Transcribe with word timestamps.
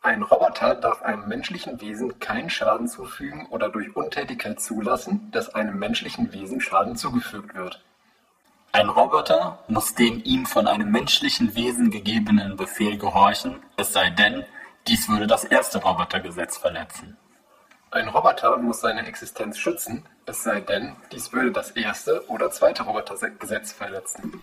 Ein 0.00 0.22
Roboter 0.22 0.76
darf 0.76 1.02
einem 1.02 1.26
menschlichen 1.26 1.80
Wesen 1.80 2.20
keinen 2.20 2.50
Schaden 2.50 2.86
zufügen 2.86 3.46
oder 3.50 3.68
durch 3.68 3.96
Untätigkeit 3.96 4.60
zulassen, 4.60 5.28
dass 5.32 5.54
einem 5.54 5.78
menschlichen 5.78 6.32
Wesen 6.32 6.60
Schaden 6.60 6.96
zugefügt 6.96 7.54
wird. 7.54 7.82
Ein 8.70 8.90
Roboter 8.90 9.58
muss 9.66 9.94
dem 9.94 10.22
ihm 10.24 10.46
von 10.46 10.68
einem 10.68 10.92
menschlichen 10.92 11.54
Wesen 11.56 11.90
gegebenen 11.90 12.56
Befehl 12.56 12.96
gehorchen, 12.96 13.56
es 13.76 13.92
sei 13.92 14.10
denn, 14.10 14.44
dies 14.86 15.08
würde 15.08 15.26
das 15.26 15.44
erste 15.44 15.82
Robotergesetz 15.82 16.56
verletzen. 16.58 17.16
Ein 17.90 18.08
Roboter 18.08 18.56
muss 18.58 18.80
seine 18.80 19.06
Existenz 19.06 19.58
schützen, 19.58 20.04
es 20.26 20.44
sei 20.44 20.60
denn, 20.60 20.94
dies 21.10 21.32
würde 21.32 21.50
das 21.50 21.70
erste 21.72 22.24
oder 22.28 22.50
zweite 22.50 22.82
Robotergesetz 22.84 23.72
verletzen. 23.72 24.40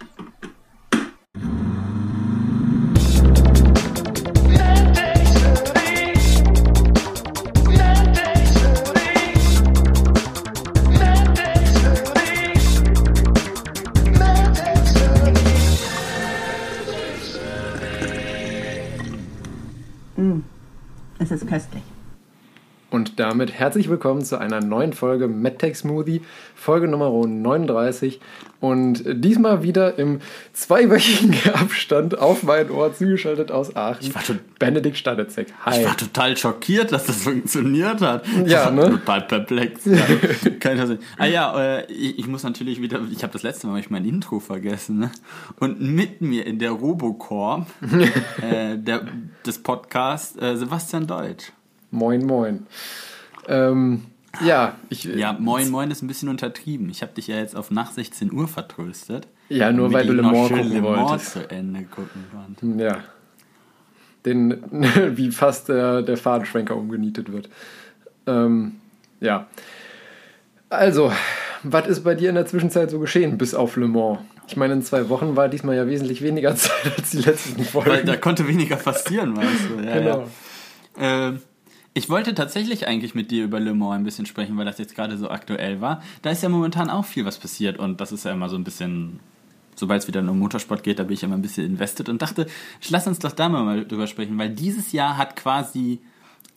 Damit 23.30 23.52
herzlich 23.54 23.90
willkommen 23.90 24.24
zu 24.24 24.40
einer 24.40 24.62
neuen 24.62 24.94
Folge 24.94 25.28
MedTech 25.28 25.76
Smoothie, 25.76 26.22
Folge 26.54 26.88
Nummer 26.88 27.10
39. 27.10 28.22
Und 28.60 29.04
diesmal 29.04 29.64
wieder 29.64 29.98
im 29.98 30.22
zweiwöchigen 30.54 31.36
Abstand 31.54 32.20
auf 32.20 32.44
mein 32.44 32.70
Ohr 32.70 32.94
zugeschaltet 32.94 33.52
aus 33.52 33.76
Aachen. 33.76 34.06
Ich 34.06 34.14
war 34.14 34.22
Benedikt 34.60 34.98
Stadetzek. 34.98 35.48
Hi. 35.66 35.80
Ich 35.80 35.88
war 35.88 35.98
total 35.98 36.38
schockiert, 36.38 36.92
dass 36.92 37.08
das 37.08 37.24
funktioniert 37.24 38.00
hat. 38.02 38.28
Ja, 38.46 38.70
ne? 38.70 38.92
Total 38.92 39.22
perplex. 39.24 39.86
Ja. 39.86 40.06
Ah 41.18 41.26
ja, 41.26 41.80
äh, 41.80 41.92
ich, 41.92 42.28
muss 42.28 42.44
natürlich 42.44 42.80
wieder, 42.80 43.02
ich 43.12 43.24
habe 43.24 43.34
das 43.34 43.42
letzte 43.42 43.66
Mal 43.66 43.80
ich 43.80 43.90
mein 43.90 44.06
Intro 44.06 44.40
vergessen. 44.40 45.00
Ne? 45.00 45.12
Und 45.60 45.82
mit 45.82 46.22
mir 46.22 46.46
in 46.46 46.60
der 46.60 46.72
Robocorp 46.72 47.66
äh, 48.42 48.78
der, 48.78 49.08
des 49.44 49.64
Podcasts 49.64 50.40
äh, 50.40 50.56
Sebastian 50.56 51.08
Deutsch. 51.08 51.52
Moin, 51.90 52.24
moin. 52.24 52.68
Ähm, 53.48 54.06
ja, 54.44 54.76
ich, 54.90 55.04
Ja, 55.06 55.34
moin 55.34 55.70
moin 55.70 55.92
ist 55.92 56.02
ein 56.02 56.08
bisschen 56.08 56.30
untertrieben. 56.30 56.90
Ich 56.90 57.02
habe 57.02 57.14
dich 57.14 57.28
ja 57.28 57.38
jetzt 57.38 57.56
auf 57.56 57.72
nach 57.72 57.92
16 57.92 58.32
Uhr 58.34 58.48
vertröstet. 58.48 59.28
Ja, 59.50 59.72
nur 59.72 59.94
weil 59.94 60.08
du 60.08 60.14
Le 60.14 60.24
Mans 60.24 60.50
gucken 60.50 60.72
Le 60.74 60.82
Mans 60.82 61.10
wolltest. 61.10 61.32
zu 61.34 61.50
Ende 61.50 61.84
gucken 61.84 62.24
konnte. 62.34 62.84
Ja. 62.84 62.98
Den, 64.26 64.64
wie 65.18 65.32
fast 65.32 65.70
der, 65.70 66.02
der 66.02 66.18
Fadenschwenker 66.18 66.76
umgenietet 66.76 67.32
wird. 67.32 67.50
Ähm, 68.26 68.78
ja. 69.22 69.48
Also, 70.70 71.12
was 71.64 71.88
ist 71.88 72.04
bei 72.04 72.16
dir 72.16 72.30
in 72.30 72.36
der 72.36 72.48
Zwischenzeit 72.48 72.90
so 72.90 73.00
geschehen, 73.00 73.38
bis 73.38 73.54
auf 73.54 73.76
Le 73.78 73.88
Mans? 73.88 74.20
Ich 74.48 74.58
meine, 74.58 74.74
in 74.74 74.82
zwei 74.84 75.10
Wochen 75.10 75.36
war 75.36 75.48
diesmal 75.48 75.76
ja 75.76 75.88
wesentlich 75.88 76.22
weniger 76.22 76.56
Zeit 76.56 76.94
als 76.98 77.12
die 77.12 77.18
letzten 77.22 77.58
Weil 77.60 77.66
Folgen. 77.66 78.06
da 78.08 78.18
konnte 78.18 78.48
weniger 78.48 78.76
passieren, 78.76 79.38
weißt 79.38 79.70
du. 79.70 79.84
Ja, 79.84 79.94
genau. 80.00 80.28
ja. 81.00 81.30
Äh, 81.30 81.34
ich 81.96 82.10
wollte 82.10 82.36
tatsächlich 82.36 82.88
eigentlich 82.88 83.16
mit 83.16 83.32
dir 83.32 83.46
über 83.46 83.60
Le 83.60 83.74
Mans 83.74 83.96
ein 83.96 84.04
bisschen 84.04 84.26
sprechen, 84.26 84.58
weil 84.58 84.66
das 84.66 84.78
jetzt 84.78 84.96
gerade 84.96 85.18
so 85.18 85.30
aktuell 85.30 85.80
war. 85.80 86.04
Da 86.22 86.30
ist 86.30 86.44
ja 86.44 86.50
momentan 86.50 86.90
auch 86.90 87.06
viel 87.06 87.24
was 87.24 87.40
passiert 87.40 87.80
und 87.80 88.02
das 88.02 88.12
ist 88.12 88.26
ja 88.26 88.34
immer 88.34 88.50
so 88.50 88.58
ein 88.58 88.66
bisschen, 88.66 89.22
sobald 89.76 90.02
es 90.02 90.08
wieder 90.08 90.20
um 90.20 90.38
Motorsport 90.38 90.84
geht, 90.84 91.00
da 91.00 91.04
bin 91.04 91.14
ich 91.14 91.24
immer 91.24 91.36
ein 91.36 91.42
bisschen 91.42 91.66
invested 91.66 92.10
und 92.10 92.22
dachte, 92.22 92.48
lass 92.90 93.08
uns 93.08 93.20
doch 93.20 93.32
da 93.32 93.48
mal 93.48 93.86
drüber 93.86 94.08
sprechen, 94.08 94.38
weil 94.38 94.50
dieses 94.50 94.92
Jahr 94.92 95.16
hat 95.16 95.38
quasi 95.38 96.02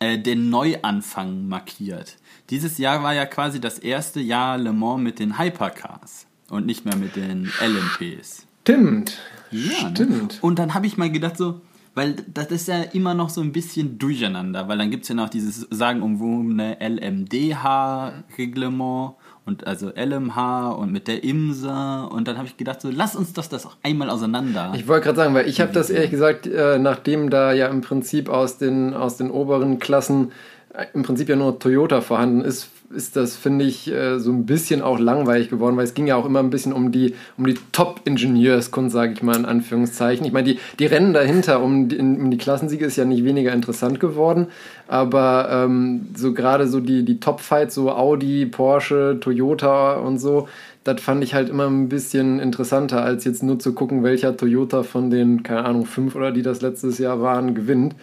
äh, 0.00 0.18
den 0.18 0.50
Neuanfang 0.50 1.46
markiert. 1.46 2.16
Dieses 2.50 2.76
Jahr 2.78 3.04
war 3.04 3.14
ja 3.14 3.24
quasi 3.24 3.60
das 3.60 3.78
erste 3.78 4.18
Jahr 4.18 4.58
Le 4.58 4.72
Mans 4.72 5.00
mit 5.00 5.20
den 5.20 5.38
Hypercars 5.38 6.26
und 6.50 6.66
nicht 6.66 6.84
mehr 6.84 6.96
mit 6.96 7.14
den 7.14 7.48
LMPs. 7.64 8.44
Stimmt. 8.62 9.18
Ja, 9.52 9.90
Stimmt. 9.90 10.32
Ne? 10.34 10.38
Und 10.40 10.58
dann 10.58 10.74
habe 10.74 10.86
ich 10.86 10.96
mal 10.96 11.10
gedacht, 11.10 11.36
so, 11.36 11.60
weil 11.98 12.14
das 12.32 12.46
ist 12.52 12.68
ja 12.68 12.82
immer 12.92 13.12
noch 13.12 13.28
so 13.28 13.40
ein 13.40 13.50
bisschen 13.50 13.98
durcheinander, 13.98 14.68
weil 14.68 14.78
dann 14.78 14.92
gibt 14.92 15.02
es 15.02 15.08
ja 15.08 15.16
noch 15.16 15.28
dieses 15.28 15.66
sagenumwobene 15.68 16.76
LMDH-Reglement 16.80 19.14
und 19.44 19.66
also 19.66 19.88
LMH 19.88 20.70
und 20.70 20.92
mit 20.92 21.08
der 21.08 21.24
IMSA 21.24 22.04
und 22.04 22.28
dann 22.28 22.38
habe 22.38 22.46
ich 22.46 22.56
gedacht, 22.56 22.80
so, 22.80 22.88
lass 22.92 23.16
uns 23.16 23.32
das, 23.32 23.48
das 23.48 23.66
auch 23.66 23.76
einmal 23.82 24.10
auseinander. 24.10 24.74
Ich 24.76 24.86
wollte 24.86 25.06
gerade 25.06 25.16
sagen, 25.16 25.34
weil 25.34 25.48
ich 25.48 25.60
habe 25.60 25.72
das 25.72 25.90
ehrlich 25.90 26.12
gesagt, 26.12 26.46
äh, 26.46 26.78
nachdem 26.78 27.30
da 27.30 27.52
ja 27.52 27.66
im 27.66 27.80
Prinzip 27.80 28.28
aus 28.28 28.58
den, 28.58 28.94
aus 28.94 29.16
den 29.16 29.32
oberen 29.32 29.80
Klassen 29.80 30.30
äh, 30.74 30.86
im 30.94 31.02
Prinzip 31.02 31.28
ja 31.28 31.34
nur 31.34 31.58
Toyota 31.58 32.00
vorhanden 32.00 32.42
ist, 32.42 32.68
ist 32.90 33.16
das, 33.16 33.36
finde 33.36 33.64
ich, 33.66 33.92
äh, 33.92 34.18
so 34.18 34.30
ein 34.30 34.46
bisschen 34.46 34.80
auch 34.80 34.98
langweilig 34.98 35.50
geworden, 35.50 35.76
weil 35.76 35.84
es 35.84 35.94
ging 35.94 36.06
ja 36.06 36.16
auch 36.16 36.24
immer 36.24 36.38
ein 36.38 36.50
bisschen 36.50 36.72
um 36.72 36.90
die, 36.90 37.14
um 37.36 37.46
die 37.46 37.56
Top-Ingenieurskunst, 37.72 38.94
sage 38.94 39.12
ich 39.12 39.22
mal 39.22 39.36
in 39.36 39.44
Anführungszeichen. 39.44 40.24
Ich 40.24 40.32
meine, 40.32 40.54
die, 40.54 40.58
die 40.78 40.86
Rennen 40.86 41.12
dahinter 41.12 41.62
um 41.62 41.88
die, 41.88 41.98
um 41.98 42.30
die 42.30 42.38
Klassensiege 42.38 42.86
ist 42.86 42.96
ja 42.96 43.04
nicht 43.04 43.24
weniger 43.24 43.52
interessant 43.52 44.00
geworden, 44.00 44.46
aber 44.86 45.48
ähm, 45.50 46.08
so 46.16 46.32
gerade 46.32 46.66
so 46.66 46.80
die, 46.80 47.04
die 47.04 47.20
Top-Fights, 47.20 47.74
so 47.74 47.92
Audi, 47.92 48.46
Porsche, 48.46 49.18
Toyota 49.20 49.94
und 49.94 50.18
so, 50.18 50.48
das 50.84 51.02
fand 51.02 51.22
ich 51.22 51.34
halt 51.34 51.50
immer 51.50 51.66
ein 51.66 51.90
bisschen 51.90 52.40
interessanter, 52.40 53.02
als 53.02 53.24
jetzt 53.24 53.42
nur 53.42 53.58
zu 53.58 53.74
gucken, 53.74 54.02
welcher 54.02 54.34
Toyota 54.36 54.82
von 54.82 55.10
den, 55.10 55.42
keine 55.42 55.66
Ahnung, 55.66 55.84
fünf 55.84 56.16
oder 56.16 56.32
die 56.32 56.42
das 56.42 56.62
letztes 56.62 56.96
Jahr 56.96 57.20
waren, 57.20 57.54
gewinnt. 57.54 57.94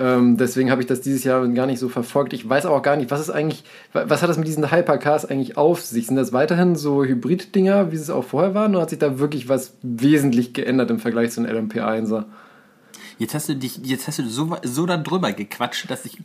Ähm, 0.00 0.38
deswegen 0.38 0.70
habe 0.70 0.80
ich 0.80 0.86
das 0.88 1.02
dieses 1.02 1.24
Jahr 1.24 1.46
gar 1.48 1.66
nicht 1.66 1.78
so 1.78 1.90
verfolgt. 1.90 2.32
Ich 2.32 2.48
weiß 2.48 2.64
auch 2.66 2.80
gar 2.82 2.96
nicht, 2.96 3.10
was 3.10 3.20
ist 3.20 3.28
eigentlich, 3.30 3.64
wa- 3.92 4.04
was 4.08 4.22
hat 4.22 4.30
das 4.30 4.38
mit 4.38 4.48
diesen 4.48 4.72
Hypercars 4.72 5.26
eigentlich 5.26 5.58
auf 5.58 5.82
sich? 5.82 6.06
Sind 6.06 6.16
das 6.16 6.32
weiterhin 6.32 6.74
so 6.74 7.04
Hybrid-Dinger, 7.04 7.92
wie 7.92 7.96
es 7.96 8.08
auch 8.08 8.24
vorher 8.24 8.54
waren, 8.54 8.72
oder 8.74 8.82
hat 8.82 8.90
sich 8.90 8.98
da 8.98 9.18
wirklich 9.18 9.48
was 9.50 9.74
wesentlich 9.82 10.54
geändert 10.54 10.90
im 10.90 11.00
Vergleich 11.00 11.32
zu 11.32 11.42
einem 11.42 11.68
LMP1er? 11.68 12.24
Jetzt 13.20 13.34
hast 13.34 13.50
du 13.50 13.54
dich, 13.54 13.78
jetzt 13.84 14.08
hast 14.08 14.18
du 14.18 14.26
so, 14.26 14.56
so 14.62 14.86
da 14.86 14.96
drüber 14.96 15.32
gequatscht, 15.32 15.90
dass 15.90 16.06
ich. 16.06 16.16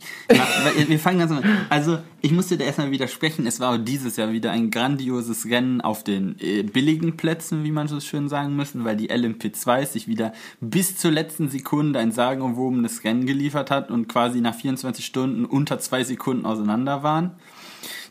Wir 0.88 0.98
fangen 0.98 1.18
ganz 1.18 1.30
an. 1.30 1.44
Also, 1.68 1.98
ich 2.22 2.32
musste 2.32 2.56
da 2.56 2.64
erstmal 2.64 2.90
widersprechen. 2.90 3.46
Es 3.46 3.60
war 3.60 3.76
dieses 3.76 4.16
Jahr 4.16 4.32
wieder 4.32 4.50
ein 4.50 4.70
grandioses 4.70 5.44
Rennen 5.44 5.82
auf 5.82 6.04
den 6.04 6.36
äh, 6.40 6.62
billigen 6.62 7.18
Plätzen, 7.18 7.64
wie 7.64 7.70
man 7.70 7.86
so 7.86 8.00
schön 8.00 8.30
sagen 8.30 8.56
müssen, 8.56 8.86
weil 8.86 8.96
die 8.96 9.10
LMP2 9.10 9.84
sich 9.84 10.08
wieder 10.08 10.32
bis 10.62 10.96
zur 10.96 11.10
letzten 11.10 11.50
Sekunde 11.50 11.98
ein 11.98 12.12
sagenumwobenes 12.12 13.04
Rennen 13.04 13.26
geliefert 13.26 13.70
hat 13.70 13.90
und 13.90 14.08
quasi 14.08 14.40
nach 14.40 14.54
24 14.54 15.04
Stunden 15.04 15.44
unter 15.44 15.78
zwei 15.78 16.02
Sekunden 16.02 16.46
auseinander 16.46 17.02
waren. 17.02 17.32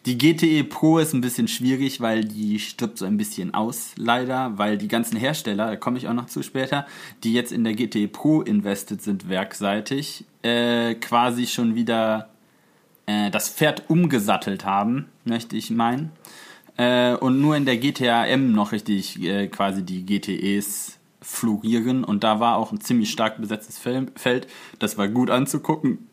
Die 0.06 0.18
GTE 0.18 0.63
Pro 0.63 1.00
ist 1.00 1.13
ein 1.13 1.22
bisschen 1.22 1.47
schwierig, 1.47 2.02
weil 2.02 2.25
die 2.25 2.59
stirbt 2.59 2.97
so 2.97 3.06
ein 3.06 3.18
bisschen 3.18 3.53
aus, 3.53 3.91
leider, 3.97 4.58
weil 4.58 4.78
die 4.78 4.88
ganzen 4.88 5.18
Hersteller, 5.18 5.68
da 5.68 5.75
komme 5.75 5.97
ich 5.97 6.08
auch 6.08 6.13
noch 6.13 6.28
zu 6.28 6.44
später, 6.44 6.86
die 7.24 7.34
jetzt 7.34 7.52
in 7.52 7.63
der 7.63 7.74
GTE 7.74 8.08
Pro 8.08 8.41
invested 8.41 9.02
sind 9.02 9.30
werkseitig, 9.30 10.25
äh, 10.44 10.96
quasi 10.96 11.47
schon 11.47 11.75
wieder 11.75 12.30
äh, 13.06 13.31
das 13.31 13.50
Pferd 13.50 13.90
umgesattelt 13.90 14.66
haben, 14.66 15.06
möchte 15.24 15.56
ich 15.56 15.72
meinen. 15.72 16.12
Äh, 16.78 17.16
und 17.16 17.40
nur 17.41 17.56
in 17.56 17.66
der 17.66 17.78
GTA 17.78 18.25
M 18.28 18.52
noch 18.52 18.72
richtig 18.72 19.22
äh, 19.24 19.47
quasi 19.47 19.84
die 19.84 20.06
GTEs 20.06 21.00
florieren 21.22 22.03
und 22.03 22.24
da 22.24 22.40
war 22.40 22.58
auch 22.58 22.72
ein 22.72 22.81
ziemlich 22.81 23.09
stark 23.09 23.40
besetztes 23.41 23.80
Fel- 23.80 24.12
Feld. 24.16 24.47
Das 24.80 24.97
war 24.97 25.08
gut 25.08 25.30
anzugucken. 25.30 26.08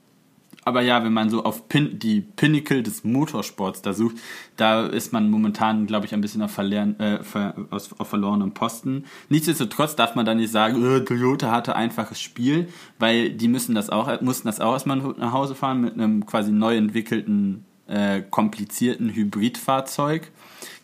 Aber 0.65 0.83
ja, 0.83 1.03
wenn 1.05 1.12
man 1.12 1.28
so 1.28 1.45
auf 1.45 1.69
Pin 1.69 1.99
die 1.99 2.21
Pinnacle 2.21 2.83
des 2.83 3.03
Motorsports 3.03 3.83
da 3.83 3.93
sucht, 3.93 4.17
da 4.56 4.87
ist 4.87 5.12
man 5.12 5.28
momentan, 5.28 5.87
glaube 5.87 6.06
ich, 6.06 6.15
ein 6.15 6.21
bisschen 6.21 6.43
auf, 6.43 6.56
äh, 6.56 7.23
ver, 7.23 7.55
aus, 7.71 7.91
auf 7.99 8.09
verlorenem 8.09 8.53
Posten. 8.53 9.05
Nichtsdestotrotz 9.28 9.97
darf 9.97 10.15
man 10.15 10.25
da 10.25 10.34
nicht 10.34 10.53
sagen, 10.53 10.84
äh, 10.84 11.05
Toyota 11.05 11.51
hatte 11.51 11.75
einfaches 11.75 12.21
Spiel, 12.21 12.69
weil 12.99 13.31
die 13.31 13.49
müssen 13.49 13.75
das 13.75 13.91
auch, 13.91 14.21
mussten 14.21 14.47
das 14.47 14.61
auch 14.61 14.72
erstmal 14.72 14.99
nach 14.99 15.33
Hause 15.33 15.57
fahren 15.57 15.81
mit 15.81 15.95
einem 15.95 16.27
quasi 16.27 16.53
neu 16.53 16.77
entwickelten, 16.77 17.65
äh, 17.89 18.22
komplizierten 18.22 19.10
Hybridfahrzeug 19.10 20.31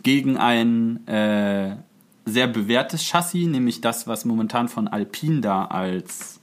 gegen 0.02 0.36
ein 0.36 1.06
äh, 1.06 1.76
sehr 2.24 2.48
bewährtes 2.48 3.04
Chassis, 3.04 3.46
nämlich 3.46 3.80
das, 3.80 4.08
was 4.08 4.24
momentan 4.24 4.68
von 4.68 4.88
Alpine 4.88 5.40
da 5.40 5.66
als 5.66 6.40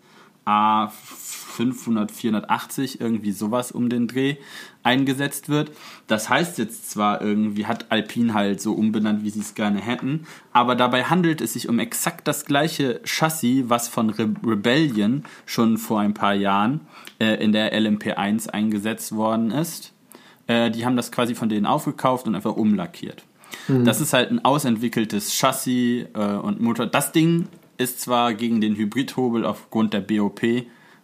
A500, 1.56 2.12
480, 2.12 3.02
irgendwie 3.02 3.31
sowas 3.31 3.72
um 3.72 3.90
den 3.90 4.07
Dreh 4.07 4.36
eingesetzt 4.84 5.50
wird. 5.50 5.72
Das 6.07 6.30
heißt 6.30 6.57
jetzt 6.57 6.90
zwar 6.92 7.22
irgendwie, 7.22 7.66
hat 7.66 7.92
Alpine 7.92 8.34
halt 8.34 8.62
so 8.62 8.74
umbenannt, 8.74 9.24
wie 9.24 9.30
sie 9.30 9.40
es 9.40 9.56
gerne 9.56 9.80
hätten, 9.80 10.28
aber 10.54 10.75
dabei 10.75 11.06
handelt 11.06 11.42
es 11.42 11.54
sich 11.54 11.69
um 11.69 11.80
exakt 11.80 12.28
das 12.28 12.46
gleiche 12.46 13.02
Chassis, 13.04 13.66
was 13.68 13.88
von 13.88 14.10
Re 14.10 14.30
Rebellion 14.46 15.24
schon 15.46 15.78
vor 15.78 16.00
ein 16.00 16.13
paar 16.13 16.34
Jahren 16.34 16.81
äh, 17.19 17.44
in 17.44 17.52
der 17.52 17.74
LMP1 17.74 18.50
eingesetzt 18.50 19.16
worden 19.16 19.52
ist. 19.52 19.94
Äh, 20.48 20.72
die 20.72 20.86
haben 20.86 20.96
das 20.96 21.12
quasi 21.12 21.36
von 21.36 21.50
denen 21.50 21.66
aufgekauft 21.66 22.28
und 22.28 22.36
einfach 22.36 22.56
umlackiert. 22.56 23.24
Das 23.68 24.02
ist 24.02 24.13
halt 24.13 24.30
ein 24.30 24.44
ausentwickeltes 24.44 25.34
Chassis 25.34 26.06
äh, 26.13 26.19
und 26.19 26.62
Motor. 26.62 26.86
Das 26.86 27.12
Ding 27.12 27.48
ist 27.78 28.00
zwar 28.02 28.34
gegen 28.34 28.62
den 28.62 28.75
Hybridhobel 28.75 29.46
aufgrund 29.46 29.94
der 29.94 30.02
BOP 30.02 30.42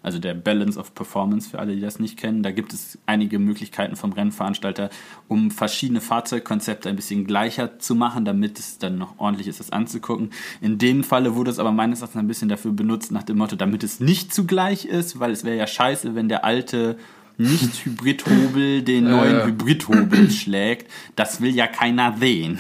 also 0.04 0.20
der 0.20 0.34
Balance 0.34 0.80
of 0.80 0.96
Performance 0.96 1.50
für 1.50 1.60
alle, 1.60 1.76
die 1.76 1.82
das 1.82 2.00
nicht 2.00 2.18
kennen. 2.18 2.44
Da 2.44 2.52
gibt 2.52 2.74
es 2.74 2.98
einige 3.06 3.38
Möglichkeiten 3.40 3.96
vom 3.96 4.14
Rennveranstalter, 4.14 4.90
um 5.28 5.52
verschiedene 5.52 6.02
Fahrzeugkonzepte 6.02 6.90
ein 6.90 6.96
bisschen 6.96 7.26
gleicher 7.28 7.80
zu 7.80 7.96
machen, 7.96 8.26
damit 8.26 8.58
es 8.60 8.78
dann 8.80 8.98
noch 8.98 9.20
ordentlich 9.20 9.48
ist, 9.48 9.60
das 9.60 9.72
anzugucken. 9.72 10.32
In 10.60 10.78
dem 10.78 11.04
Falle 11.04 11.36
wurde 11.36 11.52
es 11.52 11.60
aber 11.60 11.72
meines 11.72 12.02
Erachtens 12.02 12.20
ein 12.20 12.28
bisschen 12.28 12.50
dafür 12.50 12.72
benutzt, 12.72 13.12
nach 13.12 13.24
dem 13.24 13.38
Motto, 13.38 13.56
damit 13.56 13.84
es 13.84 14.00
nicht 14.00 14.34
zugleich 14.34 14.86
ist, 14.86 15.20
weil 15.20 15.32
es 15.32 15.44
wäre 15.44 15.58
ja 15.58 15.68
scheiße, 15.68 16.16
wenn 16.16 16.30
der 16.30 16.46
alte 16.46 16.98
nicht-Hybrid-Hobel 17.38 18.84
den 18.84 19.06
neuen 19.06 19.38
Ja. 19.40 19.46
Hybrid-Hobel 19.46 20.30
schlägt. 20.32 20.90
Das 21.16 21.42
will 21.42 21.56
ja 21.56 21.68
keiner 21.68 22.16
sehen. 22.18 22.60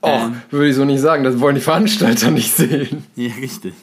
Oh, 0.00 0.08
Ähm. 0.08 0.42
würde 0.50 0.68
ich 0.68 0.76
so 0.76 0.84
nicht 0.84 1.00
sagen. 1.00 1.24
Das 1.24 1.40
wollen 1.40 1.54
die 1.56 1.60
Veranstalter 1.60 2.30
nicht 2.30 2.52
sehen. 2.54 3.04
Ja, 3.16 3.32
richtig. 3.40 3.74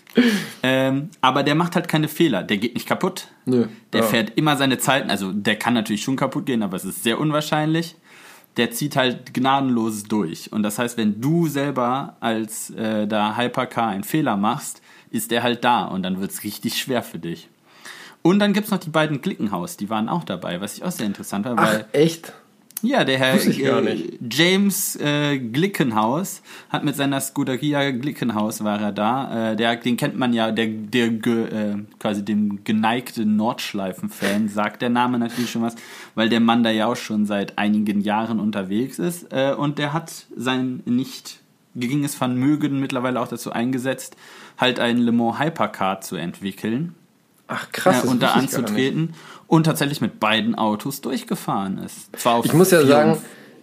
ähm, 0.63 1.09
aber 1.21 1.43
der 1.43 1.55
macht 1.55 1.75
halt 1.75 1.87
keine 1.87 2.07
Fehler. 2.07 2.43
Der 2.43 2.57
geht 2.57 2.73
nicht 2.73 2.87
kaputt. 2.87 3.27
Nö. 3.45 3.65
Der 3.93 4.01
Ja. 4.01 4.07
fährt 4.07 4.33
immer 4.37 4.55
seine 4.57 4.77
Zeiten. 4.77 5.09
Also 5.09 5.31
der 5.33 5.55
kann 5.57 5.73
natürlich 5.73 6.03
schon 6.03 6.15
kaputt 6.15 6.45
gehen, 6.45 6.63
aber 6.63 6.77
es 6.77 6.85
ist 6.85 7.03
sehr 7.03 7.19
unwahrscheinlich. 7.19 7.95
Der 8.57 8.71
zieht 8.71 8.95
halt 8.95 9.33
gnadenlos 9.33 10.03
durch. 10.03 10.51
Und 10.51 10.63
das 10.63 10.79
heißt, 10.79 10.97
wenn 10.97 11.21
du 11.21 11.47
selber 11.47 12.17
als 12.19 12.69
äh, 12.71 13.07
da 13.07 13.37
Hypercar 13.37 13.87
einen 13.89 14.03
Fehler 14.03 14.37
machst, 14.37 14.81
ist 15.11 15.31
der 15.31 15.43
halt 15.43 15.63
da 15.63 15.85
und 15.85 16.03
dann 16.03 16.19
wird 16.21 16.31
es 16.31 16.43
richtig 16.43 16.77
schwer 16.77 17.03
für 17.03 17.19
dich. 17.19 17.49
Und 18.21 18.39
dann 18.39 18.51
gibt 18.53 18.65
es 18.65 18.71
noch 18.71 18.79
die 18.79 18.89
beiden 18.89 19.21
Glickenhaus, 19.21 19.77
die 19.77 19.89
waren 19.89 20.09
auch 20.09 20.25
dabei, 20.25 20.59
was 20.59 20.75
ich 20.75 20.83
auch 20.83 20.91
sehr 20.91 21.05
interessant 21.05 21.45
war, 21.45 21.55
Ach, 21.57 21.63
weil 21.73 21.85
echt? 21.93 22.33
Ja, 22.81 23.03
der 23.03 23.17
Herr 23.17 23.35
ich 23.35 23.63
äh, 23.63 23.81
nicht. 23.81 24.19
James 24.31 24.95
äh, 24.95 25.37
Glickenhaus 25.37 26.41
hat 26.69 26.83
mit 26.83 26.95
seiner 26.95 27.19
Scuderia 27.21 27.91
Glickenhaus 27.91 28.63
war 28.63 28.79
er 28.81 28.91
da. 28.91 29.51
Äh, 29.51 29.55
der, 29.55 29.75
den 29.75 29.97
kennt 29.97 30.17
man 30.17 30.33
ja, 30.33 30.51
der, 30.51 30.67
der 30.67 31.09
ge, 31.09 31.45
äh, 31.45 31.77
quasi 31.99 32.23
dem 32.23 32.63
geneigten 32.63 33.35
Nordschleifen-Fan 33.35 34.49
sagt 34.49 34.81
der 34.81 34.89
Name 34.89 35.19
natürlich 35.19 35.51
schon 35.51 35.61
was, 35.61 35.75
weil 36.15 36.29
der 36.29 36.39
Mann 36.39 36.63
da 36.63 36.69
ja 36.69 36.87
auch 36.87 36.95
schon 36.95 37.25
seit 37.25 37.57
einigen 37.57 38.01
Jahren 38.01 38.39
unterwegs 38.39 38.99
ist. 38.99 39.31
Äh, 39.31 39.53
und 39.53 39.77
der 39.77 39.93
hat 39.93 40.25
sein 40.35 40.81
nicht 40.85 41.39
geringes 41.75 42.15
Vermögen 42.15 42.79
mittlerweile 42.79 43.19
auch 43.21 43.27
dazu 43.27 43.51
eingesetzt, 43.51 44.15
halt 44.57 44.79
einen 44.79 44.99
Le 44.99 45.11
Mans 45.11 45.39
Hypercar 45.39 46.01
zu 46.01 46.15
entwickeln 46.15 46.95
Ach, 47.47 47.71
krass. 47.71 48.01
das 48.01 48.11
und 48.11 48.21
da 48.21 48.33
anzutreten 48.33 49.15
und 49.49 49.65
tatsächlich 49.65 49.99
mit 49.99 50.19
beiden 50.19 50.55
Autos 50.55 51.01
durchgefahren 51.01 51.81
ist. 51.83 52.09
Ich 52.45 52.53
muss 52.53 52.71
ja 52.71 52.85
sagen, 52.85 53.17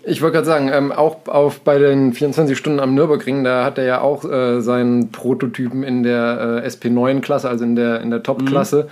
ich 0.05 0.21
wollte 0.21 0.35
gerade 0.35 0.47
sagen, 0.47 0.69
ähm, 0.73 0.93
auch 0.93 1.27
auf 1.27 1.61
bei 1.61 1.79
den 1.79 2.13
24 2.13 2.59
Stunden 2.59 2.81
am 2.81 2.95
Nürburgring, 2.95 3.45
da 3.45 3.65
hat 3.65 3.79
er 3.79 3.85
ja 3.85 4.01
auch 4.01 4.25
äh, 4.25 4.61
seinen 4.61 5.13
Prototypen 5.13 5.85
in 5.85 6.03
der 6.03 6.63
äh, 6.65 6.69
SP9-Klasse, 6.69 7.49
also 7.49 7.65
in 7.65 7.77
der, 7.77 8.01
in 8.01 8.11
der 8.11 8.23
Top-Klasse. 8.25 8.89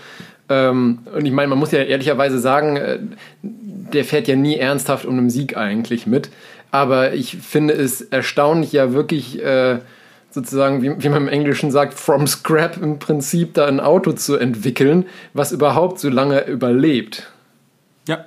Ähm, 0.49 1.00
und 1.12 1.26
ich 1.26 1.32
meine, 1.32 1.49
man 1.49 1.58
muss 1.58 1.73
ja 1.73 1.81
ehrlicherweise 1.81 2.38
sagen, 2.38 2.76
äh, 2.76 2.99
der 3.43 4.05
fährt 4.05 4.29
ja 4.29 4.37
nie 4.37 4.56
ernsthaft 4.56 5.05
um 5.05 5.19
einen 5.19 5.31
Sieg 5.31 5.56
eigentlich 5.56 6.06
mit. 6.06 6.31
Aber 6.70 7.12
ich 7.12 7.37
finde 7.37 7.75
es 7.75 8.02
erstaunlich, 8.02 8.73
ja 8.73 8.93
wirklich 8.93 9.43
äh, 9.43 9.79
sozusagen, 10.35 10.83
wie, 10.83 11.03
wie 11.03 11.09
man 11.09 11.23
im 11.23 11.29
Englischen 11.29 11.71
sagt, 11.71 11.95
from 11.95 12.27
scrap 12.27 12.77
im 12.77 12.99
Prinzip 12.99 13.55
da 13.55 13.67
ein 13.67 13.81
Auto 13.81 14.13
zu 14.13 14.37
entwickeln, 14.37 15.07
was 15.33 15.53
überhaupt 15.53 16.01
so 16.01 16.09
lange 16.09 16.47
überlebt. 16.47 17.31
Ja, 18.09 18.25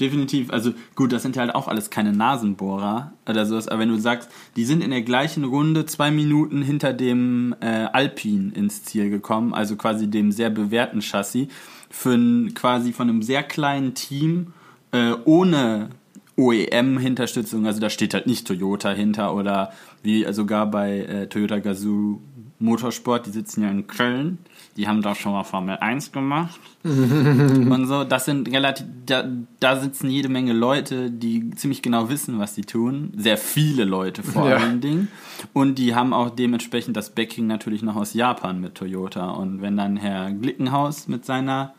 definitiv. 0.00 0.50
Also 0.50 0.72
gut, 0.96 1.12
das 1.12 1.22
sind 1.22 1.36
ja 1.36 1.42
halt 1.42 1.54
auch 1.54 1.68
alles 1.68 1.90
keine 1.90 2.12
Nasenbohrer 2.12 3.12
oder 3.28 3.46
sowas, 3.46 3.68
aber 3.68 3.80
wenn 3.80 3.88
du 3.88 3.98
sagst, 3.98 4.28
die 4.56 4.64
sind 4.64 4.82
in 4.82 4.90
der 4.90 5.02
gleichen 5.02 5.44
Runde 5.44 5.86
zwei 5.86 6.10
Minuten 6.10 6.60
hinter 6.62 6.92
dem 6.92 7.54
äh, 7.60 7.86
Alpine 7.92 8.52
ins 8.54 8.82
Ziel 8.82 9.08
gekommen, 9.08 9.54
also 9.54 9.76
quasi 9.76 10.08
dem 10.08 10.32
sehr 10.32 10.50
bewährten 10.50 11.00
Chassis, 11.00 11.48
für 11.90 12.14
ein, 12.14 12.52
quasi 12.54 12.92
von 12.92 13.08
einem 13.08 13.22
sehr 13.22 13.42
kleinen 13.42 13.94
Team 13.94 14.52
äh, 14.92 15.12
ohne 15.24 15.88
OEM-Hinterstützung, 16.36 17.66
also 17.66 17.80
da 17.80 17.90
steht 17.90 18.14
halt 18.14 18.26
nicht 18.26 18.46
Toyota 18.46 18.90
hinter 18.90 19.34
oder 19.34 19.72
wie 20.02 20.30
sogar 20.32 20.70
bei 20.70 20.98
äh, 21.00 21.26
Toyota 21.28 21.58
Gazoo 21.58 22.20
Motorsport, 22.60 23.24
die 23.26 23.30
sitzen 23.30 23.62
ja 23.62 23.70
in 23.70 23.86
Köln, 23.86 24.38
die 24.76 24.88
haben 24.88 25.00
da 25.00 25.14
schon 25.14 25.30
mal 25.30 25.44
Formel 25.44 25.76
1 25.76 26.10
gemacht 26.10 26.58
und 26.82 27.86
so. 27.86 28.02
Das 28.02 28.24
sind 28.24 28.50
relativ, 28.50 28.84
da, 29.06 29.28
da 29.60 29.76
sitzen 29.78 30.10
jede 30.10 30.28
Menge 30.28 30.52
Leute, 30.54 31.08
die 31.10 31.50
ziemlich 31.50 31.82
genau 31.82 32.08
wissen, 32.10 32.40
was 32.40 32.56
sie 32.56 32.62
tun. 32.62 33.12
Sehr 33.16 33.36
viele 33.36 33.84
Leute 33.84 34.24
vor 34.24 34.48
Ja. 34.50 34.56
allen 34.56 34.80
Dingen. 34.80 35.06
Und 35.52 35.76
die 35.78 35.94
haben 35.94 36.12
auch 36.12 36.30
dementsprechend 36.30 36.96
das 36.96 37.10
Backing 37.10 37.46
natürlich 37.46 37.82
noch 37.82 37.94
aus 37.94 38.12
Japan 38.12 38.60
mit 38.60 38.74
Toyota. 38.74 39.30
Und 39.30 39.62
wenn 39.62 39.76
dann 39.76 39.96
Herr 39.96 40.32
Glickenhaus 40.32 41.06
mit 41.06 41.24
seiner 41.24 41.74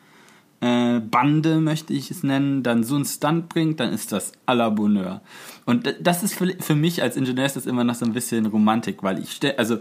äh, 0.62 1.00
Bande, 1.00 1.60
möchte 1.60 1.94
ich 1.94 2.12
es 2.12 2.24
nennen, 2.24 2.64
dann 2.64 2.84
so 2.84 2.96
einen 2.96 3.06
Stunt 3.06 3.50
bringt, 3.50 3.80
dann 3.80 3.94
ist 3.94 4.12
das 4.12 4.34
à 4.46 4.54
la 4.54 4.70
Bonheur. 4.70 5.22
Und 5.66 5.94
das 6.02 6.24
ist 6.24 6.36
für, 6.36 6.76
mich 6.76 7.02
als 7.02 7.16
Ingenieur 7.16 7.46
ist 7.46 7.56
das 7.56 7.66
immer 7.66 7.84
noch 7.84 7.96
so 7.96 8.06
ein 8.06 8.14
bisschen 8.14 8.46
Romantik, 8.46 9.04
weil 9.04 9.20
ich 9.20 9.32
stell, 9.32 9.56
also 9.58 9.78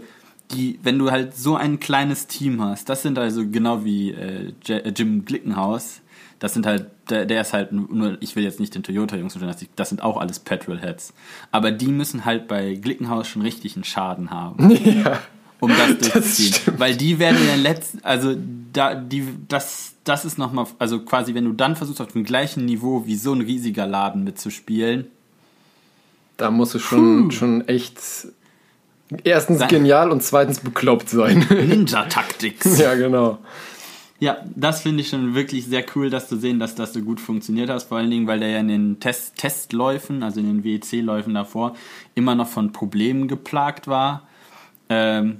die, 0.51 0.79
wenn 0.83 0.97
du 0.97 1.11
halt 1.11 1.35
so 1.35 1.55
ein 1.55 1.79
kleines 1.79 2.27
Team 2.27 2.61
hast, 2.63 2.89
das 2.89 3.01
sind 3.03 3.19
also 3.19 3.47
genau 3.47 3.83
wie 3.85 4.11
äh, 4.11 4.51
äh, 4.67 4.89
Jim 4.95 5.25
Glickenhaus, 5.25 6.01
das 6.39 6.53
sind 6.53 6.65
halt, 6.65 6.87
der, 7.09 7.25
der 7.25 7.41
ist 7.41 7.51
halt 7.53 7.71
nur, 7.73 8.17
ich 8.21 8.35
will 8.35 8.43
jetzt 8.43 8.59
nicht 8.61 8.73
den 8.73 8.81
Toyota-Jungs 8.81 9.35
unterstellen, 9.35 9.67
das- 9.69 9.75
das 9.75 9.89
sind 9.89 10.01
auch 10.01 10.17
alles 10.17 10.39
Petrolheads. 10.39 11.13
Aber 11.51 11.71
die 11.71 11.87
müssen 11.87 12.23
halt 12.25 12.47
bei 12.47 12.75
Glickenhaus 12.75 13.27
schon 13.27 13.41
richtig 13.41 13.75
einen 13.75 13.83
Schaden 13.83 14.31
haben 14.31 14.69
Ja. 15.03 15.19
Um 15.59 15.69
das 15.77 15.97
durchzuziehen. 16.11 16.53
stimmt. 16.53 16.79
Weil 16.79 16.95
die 16.95 17.19
werden 17.19 17.37
in 17.41 17.47
den 17.47 17.61
letzten, 17.61 18.03
also 18.03 18.35
da, 18.73 18.95
die, 18.95 19.25
das, 19.47 19.93
das 20.03 20.25
ist 20.25 20.37
nochmal, 20.37 20.67
also 20.79 20.99
quasi, 21.01 21.33
wenn 21.33 21.45
du 21.45 21.53
dann 21.53 21.75
versuchst, 21.75 22.01
auf 22.01 22.11
dem 22.13 22.23
gleichen 22.23 22.65
Niveau 22.65 23.05
wie 23.05 23.15
so 23.15 23.33
ein 23.33 23.41
riesiger 23.41 23.85
Laden 23.87 24.23
mitzuspielen, 24.23 25.07
Da 26.37 26.51
musst 26.51 26.73
du 26.75 26.79
schon, 26.79 27.31
schon 27.31 27.67
echt 27.67 27.99
erstens 29.23 29.59
Sein- 29.59 29.69
genial 29.69 30.11
und 30.11 30.23
zweitens 30.23 30.59
bekloppt 30.59 31.09
sein. 31.09 31.39
Ninja-Tactics. 31.49 32.77
ja, 32.79 32.95
genau. 32.95 33.39
Ja, 34.21 34.37
das 34.53 34.81
finde 34.81 35.01
ich 35.01 35.07
schon 35.09 35.33
wirklich 35.33 35.65
sehr 35.65 35.85
cool, 35.95 36.09
das 36.09 36.27
zu 36.27 36.37
sehen, 36.37 36.59
dass 36.59 36.75
das 36.75 36.91
so 36.93 36.99
gut 37.01 37.21
funktioniert 37.21 37.69
hat. 37.69 37.81
Vor 37.83 37.97
allen 37.97 38.11
Dingen, 38.11 38.27
weil 38.27 38.39
der 38.41 38.49
ja 38.49 38.59
in 38.59 38.67
den 38.67 38.99
Test 38.99 39.37
Testläufen, 39.37 40.23
also 40.23 40.41
in 40.41 40.61
den 40.61 40.63
WEC-Läufen 40.65 41.33
davor, 41.33 41.73
immer 42.15 42.35
noch 42.35 42.47
von 42.49 42.73
Problemen 42.73 43.29
geplagt 43.29 43.87
war. 43.87 44.27
Ähm, 44.89 45.39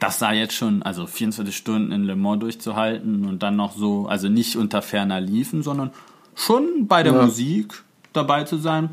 das 0.00 0.18
sah 0.18 0.32
jetzt 0.32 0.54
schon, 0.54 0.82
also 0.82 1.06
24 1.06 1.56
Stunden 1.56 1.92
in 1.92 2.04
Le 2.04 2.16
Mans 2.16 2.40
durchzuhalten 2.40 3.26
und 3.26 3.42
dann 3.42 3.56
noch 3.56 3.76
so, 3.76 4.06
also 4.06 4.28
nicht 4.28 4.56
unter 4.56 4.82
ferner 4.82 5.20
liefen, 5.20 5.62
sondern 5.62 5.90
schon 6.34 6.86
bei 6.88 7.02
der 7.02 7.14
Ja. 7.14 7.22
Musik 7.24 7.82
dabei 8.12 8.44
zu 8.44 8.56
sein, 8.58 8.90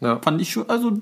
Ja. 0.00 0.18
fand 0.20 0.40
ich 0.40 0.52
schon, 0.52 0.68
also 0.70 0.92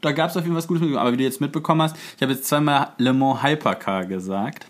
da 0.00 0.12
gab 0.12 0.30
es 0.30 0.36
auf 0.36 0.44
jeden 0.44 0.54
Fall 0.54 0.58
was 0.58 0.68
Gutes. 0.68 0.96
Aber 0.96 1.12
wie 1.12 1.16
du 1.16 1.24
jetzt 1.24 1.40
mitbekommen 1.40 1.82
hast, 1.82 1.96
ich 2.16 2.22
habe 2.22 2.32
jetzt 2.32 2.46
zweimal 2.46 2.92
Le 2.98 3.12
Mans 3.12 3.42
Hypercar 3.42 4.06
gesagt. 4.06 4.66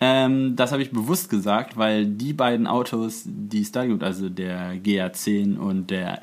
Ähm, 0.00 0.54
das 0.54 0.70
habe 0.70 0.82
ich 0.82 0.92
bewusst 0.92 1.28
gesagt, 1.28 1.76
weil 1.76 2.06
die 2.06 2.32
beiden 2.32 2.68
Autos, 2.68 3.22
die 3.26 3.62
es 3.62 3.72
da 3.72 3.84
gibt, 3.84 4.04
also 4.04 4.28
der 4.28 4.74
GA10 4.76 5.56
und 5.56 5.90
der 5.90 6.22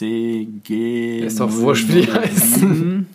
SCG. 0.00 1.20
Ist 1.26 1.40
doch 1.40 1.52
wurscht, 1.52 1.88
wie 1.88 2.02
die 2.02 2.12
heißen. 2.12 3.06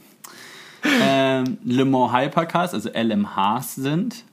Ähm, 0.83 1.57
Le 1.63 1.85
Mans 1.85 2.13
Hypercars, 2.13 2.73
also 2.73 2.89
LMHs 2.89 3.75
sind. 3.75 4.23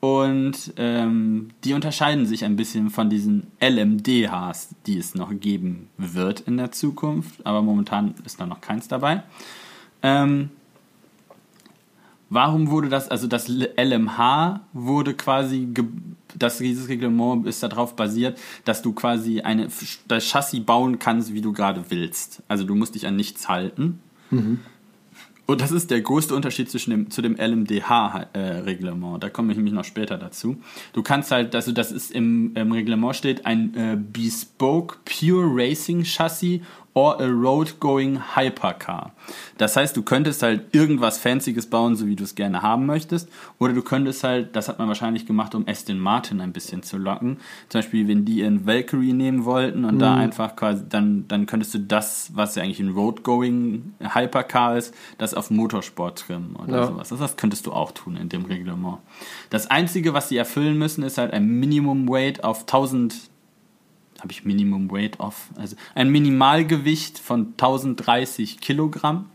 Und 0.00 0.74
ähm, 0.76 1.48
die 1.64 1.72
unterscheiden 1.72 2.26
sich 2.26 2.44
ein 2.44 2.56
bisschen 2.56 2.90
von 2.90 3.08
diesen 3.08 3.46
LMDHs, 3.58 4.74
die 4.86 4.98
es 4.98 5.14
noch 5.14 5.30
geben 5.32 5.88
wird 5.96 6.40
in 6.40 6.58
der 6.58 6.72
Zukunft. 6.72 7.46
Aber 7.46 7.62
momentan 7.62 8.14
ist 8.26 8.38
da 8.38 8.44
noch 8.44 8.60
keins 8.60 8.86
dabei. 8.86 9.22
Ähm, 10.02 10.50
warum 12.28 12.68
wurde 12.68 12.90
das, 12.90 13.08
also 13.08 13.26
das 13.26 13.48
LMH 13.48 14.60
wurde 14.74 15.14
quasi, 15.14 15.68
das 16.36 16.58
dieses 16.58 16.88
Reglement 16.88 17.46
ist 17.46 17.62
darauf 17.62 17.96
basiert, 17.96 18.38
dass 18.66 18.82
du 18.82 18.92
quasi 18.92 19.40
eine, 19.40 19.68
das 20.06 20.24
Chassis 20.26 20.60
bauen 20.60 20.98
kannst, 20.98 21.32
wie 21.32 21.40
du 21.40 21.54
gerade 21.54 21.82
willst. 21.88 22.42
Also 22.46 22.64
du 22.64 22.74
musst 22.74 22.94
dich 22.94 23.06
an 23.06 23.16
nichts 23.16 23.48
halten. 23.48 24.00
Und 25.46 25.60
das 25.60 25.72
ist 25.72 25.90
der 25.90 26.00
größte 26.00 26.34
Unterschied 26.34 26.70
zwischen 26.70 26.90
dem, 26.90 27.10
zu 27.10 27.20
dem 27.20 27.36
LMDH-Reglement. 27.36 29.22
da 29.22 29.28
komme 29.28 29.52
ich 29.52 29.56
nämlich 29.56 29.74
noch 29.74 29.84
später 29.84 30.16
dazu. 30.16 30.56
Du 30.92 31.02
kannst 31.02 31.30
halt, 31.30 31.54
also 31.54 31.72
das 31.72 31.92
ist 31.92 32.10
im, 32.12 32.52
im 32.54 32.72
Reglement 32.72 33.14
steht, 33.14 33.44
ein 33.44 33.74
äh, 33.74 33.96
Bespoke 33.96 34.98
Pure 35.04 35.46
Racing 35.54 36.04
Chassis 36.04 36.60
or 36.94 37.20
a 37.20 37.26
road-going 37.26 38.36
hypercar. 38.36 39.12
Das 39.58 39.76
heißt, 39.76 39.96
du 39.96 40.02
könntest 40.02 40.42
halt 40.44 40.72
irgendwas 40.74 41.18
Fancyes 41.18 41.66
bauen, 41.66 41.96
so 41.96 42.06
wie 42.06 42.14
du 42.14 42.22
es 42.24 42.34
gerne 42.36 42.62
haben 42.62 42.86
möchtest, 42.86 43.28
oder 43.58 43.72
du 43.72 43.82
könntest 43.82 44.22
halt, 44.22 44.54
das 44.54 44.68
hat 44.68 44.78
man 44.78 44.86
wahrscheinlich 44.88 45.26
gemacht, 45.26 45.54
um 45.56 45.66
Aston 45.68 45.98
Martin 45.98 46.40
ein 46.40 46.52
bisschen 46.52 46.82
zu 46.84 46.96
locken. 46.96 47.38
Zum 47.68 47.80
Beispiel, 47.80 48.06
wenn 48.06 48.24
die 48.24 48.38
ihren 48.40 48.64
Valkyrie 48.66 49.12
nehmen 49.12 49.44
wollten 49.44 49.84
und 49.84 49.98
da 49.98 50.14
einfach 50.14 50.54
quasi, 50.54 50.84
dann, 50.88 51.26
dann 51.28 51.46
könntest 51.46 51.74
du 51.74 51.80
das, 51.80 52.30
was 52.34 52.54
ja 52.54 52.62
eigentlich 52.62 52.80
ein 52.80 52.90
road-going 52.90 53.94
Hypercar 54.00 54.76
ist, 54.76 54.94
das 55.18 55.34
auf 55.34 55.50
Motorsport 55.50 56.18
trimmen 56.20 56.54
oder 56.56 56.76
Ja. 56.76 56.86
sowas. 56.86 57.08
Das, 57.08 57.18
das 57.18 57.36
könntest 57.36 57.66
du 57.66 57.72
auch 57.72 57.90
tun 57.90 58.16
in 58.16 58.28
dem 58.28 58.44
Reglement. 58.44 58.98
Das 59.50 59.68
Einzige, 59.68 60.14
was 60.14 60.28
sie 60.28 60.36
erfüllen 60.36 60.78
müssen, 60.78 61.02
ist 61.02 61.18
halt 61.18 61.32
ein 61.32 61.46
Minimum 61.46 62.08
Weight 62.08 62.44
auf 62.44 62.60
1000 62.60 63.14
habe 64.24 64.32
ich 64.32 64.44
Minimum 64.44 64.90
Weight 64.90 65.20
off. 65.20 65.48
Also 65.56 65.76
ein 65.94 66.08
Minimalgewicht 66.10 67.18
von 67.18 67.48
1030 67.58 68.58
Kilogramm 68.58 69.26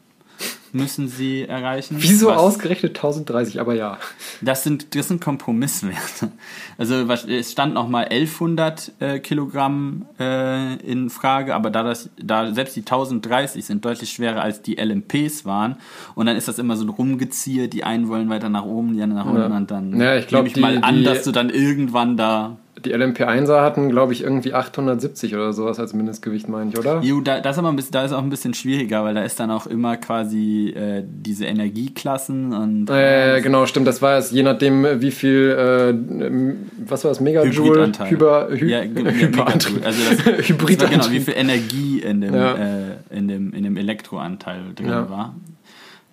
müssen 0.71 1.07
sie 1.07 1.43
erreichen. 1.43 1.97
Wieso 1.99 2.31
ausgerechnet 2.31 2.95
1030, 2.95 3.59
aber 3.59 3.73
ja. 3.75 3.97
Das 4.41 4.63
sind, 4.63 4.95
das 4.95 5.07
sind 5.09 5.19
Kompromisswerte. 5.19 6.31
Also 6.77 7.07
was- 7.07 7.25
es 7.25 7.51
stand 7.51 7.73
nochmal 7.73 8.05
1100 8.05 8.91
äh, 8.99 9.19
Kilogramm 9.19 10.05
äh, 10.19 10.75
in 10.77 11.09
Frage, 11.09 11.53
aber 11.55 11.69
da, 11.71 11.83
das, 11.83 12.09
da 12.21 12.53
selbst 12.53 12.75
die 12.75 12.81
1030 12.81 13.65
sind 13.65 13.83
deutlich 13.83 14.11
schwerer 14.11 14.41
als 14.41 14.61
die 14.61 14.75
LMPs 14.79 15.43
waren 15.45 15.75
und 16.15 16.25
dann 16.27 16.35
ist 16.37 16.47
das 16.47 16.57
immer 16.59 16.77
so 16.77 16.85
ein 16.85 16.89
Rumgeziehe, 16.89 17.67
die 17.67 17.83
einen 17.83 18.07
wollen 18.07 18.29
weiter 18.29 18.49
nach 18.49 18.63
oben, 18.65 18.93
die 18.95 19.01
anderen 19.01 19.23
nach 19.25 19.31
unten 19.31 19.51
und 19.51 19.71
dann 19.71 19.99
Ja, 19.99 20.15
ich 20.17 20.27
glaub, 20.27 20.43
nehme 20.45 20.55
ich 20.55 20.61
mal 20.61 20.77
die- 20.77 20.83
an, 20.83 20.95
die- 20.97 21.03
dass 21.03 21.23
du 21.23 21.31
dann 21.31 21.49
irgendwann 21.49 22.15
da 22.15 22.57
Die 22.85 22.95
LMP1er 22.95 23.61
hatten, 23.61 23.89
glaube 23.89 24.13
ich, 24.13 24.23
irgendwie 24.23 24.53
870 24.53 25.33
oder 25.35 25.53
sowas 25.53 25.79
als 25.79 25.93
Mindestgewicht, 25.93 26.47
meine 26.49 26.69
ich, 26.71 26.77
oder? 26.79 27.01
Jo, 27.01 27.19
da, 27.21 27.39
das 27.41 27.55
ist 27.55 27.59
aber 27.59 27.69
ein 27.69 27.75
bisschen, 27.75 27.91
da 27.91 28.03
ist 28.05 28.11
auch 28.13 28.21
ein 28.23 28.29
bisschen 28.29 28.53
schwieriger, 28.53 29.03
weil 29.03 29.13
da 29.15 29.23
ist 29.23 29.39
dann 29.39 29.51
auch 29.51 29.67
immer 29.67 29.97
quasi 29.97 30.69
äh, 30.69 31.03
diese 31.05 31.45
Energieklassen 31.45 32.53
und 32.53 32.89
Äh, 32.89 33.41
genau, 33.41 33.65
stimmt. 33.65 33.87
Das 33.87 34.01
war 34.01 34.17
es, 34.17 34.31
je 34.31 34.43
nachdem, 34.43 34.85
wie 35.01 35.11
viel, 35.11 35.49
äh, 35.51 36.53
was 36.87 37.03
war 37.03 37.11
das, 37.11 37.19
Megajoule? 37.19 37.53
Hybridanteil. 37.69 38.11
Hyper, 38.11 38.47
Hy 38.51 38.65
ja, 38.65 38.81
Hyperantrieb. 38.81 39.85
Also 39.85 39.99
das, 40.09 40.17
das 40.23 40.25
war 40.25 40.33
Hybridantrieb. 40.43 40.89
genau, 41.01 41.11
wie 41.11 41.19
viel 41.19 41.33
Energie 41.35 41.99
in 41.99 42.21
dem, 42.21 42.33
Ja. 42.33 42.53
äh, 42.55 43.17
in 43.17 43.27
dem, 43.27 43.53
in 43.53 43.63
dem 43.63 43.77
Elektroanteil 43.77 44.61
drin 44.75 44.87
Ja. 44.89 45.09
war. 45.09 45.35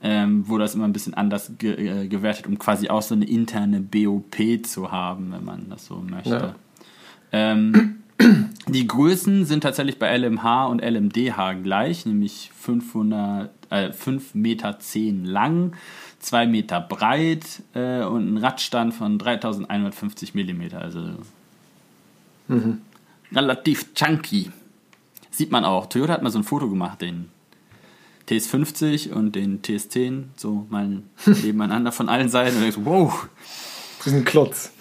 Ähm, 0.02 0.44
wo 0.46 0.58
das 0.58 0.74
immer 0.74 0.84
ein 0.84 0.92
bisschen 0.92 1.14
anders 1.14 1.52
ge 1.58 2.02
äh, 2.02 2.06
gewertet, 2.06 2.46
um 2.46 2.58
quasi 2.58 2.88
auch 2.90 3.00
so 3.00 3.14
eine 3.14 3.24
interne 3.24 3.80
BOP 3.80 4.36
zu 4.64 4.92
haben, 4.92 5.32
wenn 5.32 5.44
man 5.44 5.70
das 5.70 5.86
so 5.86 5.96
möchte. 5.96 6.30
Ja. 6.30 6.54
Ähm, 7.32 8.02
die 8.68 8.86
Größen 8.86 9.46
sind 9.46 9.62
tatsächlich 9.62 9.98
bei 9.98 10.16
LMH 10.16 10.66
und 10.66 10.82
LMDH 10.82 11.54
gleich, 11.54 12.04
nämlich 12.04 12.50
500, 12.54 13.50
äh, 13.70 13.92
5 13.92 14.34
Meter 14.34 14.78
10 14.78 15.24
lang, 15.24 15.72
2 16.20 16.46
Meter 16.46 16.80
breit 16.80 17.62
äh, 17.74 18.04
und 18.04 18.34
ein 18.34 18.36
Radstand 18.36 18.92
von 18.92 19.18
3150 19.18 20.34
Millimeter, 20.34 20.82
also 20.82 21.00
relativ 23.32 23.94
chunky. 23.94 24.50
Sieht 25.30 25.50
man 25.50 25.64
auch. 25.64 25.86
Toyota 25.86 26.14
hat 26.14 26.22
mal 26.22 26.30
so 26.30 26.38
ein 26.38 26.44
Foto 26.44 26.68
gemacht, 26.68 27.02
den 27.02 27.28
TS50 28.28 29.12
und 29.12 29.32
den 29.36 29.62
TS10, 29.62 30.24
so 30.36 30.66
mal 30.68 31.02
nebeneinander 31.26 31.92
von 31.92 32.08
allen 32.08 32.28
Seiten. 32.28 32.56
Und 32.56 32.62
denkst, 32.62 32.78
wow, 32.82 33.28
Das 33.98 34.08
ist 34.08 34.14
ein 34.14 34.24
Klotz. 34.24 34.72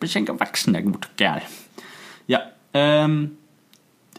bisschen 0.00 0.24
gewachsen, 0.26 0.72
der 0.72 0.82
gute 0.82 1.08
Kerl. 1.16 1.42
Ja, 2.28 2.42
ähm, 2.72 3.36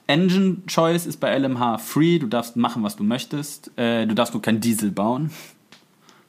Engine 0.07 0.57
Choice 0.67 1.05
ist 1.05 1.17
bei 1.21 1.37
LMH 1.37 1.77
free. 1.77 2.19
Du 2.19 2.27
darfst 2.27 2.55
machen, 2.55 2.83
was 2.83 2.95
du 2.95 3.03
möchtest. 3.03 3.71
Äh, 3.77 4.05
du 4.07 4.15
darfst 4.15 4.33
nur 4.33 4.41
kein 4.41 4.59
Diesel 4.59 4.91
bauen. 4.91 5.31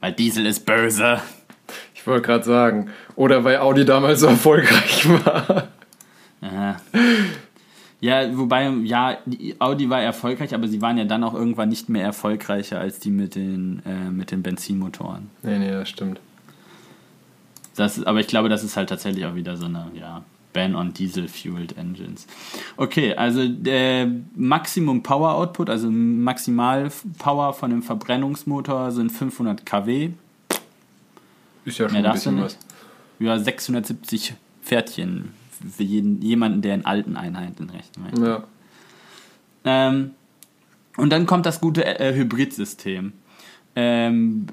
Weil 0.00 0.12
Diesel 0.12 0.46
ist 0.46 0.66
böse. 0.66 1.20
Ich 1.94 2.06
wollte 2.06 2.22
gerade 2.26 2.44
sagen. 2.44 2.90
Oder 3.16 3.42
weil 3.42 3.56
Audi 3.58 3.84
damals 3.84 4.20
so 4.20 4.26
erfolgreich 4.26 5.08
war. 5.08 5.68
Aha. 6.42 6.76
Ja, 8.00 8.36
wobei, 8.36 8.68
ja, 8.84 9.18
die 9.26 9.60
Audi 9.60 9.90
war 9.90 10.00
erfolgreich, 10.00 10.54
aber 10.54 10.68
sie 10.68 10.80
waren 10.80 10.96
ja 10.96 11.04
dann 11.04 11.22
auch 11.22 11.34
irgendwann 11.34 11.68
nicht 11.68 11.90
mehr 11.90 12.04
erfolgreicher 12.04 12.80
als 12.80 12.98
die 12.98 13.10
mit 13.10 13.34
den, 13.34 13.82
äh, 13.84 14.10
mit 14.10 14.30
den 14.30 14.42
Benzinmotoren. 14.42 15.30
Nee, 15.42 15.58
nee, 15.58 15.70
das 15.70 15.88
stimmt. 15.90 16.18
Das, 17.76 18.02
aber 18.02 18.20
ich 18.20 18.26
glaube, 18.26 18.48
das 18.48 18.64
ist 18.64 18.76
halt 18.76 18.88
tatsächlich 18.88 19.26
auch 19.26 19.34
wieder 19.34 19.56
so 19.56 19.66
eine, 19.66 19.90
ja, 19.94 20.22
Ban 20.52 20.74
on 20.74 20.92
Diesel-Fueled 20.92 21.76
Engines. 21.76 22.26
Okay, 22.76 23.14
also 23.14 23.46
der 23.46 24.10
Maximum 24.34 25.02
Power 25.02 25.34
Output, 25.34 25.70
also 25.70 25.88
Maximal 25.90 26.90
Power 27.18 27.52
von 27.52 27.70
dem 27.70 27.82
Verbrennungsmotor 27.82 28.90
sind 28.90 29.10
500 29.10 29.64
kW. 29.64 30.10
Ist 31.64 31.78
ja 31.78 31.88
schon 31.88 32.00
Mehr 32.00 32.10
ein 32.10 32.14
bisschen 32.14 32.40
was. 32.40 32.58
Ja, 33.20 33.38
670 33.38 34.34
Pferdchen 34.62 35.34
für 35.68 35.82
jeden, 35.82 36.20
jemanden, 36.22 36.62
der 36.62 36.74
in 36.74 36.86
alten 36.86 37.16
Einheiten 37.16 37.68
rechnen 37.70 38.04
möchte. 38.04 38.22
Ja. 38.26 38.44
Ähm, 39.64 40.10
und 40.96 41.10
dann 41.10 41.26
kommt 41.26 41.46
das 41.46 41.60
gute 41.60 41.84
äh, 41.84 42.14
Hybridsystem. 42.14 43.12
Ähm, 43.76 44.46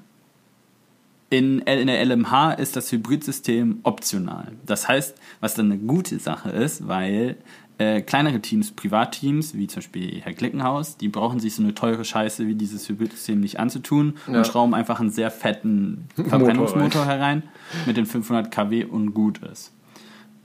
in, 1.30 1.66
L- 1.68 1.80
in 1.80 1.88
der 1.88 2.06
LMH 2.06 2.54
ist 2.54 2.76
das 2.76 2.92
Hybridsystem 2.92 3.80
optional. 3.84 4.54
Das 4.66 4.88
heißt, 4.88 5.18
was 5.40 5.56
dann 5.56 5.72
eine 5.72 5.78
gute 5.80 6.20
Sache 6.20 6.50
ist, 6.52 6.88
weil 6.88 7.38
äh, 7.80 8.02
kleinere 8.02 8.40
Teams, 8.40 8.72
Privatteams, 8.72 9.54
wie 9.54 9.68
zum 9.68 9.78
Beispiel 9.78 10.22
Herr 10.22 10.34
Klickenhaus, 10.34 10.98
die 10.98 11.10
brauchen 11.10 11.40
sich 11.40 11.54
so 11.56 11.62
eine 11.64 11.76
teure 11.76 12.06
Scheiße 12.06 12.48
wie 12.48 12.56
dieses 12.56 12.88
Hybridsystem 12.90 13.40
nicht 13.40 13.60
anzutun 13.60 14.16
Ja. 14.28 14.38
und 14.40 14.48
schrauben 14.48 14.74
einfach 14.74 15.00
einen 15.00 15.10
sehr 15.12 15.30
fetten 15.32 16.06
Motor 16.16 16.30
Verbrennungsmotor 16.30 17.06
herein 17.06 17.44
mit 17.86 17.98
den 17.98 18.06
500 18.06 18.50
kW 18.52 18.86
und 18.86 19.14
gut 19.14 19.40
ist. 19.40 19.74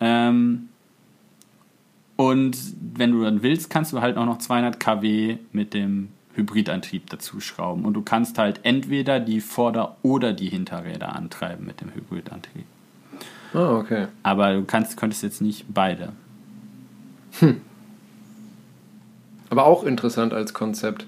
Ähm, 0.03 0.69
und 2.17 2.57
wenn 2.95 3.13
du 3.13 3.23
dann 3.23 3.43
willst, 3.43 3.71
kannst 3.71 3.93
du 3.93 4.01
halt 4.01 4.17
auch 4.17 4.27
noch 4.27 4.39
200 4.39 4.81
kW 4.81 5.39
mit 5.53 5.75
dem 5.75 6.09
Hybridantrieb 6.35 7.09
dazu 7.09 7.41
schrauben. 7.41 7.85
Und 7.85 7.95
du 7.95 8.03
kannst 8.03 8.37
halt 8.39 8.61
entweder 8.65 9.21
die 9.21 9.41
Vorder- 9.41 9.97
oder 10.03 10.33
die 10.33 10.49
Hinterräder 10.49 11.15
antreiben 11.15 11.65
mit 11.65 11.81
dem 11.81 11.95
Hybridantrieb. 11.95 12.65
Ah, 13.55 13.77
okay. 13.77 14.09
Aber 14.23 14.55
du 14.55 14.65
kannst, 14.65 14.97
könntest 14.97 15.23
jetzt 15.23 15.41
nicht 15.41 15.67
beide. 15.73 16.13
Aber 19.51 19.67
auch 19.67 19.85
interessant 19.85 20.33
als 20.33 20.53
Konzept. 20.53 21.07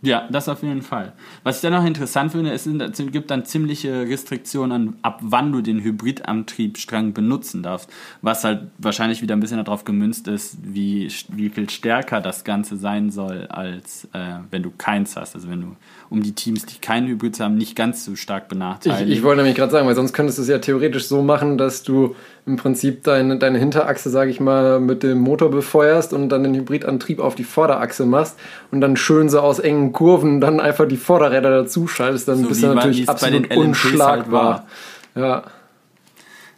Ja, 0.00 0.28
das 0.30 0.48
auf 0.48 0.62
jeden 0.62 0.82
Fall. 0.82 1.12
Was 1.42 1.56
ich 1.56 1.62
dann 1.62 1.72
noch 1.72 1.84
interessant 1.84 2.32
finde, 2.32 2.52
es 2.52 2.68
gibt 3.10 3.30
dann 3.30 3.44
ziemliche 3.44 4.02
Restriktionen 4.02 4.72
an, 4.72 4.96
ab 5.02 5.18
wann 5.22 5.50
du 5.50 5.60
den 5.60 5.82
Hybridantriebsstrang 5.82 7.12
benutzen 7.12 7.62
darfst. 7.62 7.90
Was 8.22 8.44
halt 8.44 8.62
wahrscheinlich 8.78 9.22
wieder 9.22 9.34
ein 9.34 9.40
bisschen 9.40 9.62
darauf 9.62 9.84
gemünzt 9.84 10.28
ist, 10.28 10.56
wie, 10.62 11.08
wie 11.28 11.48
viel 11.48 11.68
stärker 11.68 12.20
das 12.20 12.44
Ganze 12.44 12.76
sein 12.76 13.10
soll, 13.10 13.46
als 13.48 14.06
äh, 14.12 14.38
wenn 14.50 14.62
du 14.62 14.70
keins 14.76 15.16
hast. 15.16 15.34
Also 15.34 15.50
wenn 15.50 15.62
du, 15.62 15.76
um 16.10 16.22
die 16.22 16.32
Teams, 16.32 16.64
die 16.66 16.78
keinen 16.78 17.08
Hybrid 17.08 17.40
haben, 17.40 17.56
nicht 17.56 17.74
ganz 17.74 18.04
so 18.04 18.14
stark 18.14 18.44
Ich, 18.44 18.48
benachteiligen. 18.50 19.12
ich 19.12 19.22
wollte 19.24 19.38
nämlich 19.42 19.56
gerade 19.56 19.72
sagen, 19.72 19.88
weil 19.88 19.96
sonst 19.96 20.12
könntest 20.12 20.38
du 20.38 20.42
es 20.42 20.48
ja 20.48 20.58
theoretisch 20.58 21.08
so 21.08 21.22
machen, 21.22 21.58
dass 21.58 21.82
du 21.82 22.14
im 22.46 22.56
Prinzip 22.56 23.04
deine, 23.04 23.36
deine 23.36 23.58
Hinterachse, 23.58 24.08
sage 24.08 24.30
ich 24.30 24.40
mal, 24.40 24.80
mit 24.80 25.02
dem 25.02 25.18
Motor 25.18 25.50
befeuerst 25.50 26.14
und 26.14 26.30
dann 26.30 26.44
den 26.44 26.54
Hybridantrieb 26.54 27.20
auf 27.20 27.34
die 27.34 27.44
Vorderachse 27.44 28.06
machst 28.06 28.38
und 28.70 28.80
dann 28.80 28.96
schön 28.96 29.28
so 29.28 29.40
aus 29.40 29.58
engen 29.58 29.87
Kurven 29.92 30.40
dann 30.40 30.60
einfach 30.60 30.86
die 30.88 30.96
Vorderräder 30.96 31.50
dazu 31.50 31.86
schaltest, 31.86 32.28
dann 32.28 32.42
So 32.42 32.48
bist 32.48 32.62
du 32.62 32.74
natürlich 32.74 33.08
absolut 33.08 33.48
halt 33.50 33.58
unschlagbar. 33.58 34.66
ja. 35.14 35.42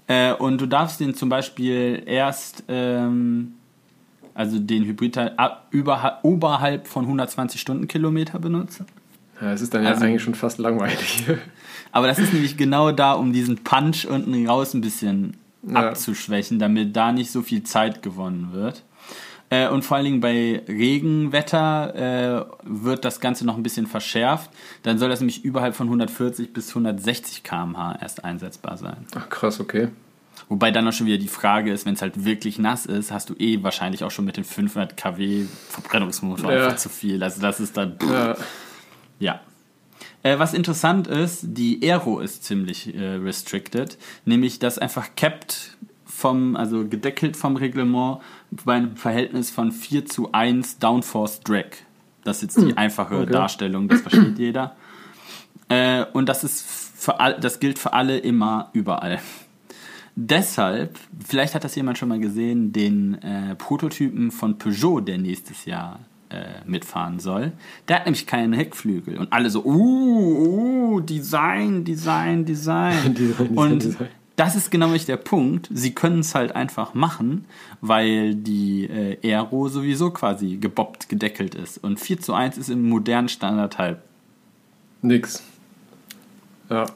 Äh, 0.06 0.32
und 0.34 0.60
du 0.60 0.66
darfst 0.66 0.98
den 1.00 1.14
zum 1.14 1.28
Beispiel 1.28 2.02
erst, 2.04 2.64
ähm, 2.68 3.52
also 4.34 4.58
den 4.58 4.84
Hybridteil 4.84 5.32
ab, 5.36 5.68
überha- 5.72 6.16
oberhalb 6.22 6.88
von 6.88 7.04
120 7.04 7.60
Stundenkilometer 7.60 8.38
benutzen. 8.38 8.86
ja, 9.40 9.52
es 9.52 9.60
ist 9.60 9.72
dann 9.72 9.84
ja 9.84 9.90
Also- 9.90 10.04
eigentlich 10.04 10.22
schon 10.22 10.34
fast 10.34 10.58
langweilig. 10.58 11.24
Aber 11.92 12.06
das 12.08 12.18
ist 12.18 12.32
nämlich 12.32 12.56
genau 12.56 12.92
da, 12.92 13.12
um 13.12 13.32
diesen 13.32 13.58
Punch 13.64 14.04
unten 14.08 14.46
raus 14.48 14.74
ein 14.74 14.80
bisschen 14.80 15.36
Ja. 15.62 15.88
abzuschwächen, 15.90 16.58
damit 16.58 16.94
da 16.96 17.12
nicht 17.12 17.30
so 17.30 17.42
viel 17.42 17.62
Zeit 17.62 18.02
gewonnen 18.02 18.48
wird. 18.52 18.82
Äh, 19.50 19.68
und 19.68 19.84
vor 19.84 19.96
allen 19.96 20.04
Dingen 20.04 20.20
bei 20.20 20.62
Regenwetter 20.68 21.94
äh, 21.94 22.44
wird 22.62 23.04
das 23.04 23.20
Ganze 23.20 23.44
noch 23.44 23.56
ein 23.56 23.62
bisschen 23.62 23.86
verschärft. 23.86 24.50
Dann 24.84 24.98
soll 24.98 25.08
das 25.08 25.20
nämlich 25.20 25.44
überhalb 25.44 25.74
von 25.74 25.88
140 25.88 26.52
bis 26.52 26.68
160 26.70 27.42
km/h 27.42 27.98
erst 28.00 28.24
einsetzbar 28.24 28.76
sein. 28.76 29.06
Ach 29.14 29.28
krass, 29.28 29.58
okay. 29.60 29.88
Wobei 30.48 30.70
dann 30.70 30.86
auch 30.88 30.92
schon 30.92 31.06
wieder 31.06 31.18
die 31.18 31.28
Frage 31.28 31.72
ist, 31.72 31.84
wenn 31.86 31.94
es 31.94 32.02
halt 32.02 32.24
wirklich 32.24 32.58
nass 32.58 32.86
ist, 32.86 33.10
hast 33.12 33.30
du 33.30 33.34
eh 33.34 33.62
wahrscheinlich 33.62 34.02
auch 34.04 34.10
schon 34.10 34.24
mit 34.24 34.36
dem 34.36 34.44
500 34.44 34.96
kW 34.96 35.44
Verbrennungsmotor 35.68 36.52
Ja. 36.52 36.64
einfach 36.64 36.76
zu 36.78 36.88
viel. 36.88 37.22
Also 37.22 37.40
das 37.40 37.60
ist 37.60 37.76
dann... 37.76 37.96
Ja. 38.08 38.36
Ja. 39.18 39.40
Äh, 40.22 40.38
was 40.38 40.54
interessant 40.54 41.06
ist, 41.06 41.40
die 41.42 41.80
Aero 41.82 42.20
ist 42.20 42.44
ziemlich 42.44 42.94
äh, 42.94 43.14
restricted, 43.16 43.98
nämlich 44.24 44.58
dass 44.58 44.78
einfach 44.78 45.08
capped 45.16 45.76
vom, 46.04 46.56
also 46.56 46.86
gedeckelt 46.86 47.36
vom 47.36 47.56
Reglement 47.56 48.18
bei 48.50 48.74
einem 48.74 48.96
Verhältnis 48.96 49.50
von 49.50 49.72
4 49.72 50.06
zu 50.06 50.32
1 50.32 50.78
Downforce 50.78 51.40
Drag. 51.40 51.70
Das 52.24 52.42
ist 52.42 52.56
jetzt 52.56 52.66
die 52.68 52.76
einfache 52.76 53.14
Hm, 53.14 53.22
okay. 53.22 53.32
Darstellung, 53.32 53.88
das 53.88 54.00
versteht 54.02 54.38
jeder. 54.38 54.76
Äh, 55.68 56.04
und 56.12 56.28
das 56.28 56.44
ist 56.44 56.62
für 56.62 57.20
all, 57.20 57.40
das 57.40 57.60
gilt 57.60 57.78
für 57.78 57.92
alle 57.92 58.18
immer 58.18 58.70
überall. 58.72 59.20
Deshalb, 60.16 60.98
vielleicht 61.24 61.54
hat 61.54 61.64
das 61.64 61.74
jemand 61.76 61.96
schon 61.96 62.08
mal 62.08 62.18
gesehen, 62.18 62.72
den 62.72 63.14
äh, 63.22 63.54
Prototypen 63.54 64.30
von 64.30 64.58
Peugeot, 64.58 65.00
der 65.00 65.18
nächstes 65.18 65.64
Jahr 65.64 66.00
äh, 66.28 66.60
mitfahren 66.66 67.20
soll. 67.20 67.52
Der 67.88 67.96
hat 67.96 68.06
nämlich 68.06 68.26
keinen 68.26 68.52
Heckflügel. 68.52 69.18
Und 69.18 69.32
alle 69.32 69.48
so, 69.48 69.64
uh, 69.64 70.94
uh, 70.94 71.00
Design, 71.00 71.84
Design, 71.84 72.44
Design. 72.44 73.14
Design, 73.14 73.48
Design, 73.48 73.56
und 73.56 73.82
Design. 73.82 74.08
Das 74.40 74.56
ist 74.56 74.70
genau 74.70 74.88
nicht 74.88 75.06
der 75.06 75.18
Punkt. 75.18 75.68
Sie 75.70 75.94
können 75.94 76.20
es 76.20 76.34
halt 76.34 76.56
einfach 76.56 76.94
machen, 76.94 77.44
weil 77.82 78.34
die 78.34 78.84
äh, 78.84 79.18
Aero 79.34 79.68
sowieso 79.68 80.10
quasi 80.10 80.56
gebobbt, 80.56 81.10
gedeckelt 81.10 81.54
ist. 81.54 81.76
Und 81.76 82.00
4 82.00 82.20
zu 82.20 82.32
1 82.32 82.56
ist 82.56 82.70
im 82.70 82.88
modernen 82.88 83.28
Standard 83.28 83.76
halt 83.76 83.98
Nix. 85.02 85.42
Ja. 86.70 86.86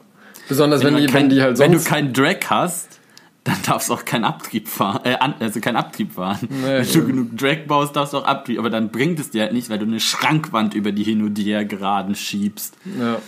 Besonders 0.49 0.83
wenn, 0.83 0.95
du 0.95 1.01
die, 1.01 1.05
kein- 1.05 1.23
wenn 1.23 1.29
die 1.29 1.41
halt 1.43 1.59
wenn 1.59 1.71
du 1.71 1.77
sonst. 1.77 1.87
keinen 1.87 2.13
Drag 2.13 2.39
hast, 2.49 2.99
dann 3.43 3.57
darfst 3.63 3.89
du 3.89 3.93
auch 3.93 4.05
keinen 4.05 4.23
Abtrieb 4.25 4.67
fahren, 4.67 5.01
äh, 5.03 5.15
also 5.39 5.59
keinen 5.59 5.75
Abtrieb 5.75 6.13
fahren. 6.13 6.47
Nee, 6.49 6.63
wenn 6.63 6.87
du 6.87 6.99
ja. 6.99 7.05
genug 7.05 7.37
Drag 7.37 7.67
baust, 7.67 7.95
darfst 7.95 8.13
du 8.13 8.17
auch 8.17 8.25
Abtrieb, 8.25 8.57
aber 8.57 8.71
dann 8.71 8.89
bringt 8.89 9.19
es 9.19 9.29
dir 9.29 9.43
halt 9.43 9.53
nicht, 9.53 9.69
weil 9.69 9.77
du 9.77 9.85
eine 9.85 9.99
Schrankwand 9.99 10.73
über 10.73 10.91
die 10.91 11.03
hin 11.03 11.21
und 11.21 11.37
her 11.37 11.63
geraden 11.63 12.15
schiebst. 12.15 12.75
ja. 12.99 13.19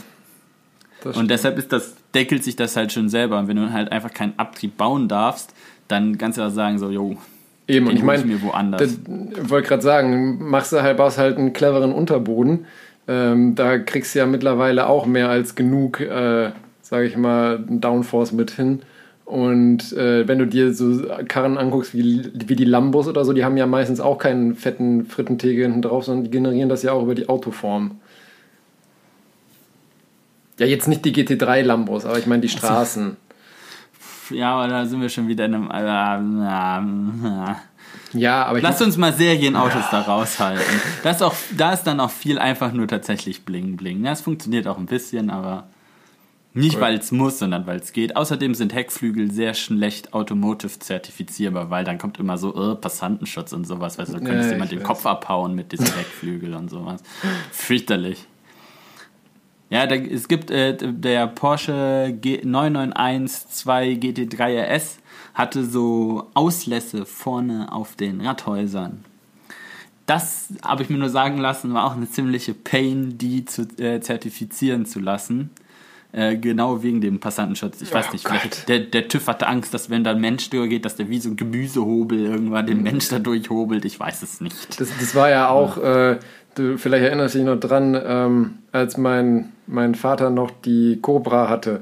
Und 1.13 1.29
deshalb 1.29 1.59
ist 1.59 1.71
das, 1.71 1.93
deckelt 2.17 2.43
sich 2.43 2.55
das 2.55 2.75
halt 2.75 2.91
schon 2.91 3.09
selber. 3.09 3.37
Und 3.37 3.47
wenn 3.47 3.57
du 3.57 3.71
halt 3.71 3.91
einfach 3.91 4.13
keinen 4.13 4.33
Abtrieb 4.37 4.75
bauen 4.75 5.07
darfst, 5.07 5.53
dann 5.87 6.17
kannst 6.17 6.37
du 6.37 6.41
auch 6.41 6.49
sagen, 6.49 6.79
so, 6.79 6.89
jo, 6.89 7.17
Eben, 7.67 7.87
und 7.87 7.95
ich 7.95 8.03
meine, 8.03 8.23
mir 8.23 8.41
woanders. 8.41 8.81
ich 8.81 9.49
wollte 9.49 9.67
gerade 9.67 9.83
sagen, 9.83 10.49
machst 10.49 10.71
du 10.71 10.81
halt, 10.81 10.97
baust 10.97 11.17
halt 11.17 11.37
einen 11.37 11.53
cleveren 11.53 11.91
Unterboden. 11.91 12.65
Ähm, 13.07 13.55
da 13.55 13.77
kriegst 13.77 14.15
du 14.15 14.19
ja 14.19 14.25
mittlerweile 14.25 14.87
auch 14.87 15.05
mehr 15.05 15.29
als 15.29 15.55
genug, 15.55 15.99
äh, 15.99 16.51
sage 16.81 17.05
ich 17.05 17.17
mal, 17.17 17.63
Downforce 17.69 18.31
mit 18.31 18.51
hin. 18.51 18.81
Und 19.25 19.91
äh, 19.91 20.25
wenn 20.27 20.39
du 20.39 20.47
dir 20.47 20.73
so 20.73 21.03
Karren 21.27 21.57
anguckst 21.57 21.93
wie, 21.93 22.31
wie 22.33 22.55
die 22.55 22.63
Lambos 22.63 23.09
oder 23.09 23.25
so, 23.25 23.33
die 23.33 23.43
haben 23.43 23.57
ja 23.57 23.67
meistens 23.67 23.99
auch 23.99 24.17
keinen 24.17 24.55
fetten 24.55 25.05
Frittentegel 25.05 25.65
hinten 25.65 25.81
drauf, 25.81 26.05
sondern 26.05 26.23
die 26.23 26.31
generieren 26.31 26.69
das 26.69 26.83
ja 26.83 26.93
auch 26.93 27.03
über 27.03 27.15
die 27.15 27.27
Autoform. 27.27 27.99
Ja, 30.59 30.65
jetzt 30.65 30.87
nicht 30.87 31.05
die 31.05 31.13
GT3 31.13 31.61
Lambos, 31.61 32.05
aber 32.05 32.17
ich 32.17 32.25
meine 32.25 32.41
die 32.41 32.49
Straßen. 32.49 33.17
Ja, 34.31 34.55
aber 34.55 34.67
da 34.67 34.85
sind 34.85 35.01
wir 35.01 35.09
schon 35.09 35.27
wieder 35.27 35.45
in 35.45 35.55
einem. 35.55 35.71
Äh, 35.71 37.47
äh, 37.47 37.51
äh. 37.51 37.55
Ja, 38.13 38.45
aber 38.45 38.57
ich 38.57 38.63
Lass 38.63 38.81
uns 38.81 38.97
mal 38.97 39.13
Serienautos 39.13 39.83
da 39.91 40.01
raushalten. 40.01 40.63
Das 41.03 41.21
auch, 41.21 41.35
da 41.55 41.73
ist 41.73 41.83
dann 41.83 41.99
auch 41.99 42.09
viel 42.11 42.39
einfach 42.39 42.71
nur 42.71 42.87
tatsächlich 42.87 43.43
Bling 43.45 43.77
Bling. 43.77 44.03
Ja, 44.03 44.11
es 44.13 44.21
funktioniert 44.21 44.67
auch 44.67 44.77
ein 44.77 44.85
bisschen, 44.85 45.29
aber 45.29 45.67
nicht 46.53 46.75
Cool. 46.75 46.81
weil 46.81 46.95
es 46.95 47.11
muss, 47.11 47.37
sondern 47.39 47.67
weil 47.67 47.79
es 47.79 47.93
geht. 47.93 48.15
Außerdem 48.15 48.55
sind 48.55 48.73
Heckflügel 48.73 49.31
sehr 49.31 49.53
schlecht 49.53 50.13
automotive 50.13 50.79
zertifizierbar, 50.79 51.69
weil 51.69 51.83
dann 51.83 51.97
kommt 51.97 52.17
immer 52.19 52.37
so 52.37 52.71
äh, 52.71 52.75
Passantenschutz 52.75 53.53
und 53.53 53.65
sowas. 53.65 53.97
Weißt 53.97 54.13
du, 54.13 54.17
du 54.17 54.23
könntest 54.23 54.47
Ja, 54.47 54.53
jemand 54.53 54.71
den. 54.71 54.83
Kopf 54.83 55.05
abhauen 55.05 55.53
mit 55.53 55.71
diesem 55.71 55.85
Heckflügel 55.85 56.55
und 56.55 56.69
sowas. 56.69 57.01
Fürchterlich. 57.51 58.25
Ja, 59.69 59.85
da, 59.85 59.95
es 59.95 60.27
gibt 60.27 60.49
äh, 60.49 60.77
der 60.77 61.27
Porsche 61.27 62.17
G 62.21 62.41
991 62.43 63.65
GT3 63.99 64.75
RS 64.75 64.99
hatte 65.33 65.65
so 65.65 66.29
Auslässe 66.33 67.05
vorne 67.05 67.71
auf 67.71 67.95
den 67.95 68.21
Radhäusern. 68.21 69.03
Das 70.05 70.47
habe 70.63 70.83
ich 70.83 70.89
mir 70.89 70.97
nur 70.97 71.09
sagen 71.09 71.37
lassen, 71.37 71.73
war 71.73 71.85
auch 71.85 71.95
eine 71.95 72.09
ziemliche 72.09 72.53
Pain, 72.53 73.17
die 73.17 73.43
zu 73.43 73.63
äh, 73.77 73.99
zertifizieren 73.99 74.85
zu 74.85 74.99
lassen. 74.99 75.51
Äh, 76.13 76.37
genau 76.37 76.81
wegen 76.81 77.01
dem 77.01 77.19
Passantenschutz. 77.19 77.81
Ich 77.81 77.93
weiß 77.93 78.07
Oh 78.07 78.11
nicht, 78.13 78.25
vielleicht 78.25 78.69
der, 78.69 78.79
der 78.79 79.09
TÜV 79.09 79.27
hatte 79.27 79.45
Angst, 79.47 79.73
dass 79.73 79.89
wenn 79.89 80.05
da 80.05 80.11
ein 80.11 80.21
Mensch 80.21 80.49
durchgeht, 80.49 80.85
dass 80.85 80.95
der 80.95 81.09
wie 81.09 81.19
so 81.19 81.29
ein 81.29 81.35
Gemüsehobel 81.35 82.17
irgendwann 82.19 82.65
den 82.65 82.81
Mensch 82.81 83.09
da 83.09 83.19
durchhobelt. 83.19 83.83
Ich 83.83 83.99
weiß 83.99 84.23
es 84.23 84.39
nicht. 84.39 84.79
Das, 84.79 84.89
das 84.97 85.13
war 85.13 85.29
ja 85.29 85.49
auch, 85.49 85.77
äh, 85.77 86.17
du 86.57 86.77
vielleicht 86.77 87.05
erinnerst 87.05 87.35
dich 87.35 87.43
noch 87.43 87.59
dran, 87.59 87.99
ähm, 88.05 88.59
als 88.71 88.97
mein, 88.97 89.53
mein 89.65 89.95
Vater 89.95 90.29
noch 90.29 90.51
die 90.51 90.99
Cobra 91.01 91.49
hatte. 91.49 91.81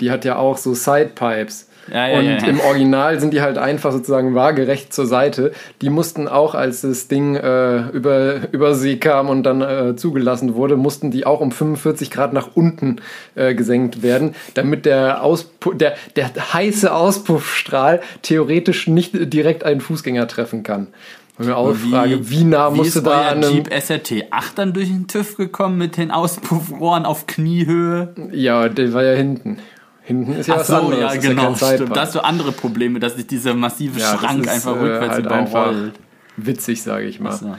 Die 0.00 0.10
hat 0.10 0.24
ja 0.24 0.36
auch 0.36 0.56
so 0.56 0.74
Sidepipes. 0.74 1.68
Ja, 1.92 2.08
ja, 2.08 2.18
und 2.18 2.24
ja, 2.24 2.38
ja. 2.38 2.46
im 2.46 2.60
Original 2.60 3.20
sind 3.20 3.32
die 3.34 3.42
halt 3.42 3.58
einfach 3.58 3.92
sozusagen 3.92 4.34
waagerecht 4.34 4.92
zur 4.92 5.06
Seite. 5.06 5.52
Die 5.82 5.90
mussten 5.90 6.28
auch, 6.28 6.54
als 6.54 6.80
das 6.80 7.08
Ding 7.08 7.36
äh, 7.36 7.88
über, 7.90 8.52
über 8.52 8.74
See 8.74 8.96
kam 8.96 9.28
und 9.28 9.42
dann 9.42 9.60
äh, 9.60 9.96
zugelassen 9.96 10.54
wurde, 10.54 10.76
mussten 10.76 11.10
die 11.10 11.26
auch 11.26 11.40
um 11.40 11.52
45 11.52 12.10
Grad 12.10 12.32
nach 12.32 12.50
unten 12.54 12.96
äh, 13.34 13.54
gesenkt 13.54 14.02
werden, 14.02 14.34
damit 14.54 14.86
der, 14.86 15.22
Auspu 15.22 15.74
der, 15.74 15.94
der 16.16 16.54
heiße 16.54 16.92
Auspuffstrahl 16.92 18.00
theoretisch 18.22 18.86
nicht 18.86 19.12
direkt 19.32 19.64
einen 19.64 19.80
Fußgänger 19.80 20.26
treffen 20.26 20.62
kann. 20.62 20.88
Und 21.36 21.46
mir 21.46 21.56
auch 21.56 21.74
frage, 21.74 22.30
wie 22.30 22.44
nah 22.44 22.72
wie 22.72 22.76
musste 22.78 23.00
ist 23.00 23.06
da 23.06 23.28
an 23.28 23.42
einem, 23.42 23.52
Jeep 23.52 23.72
SRT 23.72 24.26
8 24.30 24.58
dann 24.58 24.72
durch 24.72 24.88
den 24.88 25.08
TÜV 25.08 25.36
gekommen 25.36 25.78
mit 25.78 25.96
den 25.96 26.10
Auspuffrohren 26.12 27.04
auf 27.04 27.26
Kniehöhe? 27.26 28.14
Ja, 28.30 28.68
der 28.68 28.92
war 28.92 29.02
ja 29.02 29.14
hinten. 29.14 29.58
Hinten 30.02 30.34
ist 30.34 30.46
ja 30.46 30.54
Ach 30.54 30.60
was 30.60 30.66
so, 30.68 30.74
anderes. 30.76 30.98
ja, 31.00 31.14
das 31.14 31.20
genau, 31.24 31.52
kein 31.54 31.74
stimmt. 31.76 31.96
Da 31.96 32.02
hast 32.02 32.14
du 32.14 32.22
andere 32.22 32.52
Probleme, 32.52 33.00
dass 33.00 33.16
sich 33.16 33.26
dieser 33.26 33.54
massive 33.54 33.98
Ja, 33.98 34.16
Schrank 34.18 34.44
ist, 34.44 34.52
einfach 34.52 34.76
äh, 34.76 34.80
rückwärts 34.80 35.14
halt 35.14 35.26
überrollt. 35.26 35.92
Witzig, 36.36 36.82
sage 36.82 37.06
ich 37.06 37.20
mal. 37.20 37.32
So. 37.32 37.56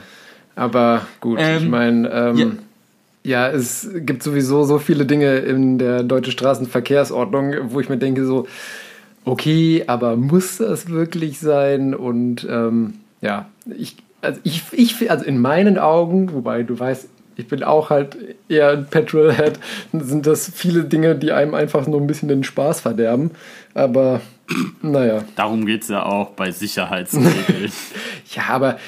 Aber 0.54 1.02
gut, 1.20 1.38
Ähm, 1.40 1.64
ich 1.64 1.68
meine, 1.68 2.08
ähm, 2.10 2.58
ja. 3.24 3.48
es 3.48 3.90
gibt 3.94 4.22
sowieso 4.22 4.64
so 4.64 4.78
viele 4.78 5.04
Dinge 5.06 5.36
in 5.38 5.78
der 5.78 6.02
deutschen 6.02 6.32
Straßenverkehrsordnung, 6.32 7.54
wo 7.72 7.80
ich 7.80 7.88
mir 7.88 7.98
denke 7.98 8.24
so, 8.24 8.46
okay, 9.24 9.84
aber 9.86 10.16
muss 10.16 10.58
das 10.58 10.88
wirklich 10.88 11.40
sein? 11.40 11.94
Und 11.94 12.46
ähm, 12.48 12.94
ja, 13.26 13.46
ich, 13.76 13.96
also 14.22 14.40
ich, 14.44 14.62
ich, 14.72 15.10
also 15.10 15.24
in 15.24 15.40
meinen 15.40 15.78
Augen, 15.78 16.32
wobei 16.32 16.62
du 16.62 16.78
weißt, 16.78 17.08
ich 17.36 17.48
bin 17.48 17.62
auch 17.62 17.90
halt 17.90 18.16
eher 18.48 18.70
ein 18.70 18.86
Petrolhead, 18.86 19.58
sind 19.92 20.26
das 20.26 20.50
viele 20.54 20.84
Dinge, 20.84 21.16
die 21.16 21.32
einem 21.32 21.54
einfach 21.54 21.86
nur 21.86 22.00
ein 22.00 22.06
bisschen 22.06 22.28
den 22.28 22.44
Spaß 22.44 22.80
verderben. 22.80 23.32
Aber 23.74 24.20
naja, 24.80 25.24
Darum 25.34 25.66
geht 25.66 25.82
es 25.82 25.88
ja 25.88 26.04
auch 26.04 26.30
bei 26.30 26.50
Sicherheitsregeln. 26.52 27.72
ja, 28.34 28.42
aber 28.48 28.78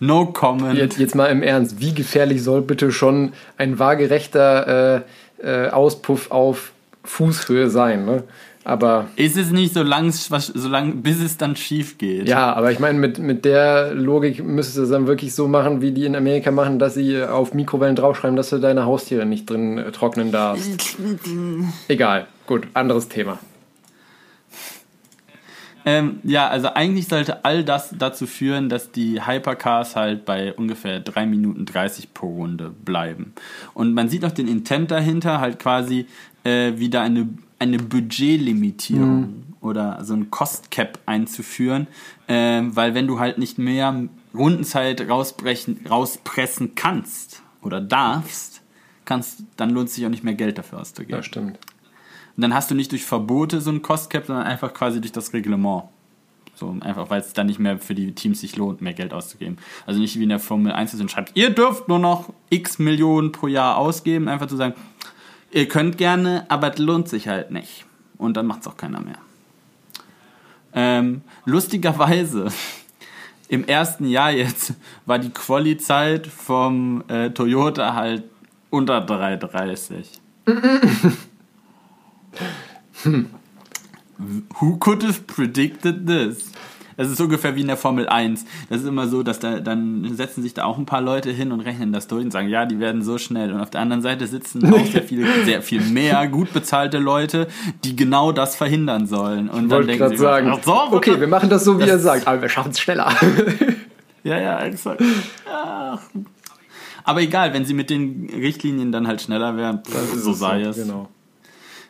no 0.00 0.26
comment. 0.26 0.78
Jetzt, 0.78 0.98
jetzt 0.98 1.14
mal 1.14 1.26
im 1.26 1.42
Ernst, 1.42 1.80
wie 1.80 1.94
gefährlich 1.94 2.42
soll 2.42 2.60
bitte 2.62 2.92
schon 2.92 3.32
ein 3.56 3.78
waagerechter 3.78 5.02
äh, 5.40 5.64
äh, 5.66 5.70
Auspuff 5.70 6.30
auf 6.30 6.72
Fußhöhe 7.04 7.70
sein? 7.70 8.04
Ne? 8.04 8.24
Aber 8.68 9.06
Ist 9.16 9.38
es 9.38 9.50
nicht 9.50 9.72
so 9.72 9.82
lang, 9.82 10.12
so 10.12 10.68
lang, 10.68 11.00
bis 11.00 11.22
es 11.22 11.38
dann 11.38 11.56
schief 11.56 11.96
geht? 11.96 12.28
ja, 12.28 12.52
aber 12.52 12.70
ich 12.70 12.78
meine, 12.78 12.98
mit, 12.98 13.18
mit 13.18 13.46
der 13.46 13.94
Logik 13.94 14.44
müsstest 14.44 14.76
du 14.76 14.82
es 14.82 14.90
dann 14.90 15.06
wirklich 15.06 15.34
so 15.34 15.48
machen, 15.48 15.80
wie 15.80 15.90
die 15.90 16.04
in 16.04 16.14
Amerika 16.14 16.50
machen, 16.50 16.78
dass 16.78 16.92
sie 16.92 17.22
auf 17.22 17.54
Mikrowellen 17.54 17.96
draufschreiben, 17.96 18.36
dass 18.36 18.50
du 18.50 18.58
deine 18.58 18.84
Haustiere 18.84 19.24
nicht 19.24 19.48
drin 19.48 19.78
äh, 19.78 19.90
trocknen 19.90 20.32
darfst. 20.32 20.98
Egal, 21.88 22.26
gut, 22.46 22.66
anderes 22.74 23.08
Thema. 23.08 23.38
Ähm, 25.86 26.18
ja, 26.22 26.46
also 26.48 26.68
eigentlich 26.74 27.08
sollte 27.08 27.46
all 27.46 27.64
das 27.64 27.94
dazu 27.98 28.26
führen, 28.26 28.68
dass 28.68 28.92
die 28.92 29.26
Hypercars 29.26 29.96
halt 29.96 30.26
bei 30.26 30.52
ungefähr 30.52 31.00
3 31.00 31.24
Minuten 31.24 31.64
30 31.64 32.12
pro 32.12 32.26
Runde 32.26 32.70
bleiben. 32.84 33.32
Und 33.72 33.94
man 33.94 34.10
sieht 34.10 34.26
auch 34.26 34.32
den 34.32 34.46
Intent 34.46 34.90
dahinter, 34.90 35.40
halt 35.40 35.58
quasi 35.58 36.06
äh, 36.44 36.72
wieder 36.76 37.00
eine, 37.00 37.28
eine 37.58 37.78
Budgetlimitierung 37.78 39.44
oder 39.60 40.04
so 40.04 40.14
ein 40.14 40.30
Cost 40.30 40.70
Cap 40.70 40.98
einzuführen, 41.06 41.88
ähm, 42.28 42.74
weil 42.76 42.94
wenn 42.94 43.06
du 43.06 43.18
halt 43.18 43.38
nicht 43.38 43.58
mehr 43.58 44.08
Rundenzeit 44.34 45.08
rausbrechen, 45.08 45.86
rauspressen 45.88 46.74
kannst 46.74 47.42
oder 47.62 47.80
darfst, 47.80 48.62
kannst, 49.04 49.42
dann 49.56 49.70
lohnt 49.70 49.88
es 49.88 49.96
sich 49.96 50.06
auch 50.06 50.10
nicht 50.10 50.24
mehr 50.24 50.34
Geld 50.34 50.58
dafür 50.58 50.80
auszugeben. 50.80 51.16
Ja, 51.16 51.22
stimmt. 51.22 51.58
Und 52.36 52.42
dann 52.42 52.54
hast 52.54 52.70
du 52.70 52.76
nicht 52.76 52.92
durch 52.92 53.04
Verbote 53.04 53.60
so 53.60 53.70
ein 53.70 53.82
Cost 53.82 54.10
Cap, 54.10 54.26
sondern 54.26 54.46
einfach 54.46 54.72
quasi 54.72 55.00
durch 55.00 55.12
das 55.12 55.32
Reglement. 55.32 55.84
So, 56.54 56.76
einfach 56.80 57.08
weil 57.08 57.20
es 57.20 57.32
dann 57.32 57.46
nicht 57.46 57.60
mehr 57.60 57.78
für 57.78 57.94
die 57.94 58.12
Teams 58.14 58.40
sich 58.40 58.56
lohnt, 58.56 58.80
mehr 58.80 58.92
Geld 58.92 59.12
auszugeben. 59.12 59.58
Also 59.86 60.00
nicht 60.00 60.18
wie 60.18 60.24
in 60.24 60.28
der 60.28 60.40
Formel 60.40 60.72
1 60.72 61.00
und 61.00 61.10
schreibt, 61.10 61.36
ihr 61.36 61.50
dürft 61.50 61.88
nur 61.88 62.00
noch 62.00 62.32
x 62.50 62.78
Millionen 62.78 63.32
pro 63.32 63.46
Jahr 63.46 63.76
ausgeben, 63.76 64.28
einfach 64.28 64.48
zu 64.48 64.56
sagen, 64.56 64.74
ihr 65.50 65.68
könnt 65.68 65.98
gerne, 65.98 66.46
aber 66.48 66.72
es 66.72 66.78
lohnt 66.78 67.08
sich 67.08 67.28
halt 67.28 67.50
nicht. 67.50 67.84
Und 68.16 68.36
dann 68.36 68.46
macht 68.46 68.62
es 68.62 68.66
auch 68.66 68.76
keiner 68.76 69.00
mehr. 69.00 69.18
Ähm, 70.74 71.22
lustigerweise, 71.44 72.48
im 73.48 73.64
ersten 73.64 74.06
Jahr 74.06 74.30
jetzt 74.30 74.74
war 75.06 75.18
die 75.18 75.30
Quali-Zeit 75.30 76.26
vom 76.26 77.04
äh, 77.08 77.30
Toyota 77.30 77.94
halt 77.94 78.24
unter 78.70 79.04
3,30. 79.04 80.06
who 84.60 84.76
could 84.78 85.04
have 85.04 85.22
predicted 85.22 86.06
this? 86.06 86.52
Das 86.98 87.08
ist 87.08 87.18
ungefähr 87.20 87.54
wie 87.56 87.62
in 87.62 87.68
der 87.68 87.76
Formel 87.78 88.08
1. 88.08 88.44
Das 88.68 88.80
ist 88.82 88.86
immer 88.86 89.06
so, 89.08 89.22
dass 89.22 89.38
da 89.38 89.60
dann 89.60 90.14
setzen 90.14 90.42
sich 90.42 90.52
da 90.52 90.64
auch 90.64 90.76
ein 90.78 90.84
paar 90.84 91.00
Leute 91.00 91.30
hin 91.30 91.52
und 91.52 91.60
rechnen 91.60 91.92
das 91.92 92.08
durch 92.08 92.24
und 92.24 92.32
sagen, 92.32 92.48
ja, 92.48 92.66
die 92.66 92.80
werden 92.80 93.02
so 93.02 93.16
schnell. 93.18 93.52
Und 93.52 93.60
auf 93.60 93.70
der 93.70 93.80
anderen 93.80 94.02
Seite 94.02 94.26
sitzen 94.26 94.70
auch 94.74 94.84
sehr 94.84 95.04
viele, 95.04 95.26
sehr 95.44 95.62
viel 95.62 95.80
mehr 95.80 96.26
gut 96.28 96.52
bezahlte 96.52 96.98
Leute, 96.98 97.46
die 97.84 97.96
genau 97.96 98.32
das 98.32 98.56
verhindern 98.56 99.06
sollen. 99.06 99.48
Und 99.48 99.64
Ich 99.64 99.70
dann 99.70 99.86
denken 99.86 100.08
sie, 100.10 100.16
sagen, 100.18 100.52
ach 100.52 100.62
so, 100.64 100.74
okay, 100.90 101.18
wir 101.20 101.28
machen 101.28 101.48
das 101.48 101.64
so, 101.64 101.76
wie 101.78 101.82
Das- 101.82 101.90
er 101.90 101.98
sagt, 102.00 102.26
aber 102.26 102.42
wir 102.42 102.48
schaffen 102.50 102.72
es 102.72 102.80
schneller. 102.80 103.10
Ja, 104.24 104.38
ja, 104.38 104.60
exakt. 104.64 105.00
Ach. 105.50 106.00
Aber 107.04 107.22
egal, 107.22 107.54
wenn 107.54 107.64
sie 107.64 107.72
mit 107.72 107.88
den 107.88 108.28
Richtlinien 108.28 108.92
dann 108.92 109.06
halt 109.06 109.22
schneller 109.22 109.56
wären, 109.56 109.80
so 110.16 110.32
sei 110.34 110.62
es. 110.62 110.76
Genau. 110.76 111.08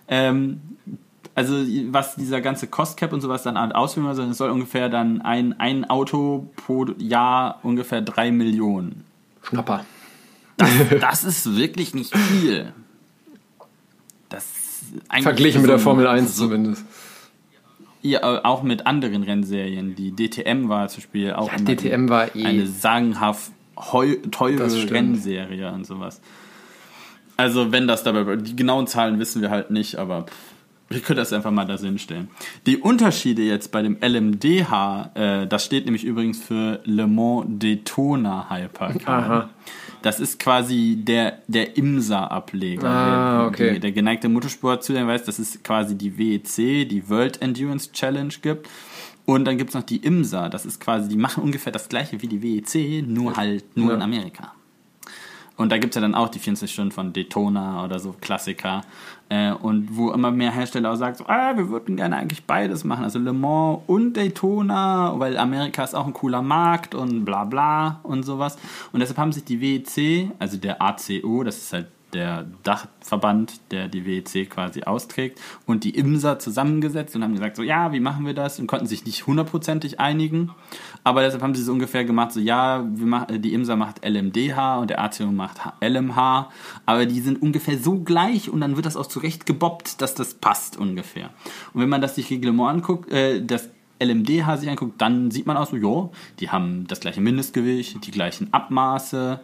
Ähm, 0.07 0.61
also 1.39 1.55
was 1.93 2.17
dieser 2.17 2.41
ganze 2.41 2.67
Cost 2.67 2.97
Cap 2.97 3.13
und 3.13 3.21
sowas 3.21 3.45
dann 3.45 3.57
ausführen 3.57 4.13
soll, 4.17 4.27
es 4.27 4.39
soll 4.39 4.51
ungefähr 4.51 4.89
dann 4.89 5.23
ein, 5.23 5.59
ein 5.61 5.89
Auto 5.89 6.51
pro 6.57 6.87
Jahr 6.99 7.61
ungefähr 7.63 8.01
drei 8.03 8.33
Millionen. 8.33 9.05
Schnapper. 9.45 9.85
Das 11.01 11.23
ist 11.31 11.57
wirklich 11.57 11.95
nicht 11.95 12.13
viel. 12.17 12.73
Das 14.29 14.47
Verglichen 15.23 15.61
so 15.61 15.63
mit 15.63 15.71
der 15.71 15.79
Formel 15.79 16.09
1 16.09 16.35
so, 16.37 16.47
zumindest. 16.47 16.85
Ja, 18.03 18.45
auch 18.45 18.65
mit 18.65 18.87
anderen 18.89 19.23
Rennserien. 19.23 19.95
Die 19.95 20.11
DTM 20.11 20.69
war 20.69 20.89
zum 20.89 21.03
Beispiel 21.03 21.33
auch 21.35 21.53
Ja, 21.53 21.59
DTM 21.59 22.09
war 22.09 22.35
eh- 22.35 22.45
eine 22.45 22.67
sagenhaft 22.67 23.53
teure 24.33 24.57
Das. 24.57 24.91
Rennserie 24.91 25.73
und 25.73 25.87
sowas. 25.87 26.21
Also 27.37 27.71
wenn 27.71 27.87
das 27.87 28.03
dabei, 28.03 28.35
die 28.35 28.57
genauen 28.57 28.89
Zahlen 28.89 29.21
wissen 29.21 29.41
wir 29.41 29.51
halt 29.51 29.71
nicht, 29.71 29.97
aber 29.97 30.25
pff, 30.25 30.35
wir 30.89 31.01
können 31.01 31.19
das 31.19 31.33
einfach 31.33 31.51
mal 31.51 31.67
da 31.67 31.77
hinstellen. 31.77 32.29
Die 32.67 32.79
Unterschiede 32.79 33.43
jetzt 33.43 33.71
bei 33.73 33.83
dem 33.83 33.99
LMDH, 34.01 35.11
äh, 35.15 35.47
das 35.47 35.65
steht 35.65 35.85
nämlich 35.85 36.05
übrigens 36.05 36.43
für 36.43 36.81
Le 36.85 37.07
Mans 37.07 37.47
Daytona 37.49 38.49
Hypercar. 38.51 39.51
Das 40.01 40.21
ist 40.21 40.39
quasi 40.39 40.97
der, 41.03 41.41
der 41.49 41.77
IMSA-Ableger. 41.77 42.89
Ah, 42.89 43.39
der, 43.41 43.49
okay. 43.49 43.75
die, 43.75 43.81
der 43.81 43.93
geneigte 43.93 44.29
Motorsport 44.29 44.85
zu 44.85 44.95
weiß, 44.95 45.25
dass 45.25 45.39
es 45.39 45.63
quasi 45.63 45.97
die 45.97 46.17
WEC, 46.17 46.89
die 46.89 47.09
World 47.09 47.43
Endurance 47.43 47.91
Challenge 47.93 48.33
gibt. 48.41 48.69
Und 49.27 49.45
dann 49.45 49.59
gibt 49.59 49.71
es 49.71 49.75
noch 49.75 49.83
die 49.83 49.99
IMSA, 49.99 50.49
das 50.49 50.65
ist 50.65 50.81
quasi, 50.81 51.09
die 51.09 51.17
machen 51.19 51.43
ungefähr 51.43 51.73
das 51.73 51.89
gleiche 51.91 52.23
wie 52.23 52.29
die 52.29 52.43
WEC, 52.43 53.07
nur 53.07 53.37
halt 53.37 53.77
nur 53.77 53.91
Ja. 53.91 53.97
in 53.97 54.03
Amerika. 54.03 54.55
Und 55.59 55.71
da 55.71 55.77
gibt 55.79 55.91
es 55.91 55.97
ja 55.97 56.01
dann 56.01 56.15
auch 56.15 56.29
die 56.29 56.39
24 56.39 56.73
Stunden 56.73 56.93
von 56.93 57.13
Daytona 57.13 57.85
oder 57.85 57.99
so 57.99 58.15
Klassiker. 58.21 58.83
Äh, 59.31 59.53
und 59.53 59.97
wo 59.97 60.11
immer 60.11 60.31
mehr 60.31 60.51
Hersteller 60.51 60.93
auch 60.93 60.97
sagen, 60.97 61.17
so, 61.17 61.27
ah, 61.27 61.57
wir 61.57 61.69
würden 61.69 61.97
gerne 61.97 62.17
eigentlich 62.17 62.45
beides 62.45 62.85
machen. 62.85 63.05
Also 63.05 63.19
Le 63.19 63.35
Mans 63.35 63.81
und 63.87 64.15
Daytona, 64.15 65.19
weil 65.19 65.37
Amerika 65.37 65.85
ist 65.85 65.95
auch 65.95 66.07
ein 66.07 66.15
cooler 66.15 66.41
Markt 66.41 66.95
und 66.95 67.25
bla 67.25 67.45
bla 67.45 68.01
und 68.05 68.23
sowas. 68.23 68.57
Und 68.93 69.01
deshalb 69.01 69.19
haben 69.19 69.33
sich 69.33 69.45
die 69.45 69.61
WEC, 69.61 70.31
also 70.39 70.57
der 70.57 70.81
ACO, 70.81 71.45
das 71.45 71.59
ist 71.59 71.73
halt 71.75 71.89
der 72.13 72.47
Dachverband, 72.63 73.61
der 73.71 73.89
die 73.89 74.07
WEC 74.07 74.49
quasi 74.51 74.83
austrägt, 74.83 75.41
und 75.67 75.85
die 75.85 75.97
IMSA 75.97 76.39
zusammengesetzt 76.39 77.15
und 77.15 77.23
haben 77.23 77.35
gesagt, 77.35 77.57
so 77.57 77.63
ja, 77.63 77.93
wie 77.93 78.01
machen 78.01 78.27
wir 78.27 78.35
das? 78.35 78.59
Und 78.59 78.67
konnten 78.67 78.87
sich 78.87 79.05
nicht 79.05 79.27
hundertprozentig 79.27 80.01
einigen. 80.01 80.51
Aber 81.05 81.23
deshalb 81.23 81.43
haben 81.43 81.55
sie 81.55 81.63
so 81.63 81.73
ungefähr 81.73 82.05
gemacht, 82.05 82.33
so 82.33 82.41
ja, 82.41 82.85
machen, 82.97 83.43
die 83.43 83.53
IMSA 83.53 83.77
macht 83.77 84.05
LMDH 84.05 84.79
und 84.79 84.91
der 84.91 85.01
ACO 85.01 85.27
macht 85.27 85.59
LMH, 85.83 86.51
aber 86.87 87.07
die 87.07 87.21
sind 87.21 87.43
ungefähr 87.43 87.79
so 87.79 88.01
gleich 88.01 88.51
und 88.51 88.61
dann 88.61 88.77
wird 88.77 88.87
das 88.87 88.97
auch 88.97 89.07
zurecht 89.07 89.47
gebobbt, 89.47 90.01
dass 90.01 90.15
das 90.15 90.35
passt 90.35 90.77
ungefähr. 90.77 91.31
Und 91.73 91.83
wenn 91.83 91.89
man 91.89 92.01
das 92.01 92.15
sich 92.15 92.31
Reglement 92.31 92.71
anguckt, 92.71 93.11
äh, 93.11 93.45
das 93.45 93.71
LMDH 94.01 94.59
sich 94.59 94.71
anguckt, 94.71 95.01
dann 95.01 95.31
sieht 95.31 95.47
man 95.47 95.57
auch 95.57 95.67
so, 95.67 95.77
jo, 95.77 96.13
die 96.41 96.51
haben 96.51 96.87
das 96.87 97.01
gleiche 97.01 97.21
Mindestgewicht, 97.21 98.07
die 98.07 98.11
gleichen 98.11 98.53
Abmaße, 98.53 99.41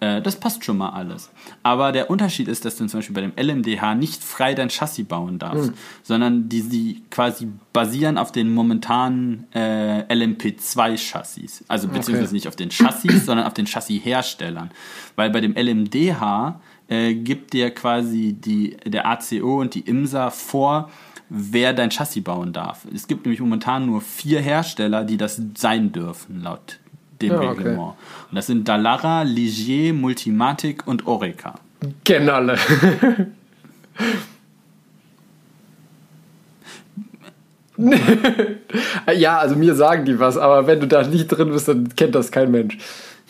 äh, 0.00 0.22
das 0.22 0.36
passt 0.36 0.64
schon 0.64 0.78
mal 0.78 0.90
alles. 0.90 1.30
Aber 1.62 1.92
der 1.92 2.10
Unterschied 2.10 2.48
ist, 2.48 2.64
dass 2.64 2.76
du 2.76 2.86
zum 2.86 2.98
Beispiel 2.98 3.14
bei 3.14 3.20
dem 3.20 3.32
LMDH 3.36 3.94
nicht 3.94 4.22
frei 4.22 4.54
dein 4.54 4.68
Chassis 4.70 5.06
bauen 5.06 5.38
darfst, 5.38 5.72
sondern 6.02 6.48
die, 6.48 6.62
die 6.62 7.02
quasi 7.10 7.48
basieren 7.72 8.16
auf 8.16 8.30
den 8.30 8.52
momentanen 8.52 9.46
äh, 9.52 10.02
LMP2-Chassis. 10.12 11.64
Also 11.68 11.88
beziehungsweise 11.88 12.34
nicht 12.34 12.46
auf 12.48 12.56
den 12.56 12.70
Chassis, 12.70 13.26
sondern 13.26 13.46
auf 13.46 13.54
den 13.54 13.66
Chassisherstellern. 13.66 14.70
Weil 15.16 15.30
bei 15.30 15.40
dem 15.40 15.54
LMDH 15.56 16.60
äh, 16.88 17.14
gibt 17.14 17.52
dir 17.52 17.70
quasi 17.70 18.34
die, 18.34 18.76
der 18.84 19.06
ACO 19.06 19.60
und 19.60 19.74
die 19.74 19.80
IMSA 19.80 20.30
vor, 20.30 20.90
wer 21.28 21.72
dein 21.72 21.90
Chassis 21.90 22.22
bauen 22.22 22.52
darf. 22.52 22.86
Es 22.94 23.08
gibt 23.08 23.24
nämlich 23.24 23.40
momentan 23.40 23.86
nur 23.86 24.00
vier 24.00 24.40
Hersteller, 24.40 25.04
die 25.04 25.16
das 25.16 25.40
sein 25.56 25.92
dürfen, 25.92 26.42
laut 26.42 26.78
dem 27.20 27.30
Ja, 27.30 27.36
okay. 27.36 27.48
Reglement. 27.48 27.94
Und 28.30 28.34
das 28.34 28.46
sind 28.46 28.68
Dallara, 28.68 29.22
Ligier, 29.22 29.92
Multimatic 29.94 30.86
und 30.86 31.06
Orica. 31.06 31.54
Kennen 32.04 32.28
alle. 32.28 32.58
ja, 39.16 39.38
also 39.38 39.54
mir 39.54 39.74
sagen 39.74 40.04
die 40.04 40.18
was, 40.18 40.36
aber 40.36 40.66
wenn 40.66 40.80
du 40.80 40.88
da 40.88 41.06
nicht 41.06 41.28
drin 41.28 41.50
bist, 41.50 41.68
dann 41.68 41.94
kennt 41.94 42.14
das 42.14 42.32
kein 42.32 42.50
Mensch. 42.50 42.76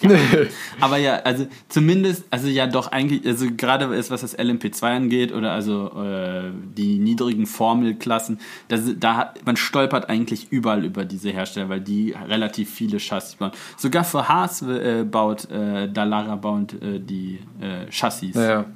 Aber 0.80 0.96
ja, 0.96 1.16
also 1.16 1.46
zumindest, 1.68 2.24
also 2.30 2.48
ja 2.48 2.66
doch 2.66 2.92
eigentlich, 2.92 3.26
also 3.26 3.46
gerade 3.56 3.90
was 3.90 4.08
das 4.08 4.38
LMP2 4.38 4.82
angeht 4.84 5.32
oder 5.32 5.52
also 5.52 5.90
äh, 6.02 6.50
die 6.76 6.98
niedrigen 6.98 7.46
Formelklassen, 7.46 8.38
das, 8.68 8.82
da 8.98 9.16
hat, 9.16 9.44
man 9.46 9.56
stolpert 9.56 10.08
eigentlich 10.08 10.50
überall 10.50 10.84
über 10.84 11.04
diese 11.04 11.30
Hersteller, 11.30 11.68
weil 11.68 11.80
die 11.80 12.14
relativ 12.28 12.70
viele 12.70 12.98
Chassis 12.98 13.36
bauen. 13.36 13.52
Sogar 13.76 14.04
für 14.04 14.28
Haas 14.28 14.62
äh, 14.62 15.04
baut 15.04 15.50
äh, 15.50 15.88
Dallara 15.90 16.36
baut 16.36 16.74
äh, 16.74 17.00
die 17.00 17.40
äh, 17.60 17.90
Chassis. 17.90 18.34
Naja. 18.34 18.66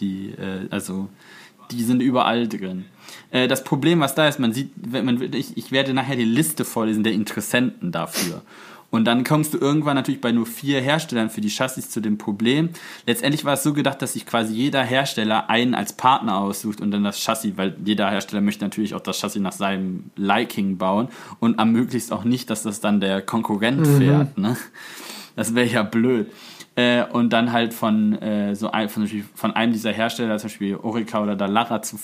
Die, 0.00 0.30
äh, 0.30 0.68
also, 0.70 1.08
die 1.70 1.82
sind 1.82 2.00
überall 2.00 2.48
drin. 2.48 2.84
Äh, 3.30 3.48
das 3.48 3.64
Problem, 3.64 4.00
was 4.00 4.14
da 4.14 4.28
ist, 4.28 4.38
man 4.38 4.52
sieht, 4.52 4.70
man, 4.92 5.20
ich, 5.32 5.56
ich 5.56 5.72
werde 5.72 5.94
nachher 5.94 6.16
die 6.16 6.24
Liste 6.24 6.64
vorlesen 6.64 7.04
der 7.04 7.12
Interessenten 7.12 7.92
dafür. 7.92 8.42
Und 8.90 9.04
dann 9.04 9.24
kommst 9.24 9.52
du 9.52 9.58
irgendwann 9.58 9.96
natürlich 9.96 10.20
bei 10.20 10.32
nur 10.32 10.46
vier 10.46 10.80
Herstellern 10.80 11.28
für 11.28 11.40
die 11.40 11.50
Chassis 11.50 11.90
zu 11.90 12.00
dem 12.00 12.18
Problem. 12.18 12.70
Letztendlich 13.06 13.44
war 13.44 13.54
es 13.54 13.62
so 13.62 13.72
gedacht, 13.72 14.00
dass 14.00 14.12
sich 14.12 14.26
quasi 14.26 14.54
jeder 14.54 14.82
Hersteller 14.82 15.50
einen 15.50 15.74
als 15.74 15.92
Partner 15.92 16.38
aussucht 16.38 16.80
und 16.80 16.90
dann 16.92 17.04
das 17.04 17.18
Chassis, 17.18 17.56
weil 17.56 17.76
jeder 17.84 18.10
Hersteller 18.10 18.42
möchte 18.42 18.64
natürlich 18.64 18.94
auch 18.94 19.00
das 19.00 19.20
Chassis 19.20 19.42
nach 19.42 19.52
seinem 19.52 20.10
Liking 20.16 20.78
bauen 20.78 21.08
und 21.40 21.58
am 21.58 21.72
möglichst 21.72 22.12
auch 22.12 22.24
nicht, 22.24 22.48
dass 22.48 22.62
das 22.62 22.80
dann 22.80 23.00
der 23.00 23.22
Konkurrent 23.22 23.86
fährt. 23.86 24.38
Ne? 24.38 24.56
Das 25.34 25.54
wäre 25.54 25.66
ja 25.66 25.82
blöd. 25.82 26.32
Äh, 26.76 27.04
und 27.04 27.32
dann 27.32 27.52
halt 27.52 27.72
von, 27.72 28.20
äh, 28.20 28.54
so 28.54 28.70
ein, 28.70 28.88
von, 28.88 29.08
von 29.34 29.52
einem 29.52 29.72
dieser 29.72 29.92
Hersteller, 29.92 30.36
zum 30.38 30.48
Beispiel 30.48 30.76
Orica 30.76 31.22
oder 31.22 31.34
Dallara, 31.34 31.80
zu, 31.80 31.96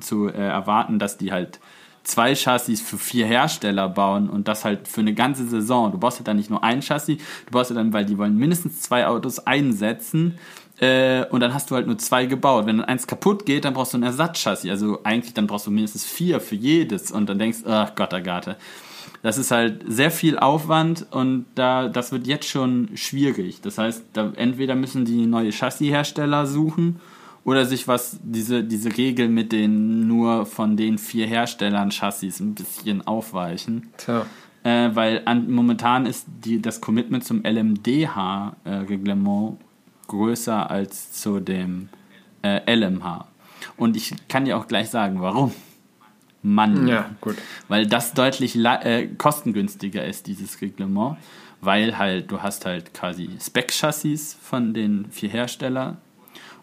zu 0.00 0.28
äh, 0.28 0.32
erwarten, 0.32 0.98
dass 0.98 1.18
die 1.18 1.30
halt 1.30 1.60
zwei 2.08 2.34
Chassis 2.34 2.80
für 2.80 2.98
vier 2.98 3.26
Hersteller 3.26 3.88
bauen 3.88 4.28
und 4.30 4.48
das 4.48 4.64
halt 4.64 4.88
für 4.88 5.02
eine 5.02 5.14
ganze 5.14 5.46
Saison. 5.46 5.92
Du 5.92 5.98
baust 5.98 6.18
ja 6.18 6.24
dann 6.24 6.36
nicht 6.36 6.50
nur 6.50 6.64
ein 6.64 6.80
Chassis, 6.80 7.18
du 7.18 7.52
baust 7.52 7.70
ja 7.70 7.76
dann, 7.76 7.92
weil 7.92 8.04
die 8.04 8.18
wollen 8.18 8.36
mindestens 8.36 8.80
zwei 8.80 9.06
Autos 9.06 9.38
einsetzen 9.40 10.38
äh, 10.80 11.26
und 11.26 11.40
dann 11.40 11.52
hast 11.52 11.70
du 11.70 11.74
halt 11.74 11.86
nur 11.86 11.98
zwei 11.98 12.26
gebaut. 12.26 12.66
Wenn 12.66 12.78
dann 12.78 12.86
eins 12.86 13.06
kaputt 13.06 13.44
geht, 13.44 13.64
dann 13.64 13.74
brauchst 13.74 13.92
du 13.92 13.98
ein 13.98 14.02
Ersatzchassis. 14.02 14.70
Also 14.70 15.00
eigentlich 15.04 15.34
dann 15.34 15.46
brauchst 15.46 15.66
du 15.66 15.70
mindestens 15.70 16.04
vier 16.04 16.40
für 16.40 16.54
jedes 16.54 17.10
und 17.10 17.28
dann 17.28 17.38
denkst, 17.38 17.58
ach 17.66 17.94
Gott, 17.94 18.14
Agathe. 18.14 18.56
Das 19.22 19.36
ist 19.36 19.50
halt 19.50 19.82
sehr 19.86 20.10
viel 20.10 20.38
Aufwand 20.38 21.06
und 21.10 21.46
da, 21.56 21.88
das 21.88 22.12
wird 22.12 22.26
jetzt 22.26 22.48
schon 22.48 22.90
schwierig. 22.94 23.60
Das 23.60 23.76
heißt, 23.76 24.04
da, 24.12 24.32
entweder 24.36 24.76
müssen 24.76 25.04
die 25.04 25.26
neue 25.26 25.50
Chassishersteller 25.50 26.46
suchen 26.46 27.00
oder 27.44 27.64
sich 27.64 27.88
was, 27.88 28.18
diese, 28.22 28.62
diese 28.64 28.96
Regel 28.96 29.28
mit 29.28 29.52
den 29.52 30.06
nur 30.06 30.46
von 30.46 30.76
den 30.76 30.98
vier 30.98 31.26
Herstellern 31.26 31.90
Chassis 31.90 32.40
ein 32.40 32.54
bisschen 32.54 33.06
aufweichen. 33.06 33.88
Tja. 33.96 34.26
Äh, 34.64 34.90
weil 34.94 35.22
an, 35.24 35.50
momentan 35.50 36.06
ist 36.06 36.26
die, 36.44 36.60
das 36.60 36.80
Commitment 36.80 37.24
zum 37.24 37.44
LMDH-Reglement 37.44 39.58
größer 40.08 40.70
als 40.70 41.12
zu 41.12 41.40
dem 41.40 41.88
äh, 42.42 42.74
LMH. 42.74 43.26
Und 43.76 43.96
ich 43.96 44.14
kann 44.28 44.44
dir 44.44 44.58
auch 44.58 44.66
gleich 44.66 44.90
sagen, 44.90 45.20
warum. 45.20 45.52
Mann. 46.42 46.86
Ja, 46.86 47.10
gut. 47.20 47.36
Weil 47.68 47.86
das 47.86 48.14
deutlich 48.14 48.56
äh, 48.56 49.08
kostengünstiger 49.18 50.04
ist, 50.04 50.26
dieses 50.26 50.60
Reglement. 50.60 51.16
Weil 51.60 51.98
halt, 51.98 52.30
du 52.30 52.42
hast 52.42 52.66
halt 52.66 52.94
quasi 52.94 53.30
Spec-Chassis 53.40 54.36
von 54.40 54.74
den 54.74 55.10
vier 55.10 55.28
Herstellern 55.28 55.98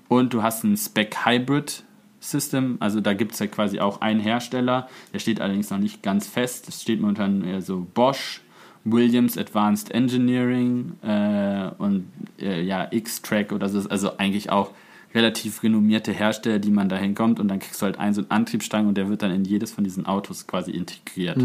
und 0.08 0.34
du 0.34 0.44
hast 0.44 0.64
ein 0.64 0.78
Spec-Hybrid-System. 0.78 2.78
Also 2.80 3.02
da 3.02 3.14
gibt 3.14 3.34
es 3.34 3.40
ja 3.40 3.48
quasi 3.48 3.80
auch 3.80 4.02
einen 4.02 4.20
Hersteller, 4.20 4.88
der 5.14 5.20
steht 5.20 5.42
allerdings 5.42 5.70
noch 5.70 5.78
nicht 5.78 6.04
ganz 6.04 6.28
fest. 6.28 6.68
Es 6.68 6.82
steht 6.82 7.02
momentan 7.02 7.44
eher 7.44 7.62
so 7.62 7.86
Bosch, 7.94 8.42
Williams 8.84 9.38
Advanced 9.38 9.92
Engineering 9.92 10.94
äh, 11.02 11.72
und 11.78 12.12
äh, 12.40 12.62
ja, 12.62 12.88
X-Track 12.92 13.52
oder 13.52 13.68
so. 13.68 13.90
Also 13.90 14.18
eigentlich 14.18 14.52
auch 14.52 14.72
relativ 15.16 15.64
renommierte 15.64 16.12
Hersteller, 16.12 16.60
die 16.60 16.72
man 16.72 16.90
da 16.90 16.98
hinkommt 16.98 17.40
und 17.40 17.48
dann 17.48 17.60
kriegst 17.60 17.82
du 17.82 17.86
halt 17.86 17.98
einen 17.98 18.14
so 18.14 18.22
einen 18.22 18.32
Antriebsstrang 18.32 18.88
und 18.88 18.98
der 18.98 19.10
wird 19.10 19.24
dann 19.24 19.32
in 19.32 19.46
jedes 19.46 19.72
von 19.72 19.84
diesen 19.84 20.06
Autos 20.06 20.46
quasi 20.46 20.72
integriert. 20.72 21.38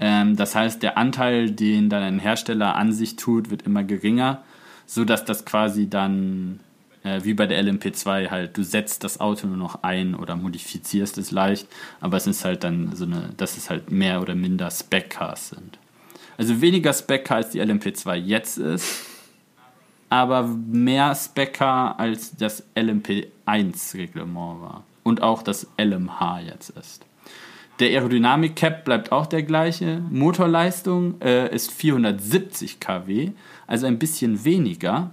Ähm, 0.00 0.36
das 0.36 0.54
heißt, 0.54 0.82
der 0.82 0.98
Anteil, 0.98 1.50
den 1.50 1.88
dann 1.88 2.02
ein 2.02 2.18
Hersteller 2.18 2.74
an 2.74 2.92
sich 2.92 3.16
tut, 3.16 3.50
wird 3.50 3.62
immer 3.62 3.84
geringer, 3.84 4.42
sodass 4.86 5.24
das 5.24 5.44
quasi 5.44 5.88
dann 5.88 6.60
äh, 7.04 7.20
wie 7.24 7.34
bei 7.34 7.46
der 7.46 7.62
LMP2 7.62 8.30
halt, 8.30 8.56
du 8.56 8.62
setzt 8.62 9.04
das 9.04 9.20
Auto 9.20 9.46
nur 9.46 9.56
noch 9.56 9.82
ein 9.82 10.14
oder 10.14 10.36
modifizierst 10.36 11.18
es 11.18 11.30
leicht, 11.30 11.66
aber 12.00 12.16
es 12.16 12.26
ist 12.26 12.44
halt 12.44 12.64
dann 12.64 12.94
so 12.94 13.04
eine, 13.04 13.30
dass 13.36 13.56
es 13.56 13.70
halt 13.70 13.90
mehr 13.90 14.20
oder 14.20 14.34
minder 14.34 14.70
Spec-Cars 14.70 15.50
sind. 15.50 15.78
Also 16.36 16.60
weniger 16.60 16.92
Spec-Car 16.92 17.38
als 17.38 17.50
die 17.50 17.60
LMP2 17.60 18.14
jetzt 18.14 18.58
ist, 18.58 19.06
aber 20.08 20.42
mehr 20.42 21.14
Spec-Car 21.14 21.98
als 21.98 22.36
das 22.36 22.64
LMP1-Reglement 22.74 24.60
war 24.60 24.84
und 25.02 25.22
auch 25.22 25.42
das 25.42 25.66
LMH 25.78 26.40
jetzt 26.40 26.70
ist. 26.70 27.04
Der 27.78 27.88
Aerodynamik-Cap 27.88 28.84
bleibt 28.84 29.10
auch 29.10 29.24
der 29.24 29.42
gleiche. 29.42 30.02
Motorleistung 30.10 31.18
äh, 31.22 31.54
ist 31.54 31.70
470 31.72 32.78
kW, 32.78 33.30
also 33.66 33.86
ein 33.86 33.98
bisschen 33.98 34.44
weniger. 34.44 35.10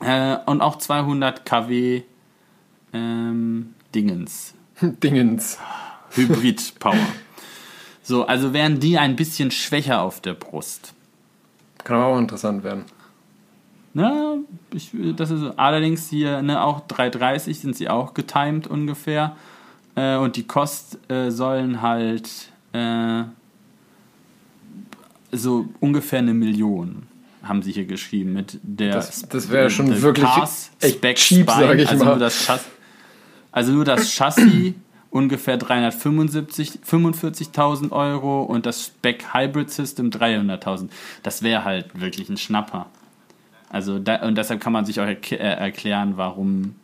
Äh, 0.00 0.36
und 0.46 0.60
auch 0.60 0.76
200 0.78 1.44
kW 1.44 2.02
ähm, 2.92 3.74
Dingens. 3.94 4.54
Dingens. 4.80 5.58
Hybrid-Power. 6.10 6.94
so, 8.02 8.26
also 8.26 8.52
wären 8.52 8.80
die 8.80 8.98
ein 8.98 9.16
bisschen 9.16 9.50
schwächer 9.50 10.00
auf 10.00 10.20
der 10.20 10.34
Brust. 10.34 10.94
Kann 11.84 11.96
aber 11.96 12.06
auch 12.06 12.18
interessant 12.18 12.64
werden. 12.64 12.84
Na, 13.94 14.36
ich, 14.74 14.90
das 15.16 15.30
ist 15.30 15.58
allerdings 15.58 16.10
hier 16.10 16.42
ne, 16.42 16.62
auch 16.62 16.86
330 16.86 17.58
sind 17.58 17.76
sie 17.76 17.88
auch 17.88 18.12
getimed 18.12 18.66
ungefähr. 18.66 19.36
Äh, 19.94 20.16
und 20.16 20.36
die 20.36 20.46
Kost 20.46 20.98
äh, 21.10 21.30
sollen 21.30 21.80
halt 21.80 22.28
äh, 22.72 23.24
so 25.32 25.68
ungefähr 25.80 26.18
eine 26.18 26.34
Million 26.34 27.06
haben 27.48 27.62
sie 27.62 27.72
hier 27.72 27.84
geschrieben 27.86 28.32
mit 28.32 28.58
der 28.62 28.92
Das, 28.94 29.22
das 29.28 29.50
wäre 29.50 29.70
schon 29.70 29.86
der 29.90 30.02
wirklich 30.02 30.24
Cars 30.26 30.70
echt 30.80 30.96
Spec 30.96 31.16
cheap, 31.16 31.50
sage 31.50 31.82
ich 31.82 31.88
also 31.88 32.04
mal. 32.04 32.10
Nur 32.12 32.20
das 32.20 32.44
Chassis, 32.46 32.66
also 33.52 33.72
nur 33.72 33.84
das 33.84 34.10
Chassis 34.14 34.74
ungefähr 35.10 35.56
375 35.56 36.80
45.000 36.88 37.90
Euro 37.92 38.42
und 38.42 38.66
das 38.66 38.84
Spec 38.86 39.32
Hybrid 39.34 39.70
System 39.70 40.10
300.000. 40.10 40.88
Das 41.22 41.42
wäre 41.42 41.64
halt 41.64 41.98
wirklich 42.00 42.28
ein 42.28 42.36
Schnapper. 42.36 42.86
Also 43.68 43.98
da, 43.98 44.16
und 44.26 44.36
deshalb 44.36 44.60
kann 44.60 44.72
man 44.72 44.84
sich 44.84 45.00
auch 45.00 45.04
erk- 45.06 45.32
äh, 45.32 45.36
erklären, 45.36 46.16
warum 46.16 46.76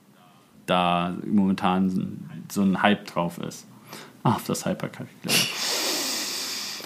da 0.66 1.14
momentan 1.27 2.29
so 2.51 2.62
ein 2.62 2.83
Hype 2.83 3.07
drauf 3.07 3.38
ist. 3.38 3.66
Ach, 4.22 4.37
auf 4.37 4.44
das 4.44 4.64
ich. 5.25 5.51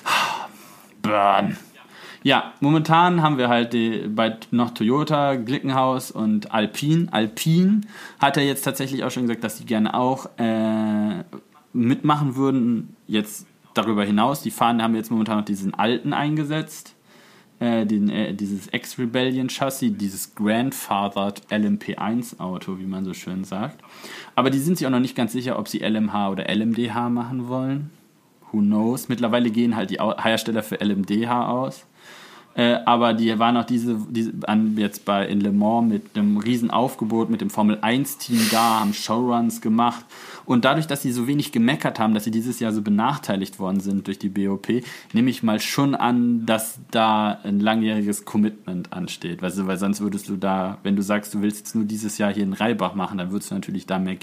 Burn. 1.02 1.56
Ja, 2.26 2.54
momentan 2.58 3.22
haben 3.22 3.38
wir 3.38 3.48
halt 3.48 3.72
die, 3.72 4.08
bei 4.08 4.36
noch 4.50 4.70
Toyota, 4.70 5.36
Glickenhaus 5.36 6.10
und 6.10 6.50
Alpine. 6.50 7.06
Alpine 7.12 7.82
hat 8.18 8.36
er 8.36 8.42
jetzt 8.42 8.62
tatsächlich 8.62 9.04
auch 9.04 9.12
schon 9.12 9.22
gesagt, 9.28 9.44
dass 9.44 9.58
die 9.58 9.64
gerne 9.64 9.94
auch 9.94 10.28
äh, 10.36 11.22
mitmachen 11.72 12.34
würden. 12.34 12.96
Jetzt 13.06 13.46
darüber 13.74 14.02
hinaus, 14.02 14.42
die 14.42 14.50
fahren, 14.50 14.82
haben 14.82 14.96
jetzt 14.96 15.12
momentan 15.12 15.38
noch 15.38 15.44
diesen 15.44 15.74
alten 15.74 16.12
eingesetzt. 16.12 16.96
Äh, 17.60 17.86
den, 17.86 18.08
äh, 18.08 18.34
dieses 18.34 18.66
Ex-Rebellion-Chassis, 18.66 19.96
dieses 19.96 20.34
Grandfathered 20.34 21.42
LMP1-Auto, 21.52 22.80
wie 22.80 22.86
man 22.86 23.04
so 23.04 23.14
schön 23.14 23.44
sagt. 23.44 23.84
Aber 24.34 24.50
die 24.50 24.58
sind 24.58 24.78
sich 24.78 24.86
auch 24.88 24.90
noch 24.90 24.98
nicht 24.98 25.14
ganz 25.14 25.30
sicher, 25.30 25.60
ob 25.60 25.68
sie 25.68 25.78
LMH 25.78 26.30
oder 26.30 26.52
LMDH 26.52 27.08
machen 27.08 27.46
wollen. 27.46 27.92
Who 28.50 28.58
knows? 28.58 29.08
Mittlerweile 29.08 29.50
gehen 29.50 29.76
halt 29.76 29.90
die 29.90 30.00
Hersteller 30.00 30.64
für 30.64 30.80
LMDH 30.84 31.48
aus. 31.48 31.86
Äh, 32.56 32.78
aber 32.86 33.12
die 33.12 33.38
waren 33.38 33.56
auch 33.58 33.64
diese, 33.64 33.98
diese 34.08 34.32
an, 34.46 34.78
jetzt 34.78 35.04
bei 35.04 35.26
in 35.26 35.42
Le 35.42 35.52
Mans 35.52 35.92
mit 35.92 36.02
einem 36.16 36.38
riesen 36.38 36.70
Aufgebot 36.70 37.28
mit 37.28 37.42
dem 37.42 37.50
Formel 37.50 37.78
1 37.82 38.16
Team 38.16 38.40
da, 38.50 38.80
haben 38.80 38.94
Showruns 38.94 39.60
gemacht 39.60 40.06
und 40.46 40.64
dadurch, 40.64 40.86
dass 40.86 41.02
sie 41.02 41.12
so 41.12 41.26
wenig 41.26 41.52
gemeckert 41.52 41.98
haben, 41.98 42.14
dass 42.14 42.24
sie 42.24 42.30
dieses 42.30 42.58
Jahr 42.58 42.72
so 42.72 42.80
benachteiligt 42.80 43.58
worden 43.58 43.80
sind 43.80 44.06
durch 44.06 44.18
die 44.18 44.30
BOP, 44.30 44.68
nehme 45.12 45.28
ich 45.28 45.42
mal 45.42 45.60
schon 45.60 45.94
an, 45.94 46.46
dass 46.46 46.78
da 46.90 47.40
ein 47.44 47.60
langjähriges 47.60 48.24
Commitment 48.24 48.90
ansteht, 48.90 49.42
weißt 49.42 49.58
du, 49.58 49.66
weil 49.66 49.76
sonst 49.76 50.00
würdest 50.00 50.30
du 50.30 50.36
da, 50.36 50.78
wenn 50.82 50.96
du 50.96 51.02
sagst, 51.02 51.34
du 51.34 51.42
willst 51.42 51.58
jetzt 51.58 51.74
nur 51.74 51.84
dieses 51.84 52.16
Jahr 52.16 52.32
hier 52.32 52.44
in 52.44 52.54
Reibach 52.54 52.94
machen, 52.94 53.18
dann 53.18 53.32
würdest 53.32 53.50
du 53.50 53.54
natürlich 53.54 53.84
da 53.84 53.98
mehr 53.98 54.16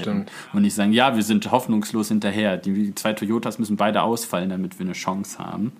stimmt. 0.00 0.32
und 0.52 0.62
nicht 0.62 0.74
sagen, 0.74 0.92
ja, 0.92 1.14
wir 1.14 1.22
sind 1.22 1.52
hoffnungslos 1.52 2.08
hinterher, 2.08 2.56
die 2.56 2.96
zwei 2.96 3.12
Toyotas 3.12 3.60
müssen 3.60 3.76
beide 3.76 4.02
ausfallen, 4.02 4.48
damit 4.48 4.80
wir 4.80 4.86
eine 4.86 4.94
Chance 4.94 5.38
haben. 5.38 5.70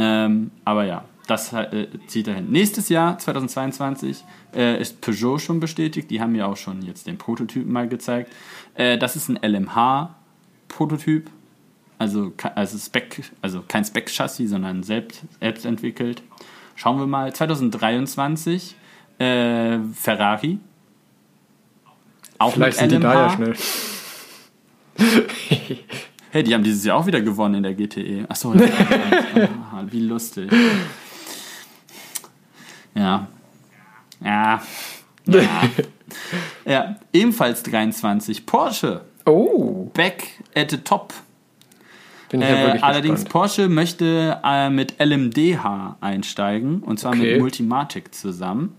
Ähm, 0.00 0.50
aber 0.64 0.84
ja, 0.84 1.04
das 1.26 1.52
äh, 1.52 1.88
zieht 2.06 2.26
dahin. 2.26 2.50
Nächstes 2.50 2.88
Jahr, 2.88 3.18
2022, 3.18 4.24
äh, 4.54 4.80
ist 4.80 5.02
Peugeot 5.02 5.38
schon 5.38 5.60
bestätigt. 5.60 6.10
Die 6.10 6.20
haben 6.20 6.34
ja 6.34 6.46
auch 6.46 6.56
schon 6.56 6.80
jetzt 6.82 7.06
den 7.06 7.18
Prototypen 7.18 7.70
mal 7.70 7.86
gezeigt. 7.86 8.32
Äh, 8.74 8.96
das 8.96 9.14
ist 9.14 9.28
ein 9.28 9.38
LMH-Prototyp. 9.42 11.30
Also, 11.98 12.32
also, 12.54 12.78
Spec, 12.78 13.30
also 13.42 13.62
kein 13.68 13.84
Spec-Chassis, 13.84 14.48
sondern 14.48 14.82
selbst, 14.82 15.22
selbst 15.38 15.66
entwickelt. 15.66 16.22
Schauen 16.76 16.98
wir 16.98 17.06
mal. 17.06 17.30
2023 17.32 18.74
äh, 19.18 19.78
Ferrari. 19.92 20.58
Auch 22.38 22.54
Vielleicht 22.54 22.80
mit 22.80 22.90
sind 22.90 23.02
die 23.02 23.06
LMH. 23.06 23.14
da 23.14 23.26
ja 23.26 23.30
schnell. 23.36 23.54
Hey, 26.32 26.44
die 26.44 26.54
haben 26.54 26.62
dieses 26.62 26.84
Jahr 26.84 26.96
auch 26.96 27.06
wieder 27.06 27.20
gewonnen 27.20 27.56
in 27.56 27.62
der 27.64 27.74
GTE. 27.74 28.24
Achso, 28.28 28.54
ja. 28.54 28.68
Ah, 29.80 29.86
wie 29.90 30.00
lustig. 30.00 30.50
Ja. 32.94 33.26
Ja. 34.24 34.62
Ja. 35.26 35.62
ja. 36.64 36.96
Ebenfalls 37.12 37.62
23. 37.62 38.46
Porsche. 38.46 39.02
Oh, 39.26 39.90
Back 39.94 40.28
at 40.54 40.70
the 40.70 40.78
top. 40.78 41.12
bin 42.30 42.42
ich 42.42 42.48
ja 42.48 42.54
Äh, 42.56 42.64
wirklich 42.66 42.84
allerdings 42.84 43.24
gespannt. 43.24 43.32
Porsche 43.32 43.68
möchte 43.68 44.40
äh, 44.44 44.70
mit 44.70 44.96
LMDH 44.98 45.96
einsteigen 46.00 46.82
und 46.82 46.98
zwar 46.98 47.12
Okay. 47.12 47.32
mit 47.32 47.40
Multimatic 47.40 48.14
zusammen. 48.14 48.74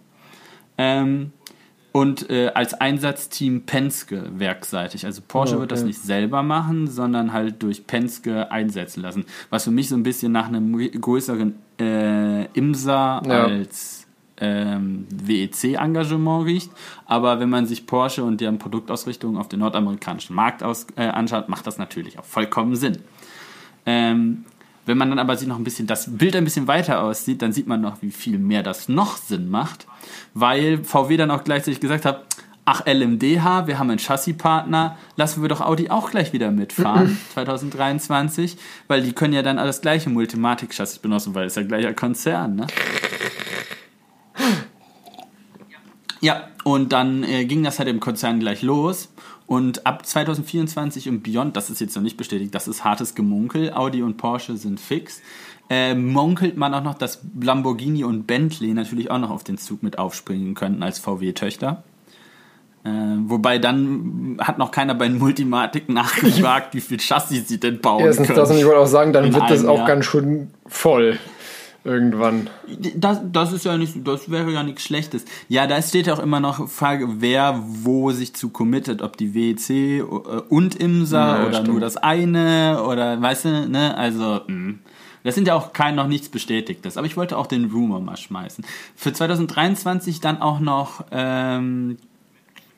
Ähm, 0.78 1.32
und 1.92 2.30
äh, 2.30 2.52
als 2.56 2.74
Einsatzteam 2.74 3.64
Penske 3.64 4.30
werkseitig. 4.38 5.06
Also 5.06 5.22
Porsche 5.28 5.58
Oh, 5.58 5.60
wird 5.60 5.72
das 5.72 5.80
okay. 5.80 5.88
nicht 5.88 6.02
selber 6.02 6.42
machen, 6.44 6.88
sondern 6.88 7.34
halt 7.34 7.62
durch 7.64 7.86
Penske 7.86 8.50
einsetzen 8.52 9.02
lassen. 9.02 9.26
Was 9.50 9.66
für 9.66 9.72
mich 9.72 9.90
so 9.90 9.96
ein 9.96 10.04
bisschen 10.04 10.32
nach 10.32 10.48
einem 10.48 10.78
größeren 11.02 11.56
äh, 11.80 12.46
IMSA 12.58 13.22
Ja. 13.26 13.44
als 13.46 14.08
ähm, 14.38 15.06
WEC-Engagement 15.14 16.46
riecht. 16.46 16.72
Aber 17.06 17.40
wenn 17.40 17.50
man 17.50 17.66
sich 17.66 17.86
Porsche 17.86 18.24
und 18.24 18.42
deren 18.42 18.58
Produktausrichtung 18.58 19.38
auf 19.38 19.50
den 19.50 19.60
nordamerikanischen 19.60 20.36
Markt 20.36 20.64
aus, 20.64 20.88
äh, 20.96 21.04
anschaut, 21.08 21.50
macht 21.50 21.68
das 21.68 21.78
natürlich 21.78 22.18
auch 22.18 22.26
vollkommen 22.26 22.76
Sinn. 22.76 23.00
Ähm, 23.86 24.46
wenn 24.92 24.98
man 24.98 25.10
dann 25.10 25.20
aber 25.20 25.38
sich 25.38 25.48
noch 25.48 25.58
ein 25.58 25.64
bisschen 25.64 25.88
das 25.88 26.18
Bild 26.18 26.36
ein 26.36 26.44
bisschen 26.44 26.68
weiter 26.68 27.02
aussieht, 27.02 27.42
dann 27.42 27.54
sieht 27.54 27.66
man 27.66 27.80
noch, 27.80 28.02
wie 28.02 28.12
viel 28.12 28.38
mehr 28.38 28.62
das 28.62 28.90
noch 28.90 29.16
Sinn 29.16 29.50
macht, 29.50 29.88
weil 30.34 30.84
VW 30.84 31.16
dann 31.16 31.32
auch 31.32 31.46
gleichzeitig 31.46 31.80
gesagt 31.80 32.04
hat, 32.04 32.26
ach 32.66 32.86
LMDH, 32.86 33.68
wir 33.68 33.80
haben 33.80 33.90
einen 33.90 34.00
Chassispartner, 34.00 34.98
lassen 35.16 35.42
wir 35.42 35.50
doch 35.50 35.62
Audi 35.62 35.90
auch 35.90 36.12
gleich 36.12 36.34
wieder 36.34 36.52
mitfahren 36.52 37.18
2023, 37.34 38.58
weil 38.90 39.02
die 39.02 39.14
können 39.14 39.34
ja 39.34 39.42
dann 39.42 39.56
das 39.56 39.82
gleiche 39.82 40.10
Multimatic-Chassis 40.10 41.00
benutzen, 41.00 41.34
weil 41.34 41.48
es 41.48 41.56
ja 41.56 41.64
gleicher 41.64 41.94
Konzern, 41.94 42.56
ne? 42.56 42.68
Ja, 46.22 46.50
und 46.64 46.94
dann 46.94 47.24
äh, 47.24 47.46
ging 47.46 47.64
das 47.64 47.80
halt 47.80 47.90
im 47.90 48.00
Konzern 48.00 48.40
gleich 48.40 48.62
los. 48.62 49.11
Und 49.52 49.86
ab 49.86 50.06
2024 50.06 51.10
und 51.10 51.24
Beyond, 51.24 51.58
das 51.58 51.70
ist 51.70 51.82
jetzt 51.82 51.94
noch 51.98 52.02
nicht 52.02 52.16
bestätigt, 52.16 52.56
das 52.56 52.70
ist 52.70 52.86
hartes 52.86 53.16
Gemunkel. 53.16 53.74
Audi 53.74 54.02
und 54.02 54.16
Porsche 54.16 54.56
sind 54.56 54.80
fix. 54.80 55.22
Äh, 55.70 55.94
munkelt 55.94 56.56
man 56.56 56.74
auch 56.74 56.84
noch, 56.84 56.94
dass 56.94 57.20
Lamborghini 57.38 58.06
und 58.06 58.28
Bentley 58.28 58.74
natürlich 58.74 59.12
auch 59.12 59.18
noch 59.18 59.30
auf 59.30 59.44
den 59.44 59.58
Zug 59.58 59.84
mit 59.84 60.00
aufspringen 60.00 60.54
könnten 60.54 60.82
als 60.84 61.00
VW-Töchter. 61.00 61.84
Äh, 62.86 62.90
wobei 63.26 63.60
dann 63.60 64.38
hat 64.40 64.58
noch 64.58 64.72
keiner 64.72 64.96
bei 64.96 65.10
Multimatic 65.10 65.90
nachgefragt, 65.90 66.74
wie 66.74 66.80
viel 66.80 67.00
Chassis 67.02 67.50
sie 67.50 67.60
denn 67.60 67.82
bauen 67.82 68.06
Erstens 68.06 68.28
können. 68.28 68.40
das 68.40 68.52
und 68.52 68.58
ich 68.58 68.64
wollte 68.64 68.80
auch 68.80 68.88
sagen, 68.88 69.12
dann 69.12 69.26
In 69.26 69.34
wird 69.34 69.50
das 69.50 69.66
auch 69.66 69.80
Jahr. 69.80 69.88
ganz 69.88 70.06
schön 70.06 70.50
voll. 70.66 71.20
Irgendwann. 71.84 72.48
Das, 72.96 73.22
das 73.32 73.54
ist 73.54 73.66
ja 73.66 73.76
nicht, 73.76 74.08
das 74.08 74.30
wäre 74.30 74.52
ja 74.52 74.62
nichts 74.62 74.84
Schlechtes. 74.84 75.26
Ja, 75.50 75.66
da 75.66 75.82
steht 75.82 76.06
ja 76.08 76.14
auch 76.14 76.20
immer 76.20 76.40
noch 76.40 76.70
Frage, 76.70 77.22
wer 77.22 77.60
wo 77.66 78.12
sich 78.12 78.36
zu 78.36 78.50
committet, 78.50 79.02
ob 79.02 79.18
die 79.18 79.34
WEC 79.34 79.70
äh, 79.70 80.02
und 80.02 80.76
IMSA 80.76 81.38
Ja, 81.38 81.44
oder 81.44 81.54
stimmt. 81.54 81.68
nur 81.70 81.80
das 81.80 81.98
eine 81.98 82.84
oder 82.84 83.20
weißt 83.20 83.46
du, 83.46 83.68
ne? 83.68 83.98
Also, 83.98 84.42
mh. 84.46 84.76
das 85.24 85.34
sind 85.34 85.48
ja 85.48 85.56
auch 85.56 85.74
kein 85.74 85.96
noch 85.96 86.08
nichts 86.08 86.30
Bestätigtes. 86.30 86.98
Aber 86.98 87.08
ich 87.08 87.18
wollte 87.18 87.36
auch 87.36 87.48
den 87.48 87.66
Rumor 87.72 88.00
mal 88.00 88.18
schmeißen. 88.18 88.64
Für 88.96 89.12
2023 89.12 90.20
dann 90.20 90.40
auch 90.40 90.60
noch 90.60 91.06
ähm, 91.12 91.98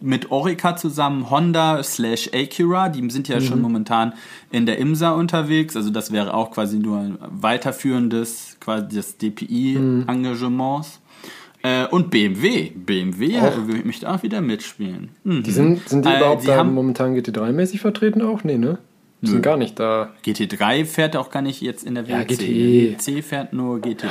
mit 0.06 0.32
Orica 0.32 0.76
zusammen 0.76 1.30
Honda 1.30 1.82
slash 1.82 2.30
Acura, 2.34 2.90
die 2.90 3.10
sind 3.10 3.28
ja 3.30 3.40
schon 3.40 3.62
momentan 3.62 4.14
in 4.52 4.66
der 4.66 4.78
IMSA 4.78 5.12
unterwegs, 5.12 5.78
also 5.78 5.90
das 5.92 6.12
wäre 6.12 6.34
auch 6.34 6.52
quasi 6.52 6.78
nur 6.78 6.98
ein 7.00 7.18
weiterführendes, 7.22 8.58
quasi 8.60 8.88
des 8.90 9.18
DPI-Engagements. 9.18 11.00
Äh, 11.66 11.88
und 11.88 12.10
BMW, 12.12 12.72
BMW 12.76 13.40
Auch. 13.40 13.54
äh, 13.58 13.82
möchte 13.86 14.12
auch 14.12 14.22
wieder 14.22 14.42
mitspielen. 14.42 15.10
Mhm. 15.24 15.44
Die 15.44 15.52
sind, 15.52 15.88
sind 15.88 16.04
die 16.06 16.10
Äh, 16.10 16.18
überhaupt 16.18 16.46
da 16.46 16.58
haben- 16.58 16.74
momentan 16.74 17.16
GT3-mäßig 17.16 17.80
vertreten 17.80 18.22
auch? 18.22 18.44
Nee, 18.44 18.58
ne? 18.58 18.80
Die 19.22 19.28
sind 19.30 19.42
gar 19.42 19.56
nicht 19.56 19.80
da. 19.80 20.10
GT3 20.26 20.84
fährt 20.84 21.16
auch 21.16 21.30
gar 21.32 21.42
nicht 21.42 21.62
jetzt 21.62 21.86
in 21.86 21.96
der 21.96 22.04
Ja, 22.04 22.18
WRC. 22.20 22.28
GTE. 22.36 22.98
C 22.98 23.22
fährt 23.22 23.54
nur 23.54 23.80
GTE. 23.80 24.10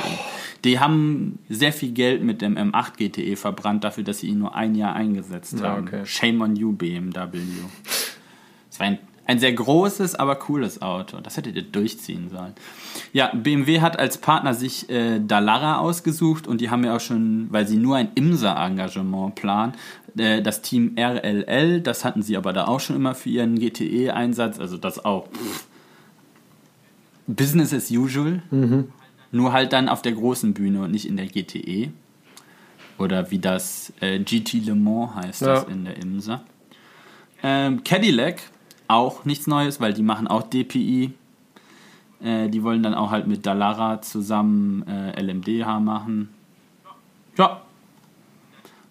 Die 0.65 0.79
haben 0.79 1.39
sehr 1.49 1.73
viel 1.73 1.91
Geld 1.93 2.23
mit 2.23 2.41
dem 2.41 2.57
M8 2.57 2.93
GTE 2.97 3.37
verbrannt, 3.37 3.83
dafür, 3.85 4.05
dass 4.05 4.21
sie 4.21 4.29
ihn 4.29 4.39
nur 4.39 4.55
ein 4.55 4.75
Jahr 4.75 4.95
eingesetzt 4.95 5.59
Ja, 5.61 5.71
haben. 5.71 5.89
okay. 5.89 6.07
Shame 6.07 6.41
on 6.41 6.55
you, 6.57 6.73
BMW. 6.73 7.39
Es 8.71 8.79
war 8.79 8.87
ein, 8.87 8.99
ein 9.27 9.39
sehr 9.41 9.53
großes, 9.53 10.15
aber 10.15 10.37
cooles 10.37 10.81
Auto. 10.81 11.19
Das 11.21 11.37
hättet 11.37 11.57
ihr 11.57 11.63
durchziehen 11.63 12.29
sollen. 12.31 12.53
Ja, 13.13 13.33
BMW 13.35 13.81
hat 13.81 13.99
als 13.99 14.19
Partner 14.19 14.55
sich 14.55 14.89
äh, 14.89 15.19
Dallara 15.21 15.79
ausgesucht 15.79 16.47
und 16.47 16.61
die 16.61 16.71
haben 16.71 16.85
ja 16.85 16.95
auch 16.97 17.01
schon, 17.01 17.49
weil 17.51 17.67
sie 17.67 17.77
nur 17.77 17.97
ein 17.97 18.11
IMSA-Engagement 18.15 19.35
planen, 19.35 19.73
äh, 20.17 20.43
das 20.43 20.63
Team 20.63 20.95
RLL, 20.97 21.81
das 21.81 22.05
hatten 22.05 22.23
sie 22.23 22.37
aber 22.37 22.53
da 22.53 22.67
auch 22.67 22.81
schon 22.81 22.95
immer 22.95 23.15
für 23.17 23.31
ihren 23.31 23.59
GTE-Einsatz, 23.59 24.61
also 24.61 24.77
das 24.77 25.05
auch 25.05 25.27
pff, 25.29 25.67
Business 27.27 27.73
as 27.73 27.91
usual, 27.91 28.43
nur 29.33 29.53
halt 29.53 29.73
dann 29.73 29.89
auf 29.89 30.03
der 30.03 30.13
großen 30.13 30.55
Bühne 30.55 30.83
und 30.83 30.93
nicht 30.93 31.07
in 31.09 31.17
der 31.17 31.27
GTE. 31.27 31.91
Oder 32.99 33.31
wie 33.31 33.39
das 33.39 33.93
äh, 34.01 34.19
GT 34.21 34.65
Le 34.65 34.75
Mans 34.75 35.15
heißt 35.17 35.43
das 35.43 35.63
Ja. 35.65 35.69
in 35.69 35.85
der 35.85 35.97
IMSA. 35.97 36.43
Ähm, 37.43 37.83
Cadillac, 37.83 38.41
auch 38.87 39.25
nichts 39.25 39.47
Neues, 39.49 39.81
weil 39.81 39.93
die 39.95 40.03
machen 40.03 40.29
auch 40.29 40.43
DPI. 40.45 41.13
Äh, 42.23 42.49
die 42.51 42.63
wollen 42.63 42.83
dann 42.85 42.95
auch 42.95 43.11
halt 43.11 43.27
mit 43.27 43.45
Dallara 43.47 44.01
zusammen 44.03 44.87
äh, 44.87 45.21
LMDH 45.21 45.81
machen. 45.81 46.29
Ja. 47.37 47.63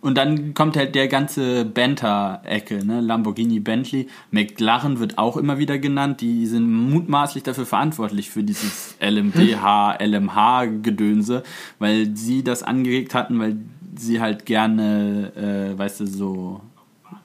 Und 0.01 0.17
dann 0.17 0.55
kommt 0.55 0.75
halt 0.75 0.95
der 0.95 1.07
ganze 1.07 1.63
Banter-Ecke, 1.63 2.83
ne? 2.83 3.01
Lamborghini, 3.01 3.59
Bentley. 3.59 4.07
McLaren 4.31 4.99
wird 4.99 5.19
auch 5.19 5.37
immer 5.37 5.59
wieder 5.59 5.77
genannt. 5.77 6.21
Die 6.21 6.47
sind 6.47 6.71
mutmaßlich 6.71 7.43
dafür 7.43 7.67
verantwortlich 7.67 8.31
für 8.31 8.43
dieses 8.43 8.95
LMDH, 8.99 9.99
LMH-Gedönse, 10.01 11.43
weil 11.77 12.15
sie 12.17 12.43
das 12.43 12.63
angeregt 12.63 13.13
hatten, 13.13 13.39
weil 13.39 13.57
sie 13.95 14.19
halt 14.19 14.47
gerne, 14.47 15.33
äh, 15.35 15.77
weißt 15.77 15.99
du, 15.99 16.07
so 16.07 16.61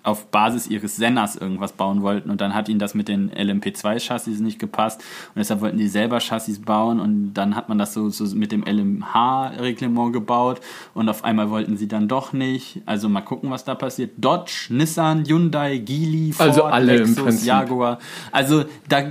auf 0.07 0.27
Basis 0.27 0.69
ihres 0.69 0.97
Senners 0.97 1.37
irgendwas 1.37 1.73
bauen 1.73 2.03
wollten 2.03 2.31
und 2.31 2.41
dann 2.41 2.55
hat 2.55 2.69
ihnen 2.69 2.79
das 2.79 2.95
mit 2.95 3.09
den 3.09 3.31
LMP2-Chassis 3.33 4.41
nicht 4.41 4.59
gepasst 4.59 5.01
und 5.35 5.39
deshalb 5.39 5.61
wollten 5.61 5.79
die 5.79 5.89
selber 5.89 6.21
Chassis 6.21 6.61
bauen 6.61 7.01
und 7.01 7.35
dann 7.35 7.57
hat 7.57 7.69
man 7.69 7.77
das 7.79 7.93
so, 7.93 8.09
so 8.09 8.25
mit 8.37 8.53
dem 8.53 8.63
LMH-Reglement 8.63 10.13
gebaut 10.13 10.61
und 10.95 11.09
auf 11.09 11.25
einmal 11.25 11.51
wollten 11.51 11.77
sie 11.77 11.89
dann 11.89 12.07
doch 12.09 12.33
nicht. 12.33 12.83
Also 12.87 13.09
mal 13.09 13.23
gucken, 13.23 13.51
was 13.51 13.65
da 13.65 13.75
passiert. 13.75 14.13
Dodge, 14.19 14.69
Nissan, 14.71 15.25
Hyundai, 15.27 15.79
Geely, 15.79 16.33
Ford, 16.33 16.49
Also 16.49 16.65
alle 16.65 16.99
Lexus. 16.99 17.45
Jaguar. 17.45 17.99
Also 18.31 18.65
da 18.89 19.03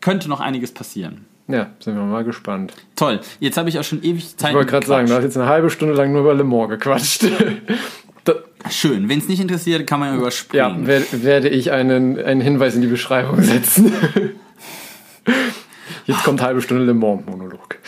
könnte 0.00 0.28
noch 0.28 0.40
einiges 0.40 0.72
passieren. 0.72 1.24
Ja, 1.46 1.68
sind 1.78 1.94
wir 1.94 2.02
mal 2.02 2.24
gespannt. 2.24 2.72
Toll. 2.96 3.20
Jetzt 3.38 3.58
habe 3.58 3.68
ich 3.68 3.78
auch 3.78 3.84
schon 3.84 4.02
ewig 4.02 4.36
Zeit. 4.36 4.50
Ich 4.50 4.56
wollte 4.56 4.70
gerade 4.70 4.86
sagen, 4.86 5.08
du 5.08 5.14
hast 5.14 5.24
jetzt 5.24 5.36
eine 5.36 5.46
halbe 5.46 5.68
Stunde 5.68 5.94
lang 5.94 6.12
nur 6.12 6.22
über 6.22 6.34
Le 6.34 6.44
Mans 6.44 6.70
gequatscht. 6.70 7.26
Schön. 8.70 9.08
Wenn 9.08 9.18
es 9.18 9.28
nicht 9.28 9.40
interessiert, 9.40 9.86
kann 9.86 10.00
man 10.00 10.08
ja 10.08 10.14
ja, 10.14 10.20
überspringen. 10.20 10.86
wer, 10.86 11.02
werde 11.22 11.48
ich 11.48 11.70
einen, 11.72 12.18
einen 12.18 12.40
Hinweis 12.40 12.74
in 12.74 12.80
die 12.80 12.86
Beschreibung 12.88 13.42
setzen. 13.42 13.92
Jetzt 16.06 16.24
kommt 16.24 16.42
halbe 16.42 16.60
Stunde 16.60 16.84
Le 16.84 16.94
Mans-Monolog. 16.94 17.78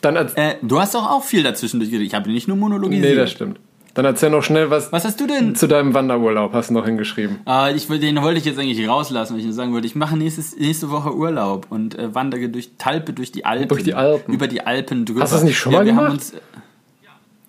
Dann 0.00 0.16
als, 0.16 0.32
Äh, 0.34 0.54
du 0.62 0.80
hast 0.80 0.94
doch 0.94 1.10
auch 1.10 1.22
viel 1.24 1.42
dazwischen 1.42 1.80
durchgeredet. 1.80 2.08
Ich 2.08 2.14
habe 2.14 2.30
nicht 2.30 2.48
nur 2.48 2.56
monologisiert. 2.56 3.04
nee, 3.10 3.14
das 3.14 3.30
stimmt. 3.30 3.58
Dann 3.92 4.04
erzähl 4.04 4.30
noch 4.30 4.42
schnell 4.44 4.70
was, 4.70 4.92
Was 4.92 5.04
hast 5.04 5.20
du 5.20 5.26
denn? 5.26 5.56
zu 5.56 5.66
deinem 5.66 5.92
Wanderurlaub, 5.94 6.52
hast 6.54 6.70
du 6.70 6.74
noch 6.74 6.86
hingeschrieben. 6.86 7.38
Äh, 7.46 7.74
ich, 7.74 7.88
den 7.88 8.22
wollte 8.22 8.38
ich 8.38 8.44
jetzt 8.44 8.58
eigentlich 8.58 8.88
rauslassen, 8.88 9.32
weil 9.34 9.40
ich 9.40 9.46
nur 9.46 9.54
sagen 9.54 9.72
wollte, 9.72 9.86
ich 9.88 9.96
mache 9.96 10.16
nächstes, 10.16 10.56
nächste 10.56 10.90
Woche 10.90 11.14
Urlaub 11.14 11.66
und 11.70 11.98
äh, 11.98 12.14
wandere 12.14 12.48
durch 12.48 12.70
Talpe 12.78 13.12
durch 13.12 13.32
die 13.32 13.44
Alpen. 13.44 13.68
Durch 13.68 13.82
die 13.82 13.94
Alpen. 13.94 14.32
Über 14.32 14.46
die 14.46 14.60
Alpen 14.64 15.04
drüber. 15.04 15.20
Hast 15.22 15.32
du 15.32 15.36
das 15.36 15.44
nicht 15.44 15.58
schon 15.58 15.72
mal 15.72 15.80
haben 15.80 15.86
gemacht? 15.86 16.12
Uns, 16.12 16.30
äh, 16.34 16.38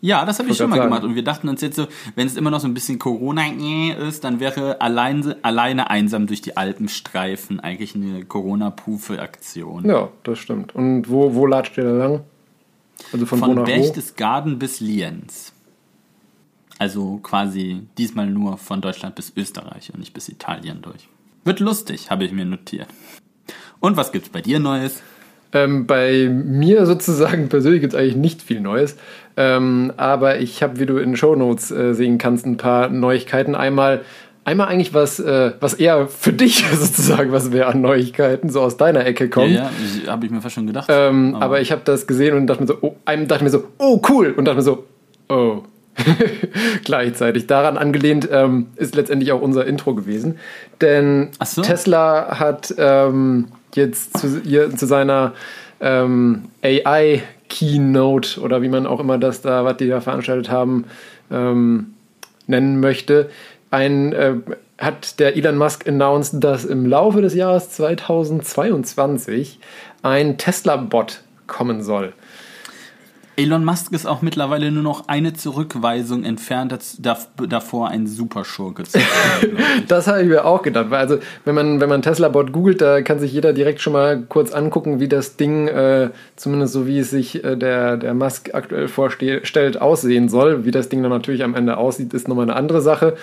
ja, 0.01 0.25
das 0.25 0.39
habe 0.39 0.49
ich 0.49 0.57
schon 0.57 0.69
mal 0.69 0.77
grad 0.77 0.85
gemacht. 0.85 1.01
sagen. 1.01 1.11
Und 1.11 1.15
wir 1.15 1.23
dachten 1.23 1.47
uns 1.47 1.61
jetzt 1.61 1.75
so, 1.75 1.87
wenn 2.15 2.27
es 2.27 2.35
immer 2.35 2.49
noch 2.49 2.59
so 2.59 2.67
ein 2.67 2.73
bisschen 2.73 2.97
Corona 2.99 3.45
ist, 3.99 4.23
dann 4.23 4.39
wäre 4.39 4.81
allein, 4.81 5.35
alleine 5.43 5.89
einsam 5.89 6.27
durch 6.27 6.41
die 6.41 6.57
Alpen 6.57 6.89
streifen 6.89 7.59
eigentlich 7.59 7.95
eine 7.95 8.25
Corona-Pufe-Aktion. 8.25 9.85
Ja, 9.85 10.09
das 10.23 10.39
stimmt. 10.39 10.75
Und 10.75 11.09
wo, 11.09 11.35
wo 11.35 11.45
latscht 11.45 11.77
ihr 11.77 11.83
da 11.83 11.91
lang? 11.91 12.21
Also 13.13 13.25
von, 13.25 13.39
Von? 13.39 13.63
Berchtesgaden 13.63 14.59
bis 14.59 14.79
Lienz. 14.79 15.53
Also 16.79 17.19
quasi 17.21 17.83
diesmal 17.97 18.27
nur 18.27 18.57
von 18.57 18.81
Deutschland 18.81 19.13
bis 19.13 19.31
Österreich 19.37 19.91
und 19.93 19.99
nicht 19.99 20.13
bis 20.13 20.29
Italien 20.29 20.81
durch. 20.81 21.07
Wird 21.43 21.59
lustig, 21.59 22.09
habe 22.09 22.23
ich 22.23 22.31
mir 22.31 22.45
notiert. 22.45 22.87
Und 23.79 23.97
was 23.97 24.11
gibt's 24.11 24.29
bei 24.29 24.41
dir 24.41 24.59
Neues? 24.59 25.01
Ähm, 25.53 25.85
bei 25.85 26.29
mir 26.29 26.85
sozusagen 26.85 27.49
persönlich 27.49 27.81
gibt 27.81 27.93
es 27.93 27.99
eigentlich 27.99 28.15
nicht 28.15 28.41
viel 28.41 28.61
Neues. 28.61 28.95
Ähm, 29.37 29.93
aber 29.97 30.39
ich 30.39 30.61
habe, 30.63 30.79
wie 30.79 30.85
du 30.85 30.97
in 30.97 31.11
den 31.11 31.17
Shownotes 31.17 31.71
äh, 31.71 31.93
sehen 31.93 32.17
kannst, 32.17 32.45
ein 32.45 32.57
paar 32.57 32.89
Neuigkeiten. 32.89 33.55
Einmal, 33.55 34.01
einmal 34.43 34.67
eigentlich 34.67 34.93
was, 34.93 35.19
äh, 35.19 35.53
was 35.59 35.73
eher 35.73 36.07
für 36.07 36.33
dich 36.33 36.65
sozusagen, 36.73 37.31
was 37.31 37.51
wäre 37.51 37.67
an 37.67 37.81
Neuigkeiten, 37.81 38.49
so 38.49 38.61
aus 38.61 38.77
deiner 38.77 39.05
Ecke 39.05 39.29
kommt. 39.29 39.51
Ja, 39.51 39.69
ja, 40.05 40.11
habe 40.11 40.25
ich 40.25 40.31
mir 40.31 40.41
fast 40.41 40.55
schon 40.55 40.67
gedacht. 40.67 40.87
Ähm, 40.89 41.35
aber, 41.35 41.61
ich 41.61 41.71
habe 41.71 41.81
das 41.85 42.07
gesehen 42.07 42.35
und 42.35 42.47
dachte 42.47 42.61
mir 42.61 42.67
so, 42.67 42.77
oh, 42.81 42.95
einem 43.05 43.27
dachte 43.27 43.43
mir 43.43 43.49
so, 43.49 43.63
oh 43.77 44.01
cool, 44.09 44.33
und 44.35 44.45
dachte 44.45 44.57
mir 44.57 44.63
so, 44.63 44.85
oh. 45.29 45.63
Gleichzeitig. 46.85 47.47
Daran 47.47 47.77
angelehnt 47.77 48.27
ähm, 48.31 48.67
ist 48.77 48.95
letztendlich 48.95 49.33
auch 49.33 49.41
unser 49.41 49.65
Intro 49.65 49.93
gewesen. 49.93 50.37
Denn 50.79 51.29
so. 51.43 51.61
Tesla 51.61 52.39
hat 52.39 52.73
ähm, 52.77 53.49
jetzt 53.75 54.17
zu, 54.17 54.39
ihr, 54.45 54.73
zu 54.75 54.85
seiner 54.85 55.33
ähm, 55.81 56.43
AI-Keynote 57.51 58.39
oder 58.39 58.61
wie 58.61 58.69
man 58.69 58.85
auch 58.85 58.99
immer 58.99 59.17
das 59.17 59.41
da, 59.41 59.65
was 59.65 59.77
die 59.77 59.87
da 59.87 60.01
veranstaltet 60.01 60.49
haben, 60.49 60.85
ähm, 61.31 61.93
nennen 62.47 62.79
möchte, 62.79 63.29
ein, 63.69 64.13
äh, 64.13 64.35
hat 64.77 65.19
der 65.19 65.37
Elon 65.37 65.57
Musk 65.57 65.87
announced, 65.87 66.43
dass 66.43 66.65
im 66.65 66.85
Laufe 66.85 67.21
des 67.21 67.35
Jahres 67.35 67.69
2022 67.71 69.59
ein 70.01 70.37
Tesla-Bot 70.37 71.21
kommen 71.47 71.83
soll. 71.83 72.13
Elon 73.37 73.63
Musk 73.63 73.93
ist 73.93 74.05
auch 74.05 74.21
mittlerweile 74.21 74.71
nur 74.71 74.83
noch 74.83 75.07
eine 75.07 75.33
Zurückweisung 75.33 76.23
entfernt, 76.23 76.73
davor 76.99 77.87
ein 77.89 78.05
Superschurke 78.07 78.83
zu 78.83 78.99
sein. 78.99 79.03
Das 79.87 80.07
habe 80.07 80.21
ich 80.21 80.27
mir 80.27 80.45
auch 80.45 80.61
gedacht, 80.61 80.87
weil 80.89 80.99
also 80.99 81.17
wenn 81.45 81.55
man 81.55 81.81
wenn 81.81 81.89
man 81.89 82.01
Tesla-Bot 82.01 82.51
googelt, 82.51 82.81
da 82.81 83.01
kann 83.01 83.19
sich 83.19 83.31
jeder 83.31 83.53
direkt 83.53 83.81
schon 83.81 83.93
mal 83.93 84.21
kurz 84.27 84.51
angucken, 84.51 84.99
wie 84.99 85.07
das 85.07 85.37
Ding, 85.37 85.67
äh, 85.67 86.09
zumindest 86.35 86.73
so 86.73 86.87
wie 86.87 86.99
es 86.99 87.09
sich 87.09 87.43
äh, 87.43 87.55
der, 87.55 87.97
der 87.97 88.13
Musk 88.13 88.53
aktuell 88.53 88.87
vorstellt, 88.87 89.81
aussehen 89.81 90.29
soll. 90.29 90.65
Wie 90.65 90.71
das 90.71 90.89
Ding 90.89 91.01
dann 91.01 91.11
natürlich 91.11 91.43
am 91.43 91.55
Ende 91.55 91.77
aussieht, 91.77 92.13
ist 92.13 92.27
nochmal 92.27 92.45
eine 92.45 92.55
andere 92.55 92.81
Sache. 92.81 93.15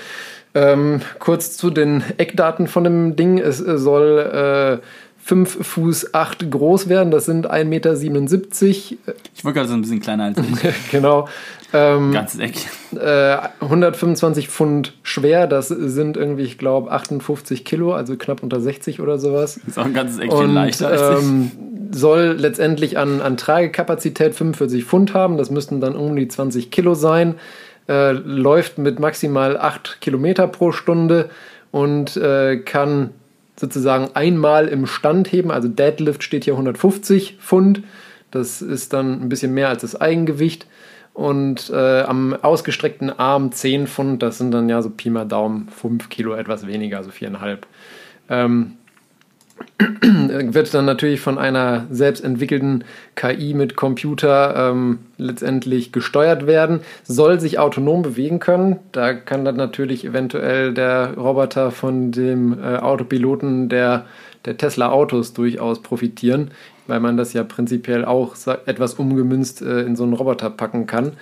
Ähm, 0.55 1.01
kurz 1.19 1.57
zu 1.57 1.71
den 1.71 2.03
Eckdaten 2.17 2.67
von 2.67 2.85
dem 2.85 3.17
Ding. 3.17 3.39
Es 3.39 3.61
äh, 3.61 3.79
soll 3.79 4.81
äh, 4.81 4.85
5 5.29 5.59
Fuß 5.67 6.15
8 6.15 6.51
groß 6.51 6.89
werden, 6.89 7.11
das 7.11 7.27
sind 7.27 7.51
1,77 7.51 7.67
Meter. 7.67 7.93
Ich 9.35 9.45
war 9.45 9.53
gerade 9.53 9.69
so 9.69 9.75
ein 9.75 9.83
bisschen 9.83 10.01
kleiner 10.01 10.25
als 10.25 10.39
ich. 10.39 10.91
genau. 10.91 11.29
Ähm, 11.75 12.13
Ganzes 12.13 12.41
Eck. 12.41 12.55
äh, 12.99 13.37
125 13.61 14.49
Pfund 14.49 14.95
schwer, 15.03 15.47
das 15.47 15.69
sind 15.69 16.17
irgendwie, 16.17 16.45
ich 16.45 16.57
glaube, 16.57 16.91
58 16.91 17.67
Kilo, 17.67 17.93
also 17.93 18.17
knapp 18.17 18.43
unter 18.43 18.59
60 18.59 19.03
oder 19.03 19.19
sowas. 19.19 19.61
Ist 19.67 19.79
auch 19.79 19.85
ein 19.85 19.93
ganzes 19.93 20.19
Eck 20.19 20.33
viel 20.33 20.45
Und 20.47 20.55
leichter 20.55 20.89
als 20.89 21.21
ich. 21.21 21.29
ähm, 21.29 21.51
soll 21.91 22.35
letztendlich 22.39 22.97
an, 22.97 23.21
an 23.21 23.37
Tragekapazität 23.37 24.35
45 24.35 24.87
Pfund 24.87 25.13
haben, 25.13 25.37
das 25.37 25.51
müssten 25.51 25.83
dann 25.83 25.95
um 25.95 26.17
die 26.17 26.29
20 26.29 26.71
Kilo 26.71 26.95
sein. 26.95 27.35
Äh, 27.87 28.13
läuft 28.13 28.79
mit 28.79 28.99
maximal 28.99 29.59
8 29.59 30.01
Kilometer 30.01 30.47
pro 30.47 30.73
Stunde 30.73 31.29
und 31.71 32.17
äh, 32.17 32.57
kann 32.57 33.11
sozusagen 33.59 34.11
einmal 34.15 34.69
im 34.69 34.87
Stand 34.87 35.33
heben. 35.33 35.51
Also 35.51 35.69
Deadlift 35.69 36.23
steht 36.23 36.45
hier 36.45 36.55
150 36.55 37.39
Pfund. 37.41 37.83
Das 38.31 38.63
ist 38.63 38.93
dann 38.93 39.23
ein 39.23 39.29
bisschen 39.29 39.55
mehr 39.55 39.69
als 39.69 39.83
das 39.83 40.01
Eigengewicht. 40.01 40.67
Und 41.15 41.71
äh, 41.71 42.03
am 42.03 42.33
ausgestreckten 42.35 43.11
Arm 43.11 43.51
10 43.51 43.89
Pfund, 43.89 44.23
das 44.23 44.39
sind 44.39 44.53
dann 44.53 44.69
ja 44.69 44.81
so 44.83 44.91
Pi 44.91 45.11
mal 45.11 45.25
Daumen 45.25 45.69
5 45.69 46.09
Kilo, 46.09 46.35
etwas 46.35 46.67
weniger, 46.67 46.99
also 46.99 47.11
4,5. 47.11 47.59
Ähm, 48.31 48.78
wird 49.79 50.75
dann 50.75 50.85
natürlich 50.85 51.21
von 51.21 51.39
einer 51.39 51.87
selbst 51.91 52.25
entwickelten 52.25 52.85
KI 53.15 53.55
mit 53.55 53.77
Computer 53.77 54.71
ähm, 54.71 54.99
letztendlich 55.17 55.93
gesteuert 55.93 56.47
werden, 56.47 56.81
soll 57.05 57.41
sich 57.41 57.59
autonom 57.59 58.03
bewegen 58.03 58.41
können. 58.41 58.77
Da 58.93 59.15
kann 59.15 59.45
dann 59.45 59.57
natürlich 59.57 60.05
eventuell 60.05 60.75
der 60.75 61.15
Roboter 61.17 61.71
von 61.71 62.11
dem 62.11 62.59
äh, 62.61 62.77
Autopiloten 62.77 63.69
der, 63.69 64.07
der 64.45 64.57
Tesla 64.57 64.91
Autos 64.91 65.33
durchaus 65.33 65.81
profitieren, 65.83 66.51
weil 66.87 67.01
man 67.01 67.17
das 67.17 67.33
ja 67.33 67.45
prinzipiell 67.45 68.05
auch 68.05 68.35
etwas 68.67 68.95
umgemünzt 68.95 69.63
äh, 69.63 69.83
in 69.83 69.95
so 69.95 70.05
einen 70.05 70.15
Roboter 70.15 70.51
packen 70.51 70.87
kann. 70.87 71.13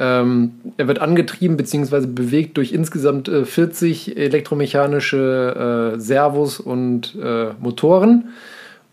Ähm, 0.00 0.52
er 0.78 0.88
wird 0.88 0.98
angetrieben 0.98 1.58
bzw. 1.58 2.06
bewegt 2.06 2.56
durch 2.56 2.72
insgesamt 2.72 3.28
äh, 3.28 3.44
40 3.44 4.16
elektromechanische 4.16 5.94
äh, 5.94 6.00
Servos 6.00 6.58
und 6.58 7.14
äh, 7.22 7.50
Motoren. 7.60 8.30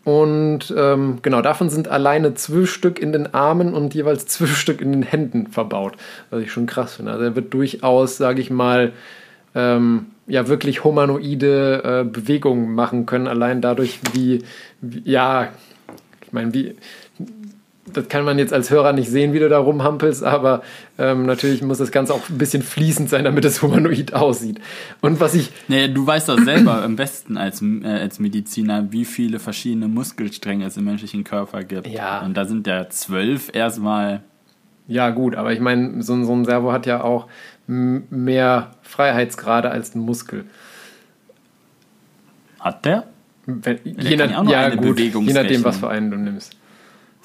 Und 0.04 0.74
ähm, 0.78 1.20
genau, 1.22 1.42
davon 1.42 1.70
sind 1.70 1.88
alleine 1.88 2.34
zwölf 2.34 2.70
Stück 2.70 3.00
in 3.00 3.14
den 3.14 3.34
Armen 3.34 3.74
und 3.74 3.96
jeweils 3.96 4.26
zwölf 4.26 4.58
Stück 4.60 4.82
in 4.82 4.92
den 4.92 5.04
Händen 5.04 5.48
verbaut. 5.48 5.94
Was 6.30 6.42
ich 6.42 6.52
schon 6.52 6.66
krass 6.66 6.96
finde. 6.96 7.14
Also 7.14 7.24
er 7.24 7.36
wird 7.38 7.54
durchaus, 7.54 8.18
sage 8.18 8.42
ich 8.42 8.50
mal, 8.50 8.92
ähm, 9.56 10.08
ja, 10.28 10.50
wirklich 10.50 10.84
humanoide 10.84 11.84
äh, 11.84 12.04
Bewegungen 12.04 12.76
machen 12.76 13.06
können, 13.06 13.28
allein 13.28 13.62
dadurch, 13.62 14.00
wie, 14.12 14.44
wie 14.82 15.10
ja, 15.10 15.54
ich 16.26 16.34
meine, 16.34 16.54
wie, 16.54 16.76
das 17.94 18.08
kann 18.08 18.26
man 18.26 18.38
jetzt 18.38 18.54
als 18.54 18.70
Hörer 18.70 18.94
nicht 18.94 19.10
sehen, 19.10 19.34
wie 19.34 19.40
du 19.40 19.50
da 19.50 19.60
rumhampelst, 19.60 20.24
aber 20.24 20.62
ähm, 20.98 21.26
natürlich 21.26 21.62
muss 21.62 21.78
das 21.78 21.92
Ganze 21.92 22.14
auch 22.14 22.30
ein 22.30 22.38
bisschen 22.38 22.62
fließend 22.62 23.10
sein, 23.10 23.24
damit 23.24 23.46
es 23.46 23.62
humanoid 23.62 24.14
aussieht. 24.14 24.60
Und 25.02 25.20
was 25.20 25.34
ich. 25.34 25.52
Nee, 25.68 25.88
du 25.88 26.06
weißt 26.06 26.30
doch 26.30 26.40
selber 26.40 26.84
am 26.84 26.96
besten 26.96 27.38
als, 27.38 27.62
äh, 27.62 27.86
als 27.86 28.20
Mediziner, 28.20 28.92
wie 28.92 29.06
viele 29.06 29.40
verschiedene 29.40 29.88
Muskelstränge 29.88 30.66
es 30.66 30.78
im 30.78 30.86
menschlichen 30.86 31.24
Körper 31.24 31.64
gibt. 31.64 31.88
Ja. 31.88 32.22
Und 32.22 32.36
da 32.36 32.46
sind 32.46 32.68
ja 32.68 32.90
zwölf 32.90 33.50
erstmal. 33.54 34.22
Ja, 34.88 35.10
gut, 35.10 35.36
aber 35.36 35.52
ich 35.52 35.60
meine, 35.60 36.02
so, 36.02 36.24
so 36.24 36.34
ein 36.34 36.46
Servo 36.46 36.72
hat 36.72 36.86
ja 36.86 37.04
auch 37.04 37.28
mehr 37.68 38.72
Freiheitsgrade 38.82 39.70
als 39.70 39.96
ein 39.96 40.00
Muskel. 40.00 40.46
Hat 42.60 42.86
der? 42.86 43.04
Wenn, 43.46 43.80
je, 43.84 44.16
nach, 44.18 44.50
ja, 44.50 44.76
gut, 44.76 45.00
je 45.00 45.34
nachdem, 45.34 45.64
was 45.64 45.78
für 45.78 45.90
einen 45.90 46.12
du 46.12 46.18
nimmst. 46.18 46.57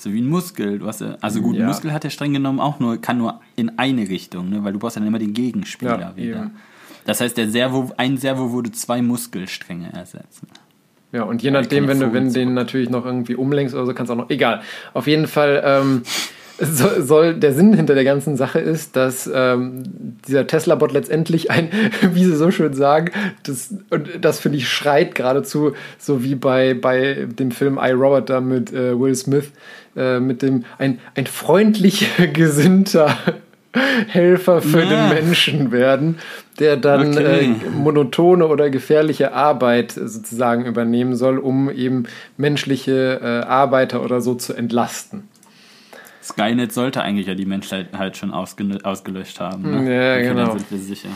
So 0.02 0.12
wie 0.12 0.20
ein 0.20 0.28
Muskel. 0.28 0.80
Du 0.80 0.86
hast 0.86 1.00
ja, 1.00 1.16
also 1.20 1.40
gut, 1.40 1.56
ja. 1.56 1.66
Muskel 1.66 1.92
hat 1.92 2.02
ja 2.02 2.10
streng 2.10 2.32
genommen 2.32 2.58
auch 2.58 2.80
nur, 2.80 3.00
kann 3.00 3.18
nur 3.18 3.40
in 3.54 3.78
eine 3.78 4.08
Richtung, 4.08 4.50
ne? 4.50 4.64
weil 4.64 4.72
du 4.72 4.78
brauchst 4.78 4.96
ja 4.96 5.00
dann 5.00 5.06
immer 5.06 5.20
den 5.20 5.32
Gegenspieler 5.32 5.98
ja, 5.98 6.16
wieder. 6.16 6.36
Eben. 6.40 6.50
Das 7.04 7.20
heißt, 7.20 7.36
der 7.36 7.48
Servo, 7.48 7.92
ein 7.96 8.16
Servo 8.16 8.52
würde 8.52 8.72
zwei 8.72 9.00
Muskelstränge 9.00 9.92
ersetzen. 9.92 10.48
Ja, 11.12 11.24
und 11.24 11.42
je 11.42 11.50
nachdem, 11.50 11.88
wenn 11.88 12.00
du 12.00 12.12
wenn 12.12 12.32
den 12.32 12.54
natürlich 12.54 12.88
noch 12.88 13.04
irgendwie 13.04 13.34
umlenkst 13.36 13.74
oder 13.74 13.86
so, 13.86 13.94
kannst 13.94 14.10
du 14.10 14.14
auch 14.14 14.18
noch. 14.18 14.30
Egal. 14.30 14.62
Auf 14.94 15.06
jeden 15.06 15.26
Fall 15.26 15.62
ähm, 15.64 16.02
soll, 16.62 17.02
soll, 17.02 17.34
der 17.34 17.52
Sinn 17.52 17.74
hinter 17.74 17.94
der 17.94 18.04
ganzen 18.04 18.36
Sache 18.36 18.58
ist, 18.58 18.96
dass 18.96 19.30
ähm, 19.32 19.82
dieser 20.26 20.46
Tesla-Bot 20.46 20.92
letztendlich 20.92 21.50
ein, 21.50 21.68
wie 22.12 22.24
sie 22.24 22.36
so 22.36 22.50
schön 22.50 22.74
sagen, 22.74 23.10
das, 23.42 23.74
und 23.90 24.08
das 24.20 24.40
finde 24.40 24.58
ich 24.58 24.68
schreit 24.68 25.14
geradezu, 25.14 25.72
so 25.98 26.22
wie 26.22 26.34
bei, 26.34 26.74
bei 26.74 27.26
dem 27.26 27.50
Film 27.50 27.78
I, 27.82 27.90
Robot 27.90 28.30
da 28.30 28.40
mit 28.40 28.72
äh, 28.72 28.98
Will 28.98 29.14
Smith, 29.14 29.50
äh, 29.96 30.20
mit 30.20 30.42
dem 30.42 30.64
ein, 30.78 30.98
ein 31.14 31.26
freundlich 31.26 32.06
gesinnter 32.32 33.16
Helfer 34.08 34.60
für 34.60 34.82
ja. 34.82 35.08
den 35.08 35.24
Menschen 35.24 35.72
werden, 35.72 36.18
der 36.58 36.76
dann 36.76 37.12
okay. 37.12 37.44
äh, 37.44 37.70
monotone 37.70 38.46
oder 38.46 38.68
gefährliche 38.68 39.32
Arbeit 39.32 39.92
sozusagen 39.92 40.66
übernehmen 40.66 41.16
soll, 41.16 41.38
um 41.38 41.70
eben 41.70 42.04
menschliche 42.36 43.20
äh, 43.22 43.46
Arbeiter 43.46 44.04
oder 44.04 44.20
so 44.20 44.34
zu 44.34 44.52
entlasten. 44.52 45.28
Skynet 46.22 46.72
sollte 46.72 47.02
eigentlich 47.02 47.26
ja 47.26 47.34
die 47.34 47.46
Menschheit 47.46 47.88
halt 47.96 48.16
schon 48.16 48.30
ausgelöscht 48.30 49.40
haben. 49.40 49.62
Ne? 49.62 49.94
Ja, 49.94 50.14
okay, 50.14 50.28
genau. 50.28 50.56
sind 50.56 50.70
wir 50.70 50.78
sicher. 50.78 51.08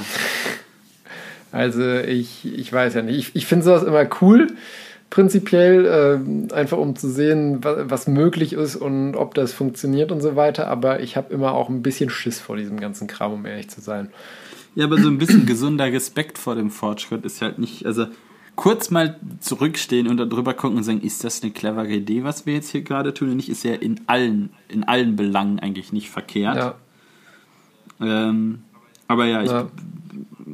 Also 1.53 1.99
ich, 1.99 2.45
ich 2.45 2.73
weiß 2.73 2.95
ja 2.95 3.03
nicht. 3.03 3.19
Ich, 3.19 3.37
ich 3.37 3.47
finde 3.47 3.65
sowas 3.65 3.83
immer 3.85 4.07
cool 4.21 4.49
prinzipiell, 5.11 5.87
äh, 6.51 6.55
einfach 6.55 6.79
um 6.79 6.97
zu 6.97 7.09
sehen, 7.09 7.63
was, 7.63 7.91
was, 7.91 8.07
möglich 8.07 8.53
ist 8.53 8.77
und 8.77 9.15
ob 9.15 9.35
das 9.35 9.53
funktioniert 9.53 10.11
und 10.13 10.21
so 10.21 10.37
weiter. 10.37 10.67
Aber 10.67 11.01
ich 11.01 11.17
habe 11.17 11.33
immer 11.33 11.53
auch 11.53 11.69
ein 11.69 11.83
bisschen 11.83 12.11
Schiss 12.11 12.41
vor 12.41 12.57
diesem 12.57 12.81
ganzen 12.81 13.07
Kram, 13.07 13.33
um 13.33 13.47
ehrlich 13.47 13.71
zu 13.71 13.81
sein. 13.81 14.11
Ja, 14.75 14.85
aber 14.85 14.99
so 14.99 15.09
ein 15.09 15.19
bisschen 15.19 15.47
gesunder 15.47 15.87
Respekt 15.87 16.39
vor 16.39 16.55
dem 16.55 16.71
Fortschritt 16.71 17.25
ist 17.25 17.41
halt 17.41 17.59
nicht, 17.59 17.87
also 17.87 18.07
kurz 18.57 18.91
mal 18.91 19.17
zurückstehen 19.41 20.09
und 20.09 20.17
darüber 20.17 20.55
gucken 20.55 20.79
und 20.79 20.83
sagen, 20.83 21.01
ist 21.01 21.23
das 21.25 21.43
eine 21.43 21.53
clevere 21.53 21.93
Idee, 21.93 22.25
was 22.25 22.47
wir 22.47 22.55
jetzt 22.55 22.71
hier 22.71 22.83
gerade 22.83 23.15
tun? 23.15 23.31
Und 23.31 23.37
nicht 23.37 23.49
ist 23.49 23.65
ja 23.65 23.75
in 23.75 24.01
allen, 24.07 24.51
in 24.69 24.85
allen 24.85 25.15
Belangen 25.15 25.61
eigentlich 25.61 25.93
nicht 25.93 26.11
verkehrt. 26.11 26.57
Ja. 26.57 26.75
Ähm, 28.01 28.63
aber 29.09 29.27
ja, 29.27 29.43
ich 29.43 29.51
ja 29.51 29.69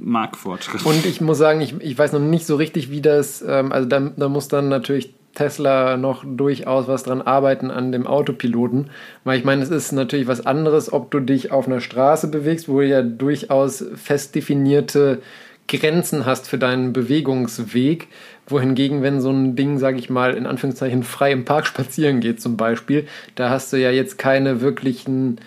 mag 0.03 0.37
Fortschritt. 0.37 0.85
Und 0.85 1.07
ich 1.07 1.21
muss 1.21 1.39
sagen, 1.39 1.61
ich, 1.61 1.81
ich 1.81 1.97
weiß 1.97 2.13
noch 2.13 2.21
nicht 2.21 2.47
so 2.47 2.57
richtig, 2.57 2.91
wie 2.91 3.01
das, 3.01 3.43
ähm, 3.47 3.73
also 3.73 3.89
da, 3.89 4.01
da 4.01 4.29
muss 4.29 4.49
dann 4.49 4.69
natürlich 4.69 5.15
Tesla 5.35 5.97
noch 5.97 6.25
durchaus 6.27 6.89
was 6.89 7.05
dran 7.05 7.23
arbeiten 7.23 7.71
an 7.71 7.93
dem 7.93 8.07
Autopiloten, 8.07 8.91
weil 9.25 9.39
ich 9.39 9.45
meine, 9.45 9.63
es 9.63 9.71
ist 9.71 9.93
natürlich 9.93 10.27
was 10.27 10.45
anderes, 10.45 10.93
ob 10.93 11.11
du 11.11 11.21
dich 11.21 11.53
auf 11.53 11.67
einer 11.67 11.81
Straße 11.81 12.29
bewegst, 12.29 12.69
wo 12.69 12.81
du 12.81 12.87
ja 12.87 13.03
durchaus 13.03 13.85
fest 13.95 14.35
definierte 14.35 15.23
Grenzen 15.69 16.27
hast 16.27 16.49
für 16.49 16.59
deinen 16.59 16.93
Bewegungsweg, 16.93 18.09
wohingegen, 18.47 19.03
wenn 19.03 19.21
so 19.21 19.31
ein 19.31 19.57
Ding, 19.57 19.79
sage 19.79 19.99
ich 19.99 20.11
mal, 20.11 20.35
in 20.35 20.47
Anführungszeichen 20.47 21.03
frei 21.03 21.33
im 21.33 21.45
Park 21.45 21.67
spazieren 21.69 22.21
geht 22.21 22.41
zum 22.41 22.57
Beispiel, 22.57 23.07
da 23.35 23.51
hast 23.51 23.73
du 23.73 23.77
ja 23.77 23.91
jetzt 23.91 24.19
keine 24.19 24.61
wirklichen 24.61 25.39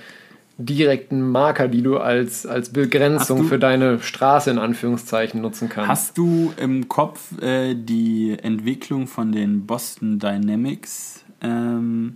direkten 0.58 1.22
Marker, 1.22 1.68
die 1.68 1.82
du 1.82 1.98
als, 1.98 2.46
als 2.46 2.70
Begrenzung 2.70 3.40
du, 3.40 3.44
für 3.46 3.60
deine 3.60 4.00
Straße 4.00 4.50
in 4.50 4.58
Anführungszeichen 4.58 5.42
nutzen 5.42 5.68
kannst. 5.68 5.90
Hast 5.90 6.18
du 6.18 6.54
im 6.58 6.88
Kopf 6.88 7.42
äh, 7.42 7.76
die 7.76 8.38
Entwicklung 8.42 9.08
von 9.08 9.32
den 9.34 9.66
Boston 9.66 10.18
Dynamics? 10.20 11.26
Ähm, 11.42 12.16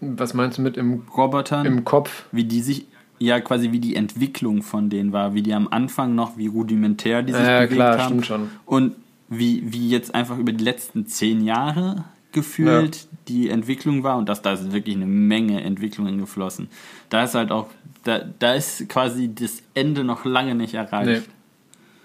Was 0.00 0.32
meinst 0.32 0.58
du 0.58 0.62
mit 0.62 0.78
im 0.78 1.02
Robotern? 1.14 1.66
Im 1.66 1.84
Kopf? 1.84 2.24
Wie 2.32 2.44
die 2.44 2.62
sich 2.62 2.86
ja 3.24 3.40
quasi 3.40 3.72
wie 3.72 3.80
die 3.80 3.96
Entwicklung 3.96 4.62
von 4.62 4.90
denen 4.90 5.12
war, 5.12 5.34
wie 5.34 5.42
die 5.42 5.54
am 5.54 5.68
Anfang 5.68 6.14
noch, 6.14 6.36
wie 6.36 6.46
rudimentär 6.46 7.22
die 7.22 7.32
sich 7.32 7.42
ja, 7.42 7.60
bewegt 7.60 7.74
klar, 7.74 7.98
haben. 7.98 8.06
Stimmt 8.06 8.26
schon. 8.26 8.50
Und 8.66 8.94
wie, 9.28 9.62
wie 9.72 9.88
jetzt 9.88 10.14
einfach 10.14 10.38
über 10.38 10.52
die 10.52 10.64
letzten 10.64 11.06
zehn 11.06 11.44
Jahre 11.44 12.04
gefühlt 12.32 12.96
ja. 12.96 13.02
die 13.28 13.48
Entwicklung 13.48 14.02
war 14.02 14.18
und 14.18 14.28
dass 14.28 14.42
da 14.42 14.52
ist 14.52 14.72
wirklich 14.72 14.96
eine 14.96 15.06
Menge 15.06 15.62
Entwicklungen 15.62 16.18
geflossen. 16.18 16.68
Da 17.08 17.24
ist 17.24 17.34
halt 17.34 17.50
auch, 17.50 17.68
da, 18.02 18.20
da 18.38 18.54
ist 18.54 18.88
quasi 18.88 19.30
das 19.34 19.62
Ende 19.72 20.04
noch 20.04 20.24
lange 20.24 20.54
nicht 20.54 20.74
erreicht. 20.74 21.28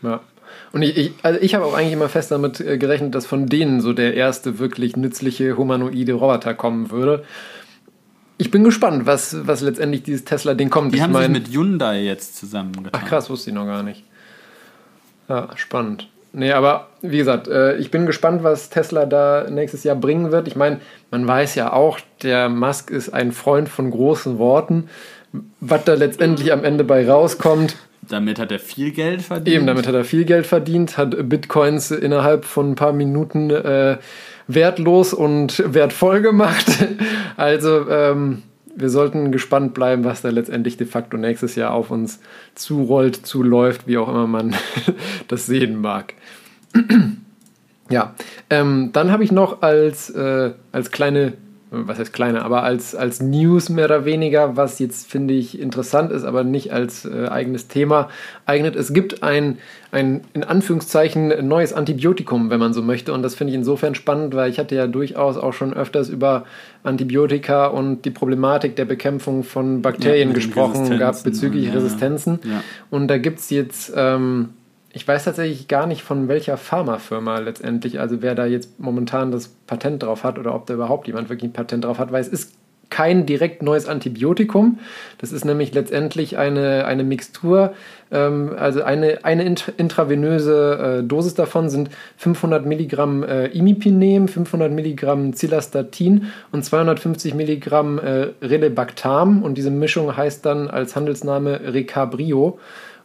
Nee. 0.02 0.10
Ja. 0.10 0.22
Und 0.72 0.84
ich, 0.84 0.98
ich, 0.98 1.12
also 1.24 1.40
ich 1.42 1.56
habe 1.56 1.66
auch 1.66 1.74
eigentlich 1.74 1.94
immer 1.94 2.10
fest 2.10 2.32
damit 2.32 2.60
äh, 2.60 2.78
gerechnet, 2.78 3.16
dass 3.16 3.26
von 3.26 3.48
denen 3.48 3.82
so 3.82 3.94
der 3.94 4.14
erste 4.14 4.60
wirklich 4.60 4.96
nützliche 4.96 5.58
humanoide 5.58 6.14
Roboter 6.14 6.54
kommen 6.54 6.92
würde. 6.92 7.26
Ich 8.40 8.52
bin 8.52 8.64
gespannt, 8.64 9.06
was, 9.06 9.36
was 9.46 9.60
letztendlich 9.60 10.02
dieses 10.04 10.24
Tesla-Ding 10.24 10.70
kommt. 10.70 10.94
Die 10.94 10.98
ich 10.98 11.04
haben 11.04 11.12
mein, 11.12 11.34
sich 11.34 11.44
mit 11.44 11.54
Hyundai 11.54 12.00
jetzt 12.00 12.38
zusammengetan. 12.38 12.92
Ach 12.94 13.06
krass, 13.06 13.30
wusste 13.30 13.50
ich 13.50 13.54
noch 13.54 13.66
gar 13.66 13.84
nicht. 13.84 14.06
Ja, 15.28 15.50
spannend. 15.56 16.08
Nee, 16.32 16.54
aber 16.54 16.88
wie 17.02 17.18
gesagt, 17.18 17.50
äh, 17.50 17.76
ich 17.76 17.92
bin 17.92 18.06
gespannt, 18.06 18.42
was 18.42 18.70
Tesla 18.70 19.06
da 19.06 19.48
nächstes 19.50 19.84
Jahr 19.84 19.98
bringen 19.98 20.32
wird. 20.32 20.48
Ich 20.48 20.56
meine, 20.56 20.80
man 21.12 21.28
weiß 21.28 21.56
ja 21.56 21.74
auch, 21.74 22.00
der 22.24 22.48
Musk 22.48 22.92
ist 22.92 23.10
ein 23.10 23.34
Freund 23.34 23.68
von 23.68 23.92
großen 23.92 24.38
Worten. 24.38 24.90
Was 25.60 25.84
da 25.84 25.96
letztendlich 25.96 26.54
am 26.54 26.64
Ende 26.64 26.86
bei 26.86 27.08
rauskommt. 27.08 27.76
Damit 28.08 28.40
hat 28.40 28.54
er 28.54 28.60
viel 28.60 28.92
Geld 28.92 29.22
verdient. 29.22 29.54
Eben, 29.54 29.68
damit 29.68 29.86
hat 29.86 29.94
er 29.94 30.06
viel 30.06 30.24
Geld 30.24 30.48
verdient, 30.48 30.98
hat 30.98 31.30
Bitcoins 31.30 31.92
innerhalb 31.92 32.46
von 32.46 32.72
ein 32.72 32.76
paar 32.76 32.94
Minuten 32.94 33.50
äh, 33.50 33.98
wertlos 34.50 35.14
und 35.14 35.64
wertvoll 35.74 36.22
gemacht. 36.22 36.66
Also 37.38 37.90
ähm, 37.90 38.44
wir 38.76 38.90
sollten 38.90 39.32
gespannt 39.32 39.74
bleiben, 39.74 40.04
was 40.04 40.22
da 40.22 40.30
letztendlich 40.30 40.76
de 40.76 40.86
facto 40.86 41.16
nächstes 41.16 41.56
Jahr 41.56 41.72
auf 41.72 41.90
uns 41.90 42.20
zurollt, 42.54 43.26
zuläuft, 43.26 43.88
wie 43.88 43.98
auch 43.98 44.10
immer 44.10 44.28
man 44.28 44.54
das 45.30 45.46
sehen 45.46 45.80
mag. 45.80 46.16
ja, 47.90 48.14
ähm, 48.50 48.90
dann 48.92 49.10
habe 49.10 49.24
ich 49.24 49.32
noch 49.32 49.62
als, 49.62 50.10
äh, 50.10 50.52
als 50.74 50.92
kleine 50.92 51.36
was 51.72 52.00
heißt 52.00 52.14
kleiner, 52.14 52.44
aber 52.46 52.64
als, 52.64 52.96
als 52.96 53.22
News 53.22 53.70
mehr 53.70 53.86
oder 53.86 54.04
weniger, 54.04 54.58
was 54.58 54.80
jetzt 54.80 55.10
finde 55.10 55.36
ich 55.36 55.60
interessant 55.60 56.12
ist, 56.12 56.24
aber 56.24 56.44
nicht 56.44 56.74
als 56.74 57.06
äh, 57.06 57.28
eigenes 57.28 57.68
Thema 57.68 58.10
eignet. 58.48 58.76
Es 58.76 58.92
gibt 58.92 59.22
ein, 59.22 59.60
ein 59.92 60.22
in 60.34 60.44
Anführungszeichen 60.44 61.48
neues 61.48 61.74
Antibiotikum, 61.74 62.50
wenn 62.50 62.60
man 62.60 62.74
so 62.74 62.82
möchte. 62.82 63.14
Und 63.14 63.22
das 63.22 63.36
finde 63.36 63.52
ich 63.52 63.58
insofern 63.58 63.94
spannend, 63.94 64.34
weil 64.34 64.50
ich 64.50 64.58
hatte 64.58 64.76
ja 64.76 64.88
durchaus 64.88 65.38
auch 65.38 65.54
schon 65.54 65.74
öfters 65.74 66.10
über 66.10 66.46
Antibiotika 66.82 67.68
und 67.68 68.04
die 68.04 68.12
Problematik 68.12 68.76
der 68.76 68.86
Bekämpfung 68.86 69.44
von 69.44 69.84
Bakterien 69.84 70.30
ja, 70.30 70.36
gesprochen 70.36 70.98
gehabt 70.98 71.24
bezüglich 71.24 71.68
ja, 71.68 71.74
Resistenzen. 71.74 72.40
Ja. 72.44 72.64
Und 72.90 73.10
da 73.10 73.20
gibt 73.20 73.40
es 73.40 73.52
jetzt 73.52 73.94
ähm, 73.96 74.50
ich 74.92 75.08
weiß 75.08 75.26
tatsächlich 75.26 75.68
gar 75.68 75.86
nicht, 75.86 76.02
von 76.02 76.28
welcher 76.28 76.58
Pharmafirma 76.58 77.40
letztendlich, 77.40 78.00
also 78.00 78.22
wer 78.22 78.36
da 78.36 78.46
jetzt 78.46 78.80
momentan 78.80 79.32
das 79.32 79.50
Patent 79.68 80.04
drauf 80.04 80.24
hat 80.24 80.40
oder 80.40 80.56
ob 80.56 80.66
da 80.66 80.74
überhaupt 80.74 81.08
jemand 81.08 81.30
wirklich 81.30 81.50
ein 81.52 81.54
Patent 81.54 81.86
drauf 81.86 82.00
hat, 82.00 82.12
weil 82.12 82.22
es 82.22 82.28
ist 82.28 82.54
kein 82.90 83.26
direkt 83.26 83.62
neues 83.62 83.88
Antibiotikum. 83.88 84.80
Das 85.20 85.32
ist 85.32 85.46
nämlich 85.46 85.74
letztendlich 85.74 86.38
eine, 86.38 86.86
eine 86.86 87.04
Mixtur. 87.04 87.74
Ähm, 88.12 88.56
also 88.58 88.84
eine, 88.84 89.24
eine 89.24 89.44
intravenöse 89.78 91.00
äh, 91.02 91.04
Dosis 91.04 91.36
davon 91.36 91.70
sind 91.70 91.90
500 92.18 92.66
Milligramm 92.66 93.24
äh, 93.24 93.46
Imipinem, 93.48 94.28
500 94.28 94.72
Milligramm 94.72 95.34
Cilastatin 95.34 96.28
und 96.52 96.66
250 96.66 97.36
Milligramm 97.36 98.00
äh, 98.00 98.30
Relebactam. 98.42 99.44
Und 99.44 99.58
diese 99.58 99.72
Mischung 99.72 100.18
heißt 100.18 100.46
dann 100.46 100.68
als 100.68 100.96
Handelsname 100.96 101.74
Recabrio. 101.74 102.60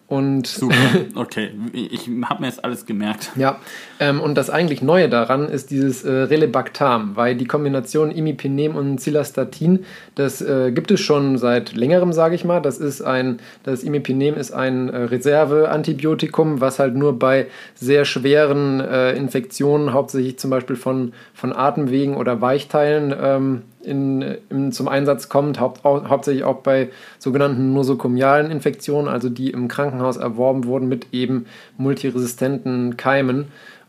Und 0.06 0.46
Super, 0.46 0.74
okay. 1.14 1.50
Ich 1.72 2.10
habe 2.24 2.42
mir 2.42 2.48
jetzt 2.48 2.62
alles 2.62 2.84
gemerkt. 2.84 3.30
Ja, 3.36 3.58
ähm, 4.00 4.20
und 4.20 4.34
das 4.34 4.50
eigentlich 4.50 4.82
Neue 4.82 5.08
daran 5.08 5.48
ist 5.48 5.70
dieses 5.70 6.04
äh, 6.04 6.12
Relebactam, 6.12 7.16
weil 7.16 7.34
die 7.36 7.46
Kombination 7.46 8.10
Imipenem 8.10 8.76
und 8.76 9.00
Cilastatin, 9.00 9.84
das 10.14 10.42
äh, 10.42 10.72
gibt 10.72 10.90
es 10.90 11.00
schon 11.00 11.38
seit 11.38 11.74
längerem, 11.74 12.12
sage 12.12 12.34
ich 12.34 12.44
mal. 12.44 12.60
Das 12.60 12.78
ist 12.78 13.00
ein, 13.00 13.38
das 13.62 13.82
Imipenem 13.82 14.34
ist 14.34 14.52
ein 14.52 14.90
äh, 14.90 14.96
Reserveantibiotikum, 15.04 16.60
was 16.60 16.78
halt 16.78 16.94
nur 16.94 17.18
bei 17.18 17.46
sehr 17.74 18.04
schweren 18.04 18.80
äh, 18.80 19.12
Infektionen, 19.12 19.94
hauptsächlich 19.94 20.38
zum 20.38 20.50
Beispiel 20.50 20.76
von, 20.76 21.14
von 21.32 21.54
Atemwegen 21.54 22.16
oder 22.16 22.42
Weichteilen, 22.42 23.14
ähm, 23.18 23.62
in, 23.84 24.22
in, 24.50 24.72
zum 24.72 24.88
Einsatz 24.88 25.28
kommt, 25.28 25.60
haupt, 25.60 25.84
hauptsächlich 25.84 26.44
auch 26.44 26.60
bei 26.62 26.90
sogenannten 27.18 27.72
nosokomialen 27.72 28.50
Infektionen, 28.50 29.08
also 29.08 29.28
die 29.28 29.50
im 29.50 29.68
Krankenhaus 29.68 30.16
erworben 30.16 30.64
wurden 30.64 30.88
mit 30.88 31.08
eben 31.12 31.46
multiresistenten 31.76 32.96
Keimen. 32.96 33.46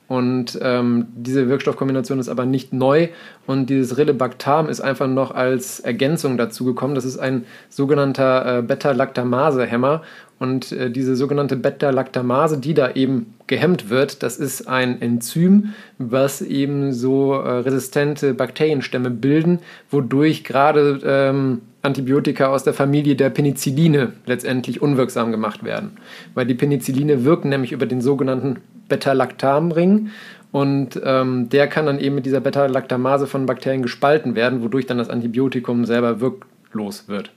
Und 0.07 0.59
ähm, 0.61 1.07
diese 1.15 1.49
Wirkstoffkombination 1.49 2.19
ist 2.19 2.29
aber 2.29 2.45
nicht 2.45 2.73
neu 2.73 3.09
und 3.47 3.71
dieses 3.71 3.97
Rilebactam 3.97 4.69
ist 4.69 4.79
einfach 4.79 5.07
noch 5.07 5.31
als 5.31 5.79
Ergänzung 5.79 6.37
dazu 6.37 6.63
gekommen. 6.63 6.93
Das 6.93 7.05
ist 7.05 7.17
ein 7.17 7.45
sogenannter 7.69 8.59
äh, 8.59 8.61
Beta-Lactamase-Hämmer 8.61 10.03
und 10.37 10.71
äh, 10.71 10.91
diese 10.91 11.15
sogenannte 11.15 11.55
Beta-Lactamase, 11.55 12.59
die 12.59 12.73
da 12.73 12.91
eben 12.91 13.35
gehemmt 13.47 13.89
wird, 13.89 14.21
das 14.21 14.37
ist 14.37 14.67
ein 14.67 15.01
Enzym, 15.01 15.73
was 15.97 16.41
eben 16.41 16.91
so 16.91 17.33
äh, 17.33 17.59
resistente 17.59 18.33
Bakterienstämme 18.33 19.11
bilden, 19.11 19.59
wodurch 19.89 20.43
gerade 20.43 20.99
ähm, 21.05 21.61
Antibiotika 21.83 22.47
aus 22.47 22.63
der 22.63 22.73
Familie 22.73 23.15
der 23.15 23.29
Penicilline 23.29 24.13
letztendlich 24.25 24.81
unwirksam 24.81 25.31
gemacht 25.31 25.63
werden. 25.63 25.91
Weil 26.33 26.45
die 26.45 26.55
Penicilline 26.55 27.23
wirken 27.23 27.49
nämlich 27.49 27.71
über 27.71 27.85
den 27.85 28.01
sogenannten 28.01 28.57
Beta-Lactam-Ring 28.89 30.09
und 30.51 30.99
ähm, 31.03 31.49
der 31.49 31.67
kann 31.67 31.85
dann 31.85 31.99
eben 31.99 32.15
mit 32.15 32.25
dieser 32.25 32.41
Beta-Lactamase 32.41 33.27
von 33.27 33.45
Bakterien 33.45 33.81
gespalten 33.81 34.35
werden, 34.35 34.61
wodurch 34.63 34.85
dann 34.85 34.97
das 34.97 35.09
Antibiotikum 35.09 35.85
selber 35.85 36.19
wirklos 36.19 37.07
wird. 37.07 37.31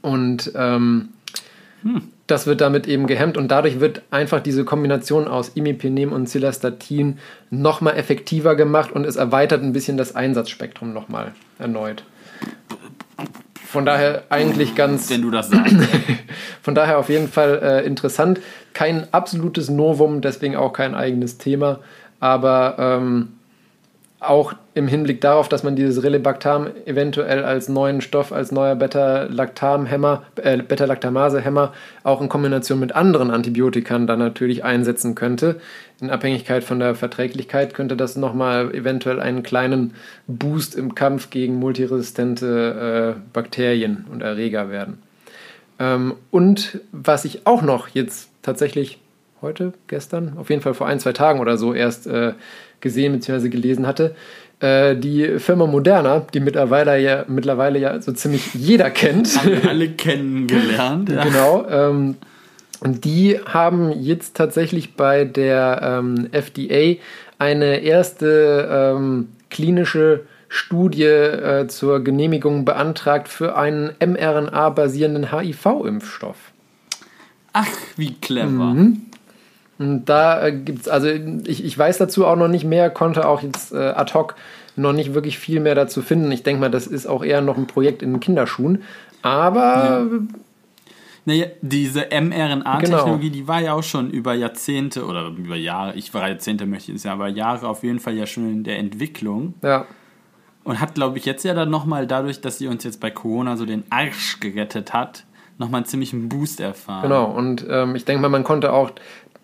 Und 0.00 0.52
ähm, 0.54 1.10
hm. 1.84 2.02
das 2.26 2.46
wird 2.46 2.60
damit 2.60 2.88
eben 2.88 3.06
gehemmt 3.06 3.36
und 3.36 3.48
dadurch 3.48 3.78
wird 3.78 4.02
einfach 4.10 4.40
diese 4.40 4.64
Kombination 4.64 5.28
aus 5.28 5.50
Imipenem 5.50 6.12
und 6.12 6.28
Cilastatin 6.28 7.18
nochmal 7.50 7.96
effektiver 7.96 8.56
gemacht 8.56 8.90
und 8.90 9.04
es 9.04 9.16
erweitert 9.16 9.62
ein 9.62 9.72
bisschen 9.72 9.96
das 9.96 10.16
Einsatzspektrum 10.16 10.92
nochmal 10.92 11.32
erneut. 11.58 12.02
Von 13.66 13.84
daher 13.84 14.22
eigentlich 14.30 14.74
ganz. 14.76 15.10
Wenn 15.10 15.22
du 15.22 15.30
das 15.30 15.48
sagst. 15.48 15.76
von 16.62 16.74
daher 16.74 16.98
auf 16.98 17.08
jeden 17.08 17.28
Fall 17.28 17.60
äh, 17.60 17.86
interessant. 17.86 18.40
Kein 18.72 19.12
absolutes 19.12 19.68
Novum, 19.68 20.20
deswegen 20.20 20.56
auch 20.56 20.72
kein 20.72 20.94
eigenes 20.94 21.38
Thema. 21.38 21.80
Aber 22.20 22.76
ähm, 22.78 23.33
auch 24.28 24.54
im 24.74 24.88
Hinblick 24.88 25.20
darauf, 25.20 25.48
dass 25.48 25.62
man 25.62 25.76
dieses 25.76 26.02
Relebactam 26.02 26.68
eventuell 26.84 27.44
als 27.44 27.68
neuen 27.68 28.00
Stoff, 28.00 28.32
als 28.32 28.50
neuer 28.50 28.74
Beta-Lactam-Hämmer, 28.74 30.22
äh, 30.36 30.58
Beta-Lactamase-Hämmer 30.58 31.72
auch 32.02 32.20
in 32.20 32.28
Kombination 32.28 32.80
mit 32.80 32.94
anderen 32.94 33.30
Antibiotikern 33.30 34.06
dann 34.06 34.18
natürlich 34.18 34.64
einsetzen 34.64 35.14
könnte. 35.14 35.60
In 36.00 36.10
Abhängigkeit 36.10 36.64
von 36.64 36.80
der 36.80 36.94
Verträglichkeit 36.94 37.74
könnte 37.74 37.96
das 37.96 38.16
nochmal 38.16 38.74
eventuell 38.74 39.20
einen 39.20 39.42
kleinen 39.42 39.94
Boost 40.26 40.74
im 40.74 40.94
Kampf 40.94 41.30
gegen 41.30 41.58
multiresistente 41.58 43.16
äh, 43.16 43.20
Bakterien 43.32 44.06
und 44.10 44.22
Erreger 44.22 44.70
werden. 44.70 45.02
Ähm, 45.78 46.14
und 46.30 46.80
was 46.92 47.24
ich 47.24 47.46
auch 47.46 47.62
noch 47.62 47.88
jetzt 47.88 48.28
tatsächlich 48.42 48.98
heute, 49.44 49.74
gestern, 49.86 50.36
auf 50.38 50.50
jeden 50.50 50.62
Fall 50.62 50.74
vor 50.74 50.86
ein, 50.86 50.98
zwei 50.98 51.12
Tagen 51.12 51.38
oder 51.38 51.56
so 51.56 51.74
erst 51.74 52.06
äh, 52.06 52.32
gesehen 52.84 53.12
bzw. 53.14 53.48
gelesen 53.48 53.88
hatte. 53.88 54.14
Äh, 54.60 54.94
die 54.94 55.40
Firma 55.40 55.66
Moderna, 55.66 56.20
die 56.32 56.38
mittlerweile 56.38 57.00
ja, 57.00 57.24
mittlerweile 57.26 57.80
ja 57.80 58.00
so 58.00 58.12
ziemlich 58.12 58.54
jeder 58.54 58.90
kennt. 58.90 59.36
Haben 59.36 59.68
alle 59.68 59.88
kennengelernt. 59.88 61.08
Ja. 61.08 61.24
Genau. 61.24 61.66
Ähm, 61.68 62.14
und 62.78 63.04
die 63.04 63.40
haben 63.44 63.90
jetzt 63.90 64.36
tatsächlich 64.36 64.94
bei 64.94 65.24
der 65.24 65.80
ähm, 65.82 66.28
FDA 66.30 67.00
eine 67.38 67.78
erste 67.78 68.94
ähm, 68.96 69.28
klinische 69.50 70.20
Studie 70.48 71.02
äh, 71.02 71.66
zur 71.66 72.04
Genehmigung 72.04 72.64
beantragt 72.64 73.28
für 73.28 73.56
einen 73.56 73.90
mRNA-basierenden 73.98 75.32
HIV-Impfstoff. 75.32 76.36
Ach, 77.52 77.66
wie 77.96 78.14
clever. 78.14 78.48
Mhm. 78.48 79.02
Und 79.78 80.04
da 80.06 80.46
äh, 80.46 80.52
gibt 80.52 80.82
es, 80.82 80.88
also 80.88 81.08
ich, 81.08 81.64
ich 81.64 81.76
weiß 81.76 81.98
dazu 81.98 82.26
auch 82.26 82.36
noch 82.36 82.48
nicht 82.48 82.64
mehr, 82.64 82.90
konnte 82.90 83.26
auch 83.26 83.42
jetzt 83.42 83.72
äh, 83.72 83.78
ad 83.78 84.14
hoc 84.14 84.36
noch 84.76 84.92
nicht 84.92 85.14
wirklich 85.14 85.38
viel 85.38 85.60
mehr 85.60 85.74
dazu 85.74 86.02
finden. 86.02 86.30
Ich 86.32 86.42
denke 86.42 86.60
mal, 86.60 86.70
das 86.70 86.86
ist 86.86 87.06
auch 87.06 87.24
eher 87.24 87.40
noch 87.40 87.56
ein 87.56 87.66
Projekt 87.66 88.02
in 88.02 88.12
den 88.12 88.20
Kinderschuhen. 88.20 88.82
Aber. 89.22 90.06
Ja. 90.10 90.20
Naja, 91.26 91.46
diese 91.62 92.08
mRNA-Technologie, 92.10 93.30
genau. 93.30 93.34
die 93.34 93.48
war 93.48 93.60
ja 93.62 93.72
auch 93.72 93.82
schon 93.82 94.10
über 94.10 94.34
Jahrzehnte 94.34 95.06
oder 95.06 95.28
über 95.28 95.56
Jahre, 95.56 95.94
ich 95.94 96.12
war 96.12 96.28
Jahrzehnte 96.28 96.66
möchte 96.66 96.92
ich 96.92 97.00
sagen, 97.00 97.18
aber 97.18 97.28
Jahre 97.28 97.66
auf 97.66 97.82
jeden 97.82 97.98
Fall 97.98 98.12
ja 98.12 98.26
schon 98.26 98.50
in 98.52 98.62
der 98.62 98.78
Entwicklung. 98.78 99.54
Ja. 99.62 99.86
Und 100.64 100.80
hat, 100.82 100.94
glaube 100.94 101.16
ich, 101.16 101.24
jetzt 101.24 101.42
ja 101.42 101.54
dann 101.54 101.70
nochmal 101.70 102.06
dadurch, 102.06 102.42
dass 102.42 102.58
sie 102.58 102.68
uns 102.68 102.84
jetzt 102.84 103.00
bei 103.00 103.10
Corona 103.10 103.56
so 103.56 103.64
den 103.64 103.84
Arsch 103.88 104.38
gerettet 104.40 104.92
hat, 104.92 105.24
nochmal 105.56 105.78
einen 105.78 105.86
ziemlichen 105.86 106.28
Boost 106.28 106.60
erfahren. 106.60 107.02
Genau, 107.02 107.30
und 107.30 107.64
ähm, 107.70 107.96
ich 107.96 108.04
denke 108.04 108.20
mal, 108.20 108.28
man 108.28 108.44
konnte 108.44 108.74
auch 108.74 108.90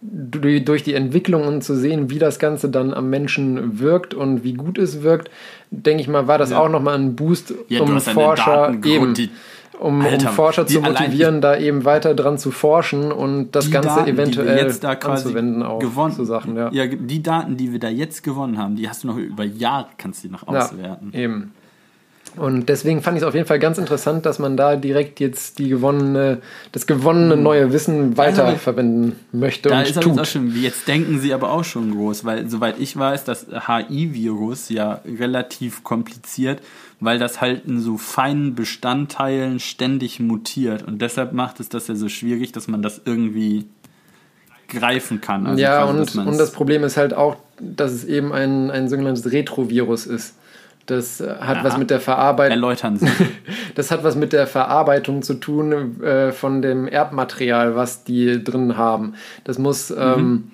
durch 0.02 0.82
die 0.82 0.94
Entwicklung 0.94 1.46
und 1.46 1.62
zu 1.62 1.74
sehen, 1.74 2.10
wie 2.10 2.18
das 2.18 2.38
Ganze 2.38 2.70
dann 2.70 2.94
am 2.94 3.10
Menschen 3.10 3.80
wirkt 3.80 4.14
und 4.14 4.44
wie 4.44 4.54
gut 4.54 4.78
es 4.78 5.02
wirkt, 5.02 5.30
denke 5.70 6.00
ich 6.00 6.08
mal, 6.08 6.26
war 6.26 6.38
das 6.38 6.50
ja. 6.50 6.58
auch 6.58 6.68
nochmal 6.68 6.98
ein 6.98 7.16
Boost, 7.16 7.54
ja, 7.68 7.82
um 7.82 8.00
Forscher 8.00 8.74
eben, 8.84 9.14
um, 9.78 10.00
Alter, 10.02 10.28
um, 10.28 10.34
Forscher 10.34 10.66
zu 10.66 10.80
motivieren, 10.80 11.40
da 11.40 11.56
eben 11.56 11.84
weiter 11.84 12.14
dran 12.14 12.38
zu 12.38 12.50
forschen 12.50 13.12
und 13.12 13.52
das 13.52 13.70
Ganze 13.70 13.88
Daten, 13.90 14.10
eventuell 14.10 14.72
anzuwenden 14.82 15.62
auch 15.62 15.78
gewonnen, 15.78 16.14
zu 16.14 16.24
Sachen. 16.24 16.56
Ja. 16.56 16.70
ja, 16.72 16.86
die 16.86 17.22
Daten, 17.22 17.56
die 17.56 17.72
wir 17.72 17.78
da 17.78 17.88
jetzt 17.88 18.22
gewonnen 18.22 18.56
haben, 18.56 18.76
die 18.76 18.88
hast 18.88 19.04
du 19.04 19.08
noch 19.08 19.16
über 19.16 19.44
Jahre, 19.44 19.88
kannst 19.98 20.24
du 20.24 20.28
noch 20.28 20.46
auswerten. 20.48 21.10
Ja, 21.12 21.20
eben. 21.20 21.52
Und 22.36 22.68
deswegen 22.68 23.02
fand 23.02 23.16
ich 23.16 23.22
es 23.22 23.28
auf 23.28 23.34
jeden 23.34 23.46
Fall 23.46 23.58
ganz 23.58 23.78
interessant, 23.78 24.24
dass 24.24 24.38
man 24.38 24.56
da 24.56 24.76
direkt 24.76 25.18
jetzt 25.20 25.58
die 25.58 25.68
gewonnene, 25.68 26.38
das 26.72 26.86
gewonnene 26.86 27.34
hm. 27.34 27.42
neue 27.42 27.72
Wissen 27.72 28.16
weiterverwenden 28.16 29.16
möchte 29.32 29.68
da 29.68 29.80
und 29.80 29.88
ist 29.88 30.00
tut. 30.00 30.18
Auch 30.18 30.24
schon, 30.24 30.54
jetzt 30.60 30.86
denken 30.86 31.18
sie 31.18 31.34
aber 31.34 31.50
auch 31.50 31.64
schon 31.64 31.90
groß, 31.90 32.24
weil 32.24 32.48
soweit 32.48 32.78
ich 32.78 32.96
weiß, 32.96 33.24
das 33.24 33.46
HI-Virus 33.66 34.68
ja 34.68 35.00
relativ 35.04 35.82
kompliziert, 35.82 36.60
weil 37.00 37.18
das 37.18 37.40
halt 37.40 37.66
in 37.66 37.80
so 37.80 37.96
feinen 37.96 38.54
Bestandteilen 38.54 39.58
ständig 39.58 40.20
mutiert 40.20 40.82
und 40.84 41.02
deshalb 41.02 41.32
macht 41.32 41.58
es 41.60 41.68
das 41.68 41.88
ja 41.88 41.94
so 41.96 42.08
schwierig, 42.08 42.52
dass 42.52 42.68
man 42.68 42.82
das 42.82 43.00
irgendwie 43.04 43.66
greifen 44.68 45.20
kann. 45.20 45.46
Also 45.46 45.60
ja, 45.60 45.84
quasi, 45.84 46.18
und, 46.18 46.28
und 46.28 46.38
das 46.38 46.52
Problem 46.52 46.84
ist 46.84 46.96
halt 46.96 47.12
auch, 47.12 47.36
dass 47.58 47.92
es 47.92 48.04
eben 48.04 48.32
ein, 48.32 48.70
ein 48.70 48.88
sogenanntes 48.88 49.30
Retrovirus 49.32 50.06
ist. 50.06 50.34
Das 50.86 51.20
äh, 51.20 51.36
hat 51.40 51.58
ja, 51.58 51.64
was 51.64 51.78
mit 51.78 51.90
der 51.90 52.00
Verarbeitung. 52.00 52.52
Erläutern 52.52 52.96
Sie. 52.96 53.06
das 53.74 53.90
hat 53.90 54.04
was 54.04 54.16
mit 54.16 54.32
der 54.32 54.46
Verarbeitung 54.46 55.22
zu 55.22 55.34
tun 55.34 56.00
äh, 56.02 56.32
von 56.32 56.62
dem 56.62 56.88
Erbmaterial, 56.88 57.76
was 57.76 58.04
die 58.04 58.42
drin 58.42 58.76
haben. 58.76 59.14
Das 59.44 59.58
muss 59.58 59.90
mhm. 59.90 59.96
ähm, 59.98 60.50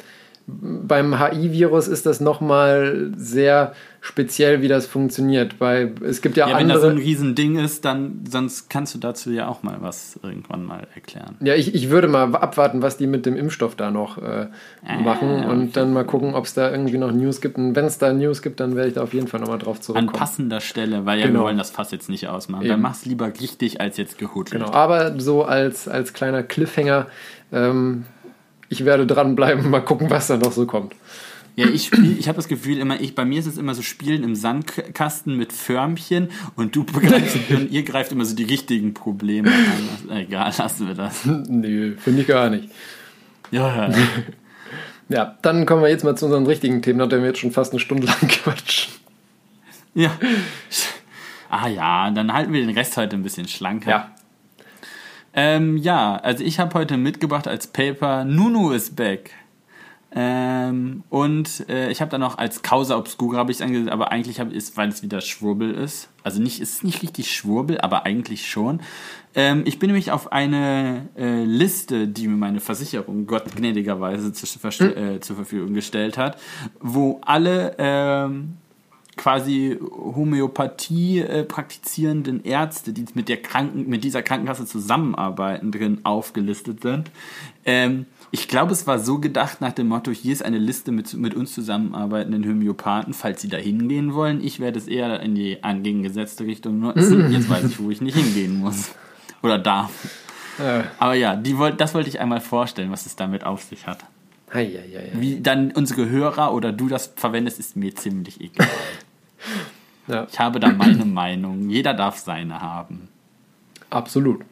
beim 0.49 1.19
HI-Virus 1.19 1.89
ist 1.89 2.07
das 2.07 2.21
nochmal 2.21 3.11
sehr 3.17 3.73
speziell, 4.01 4.63
wie 4.63 4.69
das 4.69 4.87
funktioniert, 4.87 5.61
weil 5.61 5.95
es 6.05 6.23
gibt 6.23 6.37
ja, 6.37 6.49
ja 6.49 6.55
andere... 6.55 6.69
Wenn 6.69 6.75
das 6.75 6.83
so 6.83 6.89
ein 6.89 6.99
Riesending 6.99 7.59
ist, 7.59 7.85
dann 7.85 8.25
sonst 8.31 8.71
kannst 8.71 8.95
du 8.95 8.99
dazu 8.99 9.33
ja 9.33 9.49
auch 9.49 9.65
mal 9.65 9.79
was 9.81 10.21
irgendwann 10.23 10.65
mal 10.65 10.87
erklären. 10.95 11.35
Ja, 11.41 11.57
ich, 11.57 11.75
ich 11.75 11.91
würde 11.91 12.07
mal 12.07 12.33
abwarten, 12.37 12.81
was 12.81 12.97
die 12.97 13.09
mit 13.09 13.27
dem 13.27 13.35
Impfstoff 13.37 13.75
da 13.75 13.91
noch 13.91 14.19
äh, 14.19 14.47
ah, 14.87 14.99
machen 15.01 15.43
äh, 15.43 15.47
und 15.47 15.77
dann 15.77 15.93
mal 15.93 16.05
gucken, 16.05 16.35
ob 16.35 16.45
es 16.45 16.55
da 16.55 16.71
irgendwie 16.71 16.99
noch 16.99 17.11
News 17.11 17.41
gibt. 17.41 17.59
Und 17.59 17.75
wenn 17.75 17.87
es 17.87 17.99
da 17.99 18.13
News 18.13 18.41
gibt, 18.41 18.61
dann 18.61 18.77
werde 18.77 18.91
ich 18.91 18.95
da 18.95 19.03
auf 19.03 19.15
jeden 19.15 19.27
Fall 19.27 19.41
nochmal 19.41 19.59
drauf 19.59 19.81
zurückkommen. 19.81 20.11
An 20.11 20.15
passender 20.15 20.61
Stelle, 20.61 21.05
weil 21.07 21.19
ja 21.19 21.27
genau. 21.27 21.41
wir 21.41 21.45
wollen 21.47 21.59
das 21.59 21.71
Fass 21.71 21.91
jetzt 21.91 22.09
nicht 22.09 22.29
ausmachen. 22.29 22.63
Eben. 22.63 22.71
Dann 22.71 22.81
mach's 22.83 23.05
lieber 23.05 23.27
richtig 23.41 23.81
als 23.81 23.97
jetzt 23.97 24.19
gehudelt. 24.19 24.53
Genau, 24.53 24.71
aber 24.71 25.19
so 25.19 25.43
als, 25.43 25.89
als 25.89 26.13
kleiner 26.13 26.45
Cliffhanger... 26.45 27.07
Ähm, 27.53 28.05
ich 28.69 28.85
werde 28.85 29.07
dranbleiben, 29.07 29.71
mal 29.71 29.81
gucken, 29.81 30.11
was 30.11 30.27
da 30.27 30.37
noch 30.37 30.53
so 30.53 30.67
kommt. 30.67 30.95
Ja, 31.57 31.67
ich 31.67 31.87
spiel, 31.87 32.19
ich 32.19 32.29
habe 32.29 32.37
das 32.37 32.49
Gefühl 32.49 32.77
immer, 32.79 33.01
ich, 33.01 33.15
bei 33.15 33.25
mir 33.25 33.39
ist 33.39 33.47
es 33.47 33.57
immer 33.57 33.75
so 33.75 33.81
Spielen 33.81 34.25
im 34.25 34.37
Sandkasten 34.37 35.39
mit 35.39 35.55
Förmchen 35.55 36.29
und 36.55 36.77
du 36.77 36.85
begreifst 36.85 37.39
und 37.49 37.71
ihr 37.71 37.83
greift 37.83 38.13
immer 38.13 38.27
so 38.27 38.37
die 38.37 38.45
richtigen 38.45 38.93
Probleme 38.93 39.51
an. 39.51 40.17
Egal, 40.19 40.53
lassen 40.59 40.87
wir 40.87 40.95
das. 40.95 41.25
Nö, 41.25 41.97
finde 41.97 42.21
ich 42.21 42.29
gar 42.29 42.51
nicht. 42.51 42.69
Ja, 43.51 43.89
ja. 43.89 43.95
Ja, 45.09 45.39
dann 45.43 45.67
kommen 45.67 45.83
wir 45.83 45.89
jetzt 45.89 46.03
mal 46.03 46.17
zu 46.17 46.25
unseren 46.25 46.47
richtigen 46.47 46.83
Themen, 46.83 46.99
nachdem 46.99 47.21
wir 47.21 47.29
jetzt 47.29 47.39
schon 47.39 47.53
fast 47.53 47.73
eine 47.73 47.79
Stunde 47.79 48.07
lang 48.09 48.27
quatschen. 48.27 48.93
Ja. 49.95 50.11
Ah 51.49 51.69
ja, 51.69 52.11
dann 52.11 52.33
halten 52.33 52.53
wir 52.53 52.61
den 52.61 52.77
Rest 52.77 52.97
heute 52.97 53.15
ein 53.15 53.23
bisschen 53.23 53.47
schlanker. 53.47 53.89
Ja. 53.89 54.11
Ähm, 55.37 55.77
ja, 55.77 56.17
also 56.17 56.43
ich 56.43 56.59
habe 56.59 56.73
heute 56.75 56.97
mitgebracht 56.97 57.47
als 57.47 57.67
Paper 57.67 58.25
Nunu 58.25 58.73
is 58.73 58.95
back. 58.97 59.31
Ähm, 60.19 61.05
und 61.11 61.69
äh, 61.69 61.91
ich 61.91 62.01
habe 62.01 62.11
dann 62.11 62.23
noch 62.23 62.39
als 62.39 62.63
Causa 62.63 62.97
Obscura 62.97 63.37
habe 63.37 63.53
ich 63.53 63.63
angesetzt, 63.63 63.91
aber 63.91 64.13
eigentlich 64.13 64.41
hab, 64.41 64.51
ist, 64.51 64.79
weil 64.79 64.89
es 64.89 65.03
wieder 65.03 65.21
Schwurbel 65.21 65.75
ist. 65.75 66.09
Also 66.23 66.41
nicht, 66.41 66.59
ist 66.61 66.85
nicht 66.85 67.03
richtig 67.03 67.35
Schwurbel, 67.35 67.79
aber 67.83 68.07
eigentlich 68.07 68.49
schon. 68.49 68.81
Ähm, 69.35 69.65
ich 69.67 69.79
bin 69.79 69.89
nämlich 69.89 70.13
auf 70.13 70.33
eine 70.33 71.11
äh, 71.19 71.45
Liste, 71.45 72.09
die 72.09 72.29
mir 72.29 72.37
meine 72.37 72.61
Versicherung 72.61 73.27
Gott 73.27 73.55
gnädigerweise 73.55 74.33
zu, 74.33 74.47
äh, 74.67 75.21
zur 75.21 75.37
Verfügung 75.37 75.75
gestellt 75.75 76.17
hat, 76.17 76.39
wo 76.81 77.21
alle 77.23 77.75
ähm, 77.77 78.57
quasi 79.17 79.79
Homöopathie 79.81 81.21
äh, 81.21 81.45
praktizierenden 81.45 82.45
Ärzte, 82.45 82.93
die 82.93 83.05
mit 83.15 83.29
der 83.29 83.39
Kranken 83.39 83.89
mit 83.89 84.05
dieser 84.05 84.23
Krankenkasse 84.23 84.67
zusammenarbeiten, 84.67 85.73
drin 85.73 86.01
aufgelistet 86.05 86.83
sind. 86.83 87.11
Ähm, 87.65 88.07
ich 88.31 88.49
glaube, 88.49 88.73
es 88.73 88.87
war 88.87 88.99
so 88.99 89.19
gedacht 89.19 89.61
nach 89.61 89.73
dem 89.73 89.89
Motto, 89.89 90.11
hier 90.11 90.33
ist 90.33 90.45
eine 90.45 90.59
Liste 90.59 90.93
mit, 90.93 91.15
mit 91.15 91.35
uns 91.35 91.55
zusammenarbeitenden 91.55 92.45
Homöopathen, 92.45 93.15
falls 93.15 93.41
sie 93.41 93.49
da 93.49 93.57
hingehen 93.57 94.15
wollen. 94.15 94.45
Ich 94.45 94.61
werde 94.61 94.79
es 94.79 94.89
eher 94.89 95.21
in 95.21 95.35
die 95.35 95.63
entgegengesetzte 95.63 96.45
Richtung 96.45 96.81
nutzen. 96.81 97.31
Jetzt 97.33 97.49
weiß 97.49 97.65
ich, 97.65 97.81
wo 97.83 97.91
ich 97.91 98.01
nicht 98.01 98.17
hingehen 98.17 98.59
muss. 98.59 98.91
Oder 99.43 99.59
darf. 99.59 99.93
Äh. 100.59 100.83
Aber 100.99 101.15
ja, 101.15 101.37
die, 101.37 101.57
das 101.77 101.95
wollte 101.95 102.09
ich 102.09 102.21
einmal 102.21 102.41
vorstellen, 102.41 102.91
was 102.91 103.07
es 103.07 103.17
damit 103.17 103.45
auf 103.45 103.63
sich 103.63 103.87
hat. 103.87 104.05
Hei, 104.53 104.67
hei, 104.67 104.99
hei. 104.99 105.11
Wie 105.15 105.41
dann 105.41 105.73
unsere 105.73 106.09
Hörer 106.09 106.55
oder 106.55 106.73
du 106.73 106.89
das 106.89 107.13
verwendest, 107.17 107.59
ist 107.59 107.77
mir 107.77 107.95
ziemlich 107.95 108.41
egal. 108.41 108.69
Ja, 110.09 110.27
Ich 110.31 110.39
habe 110.39 110.61
da 110.61 110.69
meine 110.69 111.05
Meinung. 111.05 111.69
Jeder 111.69 111.95
darf 111.95 112.19
seine 112.19 112.61
haben. 112.61 113.09
absolut. 113.91 114.43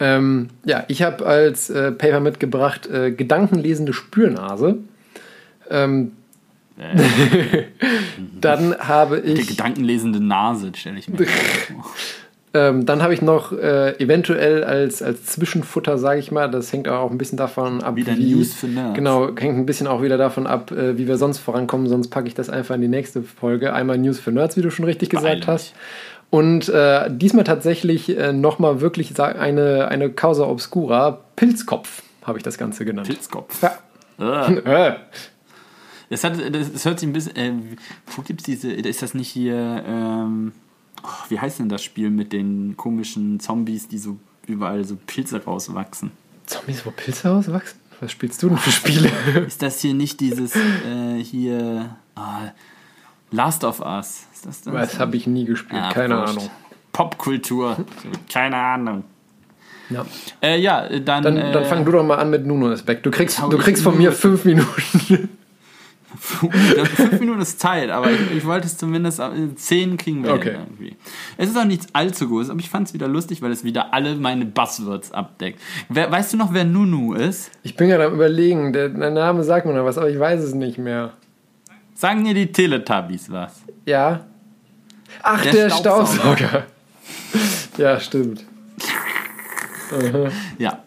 Ähm, 0.00 0.48
ja, 0.64 0.84
ich 0.86 1.02
habe 1.02 1.26
als 1.26 1.70
äh, 1.70 1.90
Paper 1.90 2.20
mitgebracht 2.20 2.86
äh, 2.86 3.10
Gedankenlesende 3.10 3.92
Spürnase. 3.92 4.78
Ähm, 5.70 6.12
dann 8.40 8.78
habe 8.78 9.20
Die 9.20 9.32
ich 9.32 9.48
gedankenlesende 9.48 10.20
Nase, 10.20 10.70
stelle 10.76 10.98
ich 10.98 11.08
mir 11.08 11.18
vor. 11.26 11.84
Ähm, 12.54 12.86
dann 12.86 13.02
habe 13.02 13.12
ich 13.12 13.20
noch 13.20 13.52
äh, 13.52 13.98
eventuell 14.02 14.64
als, 14.64 15.02
als 15.02 15.26
Zwischenfutter, 15.26 15.98
sage 15.98 16.20
ich 16.20 16.32
mal, 16.32 16.50
das 16.50 16.72
hängt 16.72 16.88
auch 16.88 17.10
ein 17.10 17.18
bisschen 17.18 17.36
davon 17.36 17.82
ab, 17.82 17.96
Wieder 17.96 18.16
wie, 18.16 18.34
News 18.34 18.54
für 18.54 18.66
Nerds. 18.66 18.94
Genau, 18.94 19.28
hängt 19.36 19.58
ein 19.58 19.66
bisschen 19.66 19.86
auch 19.86 20.02
wieder 20.02 20.16
davon 20.16 20.46
ab, 20.46 20.70
äh, 20.70 20.96
wie 20.96 21.06
wir 21.06 21.18
sonst 21.18 21.38
vorankommen, 21.38 21.88
sonst 21.88 22.08
packe 22.08 22.26
ich 22.26 22.34
das 22.34 22.48
einfach 22.48 22.74
in 22.74 22.80
die 22.80 22.88
nächste 22.88 23.22
Folge. 23.22 23.74
Einmal 23.74 23.98
News 23.98 24.18
für 24.18 24.32
Nerds, 24.32 24.56
wie 24.56 24.62
du 24.62 24.70
schon 24.70 24.86
richtig 24.86 25.10
gesagt 25.10 25.46
hast. 25.46 25.74
Und 26.30 26.68
äh, 26.68 27.10
diesmal 27.10 27.44
tatsächlich 27.44 28.16
äh, 28.16 28.32
nochmal 28.32 28.80
wirklich 28.80 29.18
eine, 29.20 29.88
eine 29.88 30.10
Causa 30.10 30.46
Obscura, 30.46 31.20
Pilzkopf 31.36 32.02
habe 32.22 32.38
ich 32.38 32.44
das 32.44 32.58
Ganze 32.58 32.84
genannt. 32.84 33.08
Pilzkopf. 33.08 33.62
Ja. 33.62 33.78
Äh. 34.18 34.94
Das, 36.10 36.24
hat, 36.24 36.32
das, 36.52 36.72
das 36.72 36.84
hört 36.84 36.98
sich 36.98 37.08
ein 37.08 37.12
bisschen. 37.12 37.36
Äh, 37.36 37.52
wo 38.16 38.22
gibt's 38.22 38.42
diese. 38.42 38.72
Ist 38.72 39.00
das 39.00 39.14
nicht 39.14 39.28
hier. 39.28 39.84
Ähm, 39.86 40.52
oh, 41.02 41.08
wie 41.28 41.38
heißt 41.38 41.58
denn 41.58 41.68
das 41.68 41.82
Spiel 41.82 42.10
mit 42.10 42.32
den 42.32 42.76
komischen 42.76 43.40
Zombies, 43.40 43.88
die 43.88 43.98
so 43.98 44.16
überall 44.46 44.84
so 44.84 44.96
Pilze 45.06 45.44
rauswachsen? 45.44 46.10
Zombies, 46.46 46.84
wo 46.86 46.90
Pilze 46.90 47.30
auswachsen? 47.30 47.78
Was 48.00 48.12
spielst 48.12 48.42
du 48.42 48.48
denn 48.48 48.58
für 48.58 48.70
Spiele? 48.70 49.10
Ist 49.46 49.60
das 49.62 49.80
hier 49.80 49.94
nicht 49.94 50.20
dieses. 50.20 50.54
Äh, 50.54 51.22
hier. 51.22 51.96
ah, 52.14 52.52
Last 53.30 53.64
of 53.64 53.80
Us? 53.80 54.24
Ist 54.32 54.46
das 54.46 54.60
das? 54.62 54.72
das 54.74 54.98
habe 55.00 55.16
ich 55.16 55.26
nie 55.26 55.44
gespielt, 55.44 55.82
Ah, 55.82 55.92
keine 55.92 56.16
wurscht. 56.18 56.36
Ahnung. 56.38 56.50
Popkultur. 56.92 57.76
keine 58.32 58.56
Ahnung. 58.56 59.04
Ja. 59.90 60.06
Äh, 60.42 60.60
ja, 60.60 60.88
dann. 61.00 61.22
Dann, 61.24 61.36
äh, 61.36 61.52
dann 61.52 61.64
fang 61.64 61.84
du 61.84 61.92
doch 61.92 62.04
mal 62.04 62.16
an 62.18 62.30
mit 62.30 62.46
Nuno 62.46 62.70
ist 62.70 62.86
weg. 62.86 63.02
Du 63.02 63.10
kriegst, 63.10 63.38
du 63.40 63.58
kriegst 63.58 63.82
von 63.82 63.96
mir 63.98 64.12
fünf 64.12 64.44
Minuten. 64.44 65.28
Fünf 66.16 67.20
Minuten 67.20 67.40
ist 67.42 67.60
Zeit, 67.60 67.90
aber 67.90 68.10
ich, 68.10 68.30
ich 68.30 68.46
wollte 68.46 68.66
es 68.66 68.78
zumindest, 68.78 69.20
zehn 69.56 69.96
kriegen 69.98 70.24
wir 70.24 70.32
Okay. 70.32 70.52
irgendwie. 70.52 70.96
Es 71.36 71.50
ist 71.50 71.56
auch 71.58 71.66
nichts 71.66 71.86
allzu 71.92 72.28
großes, 72.28 72.48
aber 72.50 72.60
ich 72.60 72.70
fand 72.70 72.88
es 72.88 72.94
wieder 72.94 73.08
lustig, 73.08 73.42
weil 73.42 73.52
es 73.52 73.62
wieder 73.62 73.92
alle 73.92 74.16
meine 74.16 74.46
Buzzwords 74.46 75.12
abdeckt. 75.12 75.60
Wer, 75.90 76.10
weißt 76.10 76.32
du 76.32 76.38
noch, 76.38 76.54
wer 76.54 76.64
Nunu 76.64 77.12
ist? 77.12 77.50
Ich 77.62 77.76
bin 77.76 77.88
gerade 77.88 78.06
am 78.06 78.14
überlegen, 78.14 78.72
der, 78.72 78.88
der 78.88 79.10
Name 79.10 79.44
sagt 79.44 79.66
mir 79.66 79.74
noch 79.74 79.84
was, 79.84 79.98
aber 79.98 80.08
ich 80.08 80.18
weiß 80.18 80.40
es 80.42 80.54
nicht 80.54 80.78
mehr. 80.78 81.12
Sagen 81.94 82.24
dir 82.24 82.32
die 82.34 82.50
Teletubbies 82.52 83.30
was? 83.30 83.60
Ja? 83.84 84.20
Ach, 85.22 85.42
der, 85.42 85.52
Der 85.52 85.70
Staubsauger. 85.70 86.14
Staubsauger. 86.38 86.66
ja, 87.76 88.00
stimmt. 88.00 88.44
Ja. 90.58 90.78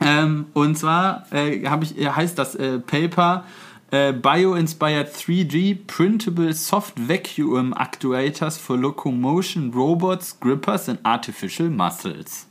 Ähm, 0.00 0.46
und 0.54 0.76
zwar 0.78 1.26
äh, 1.32 1.50
ich, 1.56 1.68
heißt 1.68 2.38
das 2.38 2.54
äh, 2.54 2.78
Paper 2.78 3.44
äh, 3.90 4.12
Bio-Inspired 4.12 5.08
3D 5.08 5.78
Printable 5.86 6.52
Soft 6.52 6.94
Vacuum 6.96 7.74
Actuators 7.78 8.56
for 8.56 8.76
Locomotion 8.76 9.72
Robots, 9.72 10.38
Grippers 10.38 10.88
and 10.88 10.98
Artificial 11.04 11.68
Muscles. 11.68 12.46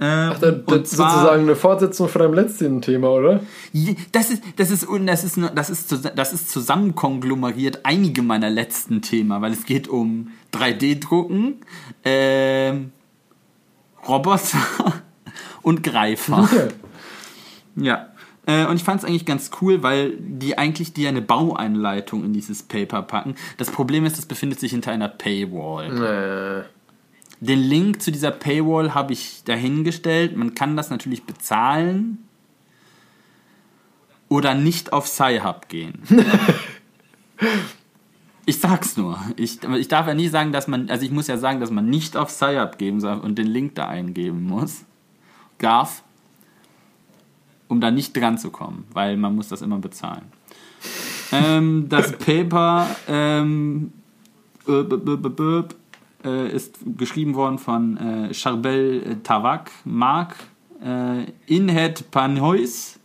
Ähm, 0.00 0.32
Ach, 0.34 0.38
das, 0.40 0.54
ist 0.54 0.96
sozusagen 0.96 1.42
eine 1.42 1.54
Fortsetzung 1.54 2.08
von 2.08 2.22
deinem 2.22 2.34
letzten 2.34 2.80
Thema, 2.80 3.10
oder? 3.10 3.40
Das 4.10 4.30
ist, 4.30 4.42
das 4.56 4.70
ist, 4.70 4.86
das 5.04 5.24
ist, 5.24 5.38
das 5.54 5.70
ist, 5.70 6.12
das 6.16 6.32
ist 6.32 6.50
zusammenkonglomeriert 6.50 7.80
einige 7.84 8.22
meiner 8.22 8.50
letzten 8.50 9.02
Themen, 9.02 9.40
weil 9.42 9.52
es 9.52 9.64
geht 9.64 9.86
um 9.86 10.32
3D-Drucken, 10.54 11.60
ähm, 12.04 12.92
Roboter 14.08 14.58
und 15.62 15.82
Greifer. 15.82 16.48
Ja. 17.76 18.08
Äh, 18.46 18.66
und 18.66 18.76
ich 18.76 18.84
fand 18.84 19.00
es 19.00 19.04
eigentlich 19.04 19.26
ganz 19.26 19.50
cool, 19.60 19.82
weil 19.82 20.16
die 20.18 20.58
eigentlich 20.58 20.92
dir 20.92 21.08
eine 21.08 21.22
Baueinleitung 21.22 22.24
in 22.24 22.32
dieses 22.32 22.62
Paper 22.62 23.02
packen. 23.02 23.36
Das 23.56 23.70
Problem 23.70 24.04
ist, 24.04 24.18
das 24.18 24.26
befindet 24.26 24.60
sich 24.60 24.72
hinter 24.72 24.92
einer 24.92 25.08
Paywall. 25.08 26.64
Äh, 26.64 27.44
Den 27.44 27.60
Link 27.60 28.02
zu 28.02 28.10
dieser 28.10 28.32
Paywall 28.32 28.94
habe 28.94 29.12
ich 29.12 29.44
dahingestellt. 29.44 30.36
Man 30.36 30.54
kann 30.54 30.76
das 30.76 30.90
natürlich 30.90 31.24
bezahlen 31.24 32.18
oder 34.28 34.54
nicht 34.54 34.92
auf 34.92 35.06
Sci-Hub 35.06 35.68
gehen. 35.68 36.02
ich 38.46 38.58
sag's 38.58 38.96
nur. 38.96 39.20
Ich, 39.36 39.62
ich 39.62 39.88
darf 39.88 40.06
ja 40.06 40.14
nicht 40.14 40.32
sagen, 40.32 40.52
dass 40.52 40.66
man, 40.66 40.90
also 40.90 41.04
ich 41.04 41.12
muss 41.12 41.28
ja 41.28 41.36
sagen, 41.36 41.60
dass 41.60 41.70
man 41.70 41.88
nicht 41.88 42.16
auf 42.16 42.30
Sci-Hub 42.30 42.78
geben 42.78 43.00
soll 43.00 43.18
und 43.18 43.36
den 43.38 43.46
Link 43.46 43.74
da 43.76 43.86
eingeben 43.88 44.42
muss. 44.42 44.84
Darf, 45.58 46.02
um 47.72 47.80
da 47.80 47.90
nicht 47.90 48.14
dran 48.14 48.36
zu 48.36 48.50
kommen, 48.50 48.84
weil 48.92 49.16
man 49.16 49.34
muss 49.34 49.48
das 49.48 49.62
immer 49.62 49.78
bezahlen. 49.78 50.26
ähm, 51.32 51.86
das 51.88 52.12
Paper 52.12 52.86
ähm, 53.08 53.92
äh, 54.68 54.82
äh, 56.24 56.54
ist 56.54 56.76
geschrieben 56.98 57.34
worden 57.34 57.58
von 57.58 57.96
äh, 57.96 58.34
Charbel 58.34 59.02
äh, 59.02 59.14
Tavak, 59.22 59.70
Mark, 59.86 60.36
äh, 60.84 61.24
Inhead 61.46 62.10
Panhois, 62.10 62.98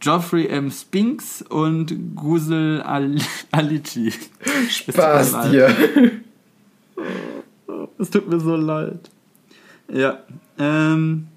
Geoffrey 0.00 0.46
M. 0.48 0.70
Spinks 0.70 1.40
und 1.48 2.14
Gusel 2.14 2.82
Al 2.82 3.16
Alici. 3.50 4.12
Spaß 4.68 5.50
dir. 5.50 5.74
Es 7.98 8.10
tut 8.10 8.28
mir 8.28 8.40
so 8.40 8.56
leid. 8.56 9.10
Ja. 9.90 10.18
Ähm, 10.58 11.28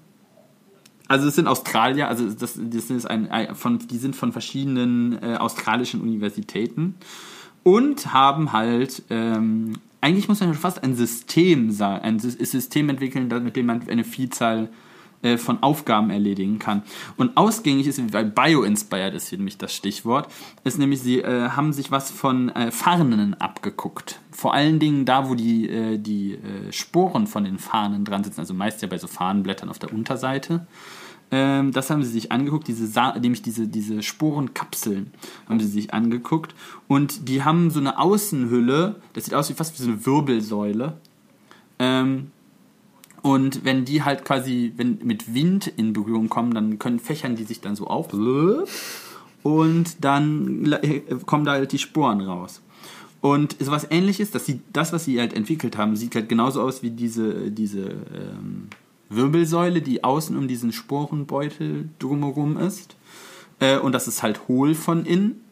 also 1.08 1.28
es 1.28 1.34
sind 1.34 1.46
Australier, 1.46 2.08
also 2.08 2.28
das, 2.28 2.58
das 2.60 2.90
ist 2.90 3.06
ein, 3.06 3.30
ein 3.30 3.54
von, 3.54 3.78
die 3.78 3.98
sind 3.98 4.16
von 4.16 4.32
verschiedenen 4.32 5.20
äh, 5.22 5.36
australischen 5.36 6.00
Universitäten 6.00 6.94
und 7.62 8.12
haben 8.12 8.52
halt 8.52 9.02
ähm, 9.10 9.74
eigentlich 10.00 10.28
muss 10.28 10.40
man 10.40 10.54
fast 10.54 10.82
ein 10.84 10.94
System 10.94 11.70
sagen, 11.70 12.04
ein 12.04 12.20
Sys- 12.20 12.44
System 12.44 12.88
entwickeln, 12.88 13.28
mit 13.42 13.56
dem 13.56 13.66
man 13.66 13.88
eine 13.88 14.04
Vielzahl 14.04 14.68
äh, 15.22 15.38
von 15.38 15.62
Aufgaben 15.62 16.10
erledigen 16.10 16.58
kann. 16.58 16.82
Und 17.16 17.36
ausgängig 17.36 17.86
ist, 17.86 18.12
weil 18.12 18.26
Bio-Inspired 18.26 19.14
ist 19.14 19.28
hier 19.28 19.38
nämlich 19.38 19.58
das 19.58 19.74
Stichwort, 19.74 20.30
ist 20.62 20.78
nämlich, 20.78 21.00
sie 21.00 21.20
äh, 21.20 21.48
haben 21.50 21.72
sich 21.72 21.90
was 21.90 22.10
von 22.10 22.50
äh, 22.50 22.70
Farnen 22.70 23.34
abgeguckt. 23.40 24.20
Vor 24.30 24.54
allen 24.54 24.78
Dingen 24.78 25.04
da, 25.06 25.28
wo 25.28 25.34
die, 25.34 25.68
äh, 25.68 25.98
die 25.98 26.34
äh, 26.34 26.70
Sporen 26.70 27.26
von 27.26 27.44
den 27.44 27.58
Fahnen 27.58 28.04
dran 28.04 28.22
sitzen, 28.22 28.40
also 28.40 28.54
meist 28.54 28.82
ja 28.82 28.88
bei 28.88 28.98
so 28.98 29.06
Fahnenblättern 29.06 29.70
auf 29.70 29.78
der 29.78 29.92
Unterseite. 29.92 30.66
Ähm, 31.30 31.72
das 31.72 31.90
haben 31.90 32.02
sie 32.04 32.10
sich 32.10 32.30
angeguckt, 32.30 32.68
diese 32.68 32.86
Sa 32.86 33.18
nämlich 33.18 33.42
diese, 33.42 33.66
diese 33.66 34.02
Sporenkapseln 34.02 35.12
haben 35.48 35.58
sie 35.58 35.66
sich 35.66 35.92
angeguckt. 35.92 36.54
Und 36.86 37.28
die 37.28 37.42
haben 37.42 37.70
so 37.70 37.80
eine 37.80 37.98
Außenhülle, 37.98 38.96
das 39.12 39.24
sieht 39.24 39.34
aus 39.34 39.50
wie 39.50 39.54
fast 39.54 39.78
wie 39.78 39.82
so 39.82 39.90
eine 39.90 40.06
Wirbelsäule. 40.06 40.98
Ähm, 41.78 42.30
und 43.22 43.64
wenn 43.64 43.84
die 43.84 44.04
halt 44.04 44.24
quasi, 44.24 44.72
wenn 44.76 45.00
mit 45.02 45.34
Wind 45.34 45.66
in 45.66 45.92
Berührung 45.92 46.28
kommen, 46.28 46.54
dann 46.54 46.78
können 46.78 47.00
fächern 47.00 47.34
die 47.34 47.42
sich 47.42 47.60
dann 47.60 47.74
so 47.74 47.88
auf. 47.88 48.12
Und 49.42 50.04
dann 50.04 50.72
äh, 50.72 51.00
kommen 51.26 51.44
da 51.44 51.52
halt 51.52 51.72
die 51.72 51.78
Sporen 51.78 52.20
raus. 52.20 52.62
Und 53.20 53.56
so 53.58 53.72
was 53.72 53.90
ähnliches, 53.90 54.30
dass 54.30 54.46
sie, 54.46 54.60
das, 54.72 54.92
was 54.92 55.06
sie 55.06 55.18
halt 55.18 55.32
entwickelt 55.32 55.76
haben, 55.76 55.96
sieht 55.96 56.14
halt 56.14 56.28
genauso 56.28 56.62
aus 56.62 56.84
wie 56.84 56.90
diese, 56.90 57.50
diese 57.50 57.80
ähm, 58.14 58.68
Wirbelsäule, 59.08 59.82
die 59.82 60.04
außen 60.04 60.36
um 60.36 60.48
diesen 60.48 60.72
Sporenbeutel 60.72 61.88
drumherum 61.98 62.56
ist. 62.56 62.96
Äh, 63.60 63.78
und 63.78 63.92
das 63.92 64.08
ist 64.08 64.22
halt 64.22 64.48
hohl 64.48 64.74
von 64.74 65.04
innen. 65.04 65.44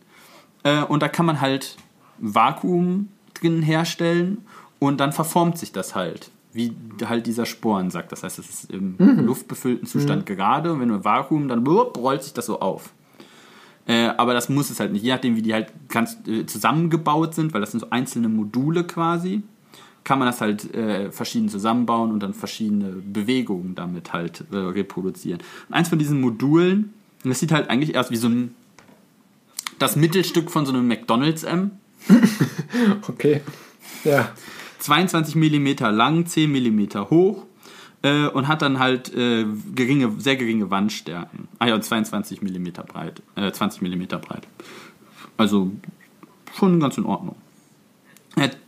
Äh, 0.62 0.82
und 0.82 1.02
da 1.02 1.08
kann 1.08 1.26
man 1.26 1.40
halt 1.40 1.76
Vakuum 2.18 3.08
drin 3.34 3.62
herstellen 3.62 4.38
und 4.78 4.98
dann 5.00 5.12
verformt 5.12 5.58
sich 5.58 5.72
das 5.72 5.94
halt. 5.94 6.30
Wie 6.52 6.72
halt 7.04 7.26
dieser 7.26 7.46
Sporensack. 7.46 8.08
Das 8.10 8.22
heißt, 8.22 8.38
es 8.38 8.48
ist 8.48 8.70
im 8.70 8.96
luftbefüllten 8.98 9.88
Zustand 9.88 10.24
gerade 10.24 10.72
und 10.72 10.80
wenn 10.80 10.88
du 10.88 11.04
Vakuum, 11.04 11.48
dann 11.48 11.64
blub, 11.64 11.96
rollt 11.98 12.22
sich 12.22 12.32
das 12.32 12.46
so 12.46 12.60
auf. 12.60 12.92
Äh, 13.86 14.06
aber 14.16 14.34
das 14.34 14.48
muss 14.48 14.70
es 14.70 14.80
halt 14.80 14.92
nicht. 14.92 15.02
Je 15.02 15.12
nachdem, 15.12 15.36
wie 15.36 15.42
die 15.42 15.52
halt 15.52 15.72
ganz 15.88 16.16
äh, 16.26 16.46
zusammengebaut 16.46 17.34
sind, 17.34 17.52
weil 17.52 17.60
das 17.60 17.72
sind 17.72 17.80
so 17.80 17.90
einzelne 17.90 18.28
Module 18.28 18.84
quasi, 18.84 19.42
kann 20.04 20.18
man 20.18 20.26
das 20.26 20.40
halt 20.40 20.72
äh, 20.74 21.10
verschieden 21.10 21.48
zusammenbauen 21.48 22.12
und 22.12 22.22
dann 22.22 22.34
verschiedene 22.34 22.90
Bewegungen 22.90 23.74
damit 23.74 24.12
halt 24.12 24.44
äh, 24.52 24.56
reproduzieren. 24.56 25.40
Und 25.68 25.74
eins 25.74 25.88
von 25.88 25.98
diesen 25.98 26.20
Modulen, 26.20 26.92
das 27.24 27.40
sieht 27.40 27.52
halt 27.52 27.70
eigentlich 27.70 27.94
erst 27.94 28.10
wie 28.10 28.16
so 28.16 28.28
ein 28.28 28.54
das 29.78 29.96
Mittelstück 29.96 30.50
von 30.50 30.66
so 30.66 30.72
einem 30.72 30.86
McDonalds 30.86 31.42
M. 31.42 31.72
Okay. 33.08 33.40
Ja. 34.02 34.30
22 34.80 35.36
mm 35.36 35.84
lang, 35.94 36.26
10 36.26 36.50
mm 36.50 37.08
hoch 37.08 37.44
äh, 38.02 38.26
und 38.26 38.48
hat 38.48 38.62
dann 38.62 38.78
halt 38.78 39.14
äh, 39.14 39.46
geringe, 39.74 40.12
sehr 40.18 40.36
geringe 40.36 40.70
Wandstärken. 40.70 41.48
Ah 41.58 41.68
ja, 41.68 41.74
und 41.74 41.84
22 41.84 42.42
mm 42.42 42.68
breit, 42.86 43.22
äh, 43.36 43.50
20 43.50 43.80
mm 43.82 44.06
breit. 44.20 44.46
Also 45.36 45.70
schon 46.52 46.80
ganz 46.80 46.98
in 46.98 47.04
Ordnung. 47.04 47.36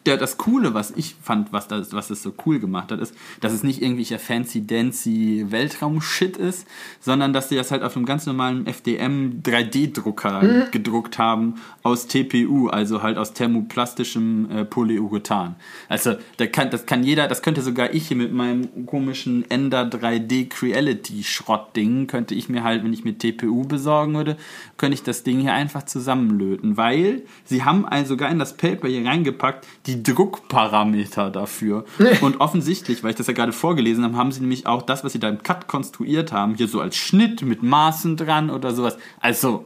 Das 0.05 0.39
Coole, 0.39 0.75
was 0.75 0.93
ich 0.93 1.17
fand, 1.21 1.53
was 1.53 1.67
das, 1.67 1.93
was 1.93 2.09
das 2.09 2.23
so 2.23 2.33
cool 2.47 2.61
gemacht 2.61 2.93
hat, 2.93 3.01
ist, 3.01 3.15
dass 3.41 3.53
es 3.53 3.65
nicht 3.65 3.83
irgendwelcher 3.83 4.21
fancy-dancy 4.21 5.47
Weltraum-Shit 5.49 6.37
ist, 6.37 6.67
sondern 7.01 7.33
dass 7.33 7.49
sie 7.49 7.57
das 7.57 7.73
halt 7.73 7.83
auf 7.83 7.97
einem 7.97 8.07
ganz 8.07 8.27
normalen 8.27 8.67
FDM 8.67 9.43
3D-Drucker 9.43 10.69
gedruckt 10.71 11.19
haben 11.19 11.57
aus 11.83 12.07
TPU, 12.07 12.69
also 12.69 13.03
halt 13.03 13.19
aus 13.19 13.33
thermoplastischem 13.33 14.51
äh, 14.51 14.65
Polyurethan. 14.65 15.57
Also 15.89 16.15
da 16.37 16.47
kann, 16.47 16.71
das 16.71 16.87
kann 16.87 17.03
jeder, 17.03 17.27
das 17.27 17.43
könnte 17.43 17.63
sogar 17.63 17.93
ich 17.93 18.09
hier 18.09 18.17
mit 18.17 18.33
meinem 18.33 18.87
komischen 18.87 19.51
Ender 19.51 19.83
3D 19.83 20.49
Creality-Schrottding, 20.49 22.07
könnte 22.07 22.35
ich 22.35 22.49
mir 22.49 22.63
halt, 22.63 22.85
wenn 22.85 22.93
ich 22.93 23.05
mir 23.05 23.19
TPU 23.19 23.65
besorgen 23.65 24.15
würde, 24.15 24.37
könnte 24.77 24.95
ich 24.95 25.03
das 25.03 25.25
Ding 25.25 25.41
hier 25.41 25.55
einfach 25.55 25.85
zusammenlöten, 25.85 26.77
weil 26.77 27.23
sie 27.45 27.65
haben 27.65 27.85
also 27.87 28.17
sogar 28.17 28.31
in 28.31 28.39
das 28.39 28.57
Paper 28.57 28.89
hier 28.89 29.05
reingepackt, 29.05 29.56
die 29.87 30.03
Druckparameter 30.03 31.31
dafür. 31.31 31.85
Und 32.21 32.41
offensichtlich, 32.41 33.03
weil 33.03 33.11
ich 33.11 33.17
das 33.17 33.27
ja 33.27 33.33
gerade 33.33 33.53
vorgelesen 33.53 34.05
habe, 34.05 34.17
haben 34.17 34.33
sie 34.33 34.41
nämlich 34.41 34.67
auch 34.67 34.83
das, 34.83 35.05
was 35.05 35.13
sie 35.13 35.19
da 35.19 35.29
im 35.29 35.43
Cut 35.43 35.69
konstruiert 35.69 36.33
haben, 36.33 36.55
hier 36.55 36.69
so 36.69 36.81
als 36.81 36.97
Schnitt 36.97 37.43
mit 37.43 37.63
Maßen 37.63 38.17
dran 38.17 38.51
oder 38.51 38.75
sowas. 38.75 38.97
Also, 39.21 39.65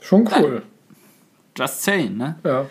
Schon 0.00 0.28
cool. 0.38 0.62
just 1.56 1.82
saying, 1.82 2.16
ne? 2.16 2.36
Ja. 2.44 2.66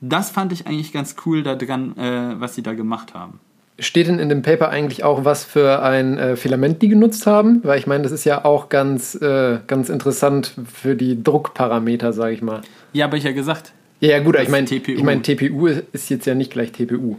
Das 0.00 0.30
fand 0.30 0.52
ich 0.52 0.66
eigentlich 0.66 0.92
ganz 0.92 1.16
cool 1.24 1.42
daran, 1.42 1.96
äh, 1.96 2.40
was 2.40 2.54
sie 2.54 2.62
da 2.62 2.74
gemacht 2.74 3.14
haben. 3.14 3.40
Steht 3.78 4.06
denn 4.06 4.20
in 4.20 4.28
dem 4.28 4.42
Paper 4.42 4.68
eigentlich 4.68 5.02
auch, 5.02 5.24
was 5.24 5.44
für 5.44 5.82
ein 5.82 6.16
äh, 6.16 6.36
Filament 6.36 6.80
die 6.80 6.88
genutzt 6.88 7.26
haben? 7.26 7.60
Weil 7.64 7.78
ich 7.78 7.88
meine, 7.88 8.04
das 8.04 8.12
ist 8.12 8.24
ja 8.24 8.44
auch 8.44 8.68
ganz, 8.68 9.16
äh, 9.16 9.58
ganz 9.66 9.88
interessant 9.88 10.54
für 10.72 10.94
die 10.94 11.22
Druckparameter, 11.22 12.12
sage 12.12 12.34
ich 12.34 12.42
mal. 12.42 12.60
Ja, 12.92 13.06
aber 13.06 13.16
ich 13.16 13.24
ja 13.24 13.32
gesagt, 13.32 13.72
Ja, 14.00 14.10
ja 14.10 14.18
gut, 14.20 14.36
ich 14.36 14.48
meine, 14.48 14.68
ich 14.70 15.02
meine, 15.02 15.22
TPU 15.22 15.66
ist 15.66 16.10
jetzt 16.10 16.26
ja 16.26 16.34
nicht 16.34 16.50
gleich 16.50 16.72
TPU. 16.72 17.16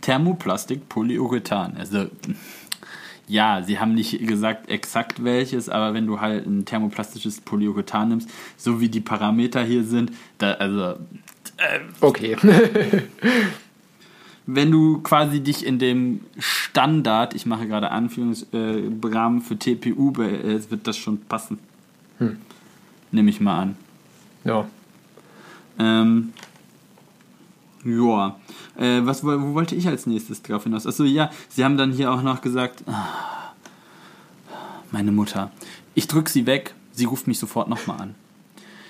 Thermoplastik 0.00 0.88
Polyurethan. 0.88 1.76
Also 1.78 2.06
ja, 3.28 3.62
sie 3.62 3.78
haben 3.78 3.94
nicht 3.94 4.26
gesagt 4.26 4.68
exakt 4.68 5.22
welches, 5.22 5.68
aber 5.68 5.94
wenn 5.94 6.06
du 6.06 6.20
halt 6.20 6.46
ein 6.46 6.64
thermoplastisches 6.64 7.40
Polyurethan 7.40 8.08
nimmst, 8.08 8.28
so 8.56 8.80
wie 8.80 8.88
die 8.88 9.00
Parameter 9.00 9.62
hier 9.62 9.84
sind, 9.84 10.10
da, 10.38 10.54
also 10.54 10.96
Okay. 12.00 12.36
wenn 14.46 14.70
du 14.70 15.00
quasi 15.00 15.40
dich 15.40 15.64
in 15.64 15.78
dem 15.78 16.20
Standard, 16.38 17.34
ich 17.34 17.46
mache 17.46 17.66
gerade 17.66 17.90
Anführungsrahmen 17.90 19.42
für 19.42 19.58
TPU, 19.58 20.12
äh, 20.22 20.70
wird 20.70 20.86
das 20.86 20.96
schon 20.96 21.20
passen. 21.20 21.58
Nehme 23.12 23.30
ich 23.30 23.40
mal 23.40 23.60
an. 23.60 23.76
ja. 24.44 24.66
Ähm, 25.80 26.32
ja. 27.84 28.36
Äh, 28.76 29.00
was, 29.04 29.24
wo, 29.24 29.28
wo 29.28 29.54
wollte 29.54 29.74
ich 29.74 29.88
als 29.88 30.06
nächstes 30.06 30.42
drauf 30.42 30.64
hinaus? 30.64 30.86
Achso, 30.86 31.04
ja, 31.04 31.30
sie 31.48 31.64
haben 31.64 31.76
dann 31.76 31.92
hier 31.92 32.12
auch 32.12 32.22
noch 32.22 32.42
gesagt, 32.42 32.84
ah, 32.86 33.52
meine 34.90 35.10
Mutter, 35.10 35.50
ich 35.94 36.06
drück 36.06 36.28
sie 36.28 36.46
weg, 36.46 36.74
sie 36.92 37.06
ruft 37.06 37.26
mich 37.26 37.38
sofort 37.38 37.68
nochmal 37.68 38.00
an. 38.00 38.14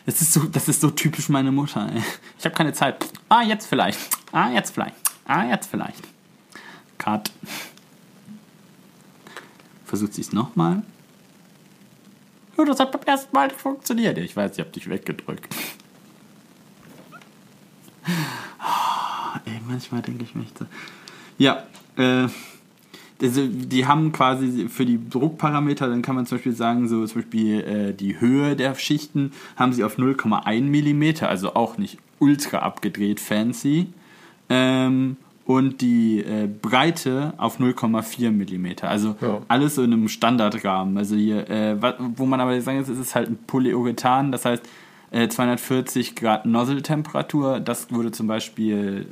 Das 0.07 0.21
ist, 0.21 0.33
so, 0.33 0.41
das 0.45 0.69
ist 0.69 0.81
so 0.81 0.91
typisch 0.91 1.29
meine 1.29 1.53
Mutter. 1.53 1.89
Ey. 1.93 2.03
Ich 2.39 2.45
habe 2.45 2.55
keine 2.55 2.73
Zeit. 2.73 3.05
Ah, 3.29 3.43
jetzt 3.43 3.67
vielleicht. 3.67 3.99
Ah, 4.33 4.51
jetzt 4.51 4.73
vielleicht. 4.73 4.97
Ah, 5.27 5.45
jetzt 5.45 5.71
vielleicht. 5.71 6.03
Cut. 6.99 7.31
Versucht 9.85 10.15
sie 10.15 10.23
es 10.23 10.33
nochmal? 10.33 10.83
Ja, 12.57 12.65
das 12.65 12.81
hat 12.81 12.93
beim 12.93 13.03
ersten 13.03 13.35
Mal 13.35 13.49
nicht 13.49 13.61
funktioniert. 13.61 14.19
Ich 14.19 14.35
weiß, 14.35 14.53
ich 14.53 14.61
habe 14.61 14.71
dich 14.71 14.89
weggedrückt. 14.89 15.55
Ey, 19.45 19.61
manchmal 19.81 20.03
denke 20.03 20.25
ich 20.25 20.31
so. 20.59 20.67
Ja, 21.39 21.65
äh, 21.97 22.29
also 23.23 23.47
die 23.47 23.87
haben 23.87 24.13
quasi 24.13 24.69
für 24.69 24.87
die 24.87 24.99
Druckparameter, 25.09 25.89
dann 25.89 26.03
kann 26.03 26.15
man 26.15 26.27
zum 26.27 26.39
Beispiel 26.39 26.53
sagen, 26.53 26.89
so 26.89 27.05
zum 27.07 27.23
Beispiel 27.23 27.61
äh, 27.61 27.93
die 27.93 28.21
Höhe 28.21 28.57
der 28.57 28.75
Schichten 28.75 29.33
haben 29.57 29.73
sie 29.73 29.85
auf 29.85 29.99
0,1 29.99 30.63
mm, 30.63 31.25
also 31.25 31.55
auch 31.55 31.77
nicht 31.79 31.99
ultra 32.19 32.59
abgedreht 32.59 33.21
fancy. 33.21 33.89
Ähm, 34.49 35.17
und 35.47 35.81
die 35.81 36.21
äh, 36.21 36.47
Breite 36.47 37.35
auf 37.37 37.59
0,4 37.59 38.31
mm. 38.31 38.87
Also 38.87 39.17
Ja. 39.21 39.41
alles 39.49 39.75
so 39.75 39.83
in 39.83 39.93
einem 39.93 40.09
Standardrahmen. 40.09 40.97
Also 40.97 41.17
hier, 41.17 41.49
äh, 41.51 41.77
wo 42.17 42.25
man 42.25 42.41
aber 42.41 42.61
sagen 42.61 42.79
muss, 42.79 42.89
es 42.89 42.99
ist 42.99 43.15
halt 43.15 43.29
ein 43.29 43.39
Polyurethan, 43.47 44.31
das 44.31 44.45
heißt 44.45 44.63
äh, 45.11 45.29
240 45.29 46.15
Grad 46.15 46.47
Nozzle-Temperatur. 46.47 47.59
Das 47.61 47.91
würde 47.91 48.13
zum 48.13 48.29
Beispiel 48.29 49.07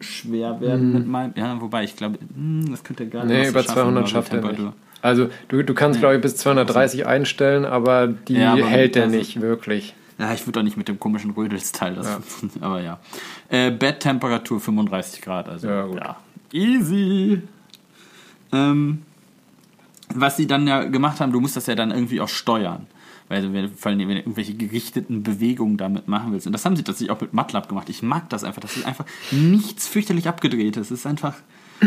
schwer 0.00 0.60
werden 0.60 0.92
mit 0.92 1.06
meinem. 1.06 1.32
Ja, 1.36 1.60
wobei 1.60 1.84
ich 1.84 1.96
glaube, 1.96 2.18
hm, 2.34 2.70
das 2.70 2.84
könnte 2.84 3.06
gar 3.08 3.24
Mhm. 3.24 3.30
Nee, 3.30 3.40
nicht 3.40 3.48
über 3.50 3.64
200 3.64 4.08
schafft 4.08 4.32
er 4.32 4.42
nicht. 4.42 4.60
Also 5.00 5.28
du, 5.48 5.62
du 5.62 5.74
kannst, 5.74 6.00
glaube 6.00 6.16
ich, 6.16 6.20
bis 6.20 6.36
230 6.36 7.06
einstellen, 7.06 7.64
aber 7.64 8.08
die 8.08 8.34
Ja, 8.34 8.52
aber 8.54 8.66
hält 8.66 8.96
er 8.96 9.04
also- 9.04 9.16
nicht 9.16 9.40
wirklich. 9.40 9.94
Ja, 10.18 10.32
ich 10.34 10.40
würde 10.46 10.58
doch 10.58 10.64
nicht 10.64 10.76
mit 10.76 10.88
dem 10.88 10.98
komischen 10.98 11.30
Rödelsteil 11.30 11.94
das. 11.94 12.18
Aber 12.60 12.80
ja. 12.82 12.98
Äh, 13.50 13.70
Betttemperatur 13.70 14.58
35 14.58 15.22
Grad, 15.22 15.48
also 15.48 15.68
Ja, 15.68 15.86
ja, 15.94 16.16
easy. 16.52 17.40
Ähm, 18.52 19.02
was 20.12 20.36
sie 20.36 20.48
dann 20.48 20.66
ja 20.66 20.82
gemacht 20.82 21.20
haben, 21.20 21.30
du 21.30 21.38
musst 21.40 21.56
das 21.56 21.66
ja 21.66 21.76
dann 21.76 21.92
irgendwie 21.92 22.20
auch 22.20 22.28
steuern. 22.28 22.86
Weil 23.28 23.52
wenn, 23.52 23.74
vor 23.74 23.90
allem, 23.90 24.00
wenn 24.00 24.08
du 24.08 24.16
irgendwelche 24.16 24.54
gerichteten 24.54 25.22
Bewegungen 25.22 25.76
damit 25.76 26.08
machen 26.08 26.32
willst. 26.32 26.46
Und 26.46 26.52
das 26.52 26.64
haben 26.64 26.76
sie 26.76 26.84
tatsächlich 26.84 27.10
auch 27.10 27.20
mit 27.20 27.32
MATLAB 27.32 27.68
gemacht. 27.68 27.88
Ich 27.88 28.02
mag 28.02 28.28
das 28.30 28.44
einfach. 28.44 28.60
Das 28.60 28.76
ist 28.76 28.86
einfach 28.86 29.04
nichts 29.30 29.86
fürchterlich 29.86 30.28
abgedrehtes. 30.28 30.90
Es 30.90 31.00
ist 31.00 31.06
einfach. 31.06 31.34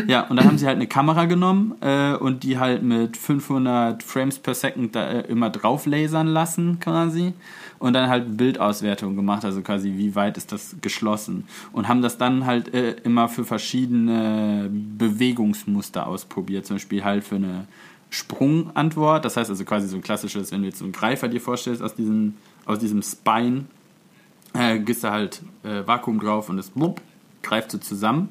Ja, 0.07 0.21
und 0.27 0.37
dann 0.37 0.45
haben 0.45 0.57
sie 0.57 0.65
halt 0.67 0.77
eine 0.77 0.87
Kamera 0.87 1.25
genommen 1.25 1.75
äh, 1.81 2.13
und 2.13 2.43
die 2.43 2.57
halt 2.57 2.81
mit 2.81 3.17
500 3.17 4.01
Frames 4.03 4.39
per 4.39 4.53
Second 4.53 4.95
da, 4.95 5.05
äh, 5.05 5.21
immer 5.27 5.49
drauf 5.49 5.85
lasern 5.85 6.27
lassen 6.27 6.79
quasi 6.79 7.33
und 7.79 7.93
dann 7.93 8.09
halt 8.09 8.37
Bildauswertung 8.37 9.15
gemacht, 9.15 9.43
also 9.43 9.61
quasi 9.61 9.93
wie 9.97 10.15
weit 10.15 10.37
ist 10.37 10.51
das 10.51 10.77
geschlossen 10.81 11.45
und 11.73 11.87
haben 11.89 12.01
das 12.01 12.17
dann 12.17 12.45
halt 12.45 12.73
äh, 12.73 12.91
immer 13.03 13.27
für 13.27 13.43
verschiedene 13.43 14.69
Bewegungsmuster 14.71 16.07
ausprobiert, 16.07 16.65
zum 16.65 16.77
Beispiel 16.77 17.03
halt 17.03 17.23
für 17.25 17.35
eine 17.35 17.67
Sprungantwort, 18.11 19.25
das 19.25 19.37
heißt 19.37 19.49
also 19.49 19.63
quasi 19.63 19.87
so 19.87 19.95
ein 19.95 20.01
klassisches, 20.03 20.51
wenn 20.51 20.61
du 20.61 20.67
jetzt 20.67 20.79
so 20.79 20.85
einen 20.85 20.91
Greifer 20.91 21.27
dir 21.29 21.41
vorstellst 21.41 21.81
aus 21.81 21.95
diesem, 21.95 22.35
aus 22.65 22.77
diesem 22.77 23.01
Spine, 23.01 23.63
äh, 24.53 24.79
gehst 24.79 25.03
du 25.03 25.09
halt 25.09 25.41
äh, 25.63 25.87
Vakuum 25.87 26.19
drauf 26.19 26.49
und 26.49 26.59
es 26.59 26.69
blub, 26.69 27.01
greift 27.41 27.71
so 27.71 27.77
zusammen. 27.77 28.29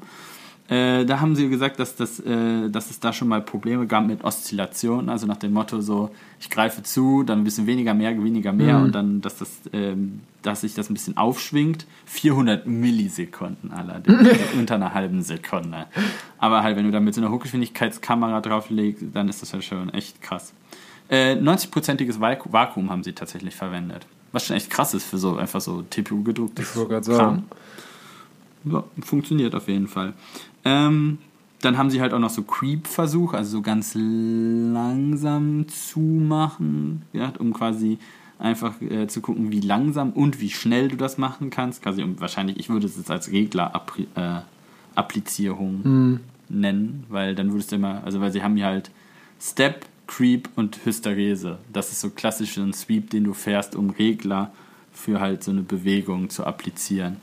Äh, 0.68 1.04
da 1.06 1.20
haben 1.20 1.34
sie 1.34 1.48
gesagt, 1.48 1.80
dass, 1.80 1.96
das, 1.96 2.20
äh, 2.20 2.68
dass 2.68 2.90
es 2.90 3.00
da 3.00 3.12
schon 3.12 3.26
mal 3.26 3.40
Probleme 3.40 3.86
gab 3.86 4.06
mit 4.06 4.22
Oszillation, 4.22 5.08
also 5.08 5.26
nach 5.26 5.38
dem 5.38 5.52
Motto 5.52 5.80
so, 5.80 6.10
ich 6.38 6.50
greife 6.50 6.82
zu, 6.82 7.24
dann 7.24 7.40
ein 7.40 7.44
bisschen 7.44 7.66
weniger, 7.66 7.94
mehr, 7.94 8.10
weniger, 8.22 8.52
mehr 8.52 8.78
Mhm. 8.78 8.84
und 8.84 8.92
dann, 8.94 9.20
dass, 9.22 9.38
das, 9.38 9.50
ähm, 9.72 10.20
dass 10.42 10.62
sich 10.62 10.74
das 10.74 10.88
ein 10.90 10.94
bisschen 10.94 11.16
aufschwingt. 11.16 11.86
400 12.06 12.66
Millisekunden 12.66 13.72
allerdings, 13.72 14.18
also 14.28 14.58
unter 14.58 14.74
einer 14.76 14.94
halben 14.94 15.22
Sekunde. 15.22 15.86
Aber 16.38 16.62
halt, 16.62 16.76
wenn 16.76 16.84
du 16.84 16.90
da 16.90 17.00
mit 17.00 17.14
so 17.14 17.20
einer 17.20 17.30
Hochgeschwindigkeitskamera 17.30 18.40
drauflegst, 18.40 19.04
dann 19.12 19.28
ist 19.28 19.42
das 19.42 19.52
ja 19.52 19.60
schon 19.62 19.90
echt 19.94 20.20
krass. 20.22 20.52
Äh, 21.08 21.34
90-prozentiges 21.34 22.18
Vaku- 22.20 22.52
Vakuum 22.52 22.90
haben 22.90 23.02
sie 23.02 23.12
tatsächlich 23.12 23.54
verwendet. 23.56 24.06
Was 24.32 24.46
schon 24.46 24.56
echt 24.56 24.70
krass 24.70 24.94
ist 24.94 25.04
für 25.04 25.18
so 25.18 25.36
einfach 25.36 25.60
so 25.60 25.82
TPU 25.82 26.22
gedrucktes 26.22 26.70
Ich 26.70 26.76
wollte 26.76 26.90
gerade 26.90 27.04
sagen. 27.06 27.44
ja, 28.64 28.84
funktioniert 29.02 29.54
auf 29.56 29.66
jeden 29.66 29.88
Fall. 29.88 30.12
Ähm, 30.64 31.18
dann 31.62 31.76
haben 31.76 31.90
sie 31.90 32.00
halt 32.00 32.14
auch 32.14 32.18
noch 32.20 32.30
so 32.30 32.42
Creep-Versuch, 32.42 33.34
also 33.34 33.50
so 33.50 33.60
ganz 33.62 33.94
langsam 33.94 35.66
zumachen, 35.68 37.02
ja, 37.12 37.32
um 37.38 37.52
quasi 37.52 37.98
einfach 38.40 38.80
äh, 38.80 39.06
zu 39.06 39.20
gucken, 39.20 39.52
wie 39.52 39.60
langsam 39.60 40.10
und 40.10 40.40
wie 40.40 40.50
schnell 40.50 40.88
du 40.88 40.96
das 40.96 41.18
machen 41.18 41.50
kannst. 41.50 41.82
Quasi 41.82 42.02
um, 42.02 42.18
wahrscheinlich, 42.20 42.58
ich 42.58 42.68
würde 42.68 42.86
es 42.86 42.96
jetzt 42.96 43.10
als 43.10 43.30
Regler-Applizierung 43.30 46.20
nennen, 46.48 47.04
weil 47.08 47.34
dann 47.34 47.52
würdest 47.52 47.72
du 47.72 47.76
immer, 47.76 48.02
also 48.04 48.20
weil 48.20 48.32
sie 48.32 48.42
haben 48.42 48.56
ja 48.56 48.66
halt 48.66 48.90
Step, 49.40 49.86
Creep 50.06 50.48
und 50.56 50.84
Hysterese. 50.84 51.58
Das 51.72 51.92
ist 51.92 52.00
so 52.00 52.10
klassisch 52.10 52.56
ein 52.56 52.72
Sweep, 52.72 53.10
den 53.10 53.22
du 53.24 53.34
fährst, 53.34 53.76
um 53.76 53.90
Regler 53.90 54.50
für 54.92 55.20
halt 55.20 55.44
so 55.44 55.52
eine 55.52 55.62
Bewegung 55.62 56.30
zu 56.30 56.44
applizieren 56.44 57.18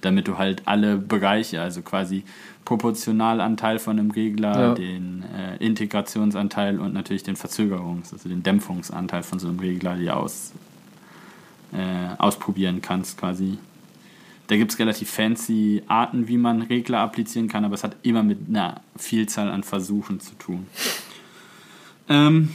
damit 0.00 0.28
du 0.28 0.38
halt 0.38 0.62
alle 0.66 0.96
Bereiche, 0.96 1.60
also 1.60 1.82
quasi 1.82 2.24
Proportionalanteil 2.64 3.78
von 3.78 3.98
einem 3.98 4.10
Regler, 4.10 4.58
Ja. 4.58 4.74
den 4.74 5.24
äh, 5.34 5.56
Integrationsanteil 5.64 6.78
und 6.78 6.92
natürlich 6.92 7.22
den 7.22 7.36
Verzögerungs-, 7.36 8.12
also 8.12 8.28
den 8.28 8.42
Dämpfungsanteil 8.42 9.22
von 9.22 9.38
so 9.38 9.48
einem 9.48 9.58
Regler, 9.58 9.96
die 9.96 10.10
aus, 10.10 10.52
äh, 11.72 12.14
ausprobieren 12.18 12.80
kannst 12.82 13.18
quasi. 13.18 13.58
Da 14.48 14.56
gibt 14.56 14.72
es 14.72 14.78
relativ 14.78 15.10
fancy 15.10 15.82
Arten, 15.88 16.28
wie 16.28 16.38
man 16.38 16.62
Regler 16.62 17.00
applizieren 17.00 17.48
kann, 17.48 17.64
aber 17.64 17.74
es 17.74 17.84
hat 17.84 17.96
immer 18.02 18.22
mit 18.22 18.38
einer 18.48 18.80
Vielzahl 18.96 19.50
an 19.50 19.62
Versuchen 19.62 20.20
zu 20.20 20.34
tun. 20.36 20.66
Ähm, 22.08 22.50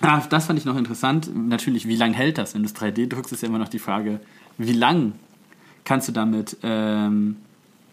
ah, 0.00 0.22
das 0.30 0.46
fand 0.46 0.58
ich 0.58 0.64
noch 0.64 0.76
interessant. 0.76 1.30
Natürlich, 1.34 1.86
wie 1.88 1.96
lang 1.96 2.14
hält 2.14 2.38
das? 2.38 2.54
Wenn 2.54 2.62
du 2.62 2.68
es 2.68 2.74
3D 2.74 3.06
druckst, 3.06 3.32
ist 3.32 3.42
ja 3.42 3.48
immer 3.48 3.58
noch 3.58 3.68
die 3.68 3.78
Frage, 3.78 4.20
wie 4.58 4.72
lang 4.72 5.12
kannst 5.84 6.08
du 6.08 6.12
damit 6.12 6.56
ähm, 6.62 7.36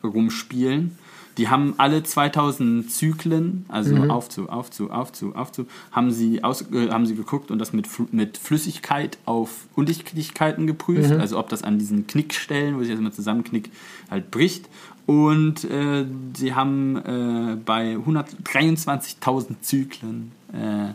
rumspielen. 0.03 0.97
Die 1.37 1.47
haben 1.47 1.75
alle 1.77 2.03
2000 2.03 2.91
Zyklen, 2.91 3.65
also 3.69 3.95
aufzu, 4.09 4.49
aufzu, 4.49 4.91
aufzu, 4.91 5.33
aufzu, 5.35 5.67
haben 5.91 6.11
sie, 6.11 6.43
aus, 6.43 6.69
äh, 6.73 6.89
haben 6.89 7.05
sie 7.05 7.15
geguckt 7.15 7.49
und 7.49 7.59
das 7.59 7.71
mit, 7.71 7.87
mit 8.11 8.37
Flüssigkeit 8.37 9.17
auf 9.23 9.67
Undichtigkeiten 9.73 10.67
geprüft, 10.67 11.13
also 11.13 11.39
ob 11.39 11.47
das 11.47 11.63
an 11.63 11.79
diesen 11.79 12.07
Knickstellen, 12.07 12.75
wo 12.75 12.81
sich 12.81 12.89
das 12.89 12.99
immer 12.99 13.13
zusammenknickt, 13.13 13.71
halt 14.11 14.31
bricht. 14.31 14.67
Und 15.05 15.63
äh, 15.63 16.05
sie 16.35 16.53
haben 16.55 16.97
äh, 16.97 17.55
bei 17.65 17.95
123.000 17.95 19.61
Zyklen 19.61 20.33
äh, 20.51 20.93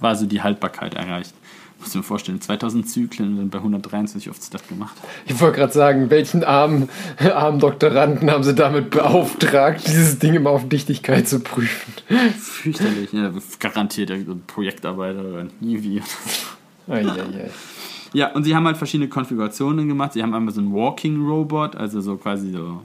war 0.00 0.16
so 0.16 0.26
die 0.26 0.42
Haltbarkeit 0.42 0.94
erreicht. 0.94 1.34
Muss 1.78 1.94
mir 1.94 2.02
vorstellen, 2.02 2.40
2000 2.40 2.88
Zyklen 2.88 3.32
und 3.32 3.36
dann 3.36 3.50
bei 3.50 3.58
123 3.58 4.30
oft 4.30 4.52
das 4.52 4.66
gemacht. 4.66 4.96
Ich 5.26 5.38
wollte 5.40 5.58
gerade 5.58 5.72
sagen, 5.72 6.10
welchen 6.10 6.42
armen, 6.42 6.88
armen 7.18 7.60
Doktoranden 7.60 8.30
haben 8.30 8.44
sie 8.44 8.54
damit 8.54 8.90
beauftragt, 8.90 9.86
dieses 9.86 10.18
Ding 10.18 10.34
immer 10.34 10.50
auf 10.50 10.68
Dichtigkeit 10.68 11.28
zu 11.28 11.40
prüfen? 11.40 11.92
Fürchterlich, 12.38 13.12
ja, 13.12 13.30
garantiert 13.58 14.10
irgendein 14.10 14.42
Projektarbeiter 14.46 15.20
oder 15.20 15.46
nie 15.60 15.82
wie. 15.82 16.02
Eieiei. 16.88 17.50
Ja, 18.12 18.32
und 18.32 18.44
sie 18.44 18.56
haben 18.56 18.64
halt 18.66 18.78
verschiedene 18.78 19.10
Konfigurationen 19.10 19.88
gemacht. 19.88 20.14
Sie 20.14 20.22
haben 20.22 20.32
einmal 20.32 20.54
so 20.54 20.60
einen 20.60 20.72
Walking 20.72 21.26
Robot, 21.26 21.76
also 21.76 22.00
so 22.00 22.16
quasi 22.16 22.50
so, 22.52 22.82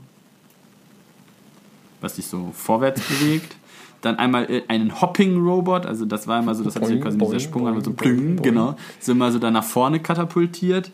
was 2.01 2.17
sich 2.17 2.25
so 2.25 2.51
vorwärts 2.53 3.01
bewegt. 3.01 3.55
Dann 4.01 4.17
einmal 4.17 4.49
äh, 4.49 4.63
einen 4.67 4.99
Hopping 5.01 5.37
Robot, 5.37 5.85
also 5.85 6.05
das 6.05 6.27
war 6.27 6.39
immer 6.39 6.55
so, 6.55 6.63
das 6.63 6.75
hat 6.75 6.85
sich 6.85 6.95
Boing, 6.95 7.03
quasi 7.03 7.17
mit 7.17 7.21
dieser 7.27 7.31
boing, 7.37 7.39
Sprung 7.39 7.67
einmal 7.67 7.83
so 7.83 7.91
boing, 7.91 7.97
plüng, 7.97 8.35
boing. 8.37 8.41
genau, 8.41 8.75
so 8.99 9.11
immer 9.11 9.31
so 9.31 9.39
da 9.39 9.51
nach 9.51 9.63
vorne 9.63 9.99
katapultiert. 9.99 10.91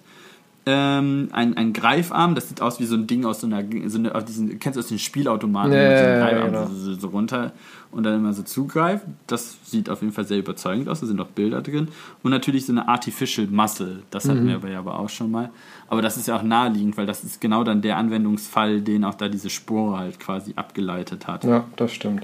Ähm, 0.69 1.29
ein, 1.31 1.55
ein 1.55 1.71
Greifarm, 1.71 2.35
das 2.35 2.49
sieht 2.49 2.61
aus 2.61 2.81
wie 2.81 2.85
so 2.85 2.95
ein 2.95 3.07
Ding 3.07 3.23
aus 3.23 3.39
so 3.39 3.47
einer, 3.47 3.63
so 3.85 3.97
eine, 3.99 4.13
aus 4.13 4.25
diesen, 4.25 4.59
kennst 4.59 4.75
du 4.75 4.81
aus 4.81 4.89
den 4.89 4.99
Spielautomaten, 4.99 5.71
so 5.71 5.77
einen 5.77 5.91
ja, 5.91 6.19
Greifarm 6.19 6.51
genau. 6.51 6.67
so, 6.67 6.93
so 6.93 7.07
runter 7.07 7.53
und 7.89 8.03
dann 8.03 8.15
immer 8.15 8.33
so 8.33 8.43
zugreift. 8.43 9.05
Das 9.27 9.55
sieht 9.63 9.89
auf 9.89 10.01
jeden 10.01 10.11
Fall 10.11 10.25
sehr 10.25 10.39
überzeugend 10.39 10.89
aus, 10.89 10.99
da 10.99 11.05
sind 11.05 11.21
auch 11.21 11.27
Bilder 11.27 11.61
drin. 11.61 11.87
Und 12.21 12.31
natürlich 12.31 12.65
so 12.65 12.73
eine 12.73 12.85
Artificial 12.89 13.47
Muscle, 13.47 14.03
das 14.11 14.27
hatten 14.27 14.43
Mhm. 14.43 14.47
wir 14.49 14.55
aber 14.55 14.69
ja 14.69 14.79
aber 14.79 14.99
auch 14.99 15.07
schon 15.07 15.31
mal. 15.31 15.51
Aber 15.87 16.01
das 16.01 16.17
ist 16.17 16.27
ja 16.27 16.35
auch 16.35 16.43
naheliegend, 16.43 16.97
weil 16.97 17.05
das 17.05 17.23
ist 17.23 17.39
genau 17.39 17.63
dann 17.63 17.81
der 17.81 17.95
Anwendungsfall, 17.95 18.81
den 18.81 19.05
auch 19.05 19.15
da 19.15 19.29
diese 19.29 19.49
Spore 19.49 19.97
halt 19.97 20.19
quasi 20.19 20.51
abgeleitet 20.57 21.27
hat. 21.27 21.45
Ja, 21.45 21.63
das 21.77 21.93
stimmt. 21.93 22.23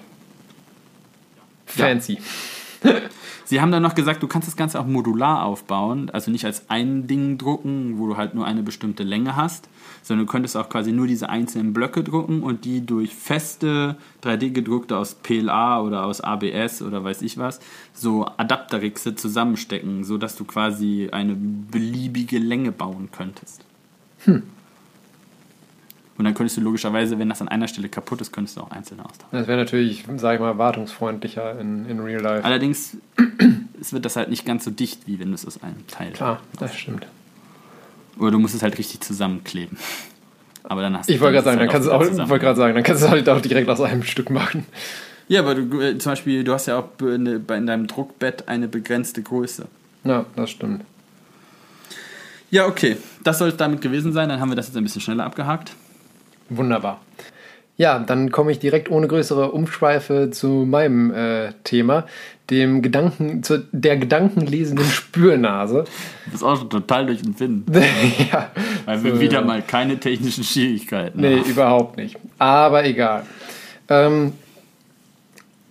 Fancy. 1.75 2.19
Sie 3.45 3.61
haben 3.61 3.71
dann 3.71 3.83
noch 3.83 3.95
gesagt, 3.95 4.23
du 4.23 4.27
kannst 4.27 4.47
das 4.47 4.55
Ganze 4.55 4.79
auch 4.79 4.85
modular 4.85 5.43
aufbauen, 5.43 6.09
also 6.09 6.31
nicht 6.31 6.45
als 6.45 6.69
ein 6.69 7.07
Ding 7.07 7.37
drucken, 7.37 7.97
wo 7.97 8.07
du 8.07 8.17
halt 8.17 8.35
nur 8.35 8.45
eine 8.45 8.63
bestimmte 8.63 9.03
Länge 9.03 9.35
hast, 9.35 9.69
sondern 10.01 10.25
du 10.25 10.31
könntest 10.31 10.55
auch 10.57 10.69
quasi 10.69 10.91
nur 10.91 11.07
diese 11.07 11.29
einzelnen 11.29 11.73
Blöcke 11.73 12.03
drucken 12.03 12.41
und 12.41 12.65
die 12.65 12.85
durch 12.85 13.13
feste 13.13 13.97
3D-gedruckte 14.23 14.97
aus 14.97 15.15
PLA 15.15 15.81
oder 15.81 16.05
aus 16.05 16.21
ABS 16.21 16.81
oder 16.81 17.03
weiß 17.03 17.21
ich 17.21 17.37
was, 17.37 17.59
so 17.93 18.25
Adapterrixe 18.37 19.15
zusammenstecken, 19.15 20.03
sodass 20.03 20.35
du 20.35 20.45
quasi 20.45 21.09
eine 21.11 21.35
beliebige 21.35 22.39
Länge 22.39 22.71
bauen 22.71 23.09
könntest. 23.11 23.65
Und 26.17 26.25
dann 26.25 26.35
könntest 26.35 26.57
du 26.57 26.61
logischerweise, 26.61 27.17
wenn 27.17 27.29
das 27.29 27.41
an 27.41 27.47
einer 27.47 27.67
Stelle 27.67 27.89
kaputt 27.89 28.21
ist, 28.21 28.31
könntest 28.31 28.57
du 28.57 28.61
auch 28.61 28.71
einzeln 28.71 28.99
austauschen. 28.99 29.29
Das 29.31 29.47
wäre 29.47 29.57
natürlich, 29.57 30.05
sag 30.17 30.35
ich 30.35 30.39
mal, 30.39 30.57
wartungsfreundlicher 30.57 31.59
in, 31.59 31.89
in 31.89 31.99
Real 31.99 32.21
Life. 32.21 32.45
Allerdings 32.45 32.97
es 33.81 33.93
wird 33.93 34.05
das 34.05 34.15
halt 34.15 34.29
nicht 34.29 34.45
ganz 34.45 34.63
so 34.63 34.71
dicht, 34.71 35.07
wie 35.07 35.19
wenn 35.19 35.29
du 35.29 35.35
es 35.35 35.45
aus 35.45 35.61
einem 35.61 35.85
Teil 35.87 36.11
Klar, 36.11 36.39
das 36.59 36.75
stimmt. 36.75 37.07
Oder 38.19 38.31
du 38.31 38.39
musst 38.39 38.55
es 38.55 38.61
halt 38.61 38.77
richtig 38.77 39.01
zusammenkleben. 39.01 39.77
Aber 40.63 40.81
dann 40.81 40.97
hast 40.97 41.09
Ich 41.09 41.19
wollte 41.19 41.33
gerade 41.33 41.45
sagen, 41.45 41.57
dann 41.57 41.67
dann 41.67 41.73
kannst 41.73 41.87
du 41.87 41.91
auch, 41.91 42.01
ich 42.01 42.29
wollte 42.29 42.45
gerade 42.45 42.57
sagen, 42.57 42.75
dann 42.75 42.83
kannst 42.83 43.03
du 43.03 43.09
halt 43.09 43.27
auch 43.27 43.41
direkt 43.41 43.69
aus 43.69 43.81
einem 43.81 44.03
Stück 44.03 44.29
machen. 44.29 44.65
Ja, 45.27 45.41
aber 45.41 45.55
du, 45.55 45.81
äh, 45.81 45.97
zum 45.97 46.11
Beispiel, 46.11 46.43
du 46.43 46.53
hast 46.53 46.67
ja 46.67 46.79
auch 46.79 47.01
in, 47.01 47.25
in 47.25 47.65
deinem 47.65 47.87
Druckbett 47.87 48.47
eine 48.47 48.67
begrenzte 48.67 49.21
Größe. 49.21 49.67
Ja, 50.03 50.25
das 50.35 50.51
stimmt. 50.51 50.83
Ja, 52.51 52.67
okay. 52.67 52.97
Das 53.23 53.39
soll 53.39 53.49
es 53.49 53.57
damit 53.57 53.81
gewesen 53.81 54.13
sein. 54.13 54.29
Dann 54.29 54.39
haben 54.39 54.49
wir 54.49 54.55
das 54.55 54.67
jetzt 54.67 54.77
ein 54.77 54.83
bisschen 54.83 55.01
schneller 55.01 55.25
abgehakt. 55.25 55.73
Wunderbar. 56.49 57.01
Ja, 57.75 57.97
dann 57.97 58.31
komme 58.31 58.51
ich 58.51 58.59
direkt 58.59 58.91
ohne 58.91 59.07
größere 59.07 59.51
Umschweife 59.51 60.29
zu 60.29 60.47
meinem 60.67 61.11
äh, 61.11 61.53
Thema, 61.63 62.05
dem 62.51 62.83
Gedanken, 62.83 63.41
zu 63.41 63.65
der 63.71 63.97
gedankenlesenden 63.97 64.85
Spürnase. 64.85 65.85
Du 66.25 66.31
bist 66.31 66.43
auch 66.43 66.57
schon 66.57 66.69
total 66.69 67.07
durch 67.07 67.23
den 67.23 67.39
Wind. 67.39 67.75
ja, 68.31 68.51
Weil 68.85 69.03
wir 69.03 69.15
so, 69.15 69.21
wieder 69.21 69.41
mal 69.41 69.63
keine 69.63 69.97
technischen 69.97 70.43
Schwierigkeiten 70.43 71.19
Nee, 71.19 71.39
haben. 71.39 71.49
überhaupt 71.49 71.97
nicht. 71.97 72.17
Aber 72.37 72.85
egal. 72.85 73.23
Ähm, 73.89 74.33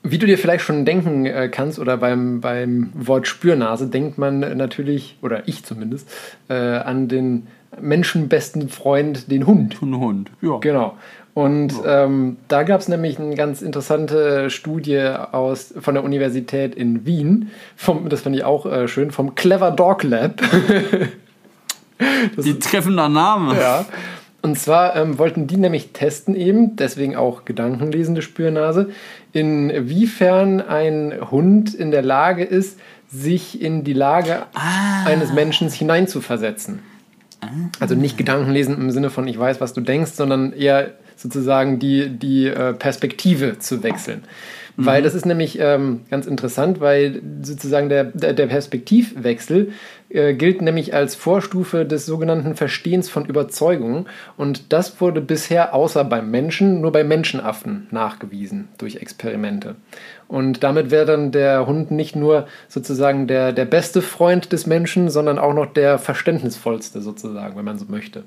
wie 0.03 0.19
du 0.19 0.27
dir 0.27 0.39
vielleicht 0.39 0.65
schon 0.65 0.85
denken 0.85 1.27
äh, 1.27 1.49
kannst, 1.49 1.79
oder 1.79 1.97
beim, 1.97 2.41
beim 2.41 2.91
Wort 2.95 3.29
Spürnase, 3.29 3.87
denkt 3.87 4.19
man 4.19 4.41
natürlich, 4.41 5.17
oder 5.23 5.47
ich 5.47 5.65
zumindest, 5.65 6.11
äh, 6.49 6.55
an 6.55 7.07
den 7.07 7.47
menschenbesten 7.81 8.69
Freund, 8.69 9.31
den 9.31 9.47
Hund. 9.47 9.81
Ein 9.83 9.99
Hund. 9.99 10.31
Ja. 10.41 10.59
Genau. 10.59 10.97
Und 11.35 11.73
ähm, 11.87 12.37
da 12.49 12.63
gab 12.63 12.81
es 12.81 12.89
nämlich 12.89 13.19
eine 13.19 13.35
ganz 13.37 13.63
interessante 13.63 14.51
Studie 14.51 14.99
aus, 14.99 15.73
von 15.81 15.95
der 15.95 16.05
Universität 16.05 16.75
in 16.75 17.07
Wien. 17.07 17.51
Vom, 17.75 18.11
das 18.11 18.21
fand 18.21 18.37
ich 18.37 18.45
auch 18.45 18.67
äh, 18.67 18.87
schön, 18.87 19.11
vom 19.11 19.35
Clever 19.35 19.71
Dog 19.71 20.03
Lab. 20.03 20.43
Die 22.37 22.59
treffender 22.59 23.09
Name. 23.09 23.57
Ja. 23.59 23.87
Und 24.43 24.59
zwar 24.59 24.97
ähm, 24.97 25.19
wollten 25.19 25.47
die 25.47 25.57
nämlich 25.57 25.93
testen 25.93 26.35
eben, 26.35 26.75
deswegen 26.75 27.15
auch 27.15 27.45
gedankenlesende 27.45 28.23
Spürnase, 28.23 28.91
inwiefern 29.33 30.61
ein 30.61 31.15
Hund 31.31 31.75
in 31.75 31.93
der 31.93 32.03
Lage 32.03 32.43
ist, 32.43 32.81
sich 33.09 33.63
in 33.63 33.85
die 33.85 33.93
Lage 33.93 34.43
eines 35.05 35.33
Menschen 35.33 35.71
hineinzuversetzen. 35.71 36.81
Also 37.81 37.95
nicht 37.95 38.17
Gedankenlesen 38.17 38.77
im 38.77 38.91
Sinne 38.91 39.11
von 39.11 39.27
ich 39.27 39.39
weiß, 39.39 39.61
was 39.61 39.73
du 39.73 39.81
denkst, 39.81 40.13
sondern 40.13 40.53
eher 40.53 40.93
sozusagen 41.17 41.79
die, 41.79 42.09
die 42.09 42.47
äh, 42.47 42.73
Perspektive 42.73 43.59
zu 43.59 43.83
wechseln. 43.83 44.25
Weil 44.77 45.03
das 45.03 45.15
ist 45.15 45.27
nämlich 45.27 45.59
ähm, 45.61 46.01
ganz 46.11 46.27
interessant, 46.27 46.81
weil 46.81 47.21
sozusagen 47.43 47.91
der, 47.91 48.05
der, 48.05 48.33
der 48.33 48.47
Perspektivwechsel 48.47 49.73
äh, 50.09 50.33
gilt 50.33 50.63
nämlich 50.63 50.95
als 50.95 51.15
Vorstufe 51.15 51.85
des 51.85 52.07
sogenannten 52.07 52.55
Verstehens 52.55 53.11
von 53.11 53.27
Überzeugungen. 53.27 54.07
Und 54.39 54.73
das 54.73 55.01
wurde 55.01 55.21
bisher 55.21 55.75
außer 55.75 56.05
beim 56.05 56.31
Menschen 56.31 56.81
nur 56.81 56.91
bei 56.91 57.05
Menschenaffen 57.05 57.87
nachgewiesen 57.91 58.69
durch 58.79 58.97
Experimente. 58.97 59.77
Und 60.33 60.65
damit 60.65 60.91
wäre 60.91 61.05
dann 61.05 61.31
der 61.31 61.67
Hund 61.67 61.91
nicht 61.91 62.17
nur 62.17 62.47
sozusagen 62.67 63.27
der, 63.27 63.53
der 63.53 63.67
beste 63.67 64.01
Freund 64.01 64.51
des 64.51 64.67
Menschen, 64.67 65.11
sondern 65.11 65.39
auch 65.39 65.53
noch 65.53 65.67
der 65.67 65.99
verständnisvollste 65.99 67.03
sozusagen, 67.03 67.55
wenn 67.55 67.67
man 67.67 67.79
so 67.79 67.85
möchte. 67.87 68.25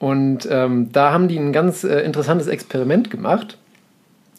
Und 0.00 0.48
ähm, 0.50 0.90
da 0.90 1.12
haben 1.12 1.28
die 1.28 1.38
ein 1.38 1.52
ganz 1.52 1.84
äh, 1.84 2.00
interessantes 2.00 2.48
Experiment 2.48 3.12
gemacht. 3.12 3.56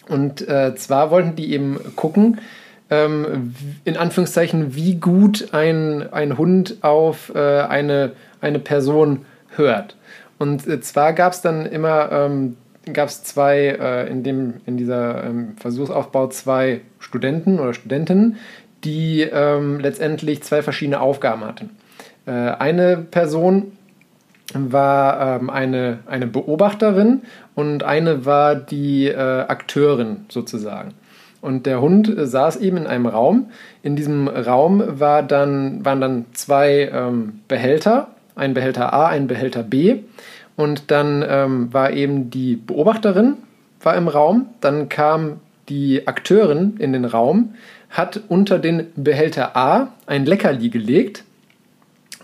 Und 0.09 0.45
äh, 0.45 0.75
zwar 0.75 1.09
wollten 1.09 1.37
die 1.37 1.53
eben 1.53 1.79
gucken, 1.95 2.41
ähm, 2.89 3.55
in 3.85 3.95
Anführungszeichen, 3.95 4.75
wie 4.75 4.95
gut 4.95 5.53
ein, 5.53 6.11
ein 6.11 6.37
Hund 6.37 6.79
auf 6.81 7.33
äh, 7.33 7.61
eine, 7.61 8.11
eine 8.41 8.59
Person 8.59 9.25
hört. 9.55 9.95
Und 10.37 10.67
äh, 10.67 10.81
zwar 10.81 11.13
gab 11.13 11.31
es 11.31 11.39
dann 11.39 11.65
immer, 11.65 12.11
ähm, 12.11 12.57
gab 12.93 13.09
es 13.09 13.23
zwei, 13.23 13.77
äh, 13.79 14.09
in, 14.09 14.23
dem, 14.23 14.55
in 14.65 14.77
dieser 14.77 15.23
ähm, 15.23 15.55
Versuchsaufbau 15.57 16.27
zwei 16.27 16.81
Studenten 16.99 17.59
oder 17.59 17.73
Studentinnen, 17.73 18.37
die 18.83 19.21
ähm, 19.21 19.79
letztendlich 19.79 20.43
zwei 20.43 20.61
verschiedene 20.61 20.99
Aufgaben 21.01 21.43
hatten. 21.43 21.71
Äh, 22.25 22.31
eine 22.31 22.97
Person 22.97 23.73
war 24.53 25.37
ähm, 25.39 25.49
eine, 25.49 25.99
eine 26.07 26.27
Beobachterin 26.27 27.21
und 27.55 27.83
eine 27.83 28.25
war 28.25 28.55
die 28.55 29.07
äh, 29.07 29.15
Akteurin 29.15 30.25
sozusagen. 30.29 30.93
Und 31.41 31.65
der 31.65 31.81
Hund 31.81 32.09
äh, 32.09 32.25
saß 32.25 32.57
eben 32.57 32.77
in 32.77 32.87
einem 32.87 33.05
Raum. 33.05 33.51
In 33.83 33.95
diesem 33.95 34.27
Raum 34.27 34.83
war 34.87 35.23
dann, 35.23 35.85
waren 35.85 36.01
dann 36.01 36.25
zwei 36.33 36.89
ähm, 36.91 37.41
Behälter, 37.47 38.07
ein 38.35 38.53
Behälter 38.53 38.93
A, 38.93 39.07
ein 39.07 39.27
Behälter 39.27 39.63
B. 39.63 39.99
Und 40.59 40.91
dann 40.91 41.23
ähm, 41.25 41.73
war 41.73 41.93
eben 41.93 42.31
die 42.31 42.57
Beobachterin 42.57 43.37
war 43.79 43.95
im 43.95 44.09
Raum. 44.09 44.49
Dann 44.59 44.89
kam 44.89 45.39
die 45.69 46.05
Akteurin 46.05 46.75
in 46.79 46.91
den 46.91 47.05
Raum, 47.05 47.53
hat 47.89 48.19
unter 48.27 48.59
den 48.59 48.87
Behälter 48.97 49.55
A 49.55 49.93
ein 50.05 50.25
Leckerli 50.25 50.67
gelegt 50.67 51.23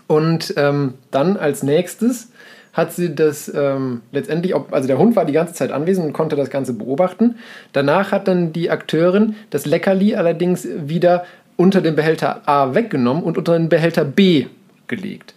und 0.06 0.52
ähm, 0.58 0.94
dann 1.10 1.38
als 1.38 1.62
nächstes 1.62 2.30
hat 2.74 2.92
sie 2.92 3.14
das 3.14 3.50
ähm, 3.54 4.02
letztendlich, 4.12 4.54
also 4.54 4.86
der 4.86 4.98
Hund 4.98 5.16
war 5.16 5.24
die 5.24 5.32
ganze 5.32 5.54
Zeit 5.54 5.72
anwesend 5.72 6.06
und 6.06 6.12
konnte 6.12 6.36
das 6.36 6.50
Ganze 6.50 6.74
beobachten. 6.74 7.36
Danach 7.72 8.12
hat 8.12 8.28
dann 8.28 8.52
die 8.52 8.68
Akteurin 8.68 9.34
das 9.48 9.64
Leckerli 9.64 10.14
allerdings 10.14 10.68
wieder 10.76 11.24
unter 11.56 11.80
den 11.80 11.96
Behälter 11.96 12.46
A 12.46 12.74
weggenommen 12.74 13.22
und 13.22 13.38
unter 13.38 13.58
den 13.58 13.70
Behälter 13.70 14.04
B 14.04 14.44
gelegt. 14.88 15.32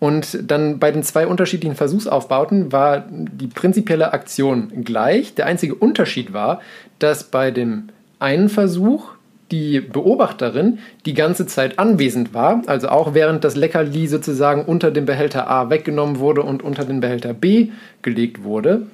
Und 0.00 0.50
dann 0.50 0.78
bei 0.78 0.90
den 0.90 1.02
zwei 1.02 1.26
unterschiedlichen 1.26 1.76
Versuchsaufbauten 1.76 2.72
war 2.72 3.04
die 3.10 3.46
prinzipielle 3.46 4.12
Aktion 4.12 4.82
gleich. 4.82 5.34
Der 5.34 5.46
einzige 5.46 5.74
Unterschied 5.74 6.32
war, 6.32 6.60
dass 6.98 7.24
bei 7.24 7.50
dem 7.50 7.90
einen 8.18 8.48
Versuch 8.48 9.10
die 9.50 9.80
Beobachterin 9.80 10.78
die 11.06 11.14
ganze 11.14 11.46
Zeit 11.46 11.78
anwesend 11.78 12.32
war, 12.32 12.62
also 12.66 12.88
auch 12.88 13.14
während 13.14 13.44
das 13.44 13.56
Leckerli 13.56 14.06
sozusagen 14.06 14.64
unter 14.64 14.90
dem 14.90 15.06
Behälter 15.06 15.50
A 15.50 15.70
weggenommen 15.70 16.18
wurde 16.18 16.42
und 16.42 16.62
unter 16.62 16.84
den 16.84 17.00
Behälter 17.00 17.34
B 17.34 17.68
gelegt 18.02 18.42
wurde. 18.42 18.86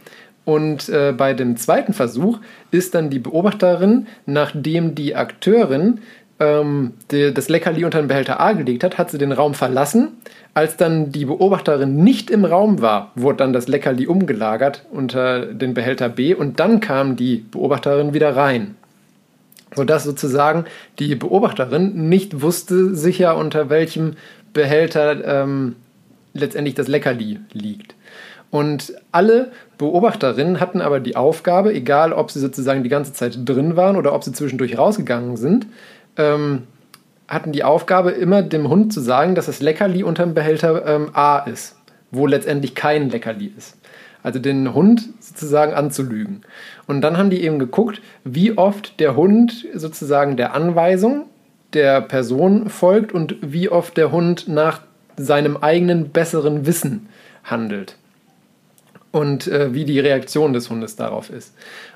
Und 0.45 0.89
äh, 0.89 1.13
bei 1.17 1.35
dem 1.35 1.57
zweiten 1.57 1.93
Versuch 1.93 2.39
ist 2.71 2.95
dann 2.95 3.11
die 3.11 3.19
Beobachterin, 3.19 4.07
nachdem 4.27 4.95
die 4.95 5.15
Akteurin 5.15 6.01
ähm, 6.41 6.93
die, 7.11 7.33
das 7.33 7.49
Leckerli 7.49 7.85
unter 7.85 8.01
den 8.01 8.09
Behälter 8.09 8.41
A 8.41 8.53
gelegt 8.53 8.85
hat, 8.85 8.99
hat 8.99 9.11
sie 9.11 9.19
den 9.19 9.33
Raum 9.33 9.55
verlassen. 9.55 10.09
Als 10.55 10.77
dann 10.77 11.13
die 11.13 11.27
Beobachterin 11.27 11.97
nicht 11.97 12.31
im 12.31 12.45
Raum 12.45 12.81
war, 12.81 13.13
wurde 13.15 13.39
dann 13.39 13.53
das 13.53 13.69
Leckerli 13.69 14.07
umgelagert 14.07 14.85
unter 14.91 15.47
den 15.47 15.75
Behälter 15.75 16.09
B 16.09 16.35
und 16.35 16.61
dann 16.61 16.81
kam 16.81 17.17
die 17.17 17.45
Beobachterin 17.51 18.15
wieder 18.15 18.37
rein 18.37 18.77
sodass 19.75 20.05
sozusagen 20.05 20.65
die 20.99 21.15
Beobachterin 21.15 22.09
nicht 22.09 22.41
wusste 22.41 22.95
sicher, 22.95 23.37
unter 23.37 23.69
welchem 23.69 24.15
Behälter 24.53 25.25
ähm, 25.25 25.77
letztendlich 26.35 26.75
das 26.75 26.89
Leckerli 26.89 27.41
liegt. 27.53 27.95
Und 28.51 28.95
alle 29.13 29.51
Beobachterinnen 29.77 30.61
hatten 30.61 30.81
aber 30.81 31.01
die 31.01 31.17
Aufgabe, 31.17 31.75
egal 31.75 32.13
ob 32.13 32.31
sie 32.31 32.41
sozusagen 32.41 32.85
die 32.85 32.89
ganze 32.89 33.13
Zeit 33.13 33.39
drin 33.45 33.77
waren 33.77 33.97
oder 33.97 34.15
ob 34.15 34.25
sie 34.25 34.33
zwischendurch 34.33 34.79
rausgegangen 34.79 35.37
sind, 35.37 35.67
ähm, 36.17 36.63
hatten 37.29 37.53
die 37.53 37.65
Aufgabe, 37.65 38.11
immer 38.11 38.43
dem 38.43 38.69
Hund 38.69 38.93
zu 38.93 39.01
sagen, 39.01 39.35
dass 39.35 39.47
das 39.47 39.61
Leckerli 39.61 40.03
unter 40.03 40.25
dem 40.25 40.35
Behälter 40.35 40.87
ähm, 40.87 41.11
A 41.13 41.39
ist, 41.39 41.77
wo 42.11 42.27
letztendlich 42.27 42.75
kein 42.75 43.11
Leckerli 43.11 43.53
ist. 43.57 43.77
Also 44.23 44.39
den 44.39 44.75
Hund 44.75 45.09
sozusagen 45.21 45.75
anzulügen. 45.75 46.43
Und 46.87 47.01
dann 47.01 47.17
haben 47.17 47.31
die 47.31 47.43
eben 47.43 47.59
geguckt, 47.59 48.01
wie 48.25 48.57
oft 48.57 48.99
der 49.01 49.17
Hund 49.17 49.67
sozusagen 49.75 50.37
der 50.37 50.55
Anweisung 50.55 51.27
der 51.73 52.01
Person 52.01 52.69
folgt 52.69 53.13
und 53.13 53.37
wie 53.41 53.69
oft 53.69 53.97
der 53.97 54.11
Hund 54.11 54.49
nach 54.49 54.81
seinem 55.17 55.57
eigenen 55.57 56.11
besseren 56.11 56.67
Wissen 56.67 57.09
handelt. 57.45 57.97
Und 59.13 59.47
äh, 59.47 59.73
wie 59.73 59.85
die 59.85 60.01
Reaktion 60.01 60.53
des 60.53 60.71
Hundes 60.71 60.97
darauf 60.97 61.31
ist. 61.31 61.55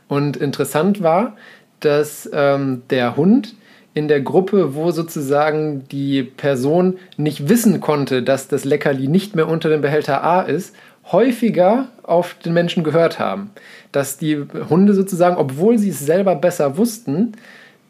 Und 0.09 0.37
interessant 0.37 1.03
war, 1.03 1.37
dass 1.81 2.29
ähm, 2.33 2.83
der 2.91 3.17
Hund 3.17 3.55
in 3.95 4.09
der 4.09 4.21
Gruppe, 4.21 4.75
wo 4.75 4.91
sozusagen 4.93 5.85
die 5.89 6.23
Person 6.23 6.99
nicht 7.17 7.49
wissen 7.49 7.81
konnte, 7.81 8.23
dass 8.23 8.49
das 8.49 8.65
Leckerli 8.65 9.09
nicht 9.09 9.35
mehr 9.35 9.49
unter 9.49 9.69
dem 9.69 9.81
Behälter 9.81 10.23
A 10.23 10.43
ist, 10.43 10.75
häufiger 11.11 11.89
auf 12.03 12.35
den 12.35 12.53
Menschen 12.53 12.85
gehört 12.85 13.19
haben. 13.19 13.51
Dass 13.91 14.17
die 14.17 14.45
Hunde 14.69 14.95
sozusagen, 14.95 15.37
obwohl 15.37 15.79
sie 15.79 15.91
es 15.91 16.01
selber 16.01 16.37
besser 16.37 16.77
wussten, 16.77 17.33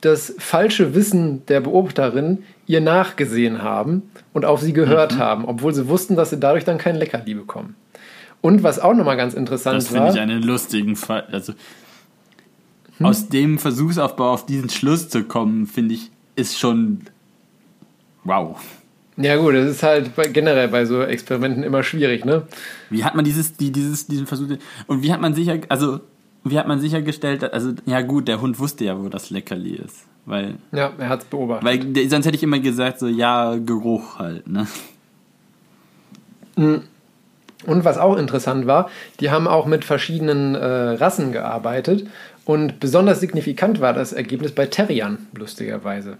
das 0.00 0.34
falsche 0.38 0.94
Wissen 0.94 1.44
der 1.46 1.60
Beobachterin 1.60 2.44
ihr 2.66 2.80
nachgesehen 2.80 3.62
haben 3.62 4.10
und 4.32 4.44
auf 4.44 4.60
sie 4.60 4.72
gehört 4.72 5.16
mhm. 5.16 5.18
haben, 5.18 5.44
obwohl 5.44 5.74
sie 5.74 5.88
wussten, 5.88 6.16
dass 6.16 6.30
sie 6.30 6.40
dadurch 6.40 6.64
dann 6.64 6.78
kein 6.78 6.96
Leckerli 6.96 7.34
bekommen. 7.34 7.74
Und 8.40 8.62
was 8.62 8.78
auch 8.78 8.94
nochmal 8.94 9.18
ganz 9.18 9.34
interessant 9.34 9.76
das 9.76 9.92
war. 9.92 10.06
Das 10.06 10.14
finde 10.14 10.24
ich 10.24 10.34
einen 10.34 10.42
lustigen 10.42 10.96
Fall. 10.96 11.26
Also, 11.30 11.52
hm? 13.00 13.06
aus 13.06 13.28
dem 13.28 13.58
Versuchsaufbau 13.58 14.32
auf 14.32 14.46
diesen 14.46 14.70
Schluss 14.70 15.08
zu 15.08 15.24
kommen, 15.24 15.66
finde 15.66 15.94
ich, 15.94 16.10
ist 16.36 16.58
schon 16.58 17.00
wow. 18.24 18.56
Ja 19.16 19.36
gut, 19.36 19.54
das 19.54 19.68
ist 19.68 19.82
halt 19.82 20.12
generell 20.32 20.68
bei 20.68 20.84
so 20.84 21.02
Experimenten 21.02 21.62
immer 21.62 21.82
schwierig, 21.82 22.24
ne? 22.24 22.46
Wie 22.88 23.04
hat 23.04 23.14
man 23.14 23.24
dieses, 23.24 23.56
die, 23.56 23.70
dieses, 23.70 24.06
diesen 24.06 24.26
Versuch 24.26 24.56
und 24.86 25.02
wie 25.02 25.12
hat 25.12 25.20
man 25.20 25.34
sicher, 25.34 25.58
also 25.68 26.00
wie 26.44 26.58
hat 26.58 26.68
man 26.68 26.80
sichergestellt, 26.80 27.52
also 27.52 27.72
ja 27.84 28.00
gut, 28.00 28.28
der 28.28 28.40
Hund 28.40 28.58
wusste 28.58 28.84
ja, 28.84 28.98
wo 28.98 29.08
das 29.08 29.30
Leckerli 29.30 29.74
ist, 29.74 30.06
weil 30.24 30.54
ja, 30.72 30.92
er 30.96 31.08
hat 31.08 31.20
es 31.20 31.26
beobachtet. 31.26 31.64
Weil 31.64 32.08
sonst 32.08 32.24
hätte 32.26 32.36
ich 32.36 32.42
immer 32.42 32.60
gesagt 32.60 32.98
so 32.98 33.08
ja 33.08 33.56
Geruch 33.56 34.18
halt, 34.18 34.46
ne? 34.46 34.66
Mhm. 36.56 36.82
Und 37.66 37.84
was 37.84 37.98
auch 37.98 38.16
interessant 38.16 38.66
war, 38.66 38.88
die 39.20 39.30
haben 39.30 39.46
auch 39.46 39.66
mit 39.66 39.84
verschiedenen 39.84 40.54
äh, 40.54 40.64
Rassen 40.64 41.30
gearbeitet 41.30 42.06
und 42.50 42.80
besonders 42.80 43.20
signifikant 43.20 43.80
war 43.80 43.92
das 43.92 44.12
Ergebnis 44.12 44.50
bei 44.50 44.66
Terriern, 44.66 45.28
lustigerweise. 45.38 46.16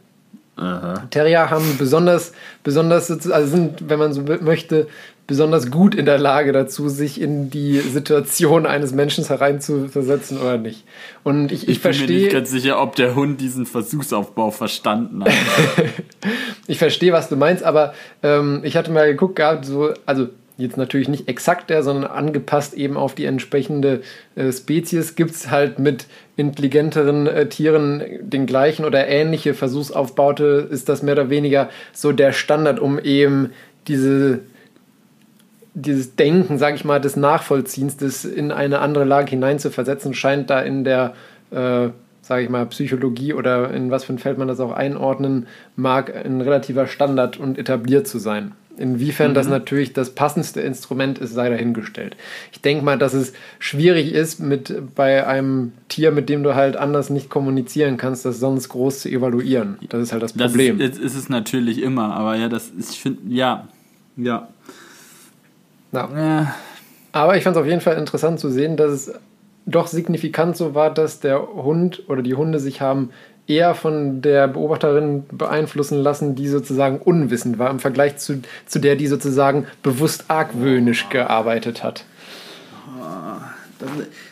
Aha. 0.55 1.09
Terrier 1.11 1.51
haben 1.51 1.77
besonders, 1.77 2.31
besonders, 2.63 3.11
also 3.11 3.51
sind, 3.51 3.89
wenn 3.89 3.99
man 3.99 4.13
so 4.13 4.23
möchte, 4.23 4.87
besonders 5.27 5.73
gut 5.73 5.97
in 5.97 6.07
der 6.07 6.19
Lage 6.19 6.53
dazu, 6.53 6.89
sich 6.89 7.21
in 7.21 7.51
die 7.51 7.81
Situation 7.81 8.65
eines 8.65 8.93
Menschen 8.93 9.25
hereinzuversetzen 9.25 10.41
oder 10.41 10.57
nicht. 10.57 10.85
Und 11.25 11.51
ich, 11.51 11.65
ich, 11.65 11.69
ich 11.71 11.79
verstehe. 11.81 12.05
Ich 12.05 12.07
bin 12.07 12.17
mir 12.17 12.23
nicht 12.27 12.33
ganz 12.33 12.51
sicher, 12.53 12.81
ob 12.81 12.95
der 12.95 13.17
Hund 13.17 13.41
diesen 13.41 13.67
Versuchsaufbau 13.67 14.53
verstanden 14.53 15.25
hat. 15.25 15.33
ich 16.69 16.79
verstehe, 16.79 17.13
was 17.13 17.29
du 17.29 17.35
meinst, 17.35 17.65
aber 17.65 17.93
ähm, 18.23 18.61
ich 18.63 18.77
hatte 18.77 18.93
mal 18.93 19.09
geguckt 19.09 19.35
gehabt, 19.35 19.65
so, 19.65 19.95
also 20.07 20.29
jetzt 20.61 20.77
natürlich 20.77 21.09
nicht 21.09 21.29
exakt 21.29 21.71
der, 21.71 21.83
sondern 21.83 22.11
angepasst 22.11 22.75
eben 22.75 22.97
auf 22.97 23.15
die 23.15 23.25
entsprechende 23.25 24.03
äh, 24.37 24.53
Spezies, 24.53 25.15
gibt 25.15 25.33
es 25.33 25.51
halt 25.51 25.79
mit 25.79 26.07
intelligenteren 26.37 27.27
äh, 27.27 27.49
Tieren 27.49 28.03
den 28.21 28.47
gleichen 28.47 28.85
oder 28.85 29.07
ähnliche 29.09 29.55
Versuchsaufbaute, 29.55 30.69
ist 30.71 30.89
das 30.89 31.03
mehr 31.03 31.15
oder 31.15 31.31
weniger 31.31 31.71
so 31.93 32.13
der 32.13 32.33
Standard, 32.33 32.81
um 32.81 32.99
eben 32.99 33.51
diese 33.89 34.41
dieses 35.75 36.17
Denken, 36.17 36.59
sage 36.59 36.77
ich 36.77 36.85
mal, 36.85 37.01
des 37.01 37.17
Nachvollziehens, 37.17 37.97
des 37.97 38.25
in 38.25 38.53
eine 38.53 38.81
andere 38.81 39.05
Lage 39.05 39.31
hineinzuversetzen, 39.31 40.15
scheint 40.15 40.51
da 40.51 40.61
in 40.61 40.85
der, 40.85 41.15
äh, 41.51 41.89
sage 42.23 42.43
ich 42.43 42.49
mal, 42.49 42.67
Psychologie 42.67 43.35
oder 43.35 43.71
in 43.73 43.91
was 43.91 44.05
für 44.05 44.13
ein 44.13 44.19
Feld 44.19 44.39
man 44.39 44.49
das 44.49 44.61
auch 44.61 44.73
einordnen 44.73 45.47
mag, 45.77 46.15
ein 46.15 46.41
relativer 46.41 46.87
Standard 46.87 47.39
und 47.39 47.59
etabliert 47.59 48.07
zu 48.07 48.19
sein. 48.19 48.53
Inwiefern 48.81 49.35
das 49.35 49.47
natürlich 49.47 49.93
das 49.93 50.11
passendste 50.15 50.61
Instrument 50.63 51.19
ist, 51.19 51.35
sei 51.35 51.51
dahingestellt. 51.51 52.17
Ich 52.51 52.61
denke 52.61 52.85
mal, 52.85 52.99
dass 52.99 53.13
es 53.13 53.35
schwierig 53.59 54.13
ist, 54.13 54.41
mit 54.41 54.95
bei 54.95 55.27
einem 55.27 55.73
Tier, 55.89 56.11
mit 56.13 56.29
dem 56.29 56.43
du 56.43 56.55
halt 56.55 56.77
anders 56.77 57.11
nicht 57.11 57.29
kommunizieren 57.29 57.99
kannst, 57.99 58.25
das 58.25 58.41
sonst 58.41 58.71
groß 58.71 59.01
zu 59.01 59.09
evaluieren. 59.11 59.79
Das 59.91 60.03
ist 60.03 60.13
halt 60.13 60.23
das 60.23 60.33
Problem. 60.33 60.79
Das 60.79 60.91
ist, 60.91 60.99
ist 60.99 61.15
es 61.15 61.29
natürlich 61.29 61.83
immer, 61.83 62.15
aber 62.15 62.37
ja, 62.37 62.49
das 62.49 62.69
ist, 62.69 62.93
ich 62.93 63.01
finde, 63.01 63.21
ja, 63.29 63.69
ja. 64.17 64.49
Ja. 65.93 66.41
Äh, 66.43 66.47
Aber 67.13 67.37
ich 67.37 67.45
fand 67.45 67.57
es 67.57 67.61
auf 67.61 67.67
jeden 67.69 67.81
Fall 67.81 67.97
interessant 67.97 68.41
zu 68.41 68.51
sehen, 68.51 68.77
dass 68.77 68.93
es 68.93 69.13
doch 69.67 69.87
signifikant 69.87 70.57
so 70.57 70.75
war, 70.75 70.93
dass 70.93 71.21
der 71.21 71.41
Hund 71.41 72.09
oder 72.09 72.23
die 72.23 72.35
Hunde 72.35 72.59
sich 72.59 72.81
haben 72.81 73.11
eher 73.51 73.75
von 73.75 74.23
der 74.23 74.47
Beobachterin 74.49 75.25
beeinflussen 75.33 75.99
lassen, 75.99 76.37
die 76.37 76.49
sozusagen 76.49 76.99
unwissend 76.99 77.59
war, 77.59 77.71
im 77.71 77.81
Vergleich 77.81 78.17
zu, 78.19 78.41
zu 78.67 78.79
der, 78.79 78.95
die 78.97 79.09
sozusagen 79.09 79.67
bewusst 79.83 80.27
argwöhnisch 80.29 81.09
gearbeitet 81.09 81.83
hat. 81.83 82.05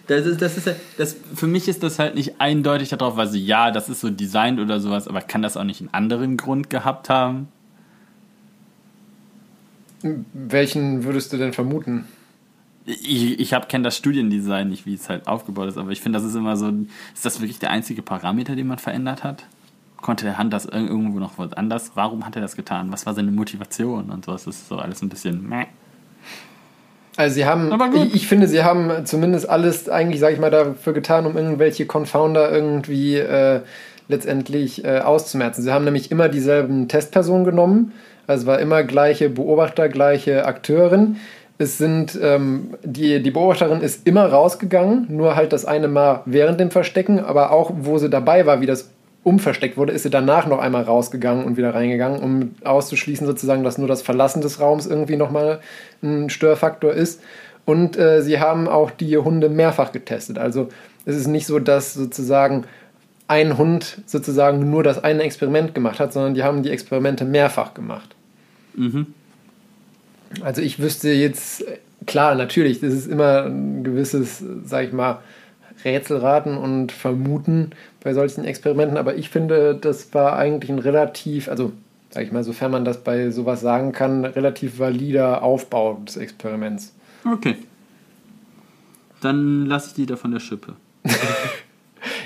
Das 0.07 0.27
ist, 0.27 0.41
das 0.41 0.57
ist, 0.57 0.67
ja- 0.67 0.75
das, 0.99 1.17
für 1.35 1.47
mich 1.47 1.69
ist 1.69 1.83
das 1.83 1.99
halt 1.99 2.15
nicht 2.15 2.35
eindeutig 2.39 2.91
darauf, 2.91 3.19
also 3.19 3.37
ja, 3.37 3.71
das 3.71 3.89
ist 3.89 4.01
so 4.01 4.11
designt 4.11 4.61
oder 4.61 4.79
sowas, 4.79 5.09
aber 5.09 5.21
kann 5.21 5.43
das 5.43 5.57
auch 5.57 5.65
nicht 5.65 5.81
einen 5.81 5.93
anderen 5.93 6.37
Grund 6.37 6.71
gehabt 6.71 7.09
haben? 7.11 7.49
Welchen 10.33 11.05
würdest 11.05 11.33
du 11.33 11.39
denn 11.39 11.53
vermuten? 11.53 12.07
Ich, 12.91 13.39
ich 13.39 13.55
kenne 13.69 13.85
das 13.85 13.99
Studiendesign 13.99 14.71
nicht, 14.71 14.87
wie 14.87 14.95
es 14.95 15.11
halt 15.11 15.29
aufgebaut 15.29 15.69
ist, 15.69 15.77
aber 15.77 15.91
ich 15.91 16.01
finde, 16.01 16.19
das 16.19 16.27
ist 16.27 16.35
immer 16.35 16.57
so, 16.57 16.73
ist 17.15 17.25
das 17.27 17.39
wirklich 17.39 17.59
der 17.59 17.71
einzige 17.71 18.01
Parameter, 18.01 18.57
den 18.57 18.67
man 18.67 18.79
verändert 18.79 19.25
hat? 19.25 19.45
Konnte 20.01 20.25
der 20.25 20.39
Hand 20.39 20.55
das 20.55 20.67
ir- 20.67 20.89
irgendwo 20.89 21.19
noch 21.19 21.37
was 21.37 21.53
anders? 21.53 21.93
Warum 21.97 22.25
hat 22.25 22.35
er 22.37 22.41
das 22.41 22.57
getan? 22.57 22.91
Was 22.91 23.05
war 23.05 23.13
seine 23.13 23.31
Motivation 23.31 24.09
und 24.09 24.25
sowas? 24.25 24.45
Das 24.45 24.57
ist 24.57 24.69
so 24.69 24.77
alles 24.77 25.03
ein 25.03 25.11
bisschen 25.11 25.47
meh. 25.47 25.67
Also 27.17 27.35
sie 27.35 27.45
haben, 27.45 27.71
ich, 27.95 28.15
ich 28.15 28.29
finde, 28.29 28.47
sie 28.47 28.63
haben 28.63 29.05
zumindest 29.05 29.51
alles 29.51 29.89
eigentlich, 29.89 30.21
sage 30.21 30.35
ich 30.35 30.41
mal, 30.41 30.51
dafür 30.51 30.93
getan, 30.95 31.27
um 31.27 31.37
irgendwelche 31.37 31.85
Confounder 31.85 32.51
irgendwie 32.51 33.17
äh, 33.17 33.61
letztendlich 34.07 34.85
äh, 34.85 35.01
auszumerzen. 35.01 35.63
Sie 35.63 35.73
haben 35.73 35.85
nämlich 35.85 36.11
immer 36.11 36.29
dieselben 36.29 36.89
Testpersonen 36.89 37.45
genommen, 37.45 37.93
also 38.29 38.43
es 38.43 38.47
war 38.47 38.61
immer 38.61 38.85
gleiche 38.85 39.29
Beobachter, 39.31 39.89
gleiche 39.89 40.47
Akteurin. 40.47 41.17
Es 41.59 41.77
sind, 41.77 42.19
ähm, 42.23 42.75
die, 42.85 43.21
die 43.21 43.31
Beobachterin 43.33 43.81
ist 43.81 44.07
immer 44.07 44.27
rausgegangen, 44.27 45.07
nur 45.11 45.35
halt 45.35 45.53
das 45.53 45.65
eine 45.65 45.89
Mal 45.89 46.23
während 46.25 46.61
dem 46.61 46.71
Verstecken, 46.71 47.19
aber 47.19 47.51
auch 47.51 47.73
wo 47.75 47.99
sie 47.99 48.09
dabei 48.09 48.47
war, 48.47 48.61
wie 48.61 48.67
das 48.67 48.91
umversteckt 49.25 49.77
wurde, 49.77 49.93
ist 49.93 50.05
sie 50.05 50.11
danach 50.11 50.47
noch 50.47 50.61
einmal 50.61 50.85
rausgegangen 50.85 51.45
und 51.45 51.57
wieder 51.57 51.75
reingegangen, 51.75 52.21
um 52.21 52.55
auszuschließen 52.65 53.27
sozusagen, 53.27 53.65
dass 53.65 53.77
nur 53.77 53.89
das 53.89 54.03
Verlassen 54.03 54.41
des 54.41 54.61
Raums 54.61 54.87
irgendwie 54.87 55.17
nochmal 55.17 55.61
ein 56.03 56.31
Störfaktor 56.31 56.93
ist. 56.93 57.21
Und 57.65 57.99
äh, 57.99 58.23
sie 58.23 58.41
haben 58.41 58.69
auch 58.69 58.91
die 58.91 59.19
Hunde 59.19 59.51
mehrfach 59.51 59.93
getestet. 59.93 60.39
Also 60.39 60.69
es 61.05 61.17
ist 61.17 61.27
nicht 61.27 61.47
so, 61.47 61.59
dass 61.59 61.93
sozusagen 61.93 62.65
ein 63.27 63.59
Hund 63.59 63.99
sozusagen 64.07 64.71
nur 64.71 64.83
das 64.83 65.05
eine 65.05 65.23
Experiment 65.23 65.75
gemacht 65.75 66.01
hat, 66.01 66.13
sondern 66.13 66.35
die 66.35 66.45
haben 66.45 66.63
die 66.63 66.71
Experimente 66.71 67.27
mehrfach 67.27 67.75
gemacht. 67.75 68.15
Also 70.43 70.63
ich 70.63 70.79
wüsste 70.79 71.11
jetzt, 71.11 71.65
klar, 72.07 72.35
natürlich, 72.35 72.81
das 72.81 72.93
ist 72.93 73.07
immer 73.07 73.45
ein 73.45 73.85
gewisses, 73.85 74.43
sag 74.65 74.87
ich 74.87 74.93
mal, 74.93 75.21
Rätselraten 75.85 76.57
und 76.57 76.93
Vermuten 76.93 77.71
bei 78.03 78.13
solchen 78.13 78.45
Experimenten, 78.45 78.97
aber 78.97 79.17
ich 79.17 79.31
finde, 79.31 79.75
das 79.75 80.13
war 80.13 80.37
eigentlich 80.37 80.71
ein 80.71 80.79
relativ, 80.79 81.49
also 81.49 81.73
sag 82.11 82.25
ich 82.25 82.33
mal, 82.33 82.45
sofern 82.45 82.73
man 82.73 82.85
das 82.85 83.05
bei 83.05 83.31
sowas 83.31 83.61
sagen 83.61 83.93
kann, 83.93 84.25
relativ 84.25 84.79
valider 84.79 85.43
Aufbau 85.43 86.01
des 86.07 86.17
Experiments. 86.17 86.95
Okay. 87.25 87.57
Dann 89.21 89.67
lasse 89.67 89.89
ich 89.89 89.95
die 89.95 90.07
da 90.07 90.17
von 90.17 90.33
der 90.33 90.41
Schippe. 90.41 90.75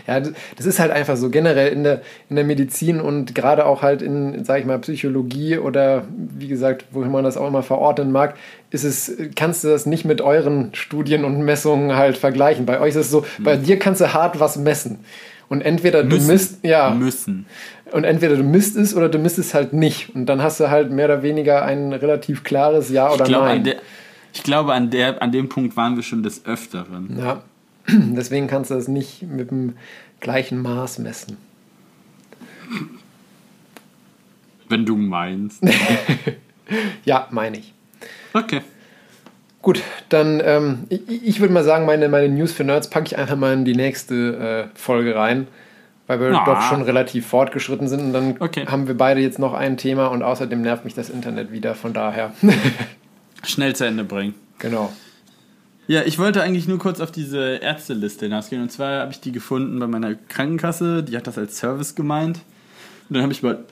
Ja, 0.07 0.21
das 0.21 0.67
ist 0.67 0.79
halt 0.79 0.91
einfach 0.91 1.17
so 1.17 1.31
generell 1.31 1.73
in 1.73 1.85
der, 1.85 2.03
in 2.29 2.37
der 2.37 2.45
Medizin 2.45 3.01
und 3.01 3.35
gerade 3.35 3.65
auch 3.67 3.83
halt 3.83 4.03
in, 4.03 4.45
sag 4.45 4.61
ich 4.61 4.67
mal, 4.67 4.79
Psychologie 4.79 5.59
oder 5.59 6.05
wie 6.09 6.49
gesagt, 6.49 6.87
wohin 6.91 7.11
man 7.13 7.25
das 7.25 7.37
auch 7.37 7.47
immer 7.49 7.63
verordnen 7.63 8.11
mag, 8.13 8.35
ist 8.71 8.85
es, 8.85 9.13
kannst 9.37 9.65
du 9.65 9.69
das 9.69 9.87
nicht 9.87 10.05
mit 10.05 10.21
euren 10.21 10.75
Studien 10.75 11.25
und 11.25 11.41
Messungen 11.43 11.95
halt 11.97 12.17
vergleichen. 12.17 12.67
Bei 12.67 12.81
euch 12.81 12.91
ist 12.91 12.97
es 12.97 13.11
so, 13.11 13.25
bei 13.39 13.57
dir 13.57 13.79
kannst 13.79 14.01
du 14.01 14.13
hart 14.13 14.41
was 14.41 14.57
messen. 14.57 15.01
Und 15.49 15.61
entweder 15.61 16.03
du 16.03 16.17
Müssen. 16.17 16.27
misst, 16.29 16.65
ja, 16.65 16.91
Müssen. 16.95 17.45
und 17.93 18.05
entweder 18.05 18.37
du 18.37 18.43
misst 18.43 18.75
es 18.75 18.97
oder 18.97 19.11
du 19.11 19.19
misst 19.19 19.39
es 19.39 19.53
halt 19.53 19.75
nicht. 19.75 20.15
Und 20.15 20.25
dann 20.27 20.43
hast 20.43 20.59
du 20.61 20.71
halt 20.71 20.91
mehr 20.91 21.05
oder 21.05 21.23
weniger 21.23 21.63
ein 21.65 21.93
relativ 21.93 22.43
klares 22.43 22.89
Ja 22.91 23.13
oder 23.13 23.25
Ich 23.25 23.29
glaube, 23.29 23.45
Nein. 23.45 23.59
an, 23.59 23.65
der, 23.65 23.77
ich 24.33 24.43
glaube 24.43 24.73
an, 24.73 24.89
der, 24.91 25.21
an 25.21 25.31
dem 25.31 25.51
Punkt 25.51 25.77
waren 25.77 25.95
wir 25.97 26.03
schon 26.03 26.23
des 26.23 26.47
Öfteren. 26.47 27.19
ja, 27.19 27.43
deswegen 27.89 28.47
kannst 28.47 28.70
du 28.70 28.74
das 28.74 28.89
nicht 28.89 29.22
mit 29.22 29.51
dem 29.51 29.74
gleichen 30.20 30.61
Maß 30.62 30.99
messen. 30.99 31.37
Wenn 34.68 34.87
du 34.87 34.97
meinst. 34.97 35.62
Ja, 37.05 37.26
meine 37.30 37.59
ich. 37.59 37.74
Okay. 38.33 38.62
Gut, 39.61 39.83
dann 40.09 40.41
ähm, 40.43 40.85
ich, 40.89 41.01
ich 41.22 41.41
würde 41.41 41.53
mal 41.53 41.64
sagen, 41.64 41.85
meine, 41.85 42.09
meine 42.09 42.30
News 42.30 42.53
für 42.53 42.64
Nerds 42.64 42.89
packe 42.89 43.07
ich 43.07 43.18
einfach 43.18 43.37
mal 43.37 43.53
in 43.53 43.66
die 43.66 43.74
nächste 43.74 44.68
äh, 44.72 44.78
Folge 44.78 45.14
rein, 45.14 45.49
weil 46.07 46.18
wir 46.20 46.30
Ah. 46.33 46.45
doch 46.47 46.62
schon 46.62 46.80
relativ 46.83 47.26
fortgeschritten 47.26 47.89
sind 47.89 48.01
und 48.01 48.12
dann 48.14 48.37
Okay. 48.41 48.64
haben 48.66 48.87
wir 48.87 48.97
beide 48.97 49.20
jetzt 49.20 49.39
noch 49.39 49.53
ein 49.53 49.76
Thema 49.76 50.07
und 50.07 50.22
außerdem 50.22 50.62
nervt 50.62 50.87
mich 50.87 50.95
das 50.95 51.11
Internet 51.11 51.53
wieder, 51.53 51.74
von 51.74 51.93
daher. 51.93 52.33
Schnell 53.45 53.76
zu 53.76 53.85
Ende 53.85 54.05
bringen. 54.05 54.35
genau. 54.59 54.91
Ja, 55.93 56.05
ich 56.05 56.18
wollte 56.18 56.40
eigentlich 56.40 56.66
nur 56.66 56.78
kurz 56.78 57.01
auf 57.01 57.11
diese 57.11 57.57
Ärzteliste 57.57 58.24
hinausgehen. 58.24 58.62
Und 58.62 58.72
zwar 58.72 59.01
habe 59.01 59.12
ich 59.12 59.20
die 59.20 59.30
gefunden 59.30 59.78
bei 59.78 59.86
meiner 59.86 60.14
Krankenkasse. 60.14 61.03
Die 61.03 61.14
hat 61.14 61.26
das 61.26 61.36
als 61.36 61.59
Service 61.59 61.95
gemeint. 61.95 62.38
Und 63.11 63.16
dann 63.16 63.22
habe 63.22 63.34
ich 63.34 63.43
mal 63.43 63.62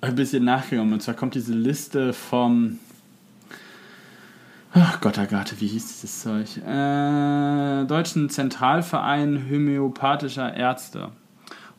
ein 0.00 0.14
bisschen 0.14 0.42
nachgegangen. 0.42 0.94
Und 0.94 1.02
zwar 1.02 1.12
kommt 1.12 1.34
diese 1.34 1.52
Liste 1.52 2.14
vom. 2.14 2.78
Ach 4.72 5.02
Gott, 5.02 5.16
Gott, 5.28 5.54
wie 5.58 5.66
hieß 5.66 5.86
dieses 5.86 6.22
Zeug? 6.22 6.56
Äh, 6.66 7.84
Deutschen 7.84 8.30
Zentralverein 8.30 9.44
Homöopathischer 9.50 10.54
Ärzte. 10.54 11.10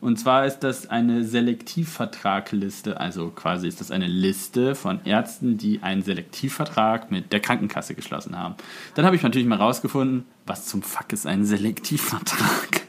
Und 0.00 0.18
zwar 0.18 0.46
ist 0.46 0.60
das 0.60 0.88
eine 0.88 1.24
Selektivvertragliste, 1.24 3.00
also 3.00 3.30
quasi 3.30 3.66
ist 3.66 3.80
das 3.80 3.90
eine 3.90 4.06
Liste 4.06 4.76
von 4.76 5.00
Ärzten, 5.04 5.58
die 5.58 5.82
einen 5.82 6.02
Selektivvertrag 6.02 7.10
mit 7.10 7.32
der 7.32 7.40
Krankenkasse 7.40 7.94
geschlossen 7.94 8.38
haben. 8.38 8.54
Dann 8.94 9.04
habe 9.04 9.16
ich 9.16 9.22
natürlich 9.22 9.48
mal 9.48 9.58
rausgefunden, 9.58 10.24
was 10.46 10.66
zum 10.66 10.82
Fuck 10.82 11.12
ist 11.12 11.26
ein 11.26 11.44
Selektivvertrag? 11.44 12.82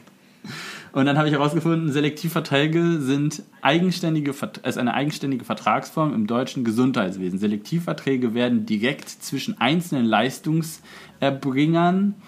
Und 0.92 1.06
dann 1.06 1.18
habe 1.18 1.28
ich 1.28 1.34
herausgefunden, 1.34 1.92
Selektivverträge 1.92 3.00
sind 3.00 3.44
eigenständige, 3.60 4.34
ist 4.64 4.78
eine 4.78 4.94
eigenständige 4.94 5.44
Vertragsform 5.44 6.12
im 6.14 6.26
deutschen 6.26 6.64
Gesundheitswesen. 6.64 7.38
Selektivverträge 7.38 8.34
werden 8.34 8.66
direkt 8.66 9.08
zwischen 9.08 9.60
einzelnen 9.60 10.04
Leistungserbringern 10.04 12.14
äh, 12.18 12.22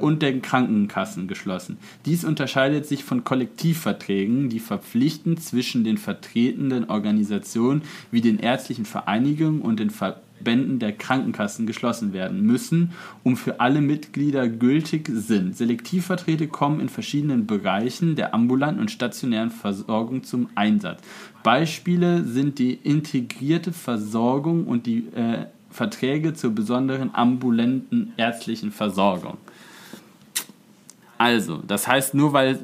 und 0.00 0.22
den 0.22 0.42
Krankenkassen 0.42 1.28
geschlossen. 1.28 1.78
Dies 2.06 2.24
unterscheidet 2.24 2.86
sich 2.86 3.04
von 3.04 3.24
Kollektivverträgen, 3.24 4.48
die 4.48 4.60
verpflichtend 4.60 5.42
zwischen 5.42 5.84
den 5.84 5.98
vertretenden 5.98 6.88
Organisationen 6.88 7.82
wie 8.10 8.20
den 8.20 8.38
ärztlichen 8.38 8.84
Vereinigungen 8.84 9.60
und 9.60 9.78
den 9.78 9.90
Verbänden 9.90 10.78
der 10.78 10.92
Krankenkassen 10.92 11.66
geschlossen 11.66 12.12
werden 12.12 12.40
müssen, 12.42 12.92
um 13.24 13.36
für 13.36 13.60
alle 13.60 13.80
Mitglieder 13.80 14.48
gültig 14.48 15.10
sind. 15.12 15.56
Selektivverträge 15.56 16.48
kommen 16.48 16.80
in 16.80 16.88
verschiedenen 16.88 17.46
Bereichen 17.46 18.16
der 18.16 18.34
ambulanten 18.34 18.80
und 18.80 18.90
stationären 18.90 19.50
Versorgung 19.50 20.24
zum 20.24 20.48
Einsatz. 20.54 21.00
Beispiele 21.42 22.24
sind 22.24 22.58
die 22.58 22.74
integrierte 22.74 23.72
Versorgung 23.72 24.66
und 24.66 24.86
die 24.86 25.08
äh, 25.14 25.46
Verträge 25.70 26.34
zur 26.34 26.54
besonderen 26.54 27.14
ambulanten 27.14 28.12
ärztlichen 28.16 28.72
Versorgung. 28.72 29.36
Also, 31.18 31.58
das 31.58 31.86
heißt, 31.86 32.14
nur 32.14 32.32
weil 32.32 32.58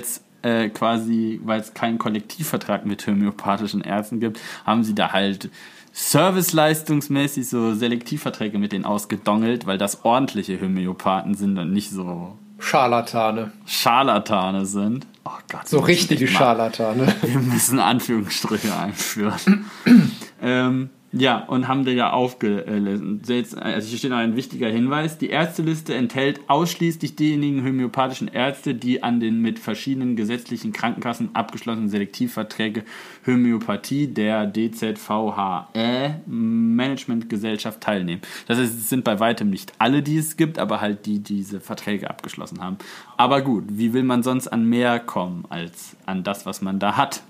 es 0.00 0.22
äh, 0.42 0.68
quasi, 0.70 1.40
weil 1.44 1.60
es 1.60 1.74
keinen 1.74 1.98
Kollektivvertrag 1.98 2.86
mit 2.86 3.06
homöopathischen 3.06 3.82
Ärzten 3.82 4.18
gibt, 4.18 4.40
haben 4.64 4.82
sie 4.82 4.94
da 4.94 5.12
halt 5.12 5.50
serviceleistungsmäßig 5.92 7.48
so 7.48 7.74
Selektivverträge 7.74 8.58
mit 8.58 8.72
denen 8.72 8.84
ausgedongelt, 8.84 9.66
weil 9.66 9.78
das 9.78 10.04
ordentliche 10.04 10.60
Homöopathen 10.60 11.34
sind 11.34 11.58
und 11.58 11.72
nicht 11.72 11.90
so 11.90 12.36
Scharlatane. 12.58 13.52
Scharlatane 13.66 14.66
sind. 14.66 15.06
Oh 15.24 15.30
Gott. 15.50 15.68
So 15.68 15.80
richtige 15.80 16.26
Scharlatane. 16.28 17.12
Wir 17.22 17.40
müssen 17.40 17.78
Anführungsstriche 17.78 18.74
einführen. 18.74 19.70
ähm, 20.42 20.90
Ja, 21.14 21.44
und 21.44 21.68
haben 21.68 21.84
die 21.84 21.90
ja 21.92 22.10
aufgelesen. 22.10 23.20
Also 23.60 23.88
hier 23.88 23.98
steht 23.98 24.10
noch 24.10 24.16
ein 24.16 24.34
wichtiger 24.34 24.68
Hinweis. 24.68 25.18
Die 25.18 25.28
Ärzteliste 25.28 25.94
enthält 25.94 26.40
ausschließlich 26.48 27.16
diejenigen 27.16 27.62
homöopathischen 27.64 28.28
Ärzte, 28.28 28.74
die 28.74 29.02
an 29.02 29.20
den 29.20 29.40
mit 29.40 29.58
verschiedenen 29.58 30.16
gesetzlichen 30.16 30.72
Krankenkassen 30.72 31.34
abgeschlossenen 31.34 31.90
Selektivverträge 31.90 32.84
Homöopathie 33.26 34.06
der 34.06 34.50
DZVHE 34.50 36.22
Managementgesellschaft 36.26 37.82
teilnehmen. 37.82 38.22
Das 38.46 38.58
heißt, 38.58 38.72
es 38.72 38.88
sind 38.88 39.04
bei 39.04 39.20
weitem 39.20 39.50
nicht 39.50 39.74
alle, 39.78 40.02
die 40.02 40.16
es 40.16 40.38
gibt, 40.38 40.58
aber 40.58 40.80
halt 40.80 41.04
die, 41.04 41.18
die 41.18 41.42
diese 41.42 41.60
Verträge 41.60 42.08
abgeschlossen 42.08 42.60
haben. 42.62 42.78
Aber 43.16 43.42
gut, 43.42 43.64
wie 43.68 43.92
will 43.92 44.04
man 44.04 44.22
sonst 44.22 44.48
an 44.48 44.64
mehr 44.64 45.00
kommen 45.00 45.44
als 45.48 45.96
an 46.06 46.24
das, 46.24 46.46
was 46.46 46.62
man 46.62 46.78
da 46.78 46.96
hat? 46.96 47.22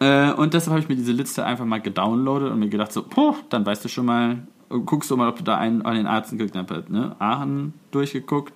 Äh, 0.00 0.32
und 0.32 0.54
deshalb 0.54 0.72
habe 0.72 0.80
ich 0.80 0.88
mir 0.88 0.96
diese 0.96 1.12
Liste 1.12 1.44
einfach 1.44 1.64
mal 1.64 1.80
gedownloadet 1.80 2.52
und 2.52 2.58
mir 2.58 2.68
gedacht, 2.68 2.92
so, 2.92 3.02
puh, 3.02 3.34
dann 3.48 3.64
weißt 3.64 3.84
du 3.84 3.88
schon 3.88 4.06
mal, 4.06 4.38
guckst 4.68 5.10
du 5.10 5.16
mal, 5.16 5.28
ob 5.28 5.36
du 5.36 5.44
da 5.44 5.56
einen 5.56 5.82
an 5.82 5.96
den 5.96 6.06
Arzt 6.06 6.36
geguckt 6.36 6.56
hast, 6.70 6.90
ne? 6.90 7.16
Aachen 7.18 7.74
durchgeguckt 7.92 8.52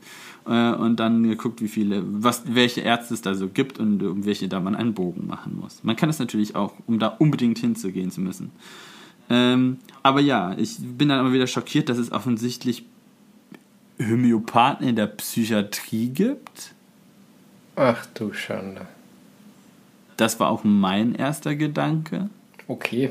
äh, 0.46 0.72
und 0.72 0.96
dann 1.00 1.22
geguckt, 1.22 1.60
wie 1.62 1.68
viele, 1.68 2.02
was, 2.04 2.42
welche 2.46 2.80
Ärzte 2.82 3.14
es 3.14 3.22
da 3.22 3.34
so 3.34 3.48
gibt 3.48 3.78
und 3.78 4.02
um 4.02 4.24
welche 4.24 4.48
da 4.48 4.60
man 4.60 4.74
einen 4.74 4.94
Bogen 4.94 5.26
machen 5.26 5.58
muss. 5.58 5.82
Man 5.82 5.96
kann 5.96 6.08
es 6.08 6.18
natürlich 6.18 6.56
auch, 6.56 6.74
um 6.86 6.98
da 6.98 7.08
unbedingt 7.08 7.58
hinzugehen 7.58 8.10
zu 8.10 8.20
müssen. 8.20 8.50
Ähm, 9.30 9.78
aber 10.02 10.20
ja, 10.20 10.54
ich 10.58 10.78
bin 10.80 11.08
dann 11.08 11.20
immer 11.20 11.32
wieder 11.32 11.46
schockiert, 11.46 11.88
dass 11.88 11.98
es 11.98 12.10
offensichtlich 12.10 12.84
Homöopathen 13.98 14.86
in 14.86 14.96
der 14.96 15.06
Psychiatrie 15.06 16.08
gibt. 16.08 16.74
Ach 17.76 18.04
du 18.14 18.32
Schande. 18.32 18.86
Das 20.20 20.38
war 20.38 20.50
auch 20.50 20.64
mein 20.64 21.14
erster 21.14 21.56
Gedanke. 21.56 22.28
Okay. 22.66 23.10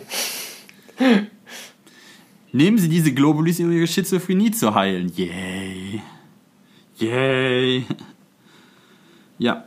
Nehmen 2.51 2.77
Sie 2.77 2.87
diese 2.87 3.11
Globulis, 3.11 3.59
um 3.59 3.71
Ihre 3.71 3.87
Schizophrenie 3.87 4.51
zu 4.51 4.75
heilen. 4.75 5.11
Yay. 5.15 6.03
Yay. 6.97 7.83
Ja. 9.39 9.63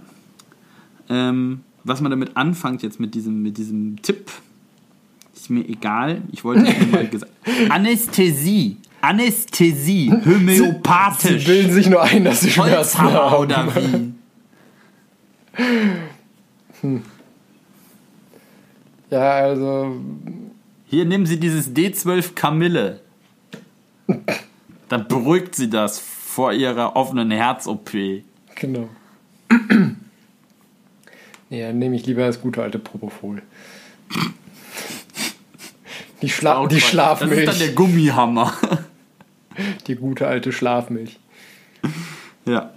Ähm, 1.09 1.63
was 1.83 2.01
man 2.01 2.13
damit 2.13 2.37
anfängt 2.37 2.85
jetzt 2.85 3.01
mit 3.01 3.13
diesem, 3.17 3.43
mit 3.43 3.59
diesem 3.59 4.01
Tipp, 4.03 4.31
ist 5.35 5.51
mir 5.51 5.69
egal. 5.69 6.23
Ich 6.31 6.45
wollte 6.45 6.63
nur 6.63 6.93
mal 6.93 7.09
gesagt. 7.09 7.33
Anästhesie. 7.71 8.77
Anästhesie. 9.01 10.13
Homöopathisch. 10.13 11.45
Sie 11.45 11.51
bilden 11.51 11.73
sich 11.73 11.89
nur 11.91 12.03
ein, 12.03 12.23
dass 12.23 12.43
sie 12.43 12.53
Schmerzen 12.53 13.01
haben. 13.01 13.37
oder 13.37 13.67
wie? 13.75 14.13
Ja, 19.13 19.33
also 19.33 19.95
Hier 20.87 21.05
nehmen 21.05 21.27
Sie 21.27 21.39
dieses 21.39 21.75
D12 21.75 22.33
Kamille. 22.35 23.01
Dann 24.89 25.07
beruhigt 25.07 25.55
sie 25.55 25.69
das 25.69 25.99
vor 25.99 26.55
ihrer 26.55 26.97
offenen 26.97 27.31
Herz-OP. 27.31 27.91
Genau. 28.55 28.89
nee, 31.51 31.61
dann 31.63 31.79
nehme 31.79 31.95
ich 31.97 32.07
lieber 32.07 32.27
das 32.27 32.41
gute 32.41 32.63
alte 32.63 32.79
Propofol. 32.79 33.43
Die, 36.23 36.31
Schla 36.31 36.67
die 36.67 36.77
Das 36.77 36.85
ist 36.85 36.91
Schlafmilch. 36.91 37.45
dann 37.47 37.59
der 37.59 37.73
Gummihammer. 37.73 38.55
Die 39.87 39.97
gute 39.97 40.27
alte 40.27 40.53
Schlafmilch. 40.53 41.19
ja. 42.47 42.71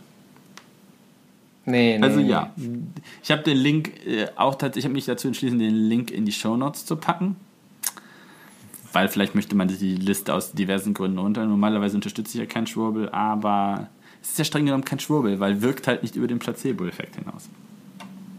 Nee, 1.65 1.97
nee. 1.97 2.03
Also 2.03 2.19
ja, 2.19 2.51
ich 3.23 3.31
habe 3.31 3.41
den 3.43 3.57
Link 3.57 3.91
äh, 4.05 4.27
auch 4.35 4.53
tatsächlich, 4.55 4.77
ich 4.79 4.85
habe 4.85 4.93
mich 4.93 5.05
dazu 5.05 5.27
entschlossen, 5.27 5.59
den 5.59 5.73
Link 5.75 6.11
in 6.11 6.25
die 6.25 6.31
Shownotes 6.31 6.85
zu 6.85 6.95
packen. 6.95 7.35
Weil 8.93 9.09
vielleicht 9.09 9.35
möchte 9.35 9.55
man 9.55 9.67
die 9.67 9.95
Liste 9.95 10.33
aus 10.33 10.53
diversen 10.53 10.93
Gründen 10.93 11.17
runter. 11.17 11.45
Normalerweise 11.45 11.95
unterstütze 11.97 12.37
ich 12.37 12.39
ja 12.41 12.45
keinen 12.45 12.67
Schwurbel, 12.67 13.09
aber 13.09 13.89
es 14.21 14.29
ist 14.29 14.39
ja 14.39 14.45
streng 14.45 14.65
genommen 14.65 14.85
kein 14.85 14.99
Schwurbel, 14.99 15.39
weil 15.39 15.61
wirkt 15.61 15.87
halt 15.87 16.01
nicht 16.03 16.15
über 16.15 16.27
den 16.27 16.39
Placebo-Effekt 16.39 17.15
hinaus. 17.17 17.49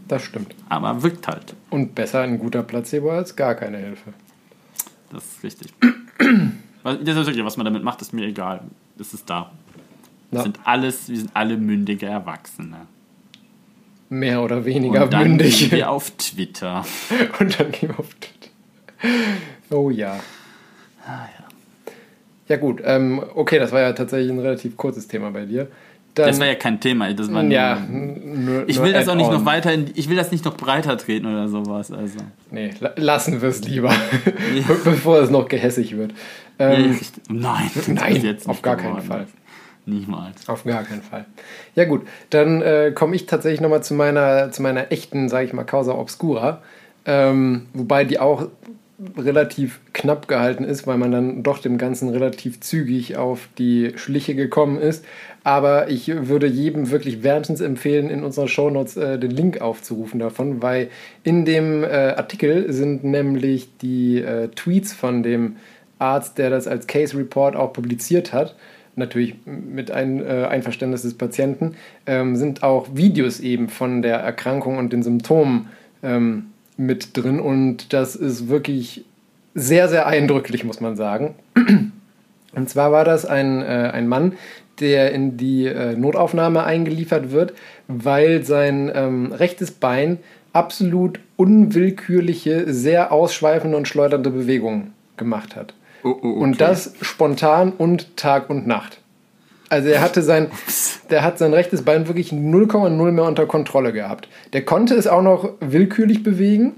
Das 0.08 0.22
stimmt. 0.22 0.54
Aber 0.68 1.02
wirkt 1.02 1.26
halt. 1.28 1.54
Und 1.68 1.94
besser 1.94 2.20
ein 2.22 2.38
guter 2.38 2.62
Placebo 2.62 3.10
als 3.10 3.34
gar 3.36 3.54
keine 3.54 3.78
Hilfe. 3.78 4.14
Das 5.12 5.24
ist 5.24 5.42
richtig. 5.42 5.74
Was- 6.82 6.98
das 7.02 7.16
ist 7.16 7.26
wirklich, 7.26 7.44
was 7.44 7.56
man 7.56 7.64
damit 7.66 7.82
macht, 7.82 8.00
ist 8.00 8.12
mir 8.12 8.24
egal. 8.26 8.62
Es 8.98 9.12
ist 9.12 9.28
da. 9.28 9.50
Wir 10.30 10.38
Ja. 10.38 10.42
sind 10.44 10.58
alles, 10.64 11.08
wir 11.08 11.16
sind 11.18 11.30
alle 11.34 11.56
mündige 11.56 12.06
Erwachsene. 12.06 12.86
Mehr 14.08 14.42
oder 14.42 14.64
weniger 14.64 15.04
Und 15.04 15.12
dann 15.12 15.22
mündig. 15.28 15.58
gehen 15.58 15.70
wir 15.72 15.90
auf 15.90 16.10
Twitter. 16.12 16.84
Und 17.40 17.58
dann 17.58 17.72
gehen 17.72 17.88
wir 17.90 17.98
auf 17.98 18.08
Twitter. 18.14 18.50
Oh 19.70 19.90
ja. 19.90 20.18
Ja 22.48 22.56
gut, 22.56 22.80
ähm, 22.84 23.22
okay, 23.34 23.58
das 23.58 23.72
war 23.72 23.80
ja 23.80 23.92
tatsächlich 23.92 24.30
ein 24.30 24.38
relativ 24.38 24.76
kurzes 24.76 25.08
Thema 25.08 25.30
bei 25.32 25.44
dir. 25.46 25.66
Dann, 26.14 26.28
Das 26.28 26.38
war 26.40 26.46
ja 26.46 26.54
kein 26.54 26.80
Thema. 26.80 27.12
Das 27.12 27.32
war 27.32 27.42
ja, 27.44 27.78
nur, 27.80 28.68
Ich 28.68 28.80
will 28.80 28.92
das 28.92 29.08
auch 29.08 29.16
nicht 29.16 29.26
add-on. 29.26 29.40
noch 29.40 29.44
weiter, 29.46 29.72
in, 29.72 29.90
ich 29.94 30.08
will 30.08 30.16
das 30.16 30.30
nicht 30.32 30.44
noch 30.44 30.56
breiter 30.56 30.96
treten 30.96 31.26
oder 31.26 31.48
sowas. 31.48 31.90
Also. 31.90 32.18
Nee, 32.50 32.70
la- 32.80 32.92
lassen 32.96 33.42
wir 33.42 33.48
es 33.48 33.62
lieber, 33.64 33.92
be- 34.24 34.32
bevor 34.84 35.18
es 35.20 35.28
noch 35.30 35.48
gehässig 35.48 35.96
wird. 35.96 36.14
Ähm, 36.58 36.98
Nein, 37.28 37.70
das 37.74 37.88
nein, 37.88 38.22
jetzt 38.24 38.48
auf 38.48 38.62
gar 38.62 38.76
keinen 38.76 38.96
geworden. 38.96 39.06
Fall. 39.06 39.26
Niemals. 39.86 40.48
Auf 40.48 40.64
gar 40.64 40.82
keinen 40.82 41.02
Fall. 41.02 41.26
Ja 41.76 41.84
gut, 41.84 42.06
dann 42.30 42.60
äh, 42.60 42.92
komme 42.92 43.14
ich 43.14 43.26
tatsächlich 43.26 43.60
nochmal 43.60 43.84
zu 43.84 43.94
meiner, 43.94 44.50
zu 44.50 44.60
meiner 44.60 44.90
echten, 44.90 45.28
sage 45.28 45.46
ich 45.46 45.52
mal, 45.52 45.64
Causa 45.64 45.94
Obscura. 45.94 46.60
Ähm, 47.04 47.66
wobei 47.72 48.04
die 48.04 48.18
auch 48.18 48.48
relativ 49.16 49.80
knapp 49.92 50.26
gehalten 50.26 50.64
ist, 50.64 50.86
weil 50.86 50.96
man 50.96 51.12
dann 51.12 51.42
doch 51.42 51.58
dem 51.58 51.76
Ganzen 51.78 52.08
relativ 52.08 52.60
zügig 52.60 53.16
auf 53.16 53.48
die 53.58 53.92
Schliche 53.96 54.34
gekommen 54.34 54.80
ist. 54.80 55.04
Aber 55.44 55.88
ich 55.88 56.08
würde 56.08 56.46
jedem 56.46 56.90
wirklich 56.90 57.22
wärmstens 57.22 57.60
empfehlen, 57.60 58.10
in 58.10 58.24
unseren 58.24 58.48
Shownotes 58.48 58.96
äh, 58.96 59.18
den 59.18 59.30
Link 59.30 59.60
aufzurufen 59.60 60.18
davon, 60.18 60.62
weil 60.62 60.88
in 61.22 61.44
dem 61.44 61.84
äh, 61.84 62.14
Artikel 62.16 62.72
sind 62.72 63.04
nämlich 63.04 63.68
die 63.78 64.20
äh, 64.20 64.48
Tweets 64.48 64.92
von 64.92 65.22
dem 65.22 65.56
Arzt, 65.98 66.38
der 66.38 66.50
das 66.50 66.66
als 66.66 66.86
Case 66.86 67.16
Report 67.16 67.54
auch 67.54 67.72
publiziert 67.72 68.32
hat, 68.32 68.56
natürlich 68.96 69.36
mit 69.44 69.90
ein, 69.90 70.20
äh, 70.20 70.46
Einverständnis 70.48 71.02
des 71.02 71.14
Patienten, 71.14 71.76
ähm, 72.06 72.36
sind 72.36 72.62
auch 72.62 72.88
Videos 72.94 73.40
eben 73.40 73.68
von 73.68 74.02
der 74.02 74.16
Erkrankung 74.16 74.78
und 74.78 74.92
den 74.92 75.02
Symptomen 75.02 75.68
ähm, 76.02 76.46
mit 76.76 77.16
drin. 77.16 77.40
Und 77.40 77.92
das 77.92 78.16
ist 78.16 78.48
wirklich 78.48 79.04
sehr, 79.54 79.88
sehr 79.88 80.06
eindrücklich, 80.06 80.64
muss 80.64 80.80
man 80.80 80.96
sagen. 80.96 81.34
Und 82.54 82.70
zwar 82.70 82.90
war 82.90 83.04
das 83.04 83.26
ein, 83.26 83.60
äh, 83.60 83.90
ein 83.92 84.08
Mann, 84.08 84.32
der 84.80 85.12
in 85.12 85.36
die 85.36 85.66
äh, 85.66 85.94
Notaufnahme 85.94 86.64
eingeliefert 86.64 87.30
wird, 87.30 87.52
weil 87.86 88.44
sein 88.44 88.90
ähm, 88.94 89.32
rechtes 89.32 89.70
Bein 89.70 90.18
absolut 90.52 91.20
unwillkürliche, 91.36 92.72
sehr 92.72 93.12
ausschweifende 93.12 93.76
und 93.76 93.88
schleudernde 93.88 94.30
Bewegungen 94.30 94.92
gemacht 95.16 95.54
hat. 95.54 95.74
Oh, 96.02 96.08
oh, 96.08 96.10
okay. 96.10 96.26
Und 96.26 96.60
das 96.60 96.94
spontan 97.00 97.72
und 97.72 98.16
Tag 98.16 98.50
und 98.50 98.66
Nacht. 98.66 98.98
Also 99.68 99.88
er 99.88 100.00
hatte 100.00 100.22
sein, 100.22 100.50
der 101.10 101.22
hat 101.22 101.38
sein 101.38 101.52
rechtes 101.52 101.82
Bein 101.82 102.06
wirklich 102.06 102.32
0,0 102.32 103.10
mehr 103.10 103.24
unter 103.24 103.46
Kontrolle 103.46 103.92
gehabt. 103.92 104.28
Der 104.52 104.64
konnte 104.64 104.94
es 104.94 105.06
auch 105.06 105.22
noch 105.22 105.50
willkürlich 105.60 106.22
bewegen, 106.22 106.74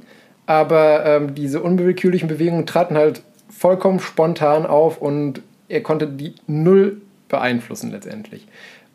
aber 0.47 1.05
ähm, 1.05 1.35
diese 1.35 1.61
unwillkürlichen 1.61 2.29
Bewegungen 2.29 2.65
traten 2.65 2.97
halt 2.97 3.23
vollkommen 3.51 4.01
spontan 4.01 4.65
auf 4.65 4.99
und 4.99 5.43
er 5.69 5.83
konnte 5.83 6.07
die 6.07 6.35
null 6.47 7.03
beeinflussen 7.29 7.91
letztendlich. 7.91 8.47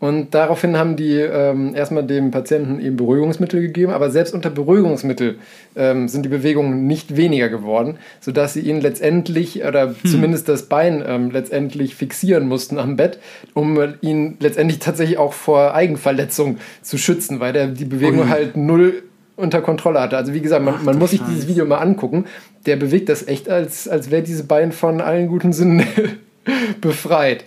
Und 0.04 0.34
daraufhin 0.34 0.76
haben 0.76 0.98
die 0.98 1.16
ähm, 1.16 1.74
erstmal 1.76 2.04
dem 2.04 2.30
Patienten 2.30 2.82
eben 2.82 2.98
Beruhigungsmittel 2.98 3.62
gegeben, 3.62 3.94
aber 3.94 4.12
selbst 4.12 4.34
unter 4.34 4.50
Beruhigungsmittel 4.50 5.38
ähm, 5.78 6.10
sind 6.10 6.26
die 6.26 6.30
Bewegungen 6.30 6.88
nicht 6.88 7.16
weniger 7.16 7.48
geworden, 7.48 7.96
sodass 8.20 8.52
sie 8.52 8.60
ihn 8.60 8.82
letztendlich 8.82 9.64
oder 9.64 9.96
zumindest 10.06 10.50
das 10.50 10.64
Bein 10.64 11.02
ähm, 11.08 11.32
letztendlich 11.32 11.96
fixieren 11.96 12.50
mussten 12.50 12.80
am 12.80 12.98
Bett, 12.98 13.18
um 13.54 13.80
ihn 14.02 14.36
letztendlich 14.42 14.80
tatsächlich 14.80 15.18
auch 15.18 15.32
vor 15.32 15.74
Eigenverletzung 15.74 16.58
zu 16.82 16.98
schützen, 16.98 17.40
weil 17.40 17.54
der 17.54 17.68
die 17.68 17.86
Bewegung 17.86 18.24
Ui. 18.24 18.28
halt 18.28 18.58
null 18.58 19.04
unter 19.38 19.62
Kontrolle 19.62 20.02
hatte. 20.02 20.18
Also 20.18 20.34
wie 20.34 20.42
gesagt, 20.42 20.66
man, 20.66 20.76
Ach, 20.80 20.84
man 20.84 21.00
muss 21.00 21.12
sich 21.12 21.22
dieses 21.30 21.48
Video 21.48 21.66
mal 21.66 21.78
angucken. 21.78 22.26
Der 22.66 22.76
bewegt 22.76 23.08
das 23.08 23.26
echt, 23.26 23.48
als, 23.48 23.88
als 23.88 24.12
wäre 24.12 24.22
dieses 24.22 24.46
Bein 24.50 24.74
von 24.74 25.00
allen 25.00 25.30
guten 25.30 25.54
Sinnen 25.54 25.88
befreit. 26.82 27.46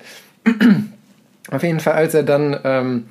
Auf 1.51 1.63
jeden 1.63 1.81
Fall, 1.81 1.95
als 1.95 2.15
er 2.15 2.23
dann 2.23 2.59
ähm, 2.65 3.07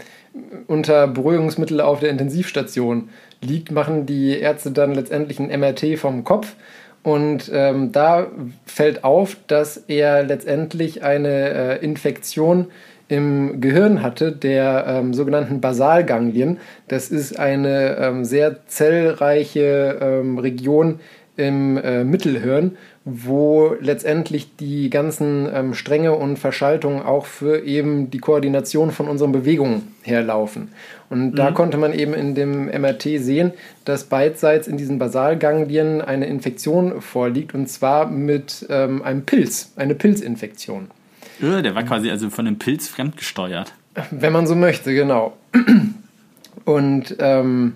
unter 0.67 1.07
Beruhigungsmittel 1.07 1.79
auf 1.81 1.99
der 1.99 2.09
Intensivstation 2.09 3.09
liegt, 3.41 3.71
machen 3.71 4.05
die 4.05 4.37
Ärzte 4.37 4.71
dann 4.71 4.93
letztendlich 4.93 5.39
ein 5.39 5.59
MRT 5.59 5.97
vom 5.97 6.23
Kopf. 6.23 6.55
Und 7.03 7.51
ähm, 7.53 7.91
da 7.91 8.27
fällt 8.65 9.03
auf, 9.03 9.37
dass 9.47 9.77
er 9.77 10.23
letztendlich 10.23 11.03
eine 11.03 11.79
äh, 11.79 11.83
Infektion 11.83 12.67
im 13.07 13.61
Gehirn 13.61 14.01
hatte, 14.01 14.31
der 14.31 14.85
ähm, 14.87 15.13
sogenannten 15.13 15.61
Basalganglien. 15.61 16.57
Das 16.87 17.09
ist 17.09 17.37
eine 17.37 17.97
ähm, 17.97 18.25
sehr 18.25 18.65
zellreiche 18.65 19.99
ähm, 20.01 20.39
Region 20.39 20.99
im 21.37 21.77
äh, 21.77 22.03
Mittelhirn, 22.03 22.77
wo 23.03 23.75
letztendlich 23.79 24.55
die 24.57 24.89
ganzen 24.89 25.47
ähm, 25.53 25.73
Stränge 25.73 26.13
und 26.13 26.37
Verschaltungen 26.37 27.01
auch 27.03 27.25
für 27.25 27.63
eben 27.63 28.09
die 28.09 28.19
Koordination 28.19 28.91
von 28.91 29.07
unseren 29.07 29.31
Bewegungen 29.31 29.95
herlaufen. 30.01 30.69
Und 31.09 31.35
da 31.35 31.51
konnte 31.51 31.77
man 31.77 31.93
eben 31.93 32.13
in 32.13 32.33
dem 32.33 32.65
MRT 32.65 33.03
sehen, 33.19 33.53
dass 33.85 34.05
beidseits 34.05 34.67
in 34.67 34.77
diesen 34.77 34.97
Basalganglien 34.97 36.01
eine 36.01 36.25
Infektion 36.25 37.01
vorliegt 37.01 37.53
und 37.53 37.69
zwar 37.69 38.09
mit 38.09 38.65
ähm, 38.69 39.03
einem 39.03 39.23
Pilz, 39.23 39.73
eine 39.75 39.93
Pilzinfektion. 39.93 40.87
Äh, 41.41 41.61
Der 41.61 41.75
war 41.75 41.83
quasi 41.83 42.09
also 42.09 42.29
von 42.29 42.47
einem 42.47 42.57
Pilz 42.57 42.87
fremdgesteuert. 42.87 43.73
Wenn 44.11 44.33
man 44.33 44.47
so 44.47 44.55
möchte, 44.55 44.93
genau. 44.93 45.37
Und 46.65 47.15
ähm, 47.19 47.75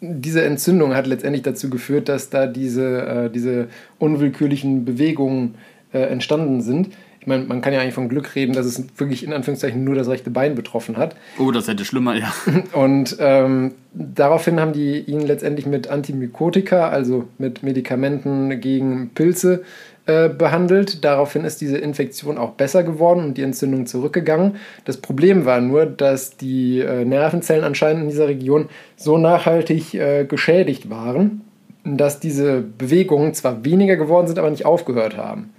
diese 0.00 0.44
Entzündung 0.44 0.94
hat 0.94 1.06
letztendlich 1.06 1.42
dazu 1.42 1.70
geführt, 1.70 2.08
dass 2.08 2.30
da 2.30 2.46
diese, 2.46 3.06
äh, 3.06 3.30
diese 3.30 3.68
unwillkürlichen 3.98 4.84
Bewegungen 4.84 5.56
äh, 5.92 6.00
entstanden 6.00 6.60
sind. 6.60 6.90
Ich 7.20 7.26
meine, 7.26 7.44
man 7.44 7.60
kann 7.60 7.72
ja 7.72 7.80
eigentlich 7.80 7.94
von 7.94 8.08
Glück 8.08 8.34
reden, 8.36 8.52
dass 8.52 8.64
es 8.64 8.82
wirklich 8.96 9.24
in 9.24 9.32
Anführungszeichen 9.32 9.82
nur 9.82 9.94
das 9.94 10.08
rechte 10.08 10.30
Bein 10.30 10.54
betroffen 10.54 10.96
hat. 10.96 11.16
Oh, 11.38 11.50
das 11.50 11.68
hätte 11.68 11.84
schlimmer, 11.84 12.14
ja. 12.14 12.32
Und 12.72 13.16
ähm, 13.18 13.72
daraufhin 13.92 14.60
haben 14.60 14.72
die 14.72 15.00
ihn 15.00 15.20
letztendlich 15.20 15.66
mit 15.66 15.88
Antimykotika, 15.88 16.88
also 16.88 17.28
mit 17.38 17.62
Medikamenten 17.62 18.60
gegen 18.60 19.10
Pilze, 19.10 19.64
äh, 20.08 20.30
behandelt. 20.30 21.04
Daraufhin 21.04 21.44
ist 21.44 21.60
diese 21.60 21.76
Infektion 21.76 22.38
auch 22.38 22.52
besser 22.52 22.82
geworden 22.82 23.24
und 23.24 23.36
die 23.36 23.42
Entzündung 23.42 23.84
zurückgegangen. 23.84 24.56
Das 24.86 24.96
Problem 24.96 25.44
war 25.44 25.60
nur, 25.60 25.84
dass 25.84 26.38
die 26.38 26.80
äh, 26.80 27.04
Nervenzellen 27.04 27.62
anscheinend 27.62 28.04
in 28.04 28.08
dieser 28.08 28.26
Region 28.26 28.70
so 28.96 29.18
nachhaltig 29.18 29.92
äh, 29.92 30.24
geschädigt 30.24 30.88
waren, 30.88 31.42
dass 31.84 32.20
diese 32.20 32.62
Bewegungen 32.62 33.34
zwar 33.34 33.66
weniger 33.66 33.96
geworden 33.96 34.26
sind, 34.28 34.38
aber 34.38 34.48
nicht 34.48 34.64
aufgehört 34.64 35.18
haben. 35.18 35.52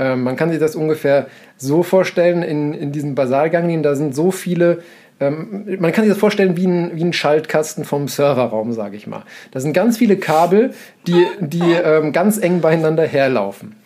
Ähm, 0.00 0.24
man 0.24 0.34
kann 0.34 0.50
sich 0.50 0.58
das 0.58 0.74
ungefähr 0.74 1.28
so 1.56 1.84
vorstellen, 1.84 2.42
in, 2.42 2.74
in 2.74 2.90
diesen 2.90 3.14
Basalganglien, 3.14 3.84
da 3.84 3.94
sind 3.94 4.12
so 4.12 4.32
viele, 4.32 4.82
ähm, 5.20 5.78
man 5.78 5.92
kann 5.92 6.02
sich 6.02 6.12
das 6.12 6.18
vorstellen 6.18 6.56
wie 6.56 6.66
ein, 6.66 6.90
wie 6.94 7.04
ein 7.04 7.12
Schaltkasten 7.12 7.84
vom 7.84 8.08
Serverraum, 8.08 8.72
sage 8.72 8.96
ich 8.96 9.06
mal. 9.06 9.22
Da 9.52 9.60
sind 9.60 9.72
ganz 9.72 9.98
viele 9.98 10.16
Kabel, 10.16 10.74
die, 11.06 11.26
die 11.38 11.60
ähm, 11.60 12.12
ganz 12.12 12.38
eng 12.38 12.60
beieinander 12.60 13.06
herlaufen. 13.06 13.76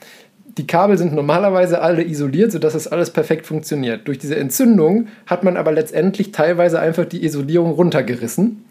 Die 0.59 0.66
Kabel 0.66 0.98
sind 0.98 1.14
normalerweise 1.14 1.80
alle 1.80 2.02
isoliert, 2.02 2.51
sodass 2.52 2.72
das 2.72 2.89
alles 2.89 3.10
perfekt 3.10 3.47
funktioniert. 3.47 4.06
Durch 4.09 4.18
diese 4.18 4.36
Entzündung 4.36 5.06
hat 5.26 5.44
man 5.44 5.56
aber 5.56 5.70
letztendlich 5.72 6.32
teilweise 6.32 6.80
einfach 6.80 7.05
die 7.05 7.24
Isolierung 7.24 7.70
runtergerissen. 7.72 8.64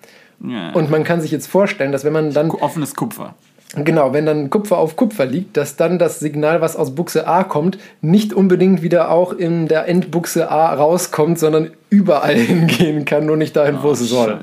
ja. 0.46 0.72
Und 0.74 0.92
man 0.92 1.06
kann 1.06 1.22
sich 1.22 1.32
jetzt 1.32 1.48
vorstellen, 1.48 1.94
dass 1.94 2.04
wenn 2.04 2.14
man 2.14 2.34
dann 2.34 2.52
offenes 2.52 2.94
Kupfer. 2.94 3.36
Genau, 3.76 4.14
wenn 4.14 4.26
dann 4.26 4.50
Kupfer 4.50 4.78
auf 4.78 4.96
Kupfer 4.96 5.26
liegt, 5.26 5.58
dass 5.58 5.76
dann 5.76 6.00
das 6.00 6.20
Signal, 6.20 6.62
was 6.62 6.78
aus 6.78 6.96
Buchse 6.96 7.28
A 7.28 7.44
kommt, 7.44 7.78
nicht 8.02 8.34
unbedingt 8.34 8.82
wieder 8.82 9.12
auch 9.12 9.34
in 9.34 9.68
der 9.68 9.88
Endbuchse 9.88 10.50
A 10.50 10.74
rauskommt, 10.74 11.38
sondern 11.38 11.72
überall 11.90 12.36
hingehen 12.36 13.04
kann, 13.06 13.26
nur 13.26 13.36
nicht 13.36 13.56
dahin, 13.56 13.80
wo 13.82 13.92
es 13.92 14.00
soll. 14.00 14.40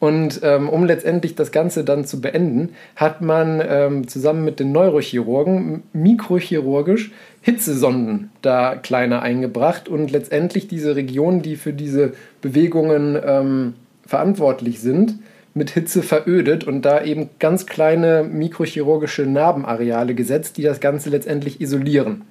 Und 0.00 0.40
ähm, 0.42 0.70
um 0.70 0.86
letztendlich 0.86 1.34
das 1.34 1.52
Ganze 1.52 1.84
dann 1.84 2.06
zu 2.06 2.22
beenden, 2.22 2.70
hat 2.96 3.20
man 3.20 3.62
ähm, 3.62 4.08
zusammen 4.08 4.44
mit 4.44 4.58
den 4.58 4.72
Neurochirurgen 4.72 5.82
mikrochirurgisch 5.92 7.12
Hitzesonden 7.42 8.30
da 8.40 8.76
kleiner 8.76 9.20
eingebracht 9.20 9.88
und 9.88 10.10
letztendlich 10.10 10.68
diese 10.68 10.96
Regionen, 10.96 11.42
die 11.42 11.56
für 11.56 11.74
diese 11.74 12.14
Bewegungen 12.40 13.18
ähm, 13.22 13.74
verantwortlich 14.06 14.80
sind, 14.80 15.18
mit 15.52 15.70
Hitze 15.70 16.02
verödet 16.02 16.64
und 16.64 16.82
da 16.82 17.02
eben 17.04 17.28
ganz 17.38 17.66
kleine 17.66 18.22
mikrochirurgische 18.24 19.26
Narbenareale 19.26 20.14
gesetzt, 20.14 20.56
die 20.56 20.62
das 20.62 20.80
Ganze 20.80 21.10
letztendlich 21.10 21.60
isolieren. 21.60 22.22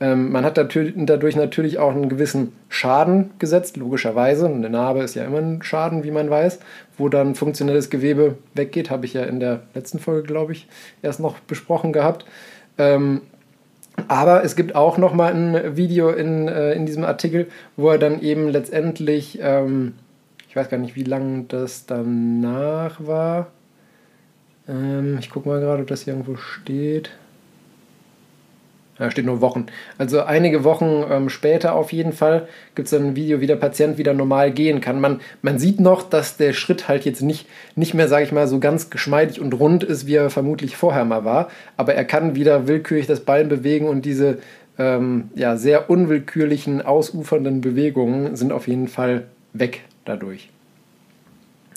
Ähm, 0.00 0.32
man 0.32 0.44
hat 0.44 0.56
dadurch 0.56 1.36
natürlich 1.36 1.78
auch 1.78 1.92
einen 1.92 2.08
gewissen 2.08 2.52
Schaden 2.68 3.30
gesetzt, 3.38 3.76
logischerweise. 3.76 4.46
Eine 4.46 4.70
Narbe 4.70 5.02
ist 5.02 5.14
ja 5.14 5.24
immer 5.24 5.38
ein 5.38 5.62
Schaden, 5.62 6.04
wie 6.04 6.10
man 6.10 6.30
weiß, 6.30 6.58
wo 7.00 7.08
dann 7.08 7.34
funktionelles 7.34 7.90
Gewebe 7.90 8.36
weggeht. 8.54 8.90
Habe 8.90 9.06
ich 9.06 9.14
ja 9.14 9.24
in 9.24 9.40
der 9.40 9.62
letzten 9.74 9.98
Folge, 9.98 10.26
glaube 10.26 10.52
ich, 10.52 10.68
erst 11.02 11.18
noch 11.18 11.40
besprochen 11.40 11.92
gehabt. 11.92 12.24
Ähm, 12.78 13.22
aber 14.08 14.44
es 14.44 14.56
gibt 14.56 14.74
auch 14.74 14.98
noch 14.98 15.14
mal 15.14 15.32
ein 15.32 15.76
Video 15.76 16.10
in, 16.10 16.48
äh, 16.48 16.72
in 16.72 16.86
diesem 16.86 17.04
Artikel, 17.04 17.48
wo 17.76 17.90
er 17.90 17.98
dann 17.98 18.20
eben 18.20 18.48
letztendlich, 18.48 19.38
ähm, 19.42 19.94
ich 20.48 20.56
weiß 20.56 20.68
gar 20.68 20.78
nicht, 20.78 20.94
wie 20.94 21.04
lange 21.04 21.44
das 21.48 21.86
danach 21.86 23.04
war. 23.04 23.48
Ähm, 24.68 25.18
ich 25.20 25.30
gucke 25.30 25.48
mal 25.48 25.60
gerade, 25.60 25.82
ob 25.82 25.88
das 25.88 26.02
hier 26.02 26.14
irgendwo 26.14 26.36
steht. 26.36 27.10
Da 29.00 29.10
steht 29.10 29.24
nur 29.24 29.40
Wochen. 29.40 29.64
Also 29.96 30.20
einige 30.20 30.62
Wochen 30.62 31.02
ähm, 31.10 31.30
später 31.30 31.74
auf 31.74 31.90
jeden 31.90 32.12
Fall 32.12 32.46
gibt 32.74 32.84
es 32.84 32.90
dann 32.90 33.08
ein 33.08 33.16
Video, 33.16 33.40
wie 33.40 33.46
der 33.46 33.56
Patient 33.56 33.96
wieder 33.96 34.12
normal 34.12 34.50
gehen 34.50 34.82
kann. 34.82 35.00
Man, 35.00 35.22
man 35.40 35.58
sieht 35.58 35.80
noch, 35.80 36.02
dass 36.02 36.36
der 36.36 36.52
Schritt 36.52 36.86
halt 36.86 37.06
jetzt 37.06 37.22
nicht, 37.22 37.46
nicht 37.76 37.94
mehr, 37.94 38.08
sage 38.08 38.26
ich 38.26 38.32
mal, 38.32 38.46
so 38.46 38.60
ganz 38.60 38.90
geschmeidig 38.90 39.40
und 39.40 39.54
rund 39.54 39.84
ist, 39.84 40.06
wie 40.06 40.16
er 40.16 40.28
vermutlich 40.28 40.76
vorher 40.76 41.06
mal 41.06 41.24
war. 41.24 41.48
Aber 41.78 41.94
er 41.94 42.04
kann 42.04 42.34
wieder 42.34 42.68
willkürlich 42.68 43.06
das 43.06 43.20
Bein 43.20 43.48
bewegen 43.48 43.88
und 43.88 44.04
diese 44.04 44.36
ähm, 44.78 45.30
ja, 45.34 45.56
sehr 45.56 45.88
unwillkürlichen, 45.88 46.82
ausufernden 46.82 47.62
Bewegungen 47.62 48.36
sind 48.36 48.52
auf 48.52 48.68
jeden 48.68 48.88
Fall 48.88 49.28
weg 49.54 49.80
dadurch. 50.04 50.50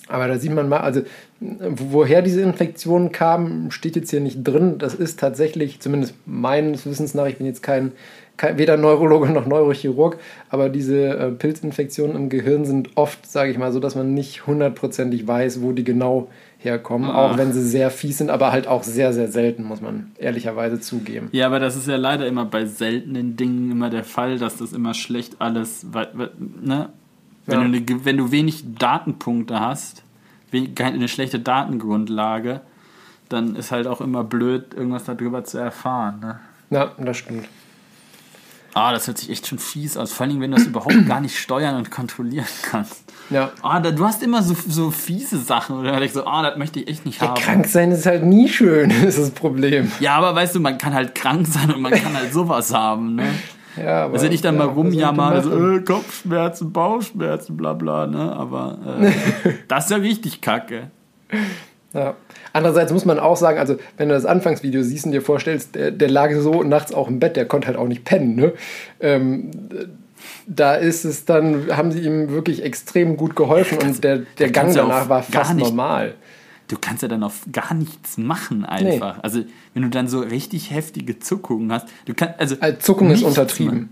Aber 0.09 0.27
da 0.27 0.37
sieht 0.37 0.53
man 0.53 0.67
mal, 0.67 0.79
also 0.81 1.01
woher 1.39 2.21
diese 2.21 2.41
Infektion 2.41 3.11
kam, 3.11 3.71
steht 3.71 3.95
jetzt 3.95 4.09
hier 4.09 4.19
nicht 4.19 4.43
drin. 4.43 4.77
Das 4.77 4.93
ist 4.93 5.19
tatsächlich, 5.19 5.79
zumindest 5.79 6.15
meines 6.25 6.85
Wissens 6.85 7.13
nach, 7.13 7.25
ich 7.25 7.37
bin 7.37 7.47
jetzt 7.47 7.63
kein, 7.63 7.93
kein 8.35 8.57
weder 8.57 8.75
Neurologe 8.77 9.29
noch 9.29 9.45
Neurochirurg, 9.45 10.17
aber 10.49 10.69
diese 10.69 11.07
äh, 11.07 11.31
Pilzinfektionen 11.31 12.15
im 12.15 12.29
Gehirn 12.29 12.65
sind 12.65 12.89
oft, 12.95 13.29
sage 13.29 13.51
ich 13.51 13.57
mal, 13.57 13.71
so, 13.71 13.79
dass 13.79 13.95
man 13.95 14.13
nicht 14.13 14.45
hundertprozentig 14.47 15.25
weiß, 15.27 15.61
wo 15.61 15.71
die 15.71 15.83
genau 15.83 16.27
herkommen, 16.59 17.09
Ah. 17.09 17.31
auch 17.31 17.37
wenn 17.37 17.51
sie 17.53 17.61
sehr 17.61 17.89
fies 17.91 18.17
sind, 18.17 18.29
aber 18.29 18.51
halt 18.51 18.67
auch 18.67 18.83
sehr, 18.83 19.13
sehr 19.13 19.27
selten, 19.29 19.63
muss 19.63 19.81
man 19.81 20.11
ehrlicherweise 20.17 20.79
zugeben. 20.79 21.27
Ja, 21.31 21.45
aber 21.47 21.59
das 21.59 21.75
ist 21.75 21.87
ja 21.87 21.97
leider 21.97 22.25
immer 22.25 22.45
bei 22.45 22.65
seltenen 22.65 23.35
Dingen 23.35 23.71
immer 23.71 23.89
der 23.89 24.03
Fall, 24.03 24.37
dass 24.37 24.57
das 24.57 24.71
immer 24.73 24.93
schlecht 24.93 25.35
alles, 25.39 25.85
ne? 26.61 26.89
Wenn, 27.45 27.61
Ja. 27.61 27.67
du, 27.67 27.77
eine, 27.93 28.05
wenn 28.05 28.17
du 28.17 28.31
wenig 28.31 28.63
Datenpunkte 28.77 29.59
hast, 29.59 30.03
eine 30.53 31.07
schlechte 31.07 31.39
Datengrundlage, 31.39 32.61
dann 33.29 33.55
ist 33.55 33.71
halt 33.71 33.87
auch 33.87 34.01
immer 34.01 34.23
blöd, 34.23 34.73
irgendwas 34.75 35.03
darüber 35.05 35.43
zu 35.43 35.57
erfahren. 35.57 36.19
Ne? 36.21 36.39
Ja, 36.69 36.91
das 36.97 37.17
stimmt. 37.17 37.47
Ah, 38.75 38.91
das 38.91 39.05
hört 39.07 39.19
sich 39.19 39.29
echt 39.29 39.45
schon 39.47 39.59
fies 39.59 39.97
aus. 39.97 40.11
Vor 40.13 40.25
allem, 40.25 40.41
wenn 40.41 40.51
du 40.51 40.57
das 40.57 40.65
überhaupt 40.67 40.95
gar 41.07 41.21
nicht 41.21 41.37
steuern 41.37 41.75
und 41.75 41.91
kontrollieren 41.91 42.45
kannst. 42.63 43.03
Ja. 43.29 43.51
Ah, 43.61 43.79
da, 43.79 43.91
du 43.91 44.05
hast 44.05 44.21
immer 44.23 44.41
so, 44.43 44.55
so 44.67 44.91
fiese 44.91 45.37
Sachen, 45.37 45.77
oder 45.79 46.01
ich 46.01 46.11
so, 46.11 46.25
ah, 46.25 46.41
das 46.43 46.57
möchte 46.57 46.79
ich 46.79 46.87
echt 46.87 47.05
nicht 47.05 47.21
haben. 47.21 47.39
Krank 47.39 47.65
sein 47.67 47.91
ist 47.91 48.05
halt 48.05 48.23
nie 48.23 48.49
schön, 48.49 48.89
ist 49.03 49.17
das 49.19 49.31
Problem. 49.31 49.91
Ja, 49.99 50.15
aber 50.15 50.35
weißt 50.35 50.55
du, 50.55 50.59
man 50.59 50.77
kann 50.77 50.93
halt 50.93 51.13
krank 51.15 51.47
sein 51.47 51.71
und 51.71 51.81
man 51.81 51.93
kann 51.93 52.13
halt 52.15 52.33
sowas 52.33 52.73
haben, 52.73 53.15
ne? 53.15 53.25
Ja, 53.77 54.05
aber, 54.05 54.13
Also 54.13 54.27
nicht 54.27 54.45
dann 54.45 54.57
mal 54.57 54.67
ja, 54.67 54.73
sollte 54.73 54.89
rumjammern, 54.89 55.33
man 55.33 55.43
so, 55.43 55.49
machen? 55.49 55.77
äh, 55.77 55.81
Kopfschmerzen, 55.81 56.73
Bauchschmerzen, 56.73 57.57
bla 57.57 57.73
bla, 57.73 58.07
ne? 58.07 58.33
Aber 58.33 58.77
äh, 59.01 59.11
das 59.67 59.85
ist 59.85 59.91
ja 59.91 59.97
richtig 59.97 60.41
kacke. 60.41 60.91
Ja. 61.93 62.15
Andererseits 62.53 62.91
muss 62.91 63.05
man 63.05 63.19
auch 63.19 63.37
sagen, 63.37 63.59
also 63.59 63.77
wenn 63.97 64.09
du 64.09 64.15
das 64.15 64.25
Anfangsvideo 64.25 64.83
siehst 64.83 65.05
und 65.05 65.11
dir 65.11 65.21
vorstellst, 65.21 65.75
der, 65.75 65.91
der 65.91 66.09
lag 66.09 66.31
so 66.35 66.63
nachts 66.63 66.93
auch 66.93 67.07
im 67.07 67.19
Bett, 67.19 67.35
der 67.35 67.45
konnte 67.45 67.67
halt 67.67 67.77
auch 67.77 67.87
nicht 67.87 68.03
pennen. 68.05 68.35
Ne? 68.35 68.53
Ähm, 68.99 69.51
da 70.47 70.75
ist 70.75 71.05
es 71.05 71.25
dann, 71.25 71.75
haben 71.75 71.91
sie 71.91 71.99
ihm 72.01 72.29
wirklich 72.29 72.63
extrem 72.63 73.17
gut 73.17 73.35
geholfen 73.35 73.77
und 73.79 74.03
der, 74.03 74.19
der 74.39 74.51
Gang 74.51 74.69
ja 74.69 74.83
danach 74.83 75.09
war 75.09 75.23
fast 75.23 75.55
normal. 75.55 76.15
Du 76.67 76.77
kannst 76.79 77.01
ja 77.03 77.07
dann 77.09 77.23
auf 77.23 77.41
gar 77.51 77.73
nichts 77.73 78.17
machen 78.17 78.65
einfach. 78.65 79.21
Also 79.21 79.43
wenn 79.73 79.83
du 79.83 79.89
dann 79.89 80.07
so 80.07 80.19
richtig 80.19 80.71
heftige 80.71 81.19
Zuckungen 81.19 81.71
hast, 81.71 81.87
du 82.05 82.13
kannst 82.13 82.39
also 82.39 82.55
Also 82.59 82.77
Zuckung 82.79 83.11
ist 83.11 83.23
untertrieben. 83.23 83.75
machen. 83.75 83.89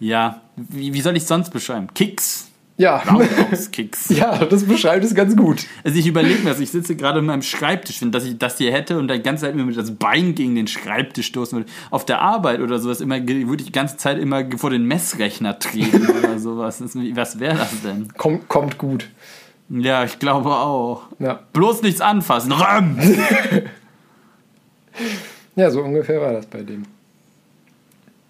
Ja, 0.00 0.40
wie, 0.56 0.92
wie 0.94 1.00
soll 1.00 1.16
ich 1.16 1.24
sonst 1.24 1.50
beschreiben? 1.50 1.88
Kicks. 1.94 2.50
Ja. 2.80 2.96
Roundhouse-Kicks. 2.96 4.08
ja, 4.16 4.38
das 4.38 4.64
beschreibt 4.64 5.04
es 5.04 5.14
ganz 5.14 5.36
gut. 5.36 5.66
Also 5.84 5.98
ich 5.98 6.06
überlege 6.06 6.42
mir 6.42 6.48
das, 6.48 6.60
ich 6.60 6.70
sitze 6.70 6.96
gerade 6.96 7.18
in 7.18 7.26
meinem 7.26 7.42
Schreibtisch, 7.42 8.00
wenn 8.00 8.10
dass 8.10 8.24
ich 8.24 8.38
das 8.38 8.56
hier 8.56 8.72
hätte 8.72 8.98
und 8.98 9.06
dann 9.08 9.18
die 9.18 9.22
ganze 9.22 9.44
Zeit 9.44 9.52
immer 9.52 9.64
mit 9.64 9.76
das 9.76 9.90
Bein 9.90 10.34
gegen 10.34 10.54
den 10.54 10.66
Schreibtisch 10.66 11.26
stoßen 11.26 11.58
würde. 11.58 11.70
Auf 11.90 12.06
der 12.06 12.22
Arbeit 12.22 12.60
oder 12.60 12.78
sowas 12.78 13.02
immer 13.02 13.16
würde 13.20 13.56
ich 13.58 13.66
die 13.66 13.72
ganze 13.72 13.98
Zeit 13.98 14.18
immer 14.18 14.44
vor 14.56 14.70
den 14.70 14.84
Messrechner 14.86 15.58
treten 15.58 16.06
oder 16.06 16.38
sowas. 16.38 16.78
Das 16.78 16.96
Was 16.96 17.38
wäre 17.38 17.58
das 17.58 17.82
denn? 17.82 18.08
Kommt, 18.16 18.48
kommt 18.48 18.78
gut. 18.78 19.10
Ja, 19.70 20.04
ich 20.04 20.18
glaube 20.18 20.50
auch. 20.50 21.04
Ja. 21.18 21.40
Bloß 21.52 21.82
nichts 21.82 22.00
anfassen. 22.00 22.52
Räum! 22.52 22.98
ja, 25.56 25.70
so 25.70 25.82
ungefähr 25.82 26.20
war 26.20 26.32
das 26.32 26.46
bei 26.46 26.62
dem. 26.62 26.84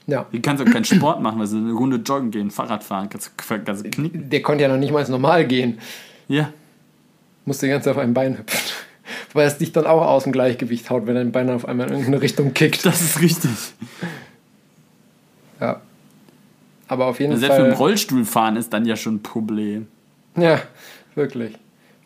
Ja. 0.06 0.26
Du 0.30 0.40
kannst 0.40 0.62
auch 0.62 0.70
keinen 0.70 0.84
Sport 0.84 1.22
machen, 1.22 1.40
also 1.40 1.56
eine 1.56 1.72
Runde 1.72 1.96
joggen 1.96 2.30
gehen, 2.30 2.50
Fahrrad 2.50 2.84
fahren, 2.84 3.08
kannst, 3.08 3.32
kannst 3.38 3.84
du 3.84 3.90
knicken. 3.90 4.28
Der 4.28 4.42
konnte 4.42 4.62
ja 4.62 4.68
noch 4.68 4.76
nicht 4.76 4.92
mal 4.92 5.08
normal 5.08 5.46
gehen. 5.46 5.78
Ja. 6.28 6.52
Musste 7.44 7.66
die 7.66 7.72
ganze 7.72 7.86
Zeit 7.86 7.96
auf 7.96 8.02
einem 8.02 8.14
Bein 8.14 8.36
hüpfen. 8.38 8.60
weil 9.32 9.46
es 9.46 9.58
dich 9.58 9.72
dann 9.72 9.86
auch 9.86 10.02
aus 10.02 10.24
dem 10.24 10.32
Gleichgewicht 10.32 10.90
haut, 10.90 11.06
wenn 11.06 11.14
dein 11.14 11.32
Bein 11.32 11.48
auf 11.50 11.66
einmal 11.66 11.86
in 11.86 11.92
irgendeine 11.92 12.22
Richtung 12.22 12.54
kickt. 12.54 12.84
Das 12.84 13.00
ist 13.00 13.20
richtig. 13.20 13.50
Ja. 15.60 15.80
Aber 16.88 17.06
auf 17.06 17.20
jeden 17.20 17.36
Selbst 17.36 17.58
mit 17.58 17.66
dem 17.66 17.72
Fall. 17.72 17.78
Rollstuhl 17.78 18.24
fahren 18.24 18.56
ist 18.56 18.72
dann 18.72 18.84
ja 18.84 18.96
schon 18.96 19.16
ein 19.16 19.22
Problem. 19.22 19.86
Ja, 20.36 20.60
wirklich. 21.20 21.56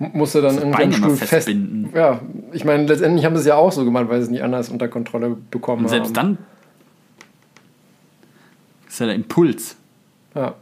M- 0.01 0.11
Musst 0.15 0.35
du 0.35 0.41
dann 0.43 0.59
irgendwie 0.59 0.82
am 0.82 0.93
Stuhl 0.93 1.16
fest. 1.16 1.31
festbinden. 1.31 1.91
Ja, 1.95 2.20
ich 2.53 2.65
meine, 2.65 2.85
letztendlich 2.86 3.24
haben 3.24 3.36
sie 3.36 3.41
es 3.41 3.47
ja 3.47 3.55
auch 3.55 3.73
so 3.73 3.85
gemacht, 3.85 4.09
weil 4.09 4.19
sie 4.19 4.24
es 4.24 4.31
nicht 4.31 4.43
anders 4.43 4.69
unter 4.69 4.89
Kontrolle 4.89 5.36
bekommen 5.51 5.85
Und 5.85 5.89
selbst 5.89 6.16
haben. 6.19 6.36
dann 6.36 6.39
ist 8.89 9.01
ja 9.01 9.07
der 9.07 9.15
Impuls. 9.15 9.77
Ja. 10.35 10.55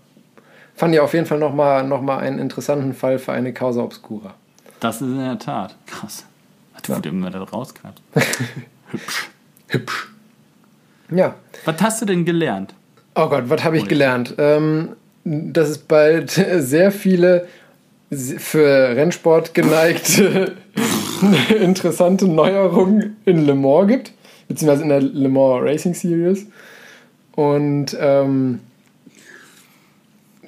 Fand 0.74 0.94
ich 0.94 1.00
auf 1.00 1.12
jeden 1.14 1.26
Fall 1.26 1.38
nochmal 1.38 1.86
noch 1.86 2.00
mal 2.02 2.18
einen 2.18 2.38
interessanten 2.38 2.94
Fall 2.94 3.18
für 3.18 3.32
eine 3.32 3.52
Causa 3.52 3.82
Obscura. 3.82 4.34
Das 4.80 4.96
ist 4.96 5.02
in 5.08 5.18
der 5.18 5.38
Tat. 5.38 5.76
Krass. 5.86 6.24
Hat 6.74 6.88
ja. 6.88 6.98
immer 7.04 7.30
da 7.30 7.42
rauskratzt. 7.42 8.02
Hübsch. 8.90 9.28
Hübsch. 9.68 10.08
Ja. 11.10 11.34
Was 11.64 11.80
hast 11.82 12.02
du 12.02 12.06
denn 12.06 12.24
gelernt? 12.24 12.74
Oh 13.14 13.28
Gott, 13.28 13.44
was 13.48 13.62
habe 13.64 13.76
ich 13.76 13.86
gelernt? 13.86 14.34
Ähm, 14.38 14.90
dass 15.24 15.68
es 15.68 15.78
bald 15.78 16.30
sehr 16.58 16.90
viele 16.90 17.46
für 18.38 18.96
Rennsport 18.96 19.54
geneigte 19.54 20.52
interessante 21.60 22.26
Neuerungen 22.26 23.16
in 23.24 23.46
Le 23.46 23.54
Mans 23.54 23.88
gibt, 23.88 24.12
beziehungsweise 24.48 24.82
in 24.82 24.88
der 24.90 25.00
Le 25.00 25.28
Mans 25.28 25.62
Racing 25.62 25.94
Series. 25.94 26.46
Und 27.34 27.96
ähm, 27.98 28.60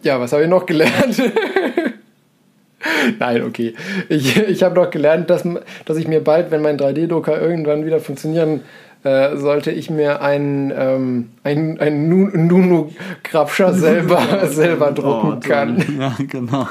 ja, 0.03 0.21
was 0.21 0.33
habe 0.33 0.43
ich 0.43 0.49
noch 0.49 0.67
gelernt? 0.67 1.23
Nein, 3.19 3.43
okay. 3.45 3.75
Ich, 4.11 4.37
ich 4.37 4.63
habe 4.63 4.75
noch 4.75 4.91
gelernt, 4.91 5.31
dass, 5.31 5.45
dass 5.87 5.97
ich 5.97 6.07
mir 6.07 6.23
bald, 6.23 6.51
wenn 6.51 6.61
mein 6.61 6.77
3D-Drucker 6.79 7.41
irgendwann 7.41 7.87
wieder 7.87 7.99
funktionieren 8.01 8.61
äh, 9.05 9.37
sollte, 9.37 9.71
ich 9.71 9.89
mir 9.89 10.21
einen, 10.21 10.71
ähm, 10.77 11.31
einen, 11.45 11.81
einen 11.81 12.09
Nu- 12.11 12.31
Nunu 12.35 12.91
Grabscher 13.23 13.73
selber, 13.75 14.47
selber 14.49 14.93
drucken 14.93 15.35
Oh, 15.37 15.41
kann. 15.41 15.83
Ja, 15.99 16.15
genau. 16.29 16.69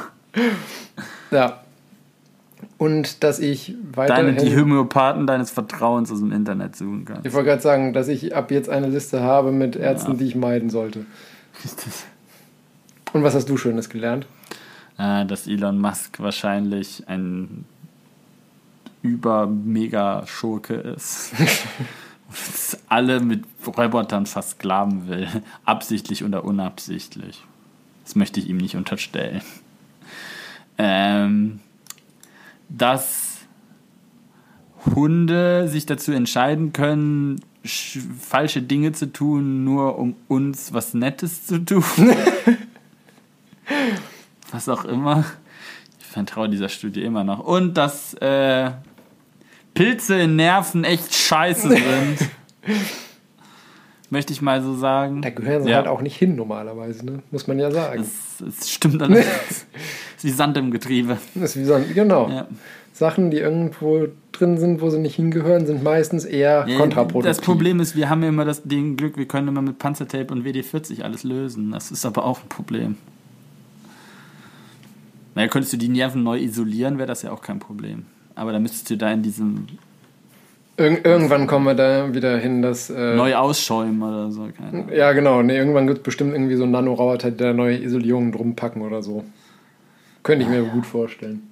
Ja. 1.33 1.59
Und 2.77 3.23
dass 3.23 3.39
ich 3.39 3.75
Deine, 3.93 4.27
weiterhin... 4.27 4.37
die 4.37 4.55
Homöopathen 4.55 5.27
deines 5.27 5.51
Vertrauens 5.51 6.11
aus 6.11 6.19
dem 6.19 6.31
Internet 6.31 6.75
suchen 6.75 7.05
kannst. 7.05 7.25
ich 7.25 7.33
wollte 7.33 7.49
gerade 7.49 7.61
sagen, 7.61 7.93
dass 7.93 8.07
ich 8.07 8.35
ab 8.35 8.51
jetzt 8.51 8.69
eine 8.69 8.87
Liste 8.87 9.21
habe 9.21 9.51
mit 9.51 9.75
Ärzten, 9.75 10.17
die 10.17 10.25
ich 10.25 10.35
meiden 10.35 10.69
sollte. 10.69 11.05
Und 13.13 13.23
was 13.23 13.35
hast 13.35 13.49
du 13.49 13.57
Schönes 13.57 13.89
gelernt? 13.89 14.25
Äh, 14.97 15.25
dass 15.25 15.47
Elon 15.47 15.79
Musk 15.79 16.19
wahrscheinlich 16.19 17.07
ein 17.07 17.65
über-mega-Schurke 19.01 20.73
ist. 20.73 21.33
Alle 22.87 23.19
mit 23.19 23.43
Robotern 23.67 24.25
versklaven 24.25 25.07
will. 25.07 25.27
Absichtlich 25.65 26.23
oder 26.23 26.43
unabsichtlich. 26.43 27.43
Das 28.03 28.15
möchte 28.15 28.39
ich 28.39 28.49
ihm 28.49 28.57
nicht 28.57 28.75
unterstellen. 28.75 29.41
Ähm, 30.77 31.59
dass 32.69 33.39
Hunde 34.95 35.67
sich 35.69 35.85
dazu 35.85 36.11
entscheiden 36.11 36.73
können, 36.73 37.39
sch- 37.63 38.01
falsche 38.19 38.61
Dinge 38.61 38.91
zu 38.91 39.11
tun, 39.13 39.63
nur 39.63 39.97
um 39.97 40.15
uns 40.27 40.73
was 40.73 40.93
Nettes 40.93 41.45
zu 41.45 41.59
tun. 41.63 41.83
was 44.51 44.67
auch 44.69 44.85
immer. 44.85 45.23
Ich 45.99 46.05
vertraue 46.07 46.49
dieser 46.49 46.69
Studie 46.69 47.03
immer 47.03 47.23
noch. 47.23 47.39
Und 47.39 47.75
dass 47.75 48.13
äh, 48.15 48.71
Pilze 49.73 50.19
in 50.19 50.35
Nerven 50.35 50.83
echt 50.83 51.13
scheiße 51.15 51.69
sind. 51.69 52.29
Möchte 54.09 54.31
ich 54.33 54.41
mal 54.43 54.61
so 54.61 54.75
sagen. 54.75 55.21
Da 55.23 55.31
gehören 55.31 55.63
sie 55.63 55.69
Ja. 55.71 55.77
halt 55.77 55.87
auch 55.87 56.01
nicht 56.01 56.17
hin 56.17 56.35
normalerweise, 56.35 57.03
ne? 57.05 57.23
muss 57.31 57.47
man 57.47 57.57
ja 57.57 57.71
sagen. 57.71 57.99
Das, 58.03 58.09
das 58.39 58.69
stimmt 58.69 59.01
allerdings. 59.01 59.25
ist 60.17 60.23
wie 60.23 60.29
Sand 60.31 60.57
im 60.57 60.71
Getriebe. 60.71 61.17
Das 61.35 61.55
ist 61.55 61.67
wie 61.67 61.73
ein, 61.73 61.93
genau. 61.93 62.29
Ja. 62.29 62.47
Sachen, 62.93 63.31
die 63.31 63.37
irgendwo 63.37 64.07
drin 64.31 64.57
sind, 64.57 64.81
wo 64.81 64.89
sie 64.89 64.99
nicht 64.99 65.15
hingehören, 65.15 65.65
sind 65.65 65.83
meistens 65.83 66.25
eher 66.25 66.65
Ja, 66.67 66.77
kontraproduktiv. 66.77 67.29
Das 67.29 67.41
Problem 67.41 67.79
ist, 67.79 67.95
wir 67.95 68.09
haben 68.09 68.21
ja 68.21 68.29
immer 68.29 68.45
das 68.45 68.63
den 68.63 68.95
Glück, 68.97 69.17
wir 69.17 69.27
können 69.27 69.47
immer 69.47 69.61
mit 69.61 69.79
Panzertape 69.79 70.31
und 70.33 70.45
WD-40 70.45 71.01
alles 71.01 71.23
lösen. 71.23 71.71
Das 71.71 71.91
ist 71.91 72.05
aber 72.05 72.23
auch 72.23 72.41
ein 72.41 72.49
Problem. 72.49 72.97
Naja, 75.35 75.47
könntest 75.47 75.73
du 75.73 75.77
die 75.77 75.89
Nerven 75.89 76.21
neu 76.23 76.39
isolieren, 76.39 76.97
wäre 76.97 77.07
das 77.07 77.23
ja 77.23 77.31
auch 77.31 77.41
kein 77.41 77.59
Problem. 77.59 78.05
Aber 78.35 78.51
da 78.51 78.59
müsstest 78.59 78.89
du 78.89 78.97
da 78.97 79.11
in 79.11 79.23
diesem 79.23 79.67
Ir 80.75 81.05
irgendwann 81.05 81.45
kommen 81.45 81.65
wir 81.65 81.75
da 81.75 82.13
wieder 82.13 82.37
hin, 82.37 82.61
dass. 82.63 82.89
Äh, 82.89 83.15
neu 83.15 83.35
ausschäumen 83.35 84.01
oder 84.01 84.31
so. 84.31 84.49
Ja, 84.91 85.11
genau. 85.13 85.43
Nee, 85.43 85.55
irgendwann 85.57 85.85
gibt 85.85 85.99
es 85.99 86.03
bestimmt 86.03 86.33
irgendwie 86.33 86.55
so 86.55 86.63
einen 86.63 86.71
Nanoroboter, 86.71 87.29
die 87.31 87.37
da 87.37 87.53
neue 87.53 87.77
Isolierungen 87.77 88.31
drum 88.31 88.55
packen 88.55 88.81
oder 88.81 89.03
so. 89.03 89.23
Könnte 90.23 90.45
ich 90.45 90.49
mir 90.49 90.63
gut 90.63 90.85
vorstellen. 90.85 91.49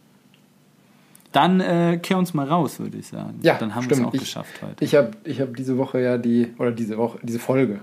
Dann 1.34 1.62
äh, 1.62 2.00
kehr 2.02 2.18
uns 2.18 2.34
mal 2.34 2.48
raus, 2.48 2.80
würde 2.80 2.98
ich 2.98 3.08
sagen. 3.08 3.40
Ja, 3.42 3.56
Dann 3.58 3.74
haben 3.76 3.90
wir 3.90 3.96
es 3.98 4.04
auch 4.04 4.14
Ich- 4.14 4.20
geschafft 4.22 4.62
heute. 4.62 4.84
Ich 4.84 4.96
habe 4.96 5.12
ich 5.24 5.40
hab 5.40 5.56
diese 5.56 5.78
Woche 5.78 6.02
ja 6.02 6.18
die, 6.18 6.48
oder 6.58 6.72
diese 6.72 6.98
Woche, 6.98 7.20
diese 7.22 7.40
Folge, 7.40 7.80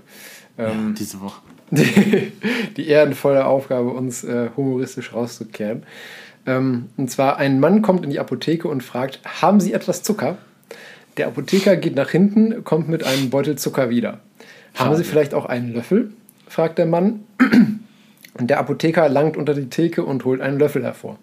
ähm, 0.57 0.93
Diese 0.97 1.19
Woche. 1.21 1.41
die, 1.71 2.31
die 2.77 2.87
ehrenvolle 2.87 3.45
Aufgabe, 3.45 3.89
uns 3.91 4.23
äh, 4.23 4.49
humoristisch 4.57 5.13
rauszukehren. 5.13 5.83
Ähm, 6.45 6.87
und 6.97 7.09
zwar, 7.09 7.37
ein 7.37 7.59
Mann 7.59 7.81
kommt 7.81 8.03
in 8.03 8.09
die 8.11 8.19
Apotheke 8.19 8.67
und 8.67 8.83
fragt, 8.83 9.19
haben 9.41 9.59
Sie 9.59 9.73
etwas 9.73 10.03
Zucker? 10.03 10.37
Der 11.19 11.27
Apotheker 11.27 11.75
geht 11.75 11.95
nach 11.95 12.11
hinten, 12.11 12.63
kommt 12.63 12.87
mit 12.87 13.03
einem 13.03 13.29
Beutel 13.29 13.57
Zucker 13.57 13.89
wieder. 13.89 14.19
Haben 14.73 14.95
Sie 14.95 15.03
vielleicht 15.03 15.33
auch 15.33 15.47
einen 15.47 15.73
Löffel? 15.73 16.11
fragt 16.47 16.77
der 16.77 16.85
Mann. 16.85 17.25
Und 18.39 18.49
der 18.49 18.57
Apotheker 18.57 19.09
langt 19.09 19.35
unter 19.35 19.53
die 19.53 19.67
Theke 19.67 20.05
und 20.05 20.23
holt 20.23 20.39
einen 20.39 20.57
Löffel 20.57 20.81
hervor. 20.81 21.19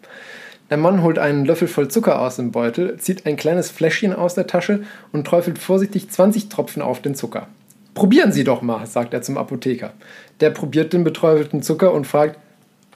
Der 0.68 0.76
Mann 0.76 1.02
holt 1.02 1.18
einen 1.18 1.46
Löffel 1.46 1.66
voll 1.66 1.88
Zucker 1.88 2.20
aus 2.20 2.36
dem 2.36 2.52
Beutel, 2.52 2.98
zieht 2.98 3.24
ein 3.24 3.36
kleines 3.36 3.70
Fläschchen 3.70 4.12
aus 4.12 4.34
der 4.34 4.46
Tasche 4.46 4.82
und 5.12 5.26
träufelt 5.26 5.58
vorsichtig 5.58 6.10
20 6.10 6.50
Tropfen 6.50 6.82
auf 6.82 7.00
den 7.00 7.14
Zucker. 7.14 7.48
Probieren 7.94 8.32
Sie 8.32 8.44
doch 8.44 8.60
mal, 8.60 8.84
sagt 8.84 9.14
er 9.14 9.22
zum 9.22 9.38
Apotheker. 9.38 9.94
Der 10.40 10.50
probiert 10.50 10.92
den 10.92 11.04
beträufelten 11.04 11.62
Zucker 11.62 11.94
und 11.94 12.06
fragt, 12.06 12.38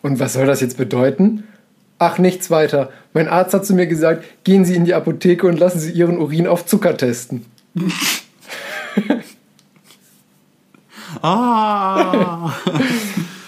und 0.02 0.20
was 0.20 0.34
soll 0.34 0.44
das 0.44 0.60
jetzt 0.60 0.76
bedeuten? 0.76 1.44
Ach, 2.02 2.18
nichts 2.18 2.50
weiter. 2.50 2.88
Mein 3.12 3.28
Arzt 3.28 3.52
hat 3.54 3.64
zu 3.66 3.74
mir 3.74 3.86
gesagt, 3.86 4.24
gehen 4.42 4.64
Sie 4.64 4.74
in 4.74 4.84
die 4.86 4.94
Apotheke 4.94 5.46
und 5.46 5.58
lassen 5.60 5.78
Sie 5.80 5.92
Ihren 5.92 6.18
Urin 6.18 6.46
auf 6.46 6.64
Zucker 6.66 6.96
testen. 6.96 7.44
Ah! 11.22 12.52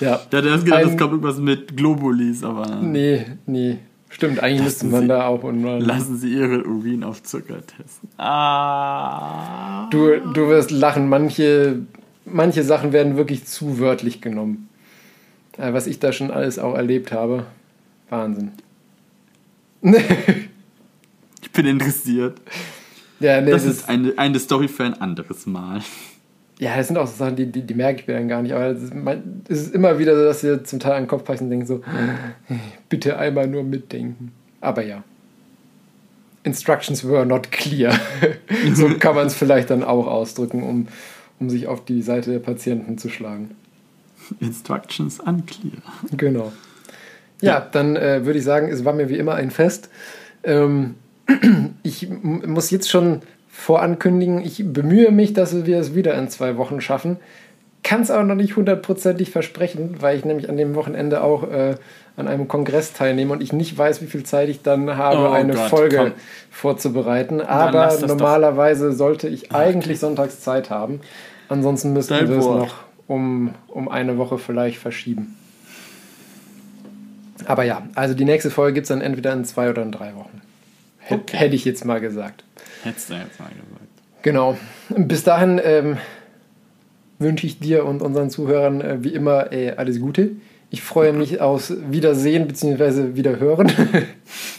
Ja. 0.00 0.20
Der 0.30 0.38
hat 0.40 0.46
erst 0.46 0.64
gedacht, 0.64 0.82
das 0.84 0.96
kommt 0.96 1.12
irgendwas 1.12 1.38
mit 1.38 1.76
Globulis, 1.76 2.42
aber 2.42 2.66
Nee, 2.82 3.24
nee. 3.46 3.78
Stimmt, 4.10 4.40
eigentlich 4.42 4.62
müsste 4.64 4.86
man 4.86 5.02
Sie- 5.02 5.08
da 5.08 5.26
auch. 5.26 5.42
Und 5.42 5.62
lassen 5.80 6.18
Sie 6.18 6.34
Ihren 6.34 6.66
Urin 6.66 7.02
auf 7.04 7.22
Zucker 7.22 7.58
testen. 7.64 8.08
Ah! 8.18 9.88
Du, 9.90 10.18
du 10.34 10.48
wirst 10.48 10.70
lachen, 10.70 11.08
manche, 11.08 11.76
manche 12.26 12.62
Sachen 12.62 12.92
werden 12.92 13.16
wirklich 13.16 13.46
zu 13.46 13.78
wörtlich 13.78 14.20
genommen. 14.20 14.68
Äh, 15.56 15.72
Was 15.72 15.86
ich 15.86 15.98
da 15.98 16.12
schon 16.12 16.30
alles 16.30 16.58
auch 16.58 16.74
erlebt 16.74 17.12
habe. 17.12 17.44
Wahnsinn. 18.12 18.52
Ich 21.44 21.50
bin 21.50 21.66
interessiert. 21.66 22.40
ja, 23.20 23.40
nee, 23.40 23.50
Das 23.50 23.64
das 23.64 23.74
ist 23.78 23.88
eine, 23.88 24.16
eine 24.16 24.38
Story 24.38 24.68
für 24.68 24.84
ein 24.84 24.94
anderes 24.94 25.44
Mal. 25.44 25.82
ja, 26.58 26.76
das 26.76 26.86
sind 26.86 26.96
auch 26.96 27.06
so 27.06 27.14
Sachen, 27.16 27.36
die, 27.36 27.50
die, 27.50 27.60
die 27.62 27.74
merke 27.74 28.00
ich 28.00 28.06
mir 28.06 28.14
dann 28.14 28.28
gar 28.28 28.40
nicht. 28.40 28.52
Aber 28.54 28.66
es 28.68 28.82
ist, 28.82 28.92
ist 29.48 29.74
immer 29.74 29.98
wieder 29.98 30.14
so, 30.16 30.24
dass 30.24 30.42
ihr 30.44 30.64
zum 30.64 30.80
Teil 30.80 30.92
an 30.92 31.02
den 31.02 31.08
Kopf 31.08 31.24
passen 31.24 31.44
und 31.44 31.50
denken 31.50 31.66
so, 31.66 31.82
bitte 32.88 33.18
einmal 33.18 33.48
nur 33.48 33.64
mitdenken. 33.64 34.32
Aber 34.62 34.82
ja. 34.82 35.04
Instructions 36.44 37.06
were 37.06 37.26
not 37.26 37.50
clear. 37.50 37.98
so 38.74 38.88
kann 38.98 39.14
man 39.14 39.26
es 39.26 39.34
vielleicht 39.34 39.68
dann 39.68 39.82
auch 39.82 40.06
ausdrücken, 40.06 40.62
um, 40.62 40.88
um 41.38 41.50
sich 41.50 41.66
auf 41.66 41.84
die 41.84 42.00
Seite 42.00 42.30
der 42.30 42.38
Patienten 42.38 42.96
zu 42.96 43.10
schlagen. 43.10 43.50
Instructions 44.40 45.20
unclear. 45.20 45.82
Genau. 46.16 46.52
Ja, 47.42 47.66
dann 47.70 47.96
äh, 47.96 48.24
würde 48.24 48.38
ich 48.38 48.44
sagen, 48.44 48.70
es 48.70 48.84
war 48.84 48.92
mir 48.92 49.08
wie 49.08 49.18
immer 49.18 49.34
ein 49.34 49.50
Fest. 49.50 49.88
Ähm, 50.44 50.94
ich 51.82 52.08
muss 52.10 52.70
jetzt 52.70 52.90
schon 52.90 53.20
vorankündigen, 53.50 54.40
ich 54.40 54.64
bemühe 54.72 55.10
mich, 55.10 55.34
dass 55.34 55.66
wir 55.66 55.78
es 55.78 55.94
wieder 55.94 56.14
in 56.14 56.28
zwei 56.28 56.56
Wochen 56.56 56.80
schaffen. 56.80 57.18
Kann 57.84 58.00
es 58.02 58.10
aber 58.10 58.22
noch 58.22 58.36
nicht 58.36 58.56
hundertprozentig 58.56 59.30
versprechen, 59.30 59.96
weil 60.00 60.16
ich 60.16 60.24
nämlich 60.24 60.48
an 60.48 60.56
dem 60.56 60.74
Wochenende 60.76 61.22
auch 61.22 61.42
äh, 61.50 61.74
an 62.16 62.28
einem 62.28 62.46
Kongress 62.46 62.92
teilnehme 62.92 63.32
und 63.32 63.42
ich 63.42 63.52
nicht 63.52 63.76
weiß, 63.76 64.02
wie 64.02 64.06
viel 64.06 64.22
Zeit 64.22 64.48
ich 64.48 64.62
dann 64.62 64.96
habe, 64.96 65.28
Oh 65.28 65.32
eine 65.32 65.54
Gott, 65.54 65.68
Folge 65.68 65.96
komm. 65.96 66.12
vorzubereiten. 66.50 67.40
Aber 67.40 67.72
das 67.72 68.00
doch. 68.00 68.08
normalerweise 68.08 68.92
sollte 68.92 69.28
ich 69.28 69.52
eigentlich 69.52 69.98
sonntags 69.98 70.40
Zeit 70.40 70.70
haben. 70.70 71.00
Ansonsten 71.48 71.92
müssten 71.92 72.28
wir 72.28 72.38
es 72.38 72.44
noch 72.46 72.76
um, 73.08 73.54
um 73.68 73.88
eine 73.88 74.16
Woche 74.16 74.38
vielleicht 74.38 74.78
verschieben. 74.78 75.36
Aber 77.46 77.64
ja, 77.64 77.82
also 77.94 78.14
die 78.14 78.24
nächste 78.24 78.50
Folge 78.50 78.74
gibt 78.74 78.84
es 78.84 78.88
dann 78.88 79.00
entweder 79.00 79.32
in 79.32 79.44
zwei 79.44 79.70
oder 79.70 79.82
in 79.82 79.92
drei 79.92 80.14
Wochen. 80.14 80.40
Hätt- 80.98 81.20
Okay. 81.22 81.36
Hätte 81.36 81.56
ich 81.56 81.64
jetzt 81.64 81.84
mal 81.84 82.00
gesagt. 82.00 82.44
Hättest 82.84 83.10
du 83.10 83.14
jetzt 83.14 83.38
mal 83.40 83.46
gesagt. 83.48 83.88
Genau. 84.22 84.56
Bis 84.90 85.24
dahin 85.24 85.60
ähm, 85.64 85.96
wünsche 87.18 87.46
ich 87.46 87.58
dir 87.58 87.84
und 87.84 88.02
unseren 88.02 88.30
Zuhörern 88.30 88.80
äh, 88.80 89.04
wie 89.04 89.12
immer 89.14 89.52
äh, 89.52 89.72
alles 89.72 90.00
Gute. 90.00 90.30
Ich 90.70 90.80
freue 90.82 91.12
mich 91.12 91.40
aus 91.40 91.72
Wiedersehen 91.90 92.46
bzw. 92.48 93.14
Wiederhören. 93.16 93.70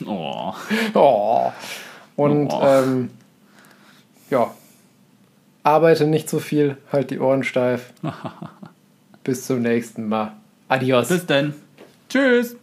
Oh. 0.06 0.54
oh. 0.96 1.52
Und 2.16 2.50
Oh. 2.52 2.62
Ähm, 2.64 3.10
ja, 4.30 4.52
arbeite 5.64 6.06
nicht 6.08 6.30
so 6.30 6.40
viel, 6.40 6.78
halt 6.92 7.10
die 7.12 7.20
Ohren 7.20 7.44
steif. 7.44 7.94
Bis 9.24 9.46
zum 9.46 9.62
nächsten 9.62 10.08
Mal. 10.10 10.34
Adios. 10.68 11.08
Bis 11.10 11.26
dann. 11.26 11.54
Tschüss. 12.10 12.56